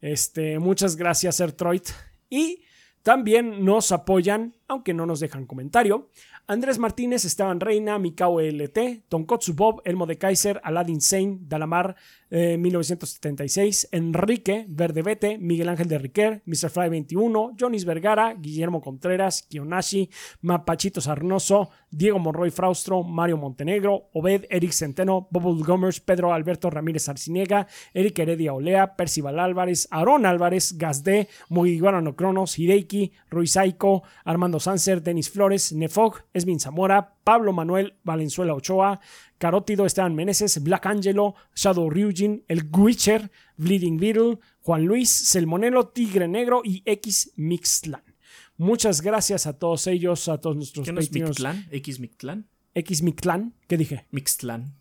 este, 0.00 0.58
muchas 0.58 0.96
gracias, 0.96 1.40
Ertroid. 1.40 1.82
Y 2.28 2.62
También 3.02 3.64
nos 3.64 3.92
apoyan, 3.92 4.54
aunque 4.68 4.92
no 4.92 5.06
nos 5.06 5.20
dejan 5.20 5.46
comentario, 5.46 6.10
Andrés 6.46 6.78
Martínez, 6.78 7.24
Esteban 7.24 7.60
Reina, 7.60 7.98
Mikao 7.98 8.40
LT, 8.40 9.04
Tonkotsu 9.08 9.54
Bob, 9.54 9.80
Elmo 9.84 10.04
de 10.04 10.18
Kaiser, 10.18 10.60
Aladdin 10.64 11.00
Sane, 11.00 11.38
Dalamar 11.40 11.96
1976, 12.30 13.84
eh, 13.84 13.96
Enrique, 13.96 14.66
Verdebete, 14.68 15.38
Miguel 15.38 15.68
Ángel 15.68 15.88
de 15.88 15.98
Riquer, 15.98 16.42
Mr. 16.46 16.70
Fry 16.70 16.88
21, 16.88 17.56
Jonis 17.58 17.84
Vergara, 17.84 18.34
Guillermo 18.34 18.80
Contreras, 18.80 19.42
Kionashi, 19.42 20.10
Mapachito 20.40 21.00
Sarnoso, 21.00 21.70
Diego 21.90 22.18
Monroy 22.20 22.50
Fraustro, 22.50 23.02
Mario 23.02 23.36
Montenegro, 23.36 24.10
Obed, 24.12 24.46
Eric 24.48 24.72
Centeno, 24.72 25.28
Bubble 25.30 25.64
Gomers, 25.64 26.00
Pedro 26.00 26.32
Alberto 26.32 26.70
Ramírez 26.70 27.08
Arciniega, 27.08 27.66
Eric 27.94 28.20
Heredia 28.20 28.54
Olea, 28.54 28.96
Percival 28.96 29.40
Álvarez, 29.40 29.88
Aaron 29.90 30.24
Álvarez, 30.24 30.78
Gazde, 30.78 31.28
Mugiwara 31.48 32.00
No 32.00 32.14
Cronos, 32.14 32.58
Hideiki, 32.58 33.12
Ruizaico, 33.28 34.04
Armando 34.24 34.60
Sanser, 34.60 35.02
Denis 35.02 35.30
Flores, 35.30 35.72
Nefog, 35.72 36.22
Esmin 36.32 36.60
Zamora, 36.60 37.14
Pablo 37.24 37.52
Manuel 37.52 37.94
Valenzuela 38.02 38.54
Ochoa, 38.54 39.00
Carótido 39.40 39.86
Esteban 39.86 40.14
Meneses, 40.14 40.62
Black 40.62 40.84
Angelo, 40.84 41.34
Shadow 41.54 41.88
Ryujin, 41.88 42.44
El 42.46 42.68
Witcher, 42.70 43.30
Bleeding 43.56 43.96
Beetle, 43.96 44.38
Juan 44.60 44.84
Luis, 44.84 45.08
Selmonelo, 45.08 45.88
Tigre 45.88 46.28
Negro 46.28 46.60
y 46.62 46.82
X 46.84 47.32
Mixtlan. 47.36 48.02
Muchas 48.58 49.00
gracias 49.00 49.46
a 49.46 49.58
todos 49.58 49.86
ellos, 49.86 50.28
a 50.28 50.36
todos 50.38 50.56
nuestros 50.56 50.84
¿Qué 50.84 50.92
no 50.92 51.00
es 51.00 51.10
Mixtlan? 51.10 51.66
¿X 51.70 52.00
Mixtlan? 52.00 52.46
X 52.74 53.02
Mixtlan, 53.02 53.54
¿qué 53.66 53.78
dije? 53.78 54.04
Mixtlan. 54.10 54.74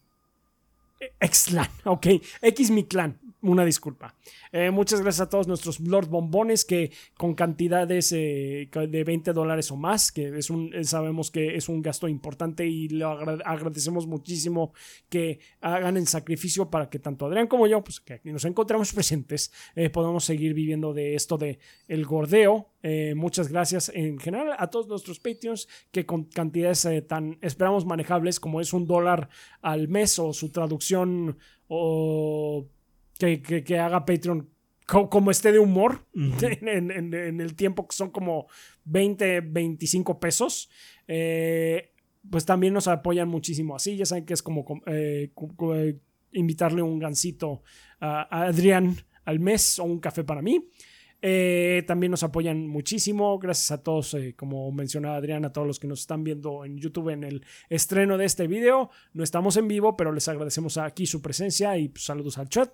Xlan, 1.22 1.70
ok. 1.86 2.08
X 2.42 2.72
Mixtlan 2.72 3.18
una 3.42 3.64
disculpa. 3.64 4.16
Eh, 4.52 4.70
muchas 4.72 5.02
gracias 5.02 5.22
a 5.22 5.30
todos 5.30 5.48
nuestros 5.48 5.80
Lord 5.80 6.08
Bombones 6.08 6.66
que 6.66 6.92
con 7.18 7.36
cantidades 7.36 8.12
eh, 8.12 8.70
de 8.72 9.04
20 9.04 9.32
dólares 9.34 9.72
o 9.72 9.78
más, 9.78 10.12
que 10.12 10.38
es 10.38 10.50
un, 10.50 10.74
eh, 10.74 10.84
sabemos 10.84 11.32
que 11.32 11.56
es 11.56 11.70
un 11.70 11.82
gasto 11.82 12.08
importante 12.08 12.66
y 12.66 12.90
le 12.90 13.06
agradecemos 13.06 14.08
muchísimo 14.08 14.74
que 15.08 15.40
hagan 15.62 15.96
el 15.96 16.08
sacrificio 16.08 16.70
para 16.70 16.90
que 16.90 17.00
tanto 17.00 17.26
Adrián 17.26 17.48
como 17.48 17.68
yo, 17.68 17.84
pues 17.84 18.00
que 18.00 18.16
aquí 18.16 18.32
nos 18.32 18.46
encontramos 18.46 18.94
presentes, 18.94 19.52
podamos 19.94 20.26
seguir 20.26 20.54
viviendo 20.54 20.94
de 20.94 21.16
esto 21.16 21.38
de 21.38 21.60
el 21.88 22.06
gordeo. 22.06 22.72
muchas 23.16 23.50
gracias 23.50 23.92
en 23.94 24.20
general 24.20 24.56
a 24.58 24.70
todos 24.70 24.88
nuestros 24.88 25.20
Patreons 25.20 25.68
que 25.92 26.06
con 26.06 26.26
cantidades 26.26 26.88
tan 27.08 27.38
esperamos 27.42 27.86
manejables 27.86 28.40
como 28.40 28.62
es 28.62 28.74
un 28.74 28.86
dólar 28.86 29.30
al 29.62 29.88
mes 29.88 30.20
o 30.20 30.34
su 30.34 30.52
traducción 30.52 31.38
o 31.68 32.68
que, 33.20 33.80
haga 33.80 34.06
Patreon 34.06 34.50
como 34.88 35.30
esté 35.30 35.52
de 35.52 35.60
humor 35.60 36.08
en, 36.16 37.42
el 37.42 37.56
tiempo 37.56 37.88
que 37.88 37.96
son 37.96 38.10
como 38.10 38.48
20, 38.86 39.42
25 39.42 40.20
pesos. 40.20 40.70
Eh, 41.08 41.92
pues 42.30 42.46
también 42.46 42.74
nos 42.74 42.88
apoyan 42.88 43.30
muchísimo 43.30 43.76
así. 43.76 43.96
Ya 43.96 44.06
saben 44.06 44.26
que 44.26 44.34
es 44.34 44.42
como 44.42 44.82
eh, 44.88 45.32
eh, 45.76 46.00
invitarle 46.32 46.82
un 46.82 47.00
gancito 47.00 47.64
a, 48.00 48.46
Adrián 48.46 48.96
al 49.26 49.40
mes 49.40 49.80
o 49.80 49.84
un 49.84 50.00
café 50.00 50.24
para 50.24 50.42
mí. 50.42 50.68
También 51.22 52.12
nos 52.12 52.24
apoyan 52.24 52.68
muchísimo. 52.68 53.38
Gracias 53.40 53.72
a 53.72 53.84
todos, 53.84 54.16
como 54.36 54.72
mencionaba 54.72 55.18
Adrián, 55.18 55.46
a 55.46 55.52
todos 55.52 55.68
los 55.68 55.80
que 55.80 55.88
nos 55.88 56.02
están 56.02 56.24
viendo 56.24 56.66
en 56.66 56.78
YouTube 56.78 57.10
en 57.10 57.24
el 57.24 57.46
estreno 57.70 58.18
de 58.18 58.26
este 58.26 58.48
video. 58.48 58.90
No 59.14 59.24
estamos 59.24 59.58
en 59.58 59.68
vivo, 59.68 59.98
pero 59.98 60.12
les 60.12 60.28
agradecemos 60.28 60.78
aquí 60.78 61.06
su 61.06 61.22
presencia 61.22 61.78
y 61.78 61.90
pues, 61.90 62.06
saludos 62.06 62.38
al 62.38 62.50
chat. 62.50 62.72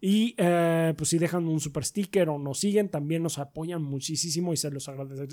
Y 0.00 0.34
eh, 0.36 0.92
pues 0.96 1.08
si 1.08 1.18
dejan 1.18 1.46
un 1.46 1.60
super 1.60 1.84
sticker 1.84 2.28
o 2.28 2.38
nos 2.38 2.58
siguen, 2.58 2.90
también 2.90 3.22
nos 3.22 3.38
apoyan 3.38 3.82
muchísimo 3.82 4.52
y 4.52 4.56
se 4.56 4.70
los 4.70 4.88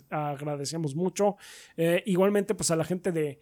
agradecemos 0.09 0.95
mucho. 0.95 1.35
Eh, 1.75 2.03
igualmente 2.05 2.55
pues 2.55 2.71
a 2.71 2.75
la 2.75 2.85
gente 2.85 3.11
de, 3.11 3.39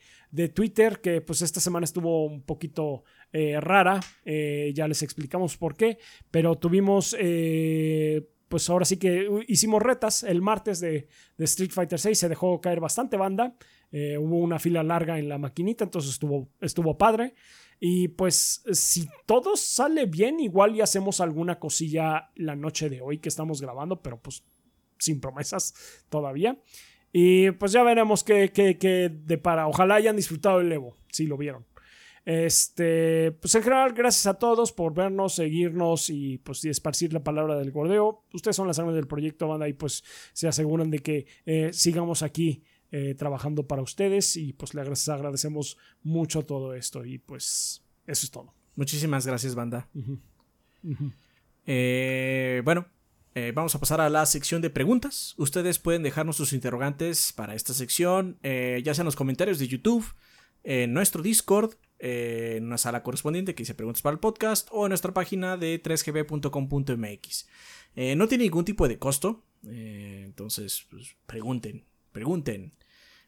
Twitter 0.50 1.02
que 1.02 1.22
pues 1.22 1.42
esta 1.42 1.60
semana 1.60 1.84
estuvo 1.84 2.26
un 2.26 2.42
poquito 2.42 3.04
eh, 3.32 3.60
rara, 3.60 4.00
ya 4.26 4.88
les 4.88 5.04
explicamos 5.04 5.58
por 5.58 5.76
qué, 5.76 6.00
pero 6.32 6.58
tuvimos 6.58 7.16
pues 8.50 8.70
ahora 8.70 8.86
sí 8.86 8.98
que 8.98 9.28
hicimos 9.48 9.82
retas 9.82 10.24
el 10.24 10.42
martes 10.42 10.80
de, 10.80 11.08
de, 11.38 11.46
Street 11.46 11.72
Fighter 11.72 12.00
6, 12.00 12.18
se 12.18 12.30
dejó 12.30 12.60
caer 12.60 12.80
bastante 12.80 13.16
banda, 13.16 13.56
hubo 13.92 14.38
una 14.38 14.60
fila 14.60 14.84
larga 14.84 15.18
en 15.18 15.30
la 15.30 15.38
maquinita, 15.38 15.84
entonces 15.86 16.12
estuvo, 16.12 16.50
estuvo 16.60 16.98
padre. 16.98 17.36
Y 17.80 18.10
pues 18.10 18.64
si 18.74 19.08
todo 19.26 19.56
sale 19.56 20.06
bien, 20.06 20.40
igual 20.40 20.76
y 20.76 20.82
hacemos 20.82 21.22
alguna 21.22 21.60
cosilla 21.60 22.30
la 22.36 22.56
noche 22.56 22.90
de 22.90 23.02
hoy 23.02 23.20
que 23.20 23.30
estamos 23.30 23.62
grabando, 23.62 24.02
pero 24.02 24.22
pues 24.22 24.44
sin 24.98 25.22
promesas 25.22 25.74
todavía. 26.10 26.60
Y 27.12 27.52
pues 27.52 27.72
ya 27.72 27.82
veremos 27.84 28.24
qué, 28.24 28.52
qué, 28.52 29.12
depara. 29.26 29.68
Ojalá 29.68 29.96
hayan 29.96 30.16
disfrutado 30.16 30.60
el 30.60 30.72
Evo, 30.72 30.96
si 31.10 31.26
lo 31.26 31.38
vieron. 31.38 31.66
Este, 32.26 33.32
pues 33.32 33.56
en 33.56 33.64
general, 33.64 33.94
gracias 33.94 34.28
a 34.28 34.36
todos 34.36 34.72
por 34.72 34.94
vernos, 34.94 35.36
seguirnos 35.36 36.10
y 36.10 36.38
pues 36.40 36.64
esparcir 36.66 37.14
la 37.14 37.24
palabra 37.24 37.58
del 37.58 37.72
gordeo. 37.72 38.26
Ustedes 38.34 38.56
son 38.56 38.68
las 38.68 38.80
armas 38.80 38.96
del 38.96 39.08
proyecto, 39.08 39.48
banda, 39.48 39.68
y 39.68 39.74
pues 39.74 40.04
se 40.34 40.48
aseguran 40.48 40.92
de 40.92 41.00
que 41.00 41.26
eh, 41.46 41.72
sigamos 41.74 42.22
aquí 42.22 42.64
eh, 42.92 43.14
trabajando 43.14 43.68
para 43.68 43.84
ustedes 43.84 44.36
y 44.36 44.52
pues 44.54 44.74
le 44.74 44.82
agradecemos 44.82 45.78
mucho 46.02 46.44
todo 46.44 46.74
esto 46.74 47.06
y 47.06 47.20
pues 47.20 47.84
eso 48.08 48.26
es 48.26 48.32
todo. 48.32 48.56
Muchísimas 48.76 49.28
gracias, 49.28 49.54
banda. 49.54 49.88
Eh, 51.68 52.64
bueno, 52.66 52.88
eh, 53.36 53.52
vamos 53.54 53.76
a 53.76 53.80
pasar 53.80 54.02
a 54.02 54.10
la 54.10 54.26
sección 54.26 54.64
de 54.64 54.72
preguntas. 54.72 55.36
Ustedes 55.38 55.78
pueden 55.78 56.02
dejarnos 56.02 56.38
sus 56.38 56.52
interrogantes 56.52 57.32
para 57.32 57.54
esta 57.54 57.76
sección, 57.76 58.40
ya 58.42 58.94
sea 58.96 59.04
en 59.04 59.06
los 59.06 59.16
comentarios 59.16 59.60
de 59.60 59.68
YouTube, 59.68 60.16
en 60.64 60.92
nuestro 60.92 61.22
Discord, 61.22 61.76
en 62.00 62.66
una 62.66 62.78
sala 62.78 63.04
correspondiente 63.04 63.54
que 63.54 63.64
dice 63.64 63.76
preguntas 63.76 64.02
para 64.02 64.14
el 64.14 64.20
podcast 64.20 64.68
o 64.72 64.86
en 64.86 64.90
nuestra 64.90 65.14
página 65.14 65.58
de 65.58 65.82
3gb.com.mx. 65.84 67.48
no 68.16 68.28
tiene 68.28 68.44
ningún 68.46 68.66
tipo 68.66 68.88
de 68.88 68.98
costo, 68.98 69.44
entonces 69.64 70.86
pues, 70.90 71.16
pregunten, 71.26 71.86
pregunten. 72.12 72.74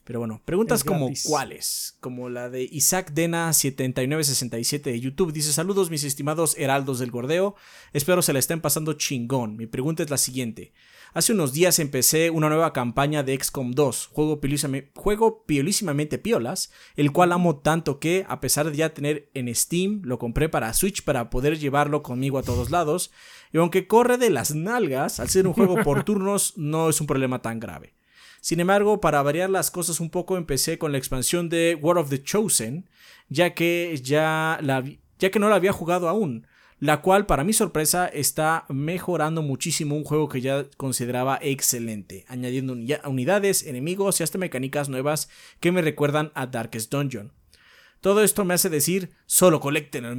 Pero 0.03 0.17
bueno, 0.17 0.41
preguntas 0.45 0.83
como 0.83 1.11
cuáles, 1.25 1.95
como 1.99 2.29
la 2.29 2.49
de 2.49 2.63
Isaac 2.63 3.11
Dena 3.13 3.53
7967 3.53 4.91
de 4.91 4.99
YouTube. 4.99 5.31
Dice, 5.31 5.53
saludos 5.53 5.91
mis 5.91 6.03
estimados 6.03 6.57
heraldos 6.57 6.97
del 6.97 7.11
gordeo, 7.11 7.55
espero 7.93 8.23
se 8.23 8.33
la 8.33 8.39
estén 8.39 8.61
pasando 8.61 8.93
chingón. 8.93 9.57
Mi 9.57 9.67
pregunta 9.67 10.01
es 10.01 10.09
la 10.09 10.17
siguiente. 10.17 10.73
Hace 11.13 11.33
unos 11.33 11.51
días 11.51 11.79
empecé 11.79 12.29
una 12.29 12.47
nueva 12.47 12.71
campaña 12.71 13.21
de 13.21 13.37
XCOM 13.37 13.71
2, 13.71 14.07
juego, 14.13 14.39
juego 14.95 15.43
piolísimamente 15.45 16.17
piolas, 16.17 16.71
el 16.95 17.11
cual 17.11 17.33
amo 17.33 17.57
tanto 17.57 17.99
que, 17.99 18.25
a 18.29 18.39
pesar 18.39 18.71
de 18.71 18.77
ya 18.77 18.93
tener 18.93 19.29
en 19.33 19.53
Steam, 19.53 20.03
lo 20.05 20.17
compré 20.17 20.47
para 20.47 20.73
Switch 20.73 21.03
para 21.03 21.29
poder 21.29 21.59
llevarlo 21.59 22.01
conmigo 22.01 22.37
a 22.37 22.43
todos 22.43 22.71
lados, 22.71 23.11
y 23.51 23.57
aunque 23.57 23.87
corre 23.87 24.17
de 24.17 24.29
las 24.29 24.55
nalgas, 24.55 25.19
al 25.19 25.27
ser 25.27 25.47
un 25.47 25.53
juego 25.53 25.83
por 25.83 26.03
turnos 26.05 26.53
no 26.55 26.87
es 26.87 27.01
un 27.01 27.07
problema 27.07 27.41
tan 27.41 27.59
grave. 27.59 27.93
Sin 28.39 28.61
embargo, 28.61 29.01
para 29.01 29.21
variar 29.21 29.49
las 29.49 29.69
cosas 29.69 29.99
un 29.99 30.11
poco, 30.11 30.37
empecé 30.37 30.77
con 30.77 30.93
la 30.93 30.97
expansión 30.97 31.49
de 31.49 31.77
War 31.79 31.97
of 31.97 32.09
the 32.09 32.23
Chosen, 32.23 32.89
ya 33.27 33.53
que, 33.53 33.99
ya, 34.01 34.59
la, 34.61 34.81
ya 35.19 35.29
que 35.29 35.39
no 35.39 35.49
la 35.49 35.57
había 35.57 35.73
jugado 35.73 36.07
aún, 36.07 36.47
la 36.81 37.01
cual 37.01 37.27
para 37.27 37.43
mi 37.43 37.53
sorpresa 37.53 38.07
está 38.07 38.65
mejorando 38.67 39.43
muchísimo 39.43 39.95
un 39.95 40.03
juego 40.03 40.27
que 40.27 40.41
ya 40.41 40.65
consideraba 40.77 41.37
excelente, 41.41 42.25
añadiendo 42.27 42.75
unidades, 43.05 43.65
enemigos 43.67 44.19
y 44.19 44.23
hasta 44.23 44.39
mecánicas 44.39 44.89
nuevas 44.89 45.29
que 45.59 45.71
me 45.71 45.83
recuerdan 45.83 46.31
a 46.33 46.47
Darkest 46.47 46.91
Dungeon. 46.91 47.31
Todo 48.01 48.23
esto 48.23 48.45
me 48.45 48.55
hace 48.55 48.69
decir, 48.69 49.11
solo, 49.27 49.61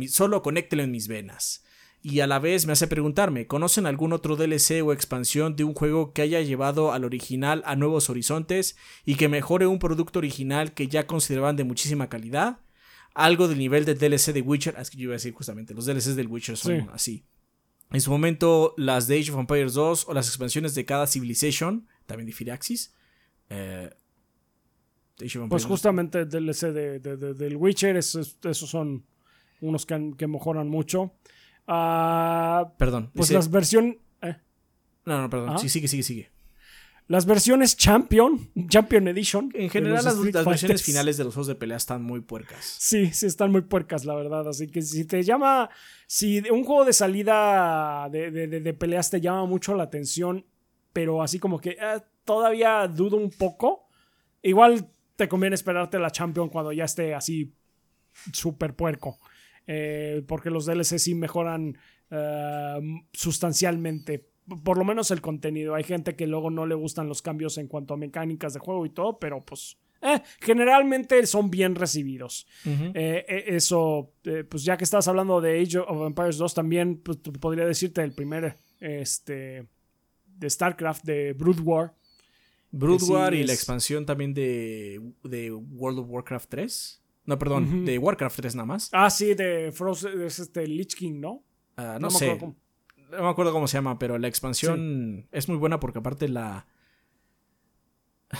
solo 0.07 0.43
conéctelo 0.43 0.83
en 0.85 0.93
mis 0.93 1.09
venas 1.09 1.65
y 2.01 2.21
a 2.21 2.27
la 2.27 2.39
vez 2.39 2.67
me 2.67 2.73
hace 2.73 2.87
preguntarme, 2.87 3.47
¿conocen 3.49 3.87
algún 3.87 4.13
otro 4.13 4.37
DLC 4.37 4.83
o 4.85 4.93
expansión 4.93 5.55
de 5.55 5.65
un 5.65 5.75
juego 5.75 6.13
que 6.13 6.23
haya 6.23 6.41
llevado 6.41 6.93
al 6.93 7.05
original 7.05 7.63
a 7.65 7.77
nuevos 7.77 8.11
horizontes 8.11 8.77
y 9.05 9.15
que 9.15 9.29
mejore 9.29 9.67
un 9.67 9.79
producto 9.79 10.19
original 10.19 10.75
que 10.75 10.89
ya 10.89 11.07
consideraban 11.07 11.57
de 11.57 11.65
muchísima 11.65 12.09
calidad? 12.09 12.59
Algo 13.15 13.49
del 13.49 13.59
nivel 13.59 13.85
del 13.85 13.99
DLC 13.99 14.33
de 14.33 14.41
Witcher, 14.41 14.75
es 14.79 14.91
que 14.91 14.97
yo 14.97 15.05
iba 15.05 15.13
a 15.13 15.17
decir 15.17 15.35
justamente, 15.35 15.75
los 15.75 15.87
DLCs 15.87 16.17
del 16.17 16.29
Witcher 16.29 16.57
son 16.57 16.89
así. 16.93 17.25
En 17.91 18.01
su 18.01 18.11
momento, 18.11 18.75
las 18.79 19.07
de 19.07 19.19
Age 19.19 19.33
of 19.33 19.39
Empires 19.39 19.75
2 19.75 20.09
o 20.09 20.15
las 20.15 20.29
expansiones 20.29 20.75
de 20.75 20.85
cada 20.87 21.07
Civilization, 21.07 21.87
también 22.07 22.27
de 22.27 22.33
Firaxis. 22.33 22.95
Eh, 23.51 23.91
pues 25.49 25.67
justamente 25.67 26.21
el 26.21 26.29
DLC 26.29 26.73
de, 26.73 26.99
del 26.99 27.57
Witcher, 27.57 27.97
esos, 27.97 28.39
son 28.43 29.05
unos 29.61 29.87
que, 29.87 30.15
que 30.17 30.27
mejoran 30.27 30.69
mucho. 30.69 31.13
Ah, 31.67 32.73
perdón. 32.79 33.11
Pues 33.15 33.31
las 33.31 33.51
versiones. 33.51 33.97
Eh. 34.23 34.37
No, 35.05 35.21
no, 35.21 35.31
perdón. 35.31 35.59
Sí, 35.59 35.69
sigue, 35.69 35.87
sigue, 35.87 36.03
sigue. 36.03 36.31
Las 37.09 37.27
versiones 37.27 37.77
Champion, 37.77 38.51
Champion 38.69 39.09
Edition. 39.09 39.51
En 39.55 39.69
general, 39.69 40.05
las, 40.05 40.19
versiones 40.45 40.83
finales 40.83 41.17
de 41.17 41.25
los 41.25 41.35
juegos 41.35 41.49
de 41.49 41.55
pelea 41.55 41.77
están 41.77 42.03
muy 42.03 42.21
puercas. 42.21 42.77
Sí, 42.79 43.13
sí, 43.13 43.27
están 43.27 43.51
muy 43.53 43.63
puercas, 43.63 44.05
la 44.05 44.15
verdad. 44.15 44.49
Así 44.49 44.69
que 44.69 44.83
si 44.83 45.05
te 45.05 45.23
llama. 45.23 45.69
Si 46.07 46.39
un 46.51 46.65
juego 46.65 46.85
de 46.85 46.93
salida 46.93 48.09
de, 48.11 48.31
de, 48.31 48.75
peleas 48.75 49.11
te 49.11 49.21
llama 49.21 49.45
mucho 49.47 49.75
la 49.75 49.85
atención, 49.85 50.47
pero 50.93 51.23
así 51.23 51.39
como 51.39 51.61
que. 51.61 51.77
Ah, 51.81 52.03
todavía 52.25 52.87
dudo 52.89 53.17
un 53.17 53.31
poco. 53.31 53.89
Igual 54.43 54.89
te 55.17 55.29
conviene 55.29 55.55
esperarte 55.55 55.99
la 55.99 56.11
Champion 56.11 56.49
cuando 56.49 56.73
ya 56.73 56.85
esté 56.85 57.15
así 57.15 57.53
súper 58.33 58.75
puerco. 58.75 59.19
Eh, 59.67 60.23
porque 60.27 60.51
los 60.51 60.67
DLC 60.67 60.99
sí 60.99 61.15
mejoran 61.15 61.77
eh, 62.11 62.81
sustancialmente. 63.13 64.32
Por 64.65 64.79
lo 64.79 64.85
menos 64.85 65.11
el 65.11 65.21
contenido. 65.21 65.75
Hay 65.75 65.85
gente 65.85 66.17
que 66.17 66.27
luego 66.27 66.51
no 66.51 66.67
le 66.67 66.75
gustan 66.75 67.09
los 67.09 67.23
cambios 67.23 67.59
en 67.59 67.69
cuanto 67.69 67.95
a 67.95 67.97
mecánicas 67.97 68.55
de 68.55 68.61
juego 68.61 68.85
y 68.87 68.91
todo, 68.91 69.19
pero 69.19 69.45
pues 69.45 69.79
eh, 70.03 70.21
generalmente 70.41 71.25
son 71.27 71.51
bien 71.51 71.75
recibidos. 71.75 72.47
eso, 72.65 74.13
pues 74.49 74.65
ya 74.65 74.77
que 74.77 74.85
estás 74.85 75.07
hablando 75.09 75.41
de 75.41 75.61
Age 75.61 75.79
of 75.79 76.07
Empires 76.07 76.39
2, 76.39 76.55
también 76.55 76.97
pues, 76.99 77.19
podría 77.19 77.65
decirte 77.65 78.03
el 78.03 78.13
primer 78.13 78.57
este, 78.81 79.67
de 80.27 80.51
StarCraft, 80.51 81.05
de 81.05 81.33
Brood 81.33 81.61
War. 81.61 81.95
Brood 82.73 83.03
War 83.03 83.35
y 83.35 83.45
la 83.45 83.53
expansión 83.53 84.07
también 84.07 84.35
de, 84.35 85.01
de 85.23 85.53
World 85.53 86.01
of 86.01 86.07
Warcraft 86.09 86.49
3. 86.49 87.03
No, 87.25 87.39
perdón, 87.39 87.85
de 87.85 87.99
Warcraft 87.99 88.37
3 88.37 88.57
nada 88.57 88.67
más. 88.67 88.89
Ah, 88.93 89.09
sí, 89.09 89.35
de 89.35 89.71
Frozen, 89.71 90.23
es 90.23 90.41
este 90.41 90.67
Lich 90.67 90.97
King, 90.97 91.21
¿no? 91.21 91.45
Ah, 91.77 91.99
no, 92.01 92.11
sé. 92.11 92.39
No 93.13 93.23
me 93.23 93.29
acuerdo 93.29 93.53
cómo 93.53 93.69
se 93.69 93.77
llama, 93.77 93.99
pero 93.99 94.19
la 94.19 94.29
expansión 94.29 95.29
es 95.33 95.49
muy 95.49 95.59
buena 95.59 95.79
porque 95.81 95.99
aparte 95.99 96.29
la... 96.29 96.67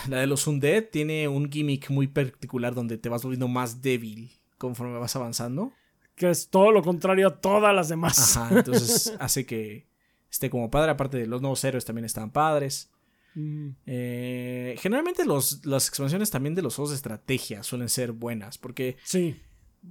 La 0.07 0.17
de 0.17 0.25
los 0.25 0.47
Undead 0.47 0.85
tiene 0.91 1.27
un 1.27 1.51
gimmick 1.51 1.91
muy 1.91 2.07
particular 2.07 2.73
donde 2.73 2.97
te 2.97 3.09
vas 3.09 3.21
volviendo 3.21 3.47
más 3.47 3.83
débil 3.83 4.31
conforme 4.57 4.97
vas 4.97 5.15
avanzando. 5.15 5.71
Que 6.15 6.31
es 6.31 6.49
todo 6.49 6.71
lo 6.71 6.81
contrario 6.81 7.27
a 7.27 7.39
todas 7.39 7.75
las 7.75 7.89
demás. 7.89 8.35
Ajá, 8.35 8.57
entonces 8.57 9.13
hace 9.19 9.45
que 9.45 9.85
esté 10.31 10.49
como 10.49 10.71
padre. 10.71 10.91
Aparte 10.91 11.17
de 11.17 11.27
los 11.27 11.41
nuevos 11.41 11.63
héroes 11.63 11.85
también 11.85 12.05
están 12.05 12.31
padres. 12.31 12.89
Mm. 13.35 13.69
Eh, 13.85 14.75
generalmente 14.79 15.25
los, 15.25 15.63
las 15.63 15.87
expansiones 15.87 16.31
también 16.31 16.55
de 16.55 16.63
los 16.63 16.75
juegos 16.75 16.89
de 16.89 16.95
estrategia 16.95 17.63
suelen 17.63 17.89
ser 17.89 18.11
buenas 18.11 18.57
porque 18.57 18.97
sí. 19.03 19.39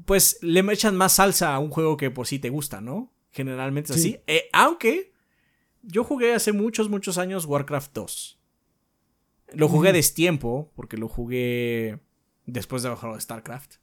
pues 0.05 0.39
le 0.43 0.61
echan 0.73 0.97
más 0.97 1.15
salsa 1.15 1.55
a 1.55 1.59
un 1.59 1.71
juego 1.71 1.97
que 1.97 2.11
por 2.11 2.27
sí 2.27 2.39
te 2.39 2.51
gusta, 2.51 2.81
¿no? 2.81 3.12
Generalmente 3.33 3.93
es 3.93 3.99
así. 3.99 4.21
Eh, 4.27 4.49
aunque 4.53 5.13
yo 5.83 6.05
jugué 6.05 6.35
hace 6.35 6.53
muchos, 6.53 6.89
muchos 6.89 7.19
años 7.19 7.45
Warcraft 7.47 7.93
2. 7.95 8.39
Lo 9.55 9.69
jugué 9.69 9.91
mm. 9.91 9.95
destiempo 9.95 10.73
porque 10.75 10.97
lo 10.97 11.09
jugué 11.09 12.01
después 12.47 12.83
de 12.83 12.89
bajar 12.89 13.15
de 13.15 13.21
StarCraft. 13.21 13.77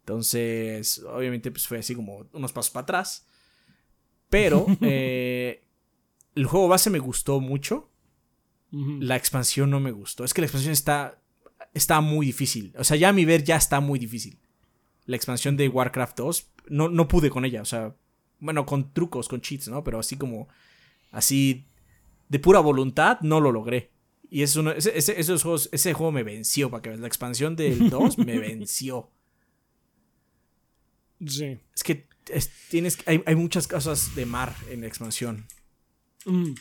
Entonces, 0.00 1.04
obviamente, 1.06 1.50
pues 1.50 1.66
fue 1.66 1.78
así 1.78 1.94
como 1.94 2.26
unos 2.32 2.52
pasos 2.52 2.70
para 2.70 2.82
atrás. 2.82 3.26
Pero 4.28 4.66
eh, 4.80 5.64
el 6.34 6.46
juego 6.46 6.68
base 6.68 6.90
me 6.90 6.98
gustó 6.98 7.40
mucho. 7.40 7.90
La 8.70 9.16
expansión 9.16 9.70
no 9.70 9.80
me 9.80 9.92
gustó. 9.92 10.24
Es 10.24 10.34
que 10.34 10.42
la 10.42 10.46
expansión 10.46 10.74
está, 10.74 11.22
está 11.72 12.02
muy 12.02 12.26
difícil. 12.26 12.74
O 12.76 12.84
sea, 12.84 12.98
ya 12.98 13.08
a 13.08 13.12
mi 13.14 13.24
ver 13.24 13.42
ya 13.42 13.56
está 13.56 13.80
muy 13.80 13.98
difícil. 13.98 14.38
La 15.06 15.16
expansión 15.16 15.56
de 15.56 15.68
Warcraft 15.68 16.18
2, 16.18 16.50
no, 16.70 16.88
no 16.88 17.08
pude 17.08 17.30
con 17.30 17.44
ella. 17.44 17.62
O 17.62 17.64
sea, 17.64 17.94
bueno, 18.40 18.66
con 18.66 18.92
trucos, 18.92 19.28
con 19.28 19.40
cheats, 19.40 19.68
¿no? 19.68 19.82
Pero 19.84 19.98
así 19.98 20.16
como, 20.16 20.48
así, 21.10 21.66
de 22.28 22.38
pura 22.38 22.60
voluntad, 22.60 23.20
no 23.20 23.40
lo 23.40 23.52
logré. 23.52 23.90
Y 24.30 24.42
es 24.42 24.56
uno, 24.56 24.72
ese, 24.72 25.18
esos 25.18 25.42
juegos, 25.42 25.68
ese 25.72 25.94
juego 25.94 26.12
me 26.12 26.22
venció, 26.22 26.70
para 26.70 26.82
que 26.82 26.90
veas. 26.90 27.00
La 27.00 27.06
expansión 27.06 27.56
del 27.56 27.90
2 27.90 28.18
me 28.18 28.38
venció. 28.38 29.10
Sí. 31.26 31.58
Es 31.74 31.82
que 31.82 32.06
tienes, 32.70 32.98
hay, 33.06 33.22
hay 33.26 33.34
muchas 33.34 33.66
cosas 33.66 34.14
de 34.14 34.26
mar 34.26 34.54
en 34.70 34.82
la 34.82 34.86
expansión. 34.86 35.46
Mm. 36.26 36.52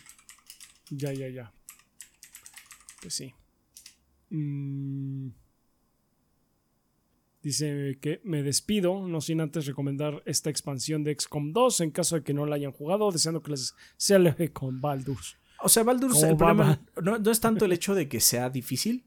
Ya, 0.92 1.14
ya, 1.14 1.28
ya. 1.28 1.54
Pues 3.02 3.14
sí. 3.14 3.34
Mm. 4.30 5.30
Dice 7.48 7.98
que 8.02 8.20
me 8.26 8.44
despido, 8.44 9.08
no 9.08 9.22
sin 9.22 9.40
antes 9.40 9.66
recomendar 9.66 10.22
esta 10.26 10.50
expansión 10.50 11.06
de 11.06 11.16
XCOM 11.18 11.54
2 11.54 11.80
en 11.80 11.92
caso 11.92 12.18
de 12.18 12.24
que 12.24 12.34
no 12.34 12.46
la 12.46 12.58
hayan 12.58 12.74
jugado, 12.74 13.10
deseando 13.10 13.42
que 13.42 13.52
les 13.52 13.74
sea 13.96 14.20
leve 14.20 14.52
con 14.52 14.82
Baldur's. 14.82 15.38
O 15.62 15.70
sea, 15.70 15.84
Baldur's, 15.84 16.22
el 16.24 16.36
problema 16.36 16.82
no, 17.02 17.18
no, 17.18 17.32
es 17.32 17.40
tanto 17.40 17.64
el 17.64 17.72
hecho 17.72 17.96
de 17.96 18.10
que 18.10 18.20
sea 18.20 18.50
difícil. 18.50 19.06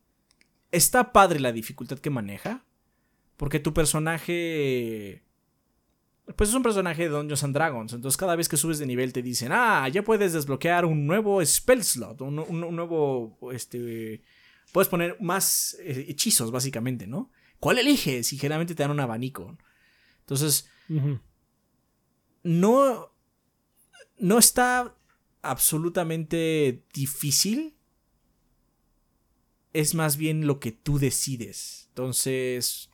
Está 0.72 1.12
padre 1.12 1.38
la 1.38 1.52
dificultad 1.52 1.98
que 1.98 2.08
maneja. 2.08 2.64
Porque 3.36 3.60
tu 3.60 3.74
personaje 3.74 5.22
pues 6.34 6.48
es 6.48 6.56
un 6.56 6.62
personaje 6.62 7.02
de 7.02 7.08
Dungeons 7.10 7.44
and 7.44 7.54
Dragons. 7.54 7.92
Entonces, 7.92 8.16
cada 8.16 8.36
vez 8.36 8.48
que 8.48 8.56
subes 8.56 8.78
de 8.78 8.86
nivel 8.86 9.12
te 9.12 9.20
dicen, 9.20 9.50
ah, 9.52 9.86
ya 9.90 10.02
puedes 10.02 10.32
desbloquear 10.32 10.86
un 10.86 11.06
nuevo 11.06 11.44
spell 11.44 11.84
slot, 11.84 12.22
un, 12.22 12.36
nuevo. 12.74 13.36
Este. 13.52 14.22
Puedes 14.72 14.88
poner 14.88 15.18
más 15.20 15.76
eh, 15.80 16.06
hechizos, 16.08 16.50
básicamente, 16.50 17.06
¿no? 17.06 17.30
¿Cuál 17.60 17.78
eliges? 17.78 18.32
Y 18.32 18.38
generalmente 18.38 18.74
te 18.74 18.82
dan 18.82 18.90
un 18.90 19.00
abanico. 19.00 19.56
Entonces. 20.20 20.68
No. 22.42 23.14
No 24.18 24.38
está 24.38 24.96
absolutamente 25.42 26.84
difícil. 26.92 27.76
Es 29.72 29.94
más 29.94 30.16
bien 30.16 30.46
lo 30.46 30.58
que 30.58 30.72
tú 30.72 30.98
decides. 30.98 31.86
Entonces 31.90 32.90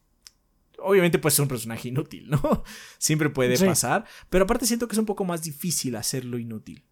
obviamente 0.79 1.19
puede 1.19 1.35
ser 1.35 1.43
un 1.43 1.49
personaje 1.49 1.89
inútil, 1.89 2.29
¿no? 2.29 2.65
Siempre 2.99 3.31
puede 3.31 3.59
pasar. 3.59 4.05
Pero 4.31 4.45
aparte 4.45 4.67
siento 4.67 4.89
que 4.89 4.95
es 4.95 4.99
un 4.99 5.07
poco 5.07 5.25
más 5.25 5.43
difícil 5.43 5.97
hacerlo 5.97 6.39
inútil. 6.39 6.85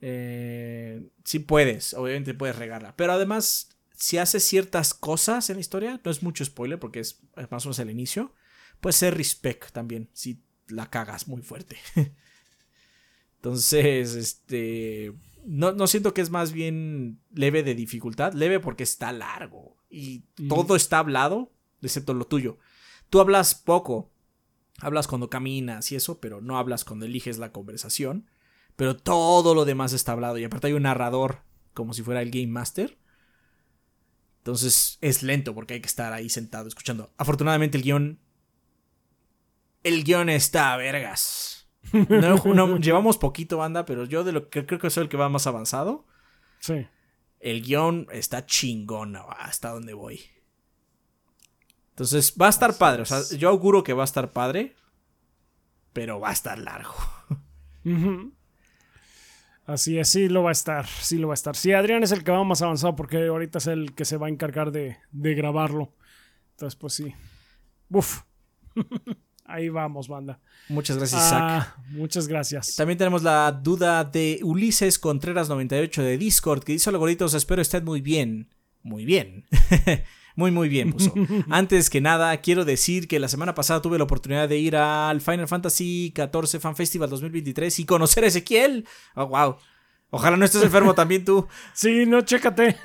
Eh, 0.00 1.08
sí 1.24 1.38
puedes, 1.40 1.94
obviamente 1.94 2.34
puedes 2.34 2.56
regarla. 2.56 2.96
Pero 2.96 3.12
además, 3.12 3.77
si 3.98 4.16
haces 4.16 4.44
ciertas 4.44 4.94
cosas 4.94 5.50
en 5.50 5.56
la 5.56 5.60
historia, 5.60 6.00
no 6.04 6.10
es 6.10 6.22
mucho 6.22 6.44
spoiler 6.44 6.78
porque 6.78 7.00
es 7.00 7.20
más 7.50 7.66
o 7.66 7.68
menos 7.68 7.80
el 7.80 7.90
inicio, 7.90 8.32
puede 8.80 8.92
ser 8.92 9.16
respect 9.16 9.72
también, 9.72 10.08
si 10.12 10.40
la 10.68 10.88
cagas 10.88 11.26
muy 11.26 11.42
fuerte. 11.42 11.76
Entonces, 13.36 14.14
este... 14.14 15.12
No, 15.44 15.72
no, 15.72 15.86
siento 15.86 16.14
que 16.14 16.20
es 16.20 16.30
más 16.30 16.52
bien 16.52 17.20
leve 17.32 17.62
de 17.62 17.74
dificultad, 17.74 18.34
leve 18.34 18.60
porque 18.60 18.84
está 18.84 19.12
largo 19.12 19.76
y 19.88 20.20
todo 20.48 20.76
está 20.76 20.98
hablado, 20.98 21.50
excepto 21.80 22.12
lo 22.14 22.26
tuyo. 22.26 22.58
Tú 23.08 23.20
hablas 23.20 23.54
poco, 23.54 24.12
hablas 24.78 25.08
cuando 25.08 25.30
caminas 25.30 25.90
y 25.90 25.96
eso, 25.96 26.20
pero 26.20 26.40
no 26.40 26.58
hablas 26.58 26.84
cuando 26.84 27.06
eliges 27.06 27.38
la 27.38 27.50
conversación. 27.50 28.28
Pero 28.76 28.96
todo 28.96 29.54
lo 29.54 29.64
demás 29.64 29.92
está 29.92 30.12
hablado 30.12 30.38
y 30.38 30.44
aparte 30.44 30.68
hay 30.68 30.74
un 30.74 30.82
narrador 30.82 31.40
como 31.72 31.94
si 31.94 32.02
fuera 32.02 32.20
el 32.20 32.30
Game 32.30 32.48
Master. 32.48 32.98
Entonces 34.48 34.96
es 35.02 35.22
lento 35.22 35.54
porque 35.54 35.74
hay 35.74 35.80
que 35.82 35.88
estar 35.88 36.10
ahí 36.14 36.30
sentado 36.30 36.68
escuchando. 36.68 37.12
Afortunadamente 37.18 37.76
el 37.76 37.84
guion... 37.84 38.18
El 39.82 40.04
guion 40.04 40.30
está 40.30 40.72
a 40.72 40.78
vergas. 40.78 41.68
llevamos 42.80 43.18
poquito, 43.18 43.58
banda, 43.58 43.84
pero 43.84 44.06
yo 44.06 44.24
de 44.24 44.32
lo 44.32 44.48
que 44.48 44.64
creo 44.64 44.78
que 44.80 44.88
soy 44.88 45.02
el 45.02 45.10
que 45.10 45.18
va 45.18 45.28
más 45.28 45.46
avanzado. 45.46 46.06
Sí. 46.60 46.86
El 47.40 47.60
guion 47.60 48.06
está 48.10 48.46
chingón 48.46 49.16
hasta 49.16 49.68
donde 49.68 49.92
voy. 49.92 50.22
Entonces 51.90 52.34
va 52.40 52.46
a 52.46 52.50
estar 52.50 52.78
padre. 52.78 53.02
O 53.02 53.04
sea, 53.04 53.20
yo 53.36 53.50
auguro 53.50 53.82
que 53.82 53.92
va 53.92 54.02
a 54.02 54.06
estar 54.06 54.32
padre. 54.32 54.76
Pero 55.92 56.20
va 56.20 56.30
a 56.30 56.32
estar 56.32 56.58
largo. 56.58 56.94
Así 59.68 59.98
es, 59.98 60.08
sí 60.08 60.30
lo 60.30 60.44
va 60.44 60.48
a 60.48 60.52
estar. 60.52 60.86
Sí 60.86 61.18
lo 61.18 61.28
va 61.28 61.34
a 61.34 61.36
estar. 61.36 61.54
Sí, 61.54 61.72
Adrián 61.72 62.02
es 62.02 62.10
el 62.10 62.24
que 62.24 62.32
va 62.32 62.42
más 62.42 62.62
avanzado 62.62 62.96
porque 62.96 63.26
ahorita 63.26 63.58
es 63.58 63.66
el 63.66 63.94
que 63.94 64.06
se 64.06 64.16
va 64.16 64.26
a 64.26 64.30
encargar 64.30 64.72
de, 64.72 64.96
grabarlo. 65.12 65.92
Entonces, 66.52 66.74
pues 66.74 66.94
sí. 66.94 67.12
Uf. 67.90 68.22
Ahí 69.44 69.68
vamos, 69.68 70.08
banda. 70.08 70.40
Muchas 70.70 70.96
gracias, 70.96 71.26
Isaac. 71.26 71.42
Ah, 71.42 71.76
muchas 71.90 72.28
gracias. 72.28 72.76
También 72.76 72.96
tenemos 72.96 73.22
la 73.22 73.52
duda 73.52 74.04
de 74.04 74.40
Ulises 74.42 74.98
Contreras 74.98 75.50
98 75.50 76.02
de 76.02 76.16
Discord 76.16 76.64
que 76.64 76.72
dice: 76.72 76.88
Hola, 76.88 76.98
gorditos, 76.98 77.34
espero 77.34 77.60
estén 77.60 77.84
muy 77.84 78.00
bien. 78.00 78.48
Muy 78.82 79.04
bien. 79.04 79.44
Muy, 80.38 80.52
muy 80.52 80.68
bien 80.68 80.92
puso. 80.92 81.12
Antes 81.50 81.90
que 81.90 82.00
nada, 82.00 82.36
quiero 82.36 82.64
decir 82.64 83.08
que 83.08 83.18
la 83.18 83.26
semana 83.26 83.56
pasada 83.56 83.82
tuve 83.82 83.98
la 83.98 84.04
oportunidad 84.04 84.48
de 84.48 84.56
ir 84.56 84.76
al 84.76 85.20
Final 85.20 85.48
Fantasy 85.48 86.14
XIV 86.14 86.60
Fan 86.60 86.76
Festival 86.76 87.10
2023 87.10 87.76
y 87.80 87.84
conocer 87.84 88.22
a 88.22 88.28
Ezequiel. 88.28 88.86
Oh, 89.16 89.26
wow. 89.26 89.56
Ojalá 90.10 90.36
no 90.36 90.44
estés 90.44 90.62
enfermo 90.62 90.94
también 90.94 91.24
tú. 91.24 91.48
Sí, 91.72 92.06
no, 92.06 92.20
chécate. 92.20 92.76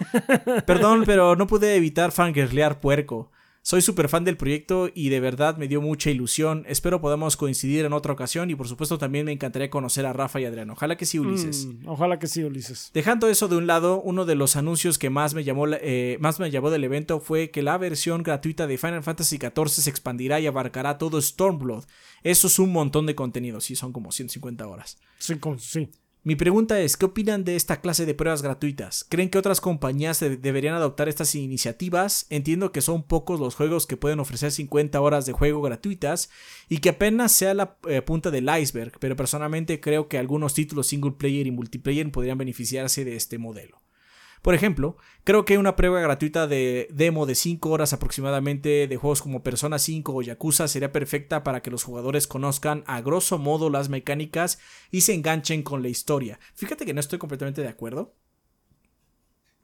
Perdón, 0.66 1.04
pero 1.06 1.36
no 1.36 1.46
pude 1.46 1.76
evitar 1.76 2.12
fangirlear 2.12 2.80
puerco. 2.80 3.30
Soy 3.66 3.82
súper 3.82 4.10
fan 4.10 4.26
del 4.26 4.36
proyecto 4.36 4.90
y 4.94 5.08
de 5.08 5.22
verdad 5.22 5.56
me 5.56 5.70
dio 5.70 5.82
mucha 5.82 6.10
ilusión. 6.10 6.66
Espero 6.68 7.00
podamos 7.00 7.38
coincidir 7.38 7.86
en 7.86 7.94
otra 7.94 8.12
ocasión 8.12 8.50
y 8.52 8.56
por 8.56 8.68
supuesto 8.68 8.98
también 8.98 9.26
me 9.26 9.32
encantaría 9.32 9.70
conocer 9.70 10.06
a 10.06 10.12
Rafa 10.12 10.42
y 10.42 10.46
Adrián. 10.46 10.70
Ojalá 10.70 10.98
que 10.98 11.06
sí, 11.06 11.18
Ulises. 11.18 11.68
Mm, 11.68 11.88
ojalá 11.88 12.20
que 12.20 12.28
sí, 12.28 12.44
Ulises. 12.44 12.92
Dejando 12.94 13.30
eso 13.30 13.48
de 13.48 13.56
un 13.56 13.66
lado, 13.66 14.02
uno 14.02 14.26
de 14.26 14.36
los 14.36 14.58
anuncios 14.58 14.98
que 14.98 15.10
más 15.10 15.34
me 15.34 15.46
llamó, 15.46 15.66
eh, 15.70 16.18
más 16.20 16.42
me 16.42 16.52
llamó 16.52 16.72
del 16.72 16.84
evento 16.84 17.22
fue 17.22 17.52
que 17.52 17.62
la 17.62 17.78
versión 17.78 18.22
gratuita 18.22 18.68
de 18.68 18.78
Final 18.78 19.02
Fantasy 19.02 19.38
XIV 19.38 19.70
se 19.70 19.90
expandirá 19.90 20.42
y 20.42 20.48
abarcará 20.48 20.98
todo 20.98 21.22
Stormblood. 21.22 21.86
Eso 22.24 22.48
es 22.48 22.60
un 22.60 22.74
montón 22.74 23.06
de 23.06 23.16
contenido, 23.16 23.62
sí, 23.62 23.78
son 23.78 23.94
como 23.94 24.12
150 24.12 24.68
horas. 24.68 24.98
Sí, 25.20 25.36
sí. 25.60 25.90
Mi 26.26 26.38
pregunta 26.38 26.80
es, 26.80 26.96
¿qué 26.96 27.04
opinan 27.04 27.44
de 27.44 27.58
esta 27.58 27.82
clase 27.82 28.06
de 28.06 28.14
pruebas 28.14 28.42
gratuitas? 28.42 29.06
¿Creen 29.10 29.30
que 29.30 29.38
otras 29.38 29.60
compañías 29.60 30.22
deberían 30.22 30.74
adoptar 30.74 31.10
estas 31.10 31.36
iniciativas? 31.36 32.28
Entiendo 32.30 32.72
que 32.72 32.80
son 32.80 33.04
pocos 33.04 33.42
los 33.42 33.56
juegos 33.56 33.86
que 33.86 33.98
pueden 33.98 34.22
ofrecer 34.22 34.54
50 34.54 35.02
horas 35.02 35.26
de 35.26 35.34
juego 35.34 35.62
gratuitas 35.62 36.30
y 36.70 36.78
que 36.78 36.92
apenas 36.92 37.34
sea 37.34 37.54
la 37.54 37.76
eh, 37.90 38.02
punta 38.02 38.32
del 38.32 38.48
iceberg, 38.58 38.94
pero 39.02 39.18
personalmente 39.18 39.82
creo 39.82 40.08
que 40.08 40.18
algunos 40.18 40.54
títulos 40.54 40.88
single 40.88 41.12
player 41.12 41.46
y 41.46 41.52
multiplayer 41.52 42.10
podrían 42.10 42.38
beneficiarse 42.38 43.04
de 43.04 43.18
este 43.18 43.38
modelo. 43.38 43.83
Por 44.44 44.56
ejemplo, 44.56 44.98
creo 45.24 45.46
que 45.46 45.58
una 45.58 45.78
prueba 45.78 46.02
gratuita 46.02 46.48
de 46.48 46.90
demo 46.92 47.26
de 47.26 47.34
5 47.34 47.70
horas 47.70 47.94
aproximadamente 47.94 48.90
de 48.90 48.98
juegos 48.98 49.22
como 49.22 49.42
Persona 49.42 49.80
5 49.80 50.14
o 50.14 50.22
Yakuza 50.22 50.68
sería 50.68 50.92
perfecta 50.92 51.46
para 51.46 51.62
que 51.62 51.72
los 51.72 51.86
jugadores 51.86 52.28
conozcan 52.28 52.84
a 52.86 53.00
grosso 53.00 53.38
modo 53.38 53.70
las 53.70 53.88
mecánicas 53.88 54.60
y 54.92 55.02
se 55.02 55.14
enganchen 55.14 55.64
con 55.64 55.82
la 55.82 55.88
historia. 55.88 56.42
Fíjate 56.56 56.86
que 56.86 56.94
no 56.94 57.00
estoy 57.00 57.20
completamente 57.20 57.62
de 57.62 57.70
acuerdo. 57.70 58.16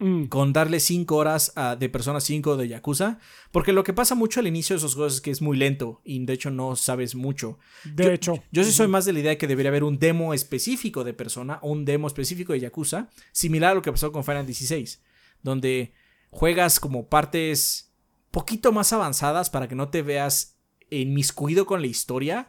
Mm. 0.01 0.27
con 0.27 0.53
darle 0.53 0.79
5 0.79 1.13
horas 1.13 1.51
a, 1.57 1.75
de 1.75 1.89
Persona 1.89 2.21
5 2.21 2.55
de 2.55 2.69
Yakuza. 2.69 3.19
Porque 3.51 3.73
lo 3.73 3.83
que 3.83 3.93
pasa 3.93 4.15
mucho 4.15 4.39
al 4.39 4.47
inicio 4.47 4.73
de 4.73 4.77
esos 4.77 4.95
juegos 4.95 5.15
es 5.15 5.21
que 5.21 5.31
es 5.31 5.41
muy 5.41 5.57
lento 5.57 5.99
y 6.05 6.23
de 6.25 6.33
hecho 6.33 6.51
no 6.51 6.77
sabes 6.77 7.15
mucho. 7.15 7.59
De 7.83 8.13
hecho. 8.13 8.41
Yo 8.51 8.63
sí 8.63 8.71
soy 8.71 8.87
más 8.87 9.03
de 9.03 9.11
la 9.11 9.19
idea 9.19 9.31
de 9.31 9.37
que 9.37 9.47
debería 9.47 9.69
haber 9.69 9.83
un 9.83 9.99
demo 9.99 10.33
específico 10.33 11.03
de 11.03 11.13
Persona 11.13 11.59
o 11.61 11.71
un 11.71 11.83
demo 11.83 12.07
específico 12.07 12.53
de 12.53 12.61
Yakuza, 12.61 13.09
similar 13.33 13.71
a 13.71 13.75
lo 13.75 13.81
que 13.81 13.91
pasó 13.91 14.11
con 14.13 14.23
Final 14.23 14.45
16, 14.45 15.01
donde 15.43 15.93
juegas 16.29 16.79
como 16.79 17.09
partes 17.09 17.91
poquito 18.31 18.71
más 18.71 18.93
avanzadas 18.93 19.49
para 19.49 19.67
que 19.67 19.75
no 19.75 19.89
te 19.89 20.01
veas 20.01 20.57
inmiscuido 20.89 21.65
con 21.65 21.81
la 21.81 21.87
historia. 21.87 22.47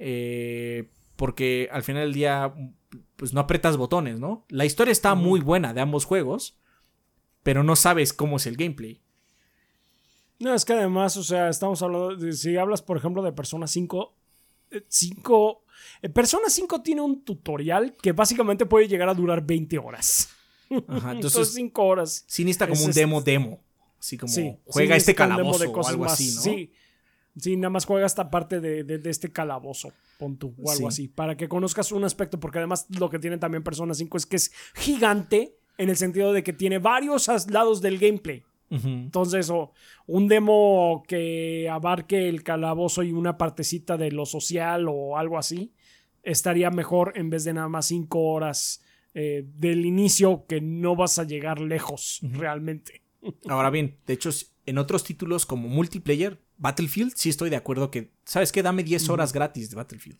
Eh, 0.00 0.88
porque 1.14 1.68
al 1.70 1.84
final 1.84 2.02
del 2.02 2.14
día 2.14 2.52
pues 3.16 3.32
no 3.32 3.40
apretas 3.40 3.76
botones, 3.76 4.18
¿no? 4.18 4.44
La 4.48 4.64
historia 4.64 4.90
está 4.90 5.14
muy 5.14 5.40
buena 5.40 5.72
de 5.72 5.80
ambos 5.80 6.04
juegos, 6.04 6.58
pero 7.44 7.62
no 7.62 7.76
sabes 7.76 8.12
cómo 8.12 8.38
es 8.38 8.46
el 8.46 8.56
gameplay. 8.56 9.00
No, 10.40 10.52
es 10.52 10.64
que 10.64 10.72
además, 10.72 11.16
o 11.16 11.22
sea, 11.22 11.48
estamos 11.48 11.80
hablando, 11.82 12.16
de, 12.16 12.32
si 12.32 12.56
hablas, 12.56 12.82
por 12.82 12.96
ejemplo, 12.96 13.22
de 13.22 13.30
Persona 13.30 13.68
5, 13.68 14.12
5... 14.88 15.62
Eh, 15.62 15.64
eh, 16.02 16.08
Persona 16.08 16.48
5 16.48 16.82
tiene 16.82 17.02
un 17.02 17.22
tutorial 17.22 17.94
que 18.02 18.12
básicamente 18.12 18.66
puede 18.66 18.88
llegar 18.88 19.08
a 19.08 19.14
durar 19.14 19.44
20 19.44 19.78
horas. 19.78 20.30
Ajá, 20.88 21.12
entonces, 21.12 21.52
5 21.52 21.82
horas. 21.82 22.24
Sí 22.26 22.44
necesita 22.44 22.66
como 22.66 22.84
un 22.84 22.92
demo 22.92 23.20
demo. 23.20 23.60
Así 24.00 24.18
como 24.18 24.60
juega 24.66 24.96
este 24.96 25.14
calabozo 25.14 25.70
o 25.70 25.86
algo 25.86 26.04
así, 26.04 26.34
¿no? 26.34 26.40
Sí, 26.42 26.72
sí, 27.38 27.56
nada 27.56 27.70
más 27.70 27.86
juega 27.86 28.06
esta 28.06 28.30
parte 28.30 28.60
de, 28.60 28.84
de, 28.84 29.10
este 29.10 29.32
calabozo, 29.32 29.92
pon 30.18 30.36
tú, 30.36 30.54
o 30.62 30.70
algo 30.70 30.88
así, 30.88 31.08
para 31.08 31.38
que 31.38 31.48
conozcas 31.48 31.90
un 31.90 32.04
aspecto, 32.04 32.38
porque 32.38 32.58
además 32.58 32.86
lo 32.90 33.08
que 33.08 33.18
tiene 33.18 33.38
también 33.38 33.62
Persona 33.62 33.94
5 33.94 34.16
es 34.18 34.26
que 34.26 34.36
es 34.36 34.52
gigante 34.74 35.56
en 35.78 35.90
el 35.90 35.96
sentido 35.96 36.32
de 36.32 36.42
que 36.42 36.52
tiene 36.52 36.78
varios 36.78 37.28
lados 37.50 37.80
del 37.80 37.98
gameplay. 37.98 38.42
Entonces, 38.70 39.52
un 40.06 40.26
demo 40.26 41.04
que 41.06 41.68
abarque 41.70 42.28
el 42.28 42.42
calabozo 42.42 43.04
y 43.04 43.12
una 43.12 43.38
partecita 43.38 43.96
de 43.96 44.10
lo 44.10 44.26
social 44.26 44.86
o 44.88 45.16
algo 45.16 45.38
así, 45.38 45.72
estaría 46.24 46.70
mejor 46.70 47.12
en 47.14 47.30
vez 47.30 47.44
de 47.44 47.54
nada 47.54 47.68
más 47.68 47.86
cinco 47.86 48.20
horas 48.32 48.82
eh, 49.14 49.44
del 49.46 49.86
inicio 49.86 50.44
que 50.48 50.60
no 50.60 50.96
vas 50.96 51.20
a 51.20 51.24
llegar 51.24 51.60
lejos 51.60 52.20
realmente. 52.22 53.02
Ahora 53.48 53.70
bien, 53.70 53.96
de 54.06 54.14
hecho, 54.14 54.30
en 54.66 54.78
otros 54.78 55.04
títulos 55.04 55.46
como 55.46 55.68
multiplayer, 55.68 56.40
Battlefield, 56.56 57.12
sí 57.14 57.28
estoy 57.28 57.50
de 57.50 57.56
acuerdo 57.56 57.90
que, 57.90 58.10
¿sabes 58.24 58.50
qué? 58.50 58.62
Dame 58.62 58.82
10 58.82 59.08
horas 59.08 59.32
gratis 59.32 59.70
de 59.70 59.76
Battlefield. 59.76 60.18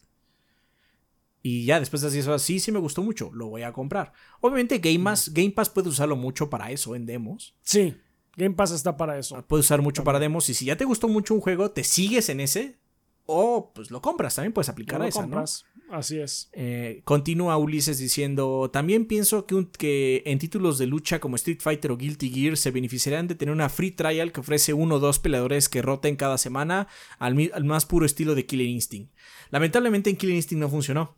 Y 1.47 1.67
ya 1.67 1.79
después 1.79 2.01
de 2.01 2.09
así 2.09 2.21
eso, 2.21 2.39
sí, 2.39 2.59
sí 2.59 2.73
me 2.73 2.79
gustó 2.79 3.03
mucho, 3.03 3.31
lo 3.35 3.49
voy 3.49 3.65
a 3.65 3.73
comprar. 3.75 4.15
Obviamente 4.41 4.79
Game 4.79 5.05
Pass, 5.05 5.31
Game 5.31 5.51
Pass 5.51 5.69
puede 5.69 5.91
usarlo 5.91 6.17
mucho 6.17 6.49
para 6.49 6.71
eso 6.71 6.97
en 6.97 7.05
demos. 7.05 7.55
Sí, 7.61 7.95
Game 8.35 8.55
Pass 8.55 8.71
está 8.71 8.97
para 8.97 9.19
eso. 9.19 9.45
Puede 9.47 9.61
usar 9.61 9.83
mucho 9.83 10.05
para 10.05 10.19
demos 10.19 10.49
y 10.49 10.55
si 10.55 10.65
ya 10.65 10.77
te 10.79 10.87
gustó 10.87 11.07
mucho 11.07 11.35
un 11.35 11.43
juego, 11.43 11.71
te 11.71 11.85
sigues 11.85 12.31
en 12.31 12.41
ese 12.41 12.79
o 13.27 13.73
pues 13.75 13.91
lo 13.91 14.01
compras, 14.01 14.35
también 14.35 14.55
puedes 14.55 14.71
aplicar 14.71 15.03
a 15.03 15.07
esa, 15.07 15.27
¿no? 15.27 15.45
Así 15.91 16.19
es. 16.19 16.49
Eh, 16.53 17.03
continúa 17.05 17.59
Ulises 17.59 17.99
diciendo, 17.99 18.71
también 18.73 19.05
pienso 19.05 19.47
que, 19.47 19.67
que, 19.79 20.23
en 20.27 20.39
títulos 20.39 20.79
de 20.79 20.87
lucha 20.87 21.21
como 21.21 21.37
Street 21.37 21.61
Fighter 21.61 21.93
o 21.93 21.97
Guilty 21.97 22.31
Gear 22.31 22.57
se 22.57 22.71
beneficiarán 22.71 23.29
de 23.29 23.35
tener 23.35 23.53
una 23.53 23.69
free 23.69 23.91
trial 23.91 24.33
que 24.33 24.41
ofrece 24.41 24.73
uno 24.73 24.97
o 24.97 24.99
dos 24.99 25.19
peleadores 25.19 25.69
que 25.69 25.83
roten 25.83 26.17
cada 26.17 26.39
semana 26.39 26.89
al, 27.19 27.51
al 27.53 27.65
más 27.65 27.85
puro 27.85 28.07
estilo 28.07 28.35
de 28.35 28.47
Killer 28.47 28.67
Instinct. 28.67 29.13
Lamentablemente 29.51 30.11
en 30.11 30.17
Killer 30.17 30.37
Instinct 30.37 30.63
no 30.63 30.71
funcionó. 30.71 31.15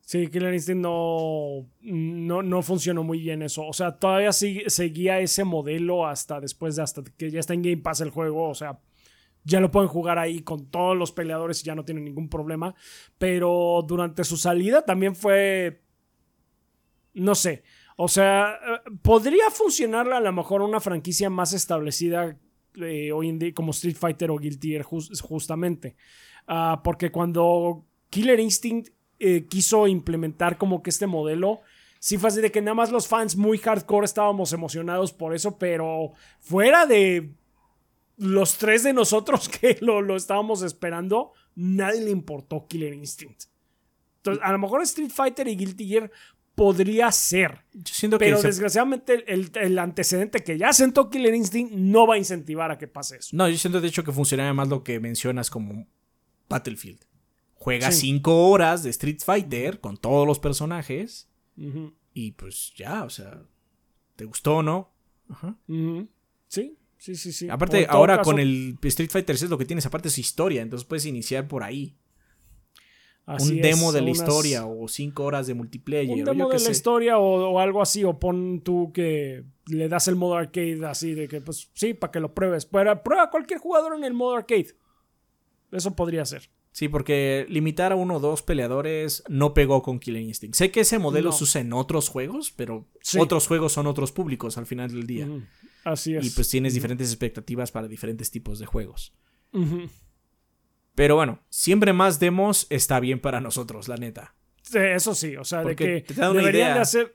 Sí, 0.00 0.28
Killer 0.28 0.54
Instinct 0.54 0.80
no, 0.80 1.66
no, 1.82 2.42
no, 2.42 2.62
funcionó 2.62 3.02
muy 3.02 3.18
bien 3.20 3.42
eso. 3.42 3.66
O 3.66 3.72
sea, 3.72 3.98
todavía 3.98 4.32
seguía 4.32 5.18
ese 5.18 5.42
modelo 5.42 6.06
hasta 6.06 6.40
después 6.40 6.76
de 6.76 6.82
hasta 6.82 7.02
que 7.16 7.30
ya 7.30 7.40
está 7.40 7.54
en 7.54 7.62
Game 7.62 7.78
Pass 7.78 8.00
el 8.00 8.10
juego. 8.10 8.48
O 8.48 8.54
sea, 8.54 8.78
ya 9.46 9.60
lo 9.60 9.70
pueden 9.70 9.88
jugar 9.88 10.18
ahí 10.18 10.40
con 10.40 10.66
todos 10.66 10.96
los 10.96 11.12
peleadores 11.12 11.62
y 11.62 11.66
ya 11.66 11.76
no 11.76 11.84
tienen 11.84 12.04
ningún 12.04 12.28
problema. 12.28 12.74
Pero 13.16 13.84
durante 13.86 14.24
su 14.24 14.36
salida 14.36 14.84
también 14.84 15.14
fue. 15.14 15.82
No 17.14 17.34
sé. 17.34 17.62
O 17.96 18.08
sea, 18.08 18.54
eh, 18.54 18.90
podría 19.02 19.48
funcionar 19.50 20.12
a 20.12 20.20
lo 20.20 20.32
mejor 20.32 20.62
una 20.62 20.80
franquicia 20.80 21.30
más 21.30 21.52
establecida 21.52 22.36
eh, 22.74 23.12
hoy 23.12 23.28
en 23.28 23.38
día 23.38 23.54
como 23.54 23.70
Street 23.70 23.96
Fighter 23.96 24.30
o 24.32 24.36
Guilty 24.36 24.70
Gear 24.70 24.82
justamente. 24.82 25.96
Ah, 26.48 26.80
porque 26.82 27.12
cuando 27.12 27.86
Killer 28.10 28.40
Instinct 28.40 28.90
eh, 29.18 29.46
quiso 29.46 29.86
implementar 29.86 30.58
como 30.58 30.82
que 30.82 30.90
este 30.90 31.06
modelo. 31.06 31.60
Sí 32.00 32.18
fue 32.18 32.28
así 32.28 32.40
de 32.40 32.52
que 32.52 32.60
nada 32.60 32.74
más 32.74 32.90
los 32.90 33.08
fans 33.08 33.36
muy 33.36 33.58
hardcore 33.58 34.04
estábamos 34.04 34.52
emocionados 34.52 35.12
por 35.12 35.34
eso, 35.34 35.56
pero 35.56 36.12
fuera 36.40 36.84
de 36.84 37.32
los 38.16 38.58
tres 38.58 38.82
de 38.82 38.92
nosotros 38.92 39.48
que 39.60 39.78
lo, 39.80 40.02
lo 40.02 40.16
estábamos 40.16 40.62
esperando, 40.62 41.32
nadie 41.54 42.02
le 42.02 42.10
importó 42.10 42.66
Killer 42.66 42.94
Instinct. 42.94 43.44
Entonces, 44.18 44.42
a 44.44 44.52
lo 44.52 44.58
mejor 44.58 44.82
Street 44.82 45.10
Fighter 45.10 45.46
y 45.46 45.56
Guilty 45.56 45.86
Gear 45.86 46.10
podría 46.56 47.12
ser. 47.12 47.64
pero 48.18 48.42
desgraciadamente 48.42 49.24
el, 49.32 49.78
antecedente 49.78 50.42
que 50.42 50.58
ya 50.58 50.72
sentó 50.72 51.10
Killer 51.10 51.34
Instinct 51.34 51.72
no 51.72 52.06
va 52.06 52.14
a 52.14 52.18
incentivar 52.18 52.72
a 52.72 52.78
que 52.78 52.88
pase 52.88 53.18
eso. 53.18 53.36
No, 53.36 53.48
yo 53.48 53.56
siento 53.56 53.80
de 53.80 53.86
hecho 53.86 54.02
que 54.02 54.10
funcionaría 54.10 54.52
más 54.54 54.68
lo 54.68 54.82
que 54.82 54.98
mencionas 54.98 55.50
como 55.50 55.86
Battlefield. 56.48 57.04
Juega 57.54 57.92
cinco 57.92 58.48
horas 58.48 58.82
de 58.82 58.90
Street 58.90 59.20
Fighter 59.24 59.80
con 59.80 59.96
todos 59.96 60.26
los 60.26 60.38
personajes. 60.38 61.28
Y 62.12 62.32
pues 62.32 62.72
ya, 62.74 63.04
o 63.04 63.10
sea, 63.10 63.42
¿te 64.16 64.24
gustó 64.24 64.56
o 64.56 64.62
no? 64.62 64.92
Sí, 66.48 66.78
sí, 66.98 67.14
sí, 67.14 67.32
sí. 67.32 67.48
Aparte, 67.48 67.86
ahora 67.88 68.22
con 68.22 68.38
el 68.38 68.78
Street 68.82 69.10
Fighter 69.10 69.34
es 69.34 69.42
lo 69.48 69.58
que 69.58 69.64
tienes, 69.64 69.86
aparte 69.86 70.08
es 70.08 70.18
historia, 70.18 70.62
entonces 70.62 70.86
puedes 70.86 71.06
iniciar 71.06 71.48
por 71.48 71.62
ahí. 71.62 71.96
un 73.26 73.60
demo 73.60 73.92
de 73.92 74.02
la 74.02 74.10
historia 74.10 74.66
o 74.66 74.88
cinco 74.88 75.24
horas 75.24 75.46
de 75.46 75.54
multiplayer. 75.54 76.18
Un 76.18 76.24
demo 76.24 76.48
de 76.48 76.58
la 76.58 76.70
historia 76.70 77.18
o, 77.18 77.58
algo 77.58 77.82
así, 77.82 78.04
o 78.04 78.18
pon 78.18 78.60
tú 78.62 78.92
que 78.92 79.44
le 79.66 79.88
das 79.88 80.08
el 80.08 80.16
modo 80.16 80.36
arcade 80.36 80.80
así 80.86 81.14
de 81.14 81.28
que, 81.28 81.40
pues 81.40 81.70
sí, 81.74 81.94
para 81.94 82.10
que 82.10 82.20
lo 82.20 82.34
pruebes. 82.34 82.66
Prueba, 82.66 83.02
prueba 83.02 83.30
cualquier 83.30 83.60
jugador 83.60 83.96
en 83.96 84.04
el 84.04 84.14
modo 84.14 84.36
arcade. 84.36 84.76
Eso 85.72 85.94
podría 85.94 86.24
ser. 86.24 86.50
Sí, 86.76 86.88
porque 86.88 87.46
limitar 87.48 87.92
a 87.92 87.96
uno 87.96 88.16
o 88.16 88.20
dos 88.20 88.42
peleadores 88.42 89.24
no 89.30 89.54
pegó 89.54 89.80
con 89.80 89.98
Killer 89.98 90.20
Instinct. 90.20 90.56
Sé 90.56 90.70
que 90.70 90.80
ese 90.80 90.98
modelo 90.98 91.32
se 91.32 91.44
usa 91.44 91.62
en 91.62 91.72
otros 91.72 92.10
juegos, 92.10 92.52
pero 92.54 92.86
otros 93.18 93.46
juegos 93.46 93.72
son 93.72 93.86
otros 93.86 94.12
públicos 94.12 94.58
al 94.58 94.66
final 94.66 94.90
del 94.90 95.06
día. 95.06 95.26
Así 95.86 96.16
es. 96.16 96.26
Y 96.26 96.30
pues 96.30 96.48
tienes 96.48 96.74
diferentes 96.74 97.08
expectativas 97.10 97.70
para 97.70 97.86
diferentes 97.86 98.28
tipos 98.32 98.58
de 98.58 98.66
juegos. 98.66 99.14
Pero 100.96 101.14
bueno, 101.14 101.38
siempre 101.48 101.92
más 101.92 102.18
demos 102.18 102.66
está 102.70 102.98
bien 102.98 103.20
para 103.20 103.40
nosotros, 103.40 103.86
la 103.86 103.96
neta. 103.96 104.34
eso 104.74 105.14
sí, 105.14 105.36
o 105.36 105.44
sea, 105.44 105.62
de 105.62 105.76
que 105.76 106.00
te 106.00 106.14
da 106.14 106.32
una 106.32 106.40
deberían 106.40 106.74
de 106.74 106.80
hacer... 106.80 107.14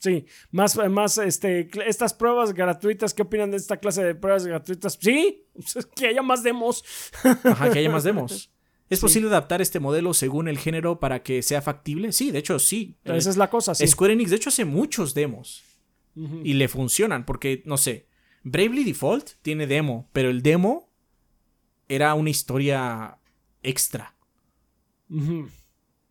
Sí, 0.00 0.24
más, 0.50 0.76
más 0.88 1.18
este, 1.18 1.68
estas 1.86 2.14
pruebas 2.14 2.54
gratuitas, 2.54 3.12
¿qué 3.12 3.22
opinan 3.22 3.50
de 3.50 3.58
esta 3.58 3.76
clase 3.76 4.02
de 4.02 4.14
pruebas 4.14 4.46
gratuitas? 4.46 4.98
Sí, 4.98 5.46
que 5.96 6.06
haya 6.06 6.22
más 6.22 6.42
demos. 6.42 6.84
Ajá, 7.22 7.70
que 7.70 7.80
haya 7.80 7.90
más 7.90 8.04
demos. 8.04 8.50
¿Es 8.88 9.00
posible 9.00 9.28
adaptar 9.28 9.60
este 9.60 9.78
modelo 9.78 10.14
según 10.14 10.48
el 10.48 10.58
género 10.58 11.00
para 11.00 11.22
que 11.22 11.42
sea 11.42 11.60
factible? 11.60 12.12
Sí, 12.12 12.30
de 12.30 12.38
hecho 12.38 12.58
sí. 12.58 12.96
Esa 13.04 13.28
es 13.28 13.36
la 13.36 13.50
cosa, 13.50 13.74
sí. 13.74 13.86
Square 13.86 14.14
Enix, 14.14 14.30
de 14.30 14.36
hecho, 14.36 14.48
hace 14.48 14.64
muchos 14.64 15.14
demos. 15.14 15.64
Y 16.16 16.54
le 16.54 16.68
funcionan, 16.68 17.26
porque, 17.26 17.62
no 17.66 17.76
sé, 17.76 18.06
Bravely 18.44 18.84
Default 18.84 19.30
tiene 19.42 19.66
demo, 19.66 20.08
pero 20.12 20.30
el 20.30 20.42
demo 20.42 20.88
era 21.88 22.14
una 22.14 22.30
historia 22.30 23.18
extra 23.62 24.14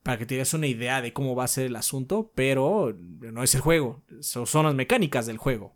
para 0.03 0.17
que 0.17 0.25
te 0.25 0.35
des 0.35 0.53
una 0.53 0.67
idea 0.67 1.01
de 1.01 1.13
cómo 1.13 1.35
va 1.35 1.45
a 1.45 1.47
ser 1.47 1.67
el 1.67 1.75
asunto, 1.77 2.31
pero 2.35 2.95
no 2.99 3.43
es 3.43 3.55
el 3.55 3.61
juego, 3.61 4.03
son 4.19 4.65
las 4.65 4.75
mecánicas 4.75 5.25
del 5.25 5.37
juego. 5.37 5.75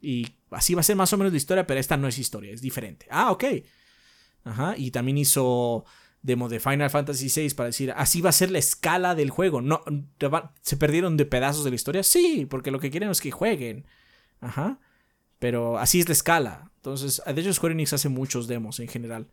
Y 0.00 0.26
así 0.50 0.74
va 0.74 0.80
a 0.80 0.84
ser 0.84 0.96
más 0.96 1.12
o 1.12 1.16
menos 1.16 1.32
la 1.32 1.38
historia, 1.38 1.66
pero 1.66 1.80
esta 1.80 1.96
no 1.96 2.08
es 2.08 2.18
historia, 2.18 2.52
es 2.52 2.60
diferente. 2.60 3.06
Ah, 3.10 3.30
ok. 3.30 3.44
Ajá, 4.44 4.74
y 4.76 4.90
también 4.90 5.18
hizo 5.18 5.84
demo 6.22 6.48
de 6.48 6.60
Final 6.60 6.90
Fantasy 6.90 7.28
VI 7.34 7.54
para 7.54 7.68
decir, 7.68 7.92
así 7.96 8.20
va 8.20 8.30
a 8.30 8.32
ser 8.32 8.50
la 8.50 8.58
escala 8.58 9.14
del 9.14 9.30
juego. 9.30 9.60
No, 9.60 9.82
¿Se 10.62 10.76
perdieron 10.76 11.16
de 11.16 11.26
pedazos 11.26 11.64
de 11.64 11.70
la 11.70 11.76
historia? 11.76 12.02
Sí, 12.02 12.46
porque 12.48 12.70
lo 12.70 12.80
que 12.80 12.90
quieren 12.90 13.10
es 13.10 13.20
que 13.20 13.30
jueguen. 13.30 13.86
Ajá. 14.40 14.78
Pero 15.38 15.78
así 15.78 16.00
es 16.00 16.08
la 16.08 16.12
escala. 16.12 16.70
Entonces, 16.76 17.22
de 17.24 17.40
hecho, 17.40 17.52
Square 17.52 17.74
Enix 17.74 17.92
hace 17.92 18.08
muchos 18.08 18.48
demos 18.48 18.80
en 18.80 18.88
general. 18.88 19.28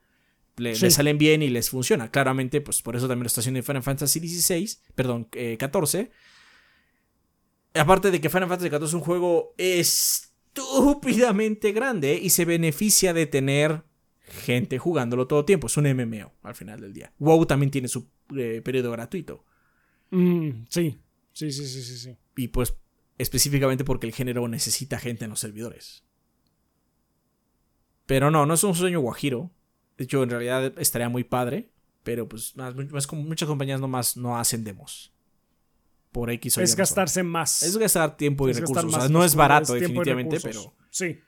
Le, 0.58 0.76
salen 0.76 1.18
bien 1.18 1.42
y 1.42 1.50
les 1.50 1.70
funciona. 1.70 2.12
Claramente, 2.12 2.62
pues 2.62 2.82
por 2.82 2.96
eso 2.96 3.08
también 3.08 3.24
lo 3.24 3.28
está 3.28 3.42
haciendo 3.42 3.60
en 3.60 3.66
Final 3.66 3.84
Fantasy 3.84 4.20
XVI, 4.20 4.78
perdón, 4.94 5.28
eh, 5.34 5.58
14. 5.58 6.12
Aparte 7.74 8.10
de 8.10 8.22
que 8.22 8.30
Final 8.30 8.48
Fantasy 8.48 8.70
XIV 8.70 8.86
es 8.86 8.94
un 8.94 9.02
juego 9.02 9.54
estúpidamente 9.58 11.74
grande 11.74 12.18
y 12.22 12.30
se 12.30 12.46
beneficia 12.46 13.14
de 13.14 13.26
tener 13.26 13.84
gente 14.28 14.78
jugándolo 14.78 15.28
todo 15.28 15.40
el 15.40 15.46
tiempo. 15.46 15.68
Es 15.68 15.78
un 15.78 15.86
MMO 15.86 16.34
al 16.44 16.56
final 16.56 16.82
del 16.82 16.94
día. 16.94 17.14
WoW 17.20 17.46
también 17.46 17.72
tiene 17.72 17.88
su 17.88 18.10
eh, 18.36 18.62
periodo 18.64 18.92
gratuito. 18.92 19.46
Mm, 20.12 20.66
sí. 20.70 21.00
sí, 21.32 21.52
sí, 21.52 21.68
sí, 21.68 21.82
sí, 21.84 21.98
sí. 21.98 22.18
Y 22.36 22.50
pues 22.50 22.76
específicamente 23.18 23.84
porque 23.84 24.08
el 24.08 24.14
género 24.14 24.48
necesita 24.48 25.00
gente 25.00 25.26
en 25.26 25.32
los 25.32 25.40
servidores. 25.40 26.04
Pero 28.06 28.30
no, 28.32 28.46
no 28.46 28.54
es 28.54 28.64
un 28.64 28.76
sueño 28.76 29.00
guajiro. 29.00 29.52
De 29.98 30.04
hecho, 30.04 30.22
en 30.22 30.30
realidad 30.30 30.74
estaría 30.78 31.10
muy 31.10 31.24
padre. 31.24 31.72
Pero 32.04 32.30
pues 32.30 32.56
más, 32.56 32.76
muchas 32.76 33.48
compañías 33.48 33.82
nomás 33.82 34.16
no 34.16 34.38
hacen 34.38 34.64
demos. 34.64 35.12
Por 36.12 36.30
X 36.30 36.60
o 36.60 36.62
Es 36.62 36.76
gastarse 36.76 37.24
más. 37.24 37.64
Es 37.64 37.78
gastar 37.78 38.16
tiempo 38.16 38.48
y 38.48 38.54
recursos. 38.54 39.10
no 39.10 39.24
es 39.24 39.36
barato, 39.36 39.74
definitivamente, 39.74 40.40
pero. 40.40 40.74
Sí. 40.92 41.20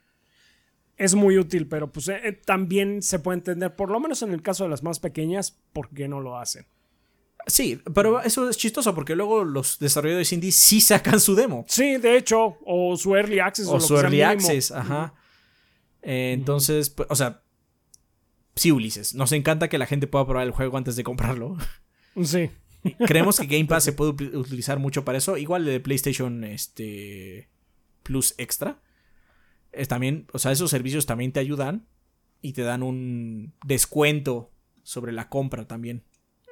Es 0.97 1.13
muy 1.13 1.37
útil, 1.37 1.67
pero 1.67 1.91
pues 1.91 2.07
eh, 2.09 2.41
también 2.43 3.03
se 3.03 3.19
puede 3.19 3.37
entender, 3.37 3.75
por 3.75 3.91
lo 3.91 3.99
menos 3.99 4.23
en 4.23 4.31
el 4.31 4.41
caso 4.41 4.63
de 4.63 4.71
las 4.71 4.81
más 4.81 4.99
pequeñas, 4.99 5.59
por 5.71 5.89
qué 5.89 6.07
no 6.07 6.21
lo 6.21 6.37
hacen. 6.39 6.65
Sí, 7.45 7.79
pero 7.93 8.21
eso 8.21 8.49
es 8.49 8.57
chistoso 8.57 8.93
porque 8.93 9.15
luego 9.15 9.45
los 9.45 9.79
desarrolladores 9.79 10.33
indie 10.33 10.51
sí 10.51 10.81
sacan 10.81 11.19
su 11.19 11.35
demo. 11.35 11.65
Sí, 11.67 11.97
de 11.97 12.17
hecho, 12.17 12.57
o 12.65 12.97
su 12.97 13.15
early 13.15 13.39
access. 13.39 13.67
O, 13.67 13.79
su 13.79 13.95
early 13.95 14.21
access, 14.21 14.71
ajá. 14.71 15.13
Eh, 16.01 16.31
entonces, 16.33 16.89
pues, 16.89 17.07
o 17.09 17.15
sea, 17.15 17.41
sí, 18.55 18.71
Ulises, 18.71 19.13
nos 19.13 19.31
encanta 19.31 19.69
que 19.69 19.77
la 19.77 19.85
gente 19.85 20.07
pueda 20.07 20.25
probar 20.25 20.45
el 20.45 20.51
juego 20.51 20.77
antes 20.77 20.95
de 20.95 21.03
comprarlo. 21.03 21.57
Sí. 22.23 22.49
Creemos 23.05 23.39
que 23.39 23.47
Game 23.47 23.65
Pass 23.65 23.85
se 23.85 23.91
puede 23.93 24.11
utilizar 24.35 24.79
mucho 24.79 25.05
para 25.05 25.17
eso. 25.17 25.37
Igual 25.37 25.61
el 25.67 25.73
de 25.73 25.79
PlayStation 25.79 26.43
este, 26.43 27.49
Plus 28.03 28.33
Extra. 28.37 28.81
Es 29.77 29.87
también, 29.87 30.27
o 30.33 30.39
sea, 30.39 30.51
esos 30.51 30.69
servicios 30.69 31.05
también 31.05 31.31
te 31.31 31.39
ayudan 31.39 31.87
y 32.41 32.53
te 32.53 32.61
dan 32.61 32.83
un 32.83 33.53
descuento 33.65 34.51
sobre 34.83 35.11
la 35.11 35.29
compra 35.29 35.67
también. 35.67 36.03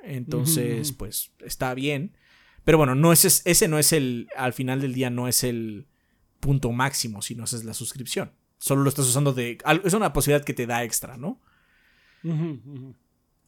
Entonces, 0.03 0.91
pues 0.91 1.31
está 1.39 1.73
bien. 1.73 2.15
Pero 2.63 2.77
bueno, 2.77 2.95
no 2.95 3.11
es, 3.11 3.41
ese 3.45 3.67
no 3.67 3.79
es 3.79 3.93
el, 3.93 4.27
al 4.35 4.53
final 4.53 4.81
del 4.81 4.93
día 4.93 5.09
no 5.09 5.27
es 5.27 5.43
el 5.43 5.87
punto 6.39 6.71
máximo, 6.71 7.21
sino 7.21 7.43
esa 7.43 7.57
es 7.57 7.63
la 7.63 7.73
suscripción. 7.73 8.31
Solo 8.57 8.83
lo 8.83 8.89
estás 8.89 9.07
usando 9.07 9.33
de... 9.33 9.57
Es 9.83 9.93
una 9.93 10.13
posibilidad 10.13 10.45
que 10.45 10.53
te 10.53 10.67
da 10.67 10.83
extra, 10.83 11.17
¿no? 11.17 11.41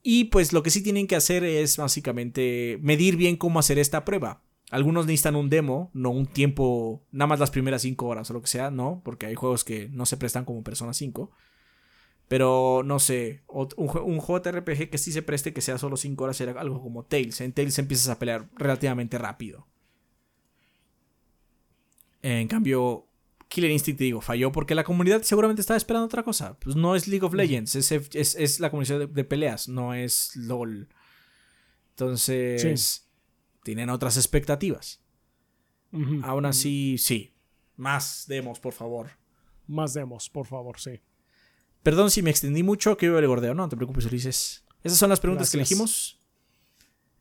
Y 0.03 0.25
pues 0.25 0.53
lo 0.53 0.63
que 0.63 0.69
sí 0.69 0.81
tienen 0.83 1.07
que 1.07 1.15
hacer 1.15 1.43
es 1.43 1.77
básicamente 1.77 2.77
medir 2.81 3.17
bien 3.17 3.35
cómo 3.35 3.59
hacer 3.59 3.79
esta 3.79 4.05
prueba. 4.05 4.41
Algunos 4.69 5.05
necesitan 5.05 5.35
un 5.35 5.49
demo, 5.49 5.91
no 5.93 6.09
un 6.09 6.27
tiempo, 6.27 7.01
nada 7.11 7.27
más 7.27 7.39
las 7.39 7.51
primeras 7.51 7.83
5 7.83 8.05
horas 8.05 8.29
o 8.29 8.33
lo 8.33 8.41
que 8.41 8.47
sea, 8.47 8.69
¿no? 8.69 9.01
Porque 9.03 9.25
hay 9.25 9.35
juegos 9.35 9.63
que 9.63 9.87
no 9.89 10.05
se 10.05 10.17
prestan 10.17 10.43
como 10.43 10.63
Persona 10.63 10.93
5. 10.93 11.31
Pero 12.27 12.81
no 12.83 12.99
sé, 12.99 13.43
un, 13.47 13.69
un 13.77 14.19
JRPG 14.19 14.89
que 14.89 14.97
sí 14.97 15.13
se 15.13 15.21
preste 15.21 15.53
que 15.53 15.61
sea 15.61 15.77
solo 15.77 15.95
5 15.95 16.21
horas 16.21 16.41
era 16.41 16.59
algo 16.59 16.81
como 16.81 17.03
Tales. 17.03 17.39
En 17.39 17.53
Tales 17.53 17.79
empiezas 17.79 18.09
a 18.09 18.19
pelear 18.19 18.49
relativamente 18.55 19.17
rápido. 19.17 19.67
En 22.21 22.49
cambio, 22.49 23.07
Killer 23.47 23.71
Instinct, 23.71 23.99
digo, 23.99 24.21
falló 24.21 24.51
porque 24.51 24.75
la 24.75 24.83
comunidad 24.83 25.21
seguramente 25.21 25.61
estaba 25.61 25.77
esperando 25.77 26.05
otra 26.05 26.23
cosa. 26.23 26.57
Pues 26.59 26.75
no 26.75 26.95
es 26.95 27.07
League 27.07 27.25
of 27.25 27.33
Legends, 27.33 27.75
es, 27.75 28.59
la 28.59 28.69
comunidad 28.69 29.07
de, 29.07 29.23
peleas, 29.23 29.69
no 29.69 29.93
es 29.93 30.35
LOL. 30.35 30.89
Entonces, 31.91 33.06
tienen 33.67 33.89
otras 33.89 34.15
expectativas. 34.15 35.01
Aún 36.23 36.45
así, 36.45 36.97
sí. 36.97 37.33
Más 37.75 38.23
demos, 38.25 38.61
por 38.61 38.71
favor. 38.71 39.09
Más 39.67 39.93
demos, 39.93 40.29
por 40.29 40.45
favor, 40.45 40.79
sí. 40.79 41.01
Perdón 41.83 42.09
si 42.09 42.21
me 42.21 42.29
extendí 42.29 42.63
mucho, 42.63 42.95
que 42.95 43.07
el 43.07 43.27
gordeo. 43.27 43.53
No, 43.53 43.63
no 43.63 43.69
te 43.69 43.75
preocupes, 43.75 44.05
Ulises. 44.05 44.63
Esas 44.85 44.97
son 44.97 45.09
las 45.09 45.19
preguntas 45.19 45.51
que 45.51 45.57
elegimos. 45.57 46.17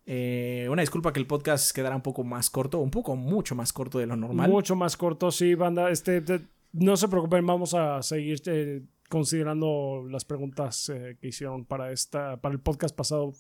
Eh, 0.07 0.69
una 0.71 0.83
disculpa 0.83 1.13
que 1.13 1.19
el 1.19 1.27
podcast 1.27 1.75
quedará 1.75 1.97
un 1.97 2.03
poco 2.03 2.23
más 2.23 2.49
corto, 2.49 2.79
un 2.79 2.93
poco 2.93 3.17
mucho 3.17 3.57
más 3.57 3.73
corto 3.73 3.99
de 3.99 4.07
lo 4.07 4.15
normal. 4.15 4.49
Mucho 4.49 4.77
más 4.77 4.97
corto, 4.97 5.33
sí, 5.33 5.57
banda. 5.57 5.91
Este, 5.91 6.23
no 6.71 6.97
se 6.97 7.09
preocupen, 7.09 7.45
vamos 7.45 7.75
a 7.75 8.01
seguir 8.03 8.41
eh, 8.47 8.85
considerando 9.09 10.07
las 10.09 10.25
preguntas 10.25 10.91
eh, 10.91 11.19
que 11.21 11.27
hicieron 11.27 11.65
para 11.65 11.91
esta, 11.91 12.41
para 12.41 12.53
el 12.53 12.61
podcast 12.61 12.95
pasado, 12.95 13.33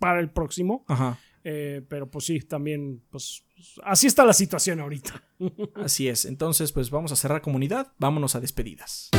para 0.00 0.18
el 0.18 0.28
próximo. 0.28 0.84
Ajá. 0.88 1.20
Pero 1.42 2.10
pues 2.10 2.26
sí, 2.26 2.40
también, 2.40 3.02
pues 3.10 3.44
así 3.82 4.06
está 4.06 4.24
la 4.24 4.32
situación 4.32 4.80
ahorita. 4.80 5.22
así 5.76 6.08
es. 6.08 6.24
Entonces, 6.24 6.72
pues 6.72 6.90
vamos 6.90 7.12
a 7.12 7.16
cerrar 7.16 7.42
comunidad, 7.42 7.92
vámonos 7.98 8.34
a 8.34 8.40
despedidas. 8.40 9.10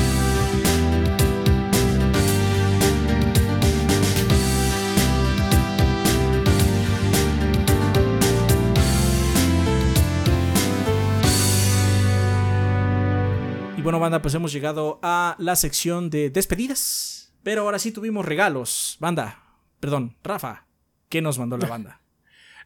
bueno, 13.83 13.99
banda, 13.99 14.21
pues 14.21 14.33
hemos 14.33 14.53
llegado 14.53 14.99
a 15.03 15.35
la 15.39 15.57
sección 15.57 16.09
de 16.09 16.29
despedidas. 16.29 17.33
Pero 17.43 17.63
ahora 17.63 17.79
sí 17.79 17.91
tuvimos 17.91 18.25
regalos. 18.25 18.95
Banda, 18.99 19.43
perdón, 19.81 20.15
Rafa, 20.23 20.65
¿qué 21.09 21.21
nos 21.21 21.37
mandó 21.37 21.57
la 21.57 21.67
banda? 21.67 21.99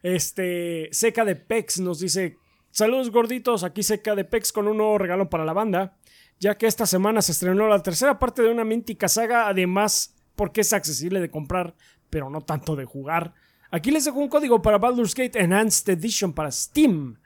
este, 0.02 0.88
Seca 0.92 1.24
de 1.24 1.36
Pex 1.36 1.80
nos 1.80 2.00
dice: 2.00 2.36
Saludos 2.70 3.10
gorditos, 3.10 3.64
aquí 3.64 3.82
Seca 3.82 4.14
de 4.14 4.24
Pex 4.24 4.52
con 4.52 4.68
un 4.68 4.76
nuevo 4.76 4.98
regalo 4.98 5.28
para 5.30 5.44
la 5.44 5.52
banda. 5.52 5.96
Ya 6.40 6.56
que 6.56 6.66
esta 6.66 6.86
semana 6.86 7.20
se 7.20 7.32
estrenó 7.32 7.66
la 7.66 7.82
tercera 7.82 8.18
parte 8.18 8.42
de 8.42 8.50
una 8.50 8.64
mítica 8.64 9.08
saga, 9.08 9.48
además 9.48 10.14
porque 10.36 10.60
es 10.60 10.72
accesible 10.72 11.20
de 11.20 11.30
comprar, 11.30 11.74
pero 12.10 12.30
no 12.30 12.42
tanto 12.42 12.76
de 12.76 12.84
jugar. 12.84 13.34
Aquí 13.70 13.90
les 13.90 14.04
dejo 14.04 14.18
un 14.18 14.28
código 14.28 14.62
para 14.62 14.78
Baldur's 14.78 15.14
Gate 15.14 15.38
Enhanced 15.38 15.92
Edition 15.92 16.32
para 16.32 16.52
Steam. 16.52 17.18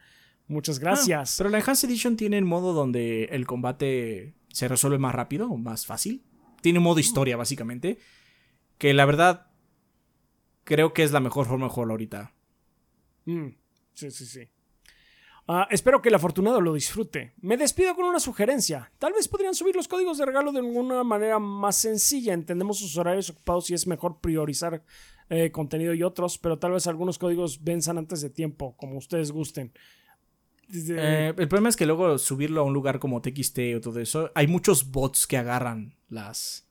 Muchas 0.49 0.79
ah, 0.79 0.81
gracias. 0.81 1.35
pero 1.37 1.51
la 1.51 1.59
Enhanced 1.59 1.89
Edition 1.89 2.17
tiene 2.17 2.39
el 2.39 2.45
modo 2.45 2.73
donde 2.73 3.25
el 3.25 3.47
combate 3.47 4.35
se 4.49 4.67
resuelve 4.67 4.99
más 4.99 5.15
rápido 5.15 5.49
o 5.51 5.57
más 5.57 5.87
fácil. 5.87 6.25
Tiene 6.63 6.79
un 6.79 6.85
modo 6.85 7.01
historia, 7.01 7.37
básicamente. 7.37 7.99
Que 8.79 8.95
la 8.95 9.05
verdad 9.05 9.49
creo 10.65 10.93
que 10.93 11.03
es 11.03 11.13
la 11.13 11.21
mejor 11.21 11.47
forma 11.47 11.67
de 11.67 11.73
jugarlo 11.73 11.93
ahorita. 11.95 12.33
Mm, 13.25 13.49
sí, 13.95 14.11
sí, 14.11 14.27
sí. 14.27 14.49
Ah, 15.49 15.67
espero 15.71 16.01
que 16.01 16.09
el 16.09 16.15
afortunado 16.15 16.61
lo 16.61 16.75
disfrute. 16.75 17.35
Me 17.41 17.57
despido 17.57 17.95
con 17.97 18.05
una 18.05 18.21
sugerencia. 18.21 18.93
Tal 18.99 19.13
vez 19.13 19.27
podrían 19.27 19.55
subir 19.55 19.75
los 19.75 19.89
códigos 19.89 20.19
de 20.19 20.27
regalo 20.27 20.53
de 20.53 20.61
alguna 20.61 21.03
manera 21.03 21.39
más 21.39 21.77
sencilla. 21.77 22.33
Entendemos 22.33 22.79
sus 22.79 22.97
horarios 22.97 23.31
ocupados 23.31 23.69
y 23.71 23.75
es 23.75 23.87
mejor 23.87 24.21
priorizar 24.21 24.85
eh, 25.29 25.51
contenido 25.51 25.95
y 25.95 26.03
otros, 26.03 26.39
pero 26.39 26.59
tal 26.59 26.73
vez 26.73 26.87
algunos 26.87 27.19
códigos 27.19 27.65
venzan 27.65 27.99
antes 27.99 28.21
de 28.21 28.31
tiempo, 28.31 28.77
como 28.77 28.99
ustedes 28.99 29.33
gusten. 29.33 29.73
Eh, 30.73 31.35
el 31.37 31.49
problema 31.49 31.69
es 31.69 31.77
que 31.77 31.87
luego 31.87 32.17
subirlo 32.19 32.61
a 32.61 32.65
un 32.65 32.73
lugar 32.73 32.99
como 32.99 33.21
TXT 33.21 33.59
o 33.77 33.81
todo 33.81 34.01
eso, 34.01 34.31
hay 34.35 34.47
muchos 34.47 34.91
bots 34.91 35.27
que 35.27 35.37
agarran 35.37 35.97
las, 36.09 36.67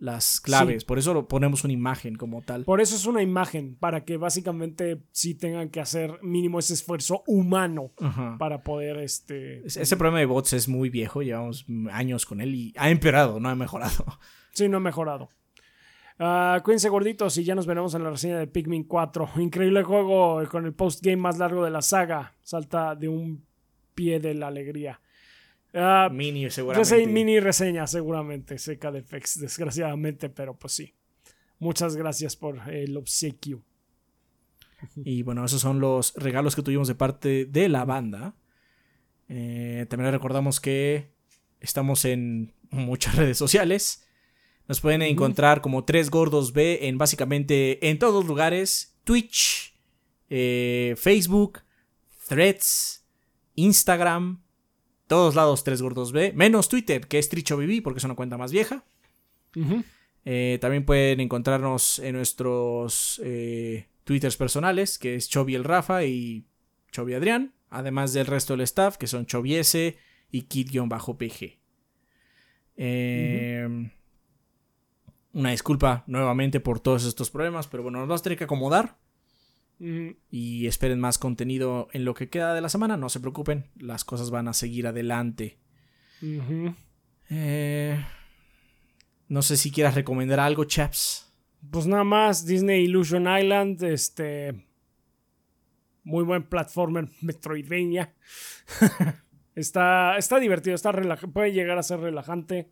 las 0.00 0.40
claves. 0.40 0.84
Por 0.84 0.98
eso 0.98 1.14
lo 1.14 1.28
ponemos 1.28 1.62
una 1.64 1.72
imagen 1.72 2.16
como 2.16 2.42
tal. 2.42 2.64
Por 2.64 2.80
eso 2.80 2.96
es 2.96 3.06
una 3.06 3.22
imagen, 3.22 3.76
para 3.76 4.04
que 4.04 4.16
básicamente 4.16 5.02
sí 5.12 5.34
tengan 5.34 5.68
que 5.68 5.80
hacer 5.80 6.18
mínimo 6.22 6.58
ese 6.58 6.74
esfuerzo 6.74 7.22
humano 7.26 7.92
para 8.38 8.62
poder 8.62 8.98
este. 8.98 9.64
Ese 9.66 9.96
problema 9.96 10.18
de 10.18 10.26
bots 10.26 10.54
es 10.54 10.68
muy 10.68 10.90
viejo, 10.90 11.22
llevamos 11.22 11.66
años 11.92 12.26
con 12.26 12.40
él 12.40 12.54
y 12.54 12.74
ha 12.76 12.90
empeorado, 12.90 13.38
no 13.40 13.48
ha 13.48 13.54
mejorado. 13.54 14.04
Sí, 14.52 14.68
no 14.68 14.78
ha 14.78 14.80
mejorado. 14.80 15.28
Uh, 16.18 16.60
cuídense 16.64 16.88
gorditos 16.88 17.38
y 17.38 17.44
ya 17.44 17.54
nos 17.54 17.66
veremos 17.66 17.94
en 17.94 18.02
la 18.02 18.10
reseña 18.10 18.36
de 18.36 18.48
Pikmin 18.48 18.82
4. 18.82 19.30
Increíble 19.36 19.84
juego 19.84 20.42
con 20.50 20.66
el 20.66 20.74
post-game 20.74 21.16
más 21.16 21.38
largo 21.38 21.64
de 21.64 21.70
la 21.70 21.82
saga. 21.82 22.34
Salta 22.42 22.96
de 22.96 23.08
un 23.08 23.46
pie 23.94 24.18
de 24.18 24.34
la 24.34 24.48
alegría. 24.48 25.00
Uh, 25.72 26.12
mini, 26.12 26.50
seguramente. 26.50 27.06
mini 27.06 27.40
reseña, 27.40 27.86
seguramente. 27.86 28.58
Seca 28.58 28.90
de 28.90 29.02
FX, 29.02 29.40
desgraciadamente, 29.40 30.28
pero 30.28 30.56
pues 30.56 30.72
sí. 30.72 30.94
Muchas 31.58 31.96
gracias 31.96 32.36
por 32.36 32.68
el 32.70 32.96
obsequio. 32.96 33.62
Y 35.04 35.22
bueno, 35.22 35.44
esos 35.44 35.60
son 35.60 35.78
los 35.78 36.14
regalos 36.16 36.56
que 36.56 36.62
tuvimos 36.62 36.88
de 36.88 36.94
parte 36.94 37.44
de 37.44 37.68
la 37.68 37.84
banda. 37.84 38.34
Eh, 39.28 39.86
también 39.90 40.10
recordamos 40.10 40.58
que 40.58 41.12
estamos 41.60 42.04
en 42.06 42.54
muchas 42.70 43.14
redes 43.16 43.36
sociales. 43.36 44.06
Nos 44.68 44.80
pueden 44.80 45.02
encontrar 45.02 45.60
como 45.60 45.84
Tres 45.84 46.10
Gordos 46.10 46.52
B 46.52 46.88
en 46.88 46.96
básicamente 46.96 47.90
en 47.90 47.98
todos 47.98 48.24
lugares. 48.24 48.98
Twitch, 49.04 49.76
eh, 50.30 50.94
Facebook, 50.96 51.60
Threads, 52.28 53.04
Instagram, 53.56 54.42
todos 55.10 55.34
lados 55.34 55.64
Tres 55.64 55.82
Gordos 55.82 56.12
B, 56.12 56.32
menos 56.36 56.68
Twitter, 56.68 57.08
que 57.08 57.18
es 57.18 57.28
Tricho 57.28 57.58
porque 57.82 57.98
es 57.98 58.04
una 58.04 58.14
cuenta 58.14 58.38
más 58.38 58.52
vieja. 58.52 58.84
Eh, 60.24 60.58
también 60.60 60.84
pueden 60.84 61.18
encontrarnos 61.18 61.98
en 61.98 62.14
nuestros 62.14 63.20
eh, 63.24 63.88
twitters 64.04 64.36
personales, 64.36 65.00
que 65.00 65.16
es 65.16 65.28
Chovy 65.28 65.56
el 65.56 65.64
Rafa 65.64 66.04
y 66.04 66.44
Chovy 66.92 67.14
Adrián, 67.14 67.52
además 67.70 68.12
del 68.12 68.26
resto 68.26 68.52
del 68.52 68.60
staff, 68.60 68.98
que 68.98 69.08
son 69.08 69.26
Choviese 69.26 69.98
y 70.30 70.42
Kid-PG. 70.42 71.58
Eh, 72.76 73.90
una 75.32 75.50
disculpa 75.50 76.04
nuevamente 76.06 76.60
por 76.60 76.78
todos 76.78 77.04
estos 77.04 77.30
problemas, 77.30 77.66
pero 77.66 77.82
bueno, 77.82 77.98
nos 77.98 78.06
vamos 78.06 78.20
a 78.20 78.24
tener 78.24 78.38
que 78.38 78.44
acomodar. 78.44 78.96
Y 79.80 80.66
esperen 80.66 81.00
más 81.00 81.16
contenido 81.16 81.88
en 81.92 82.04
lo 82.04 82.12
que 82.12 82.28
queda 82.28 82.54
de 82.54 82.60
la 82.60 82.68
semana. 82.68 82.98
No 82.98 83.08
se 83.08 83.20
preocupen, 83.20 83.70
las 83.76 84.04
cosas 84.04 84.30
van 84.30 84.46
a 84.46 84.52
seguir 84.52 84.86
adelante. 84.86 85.58
eh, 87.30 88.04
no 89.28 89.40
sé 89.42 89.56
si 89.56 89.70
quieras 89.70 89.94
recomendar 89.94 90.40
algo, 90.40 90.64
chaps. 90.64 91.32
Pues 91.70 91.86
nada 91.86 92.04
más, 92.04 92.44
Disney 92.44 92.84
Illusion 92.84 93.26
Island, 93.26 93.82
este. 93.84 94.66
Muy 96.04 96.24
buen 96.24 96.42
platformer 96.42 97.08
Metroidvania. 97.22 98.12
está, 99.54 100.18
está 100.18 100.38
divertido, 100.38 100.74
está 100.74 100.92
puede 101.32 101.52
llegar 101.52 101.78
a 101.78 101.82
ser 101.82 102.00
relajante 102.00 102.70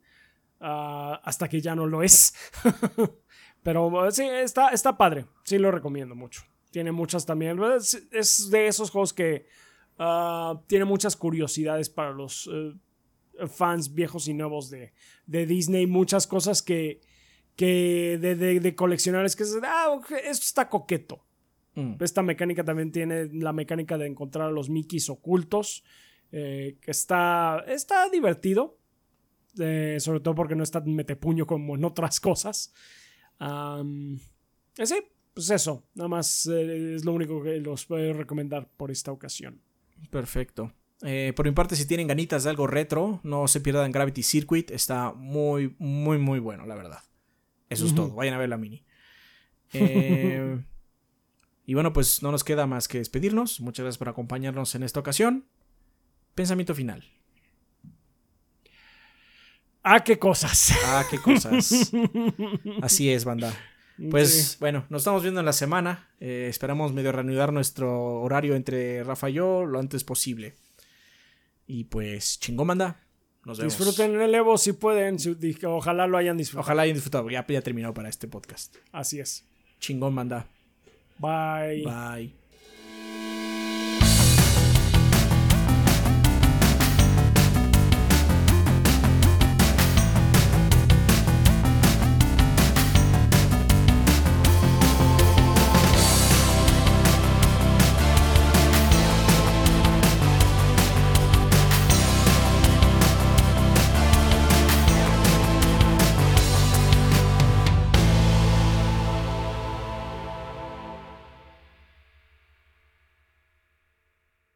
ah, 0.61 1.21
hasta 1.25 1.49
que 1.49 1.61
ya 1.61 1.75
no 1.75 1.87
lo 1.87 2.03
es. 2.03 2.35
Pero 3.63 4.11
sí, 4.11 4.25
está, 4.25 4.69
está 4.71 4.99
padre. 4.99 5.27
Sí 5.45 5.59
lo 5.59 5.71
recomiendo 5.71 6.15
mucho. 6.15 6.43
Tiene 6.71 6.93
muchas 6.93 7.25
también. 7.25 7.59
Es, 8.13 8.51
de 8.51 8.67
esos 8.67 8.91
juegos 8.91 9.13
que 9.13 9.47
uh, 9.99 10.59
tiene 10.67 10.85
muchas 10.85 11.17
curiosidades 11.17 11.89
para 11.89 12.13
los 12.13 12.49
eh, 12.53 12.75
fans 13.49 13.95
viejos 13.95 14.29
y 14.29 14.35
nuevos 14.35 14.71
de, 14.71 14.93
Disney, 15.27 15.87
muchas 15.87 16.27
cosas 16.27 16.63
que, 16.63 17.01
que 17.57 18.19
de, 18.21 18.35
de, 18.37 18.75
coleccionables 18.75 19.37
que 19.37 19.45
ah, 19.65 19.99
esto 20.25 20.45
está 20.45 20.69
coqueto. 20.69 21.25
Mm. 21.75 21.95
Esta 22.01 22.23
mecánica 22.23 22.65
también 22.65 22.91
tiene 22.91 23.27
la 23.33 23.53
mecánica 23.53 23.97
de 23.97 24.07
encontrar 24.07 24.49
a 24.49 24.51
los 24.51 24.69
Mickeys 24.69 25.09
ocultos, 25.11 25.85
eh, 26.33 26.77
que 26.81 26.91
está, 26.91 27.65
está 27.69 28.09
divertido, 28.11 28.79
eh, 29.59 29.97
sobre 30.01 30.21
todo 30.21 30.35
porque 30.35 30.57
no 30.57 30.65
está 30.65 30.81
metepuño 30.81 31.47
como 31.47 31.77
en 31.77 31.85
otras 31.85 32.21
cosas. 32.21 32.75
Um, 33.41 34.19
pues 35.39 35.51
eso, 35.51 35.85
nada 35.95 36.09
más 36.09 36.47
es 36.47 37.05
lo 37.05 37.13
único 37.13 37.41
que 37.41 37.61
los 37.61 37.87
puedo 37.87 38.13
recomendar 38.13 38.69
por 38.77 38.91
esta 38.91 39.13
ocasión. 39.13 39.63
Perfecto. 40.11 40.73
Eh, 41.03 41.33
por 41.37 41.47
mi 41.47 41.53
parte, 41.53 41.77
si 41.77 41.87
tienen 41.87 42.09
ganitas 42.09 42.43
de 42.43 42.51
algo 42.51 42.67
retro, 42.67 43.21
no 43.23 43.47
se 43.47 43.61
pierdan 43.61 43.93
Gravity 43.93 44.25
Circuit. 44.25 44.69
Está 44.73 45.13
muy, 45.13 45.77
muy, 45.79 46.19
muy 46.19 46.41
bueno, 46.41 46.67
la 46.67 46.75
verdad. 46.75 47.05
Eso 47.69 47.87
es 47.87 47.95
todo. 47.95 48.17
Vayan 48.17 48.35
a 48.35 48.39
ver 48.39 48.49
la 48.49 48.57
mini. 48.57 48.85
Eh, 49.75 50.61
y 51.67 51.75
bueno, 51.75 51.93
pues 51.93 52.21
no 52.21 52.33
nos 52.33 52.43
queda 52.43 52.67
más 52.67 52.89
que 52.89 52.99
despedirnos. 52.99 53.61
Muchas 53.61 53.85
gracias 53.85 53.99
por 53.99 54.09
acompañarnos 54.09 54.75
en 54.75 54.83
esta 54.83 54.99
ocasión. 54.99 55.47
Pensamiento 56.35 56.75
final. 56.75 57.05
Ah, 59.85 60.03
qué 60.03 60.19
cosas. 60.19 60.75
Ah, 60.85 61.05
qué 61.09 61.19
cosas. 61.21 61.93
Así 62.83 63.09
es, 63.13 63.25
banda. 63.25 63.57
Pues 64.11 64.57
bueno, 64.61 64.85
nos 64.91 65.03
estamos 65.03 65.23
viendo 65.23 65.41
en 65.41 65.47
la 65.47 65.53
semana. 65.53 66.09
Eh, 66.21 66.47
esperamos 66.49 66.93
medio 66.93 67.13
reanudar 67.13 67.53
nuestro 67.53 68.21
horario 68.21 68.55
entre 68.55 69.03
Rafa 69.03 69.31
y 69.31 69.35
yo 69.35 69.65
lo 69.67 69.79
antes 69.79 70.05
posible. 70.05 70.55
Y 71.67 71.85
pues, 71.85 72.39
chingón, 72.39 72.69
manda. 72.69 73.01
Nos 73.45 73.59
vemos. 73.59 73.77
Disfruten 73.77 74.21
el 74.21 74.35
Evo 74.35 74.57
si 74.57 74.73
pueden. 74.73 75.17
Ojalá 75.65 76.07
lo 76.07 76.17
hayan 76.17 76.37
disfrutado. 76.37 76.65
Ojalá 76.65 76.83
hayan 76.83 76.95
disfrutado. 76.95 77.29
Ya, 77.29 77.47
ya 77.47 77.61
terminado 77.61 77.93
para 77.93 78.09
este 78.09 78.29
podcast. 78.29 78.77
Así 78.93 79.21
es. 79.21 79.45
Chingón, 79.81 80.15
manda. 80.15 80.47
Bye. 81.19 81.85
Bye. 81.85 82.38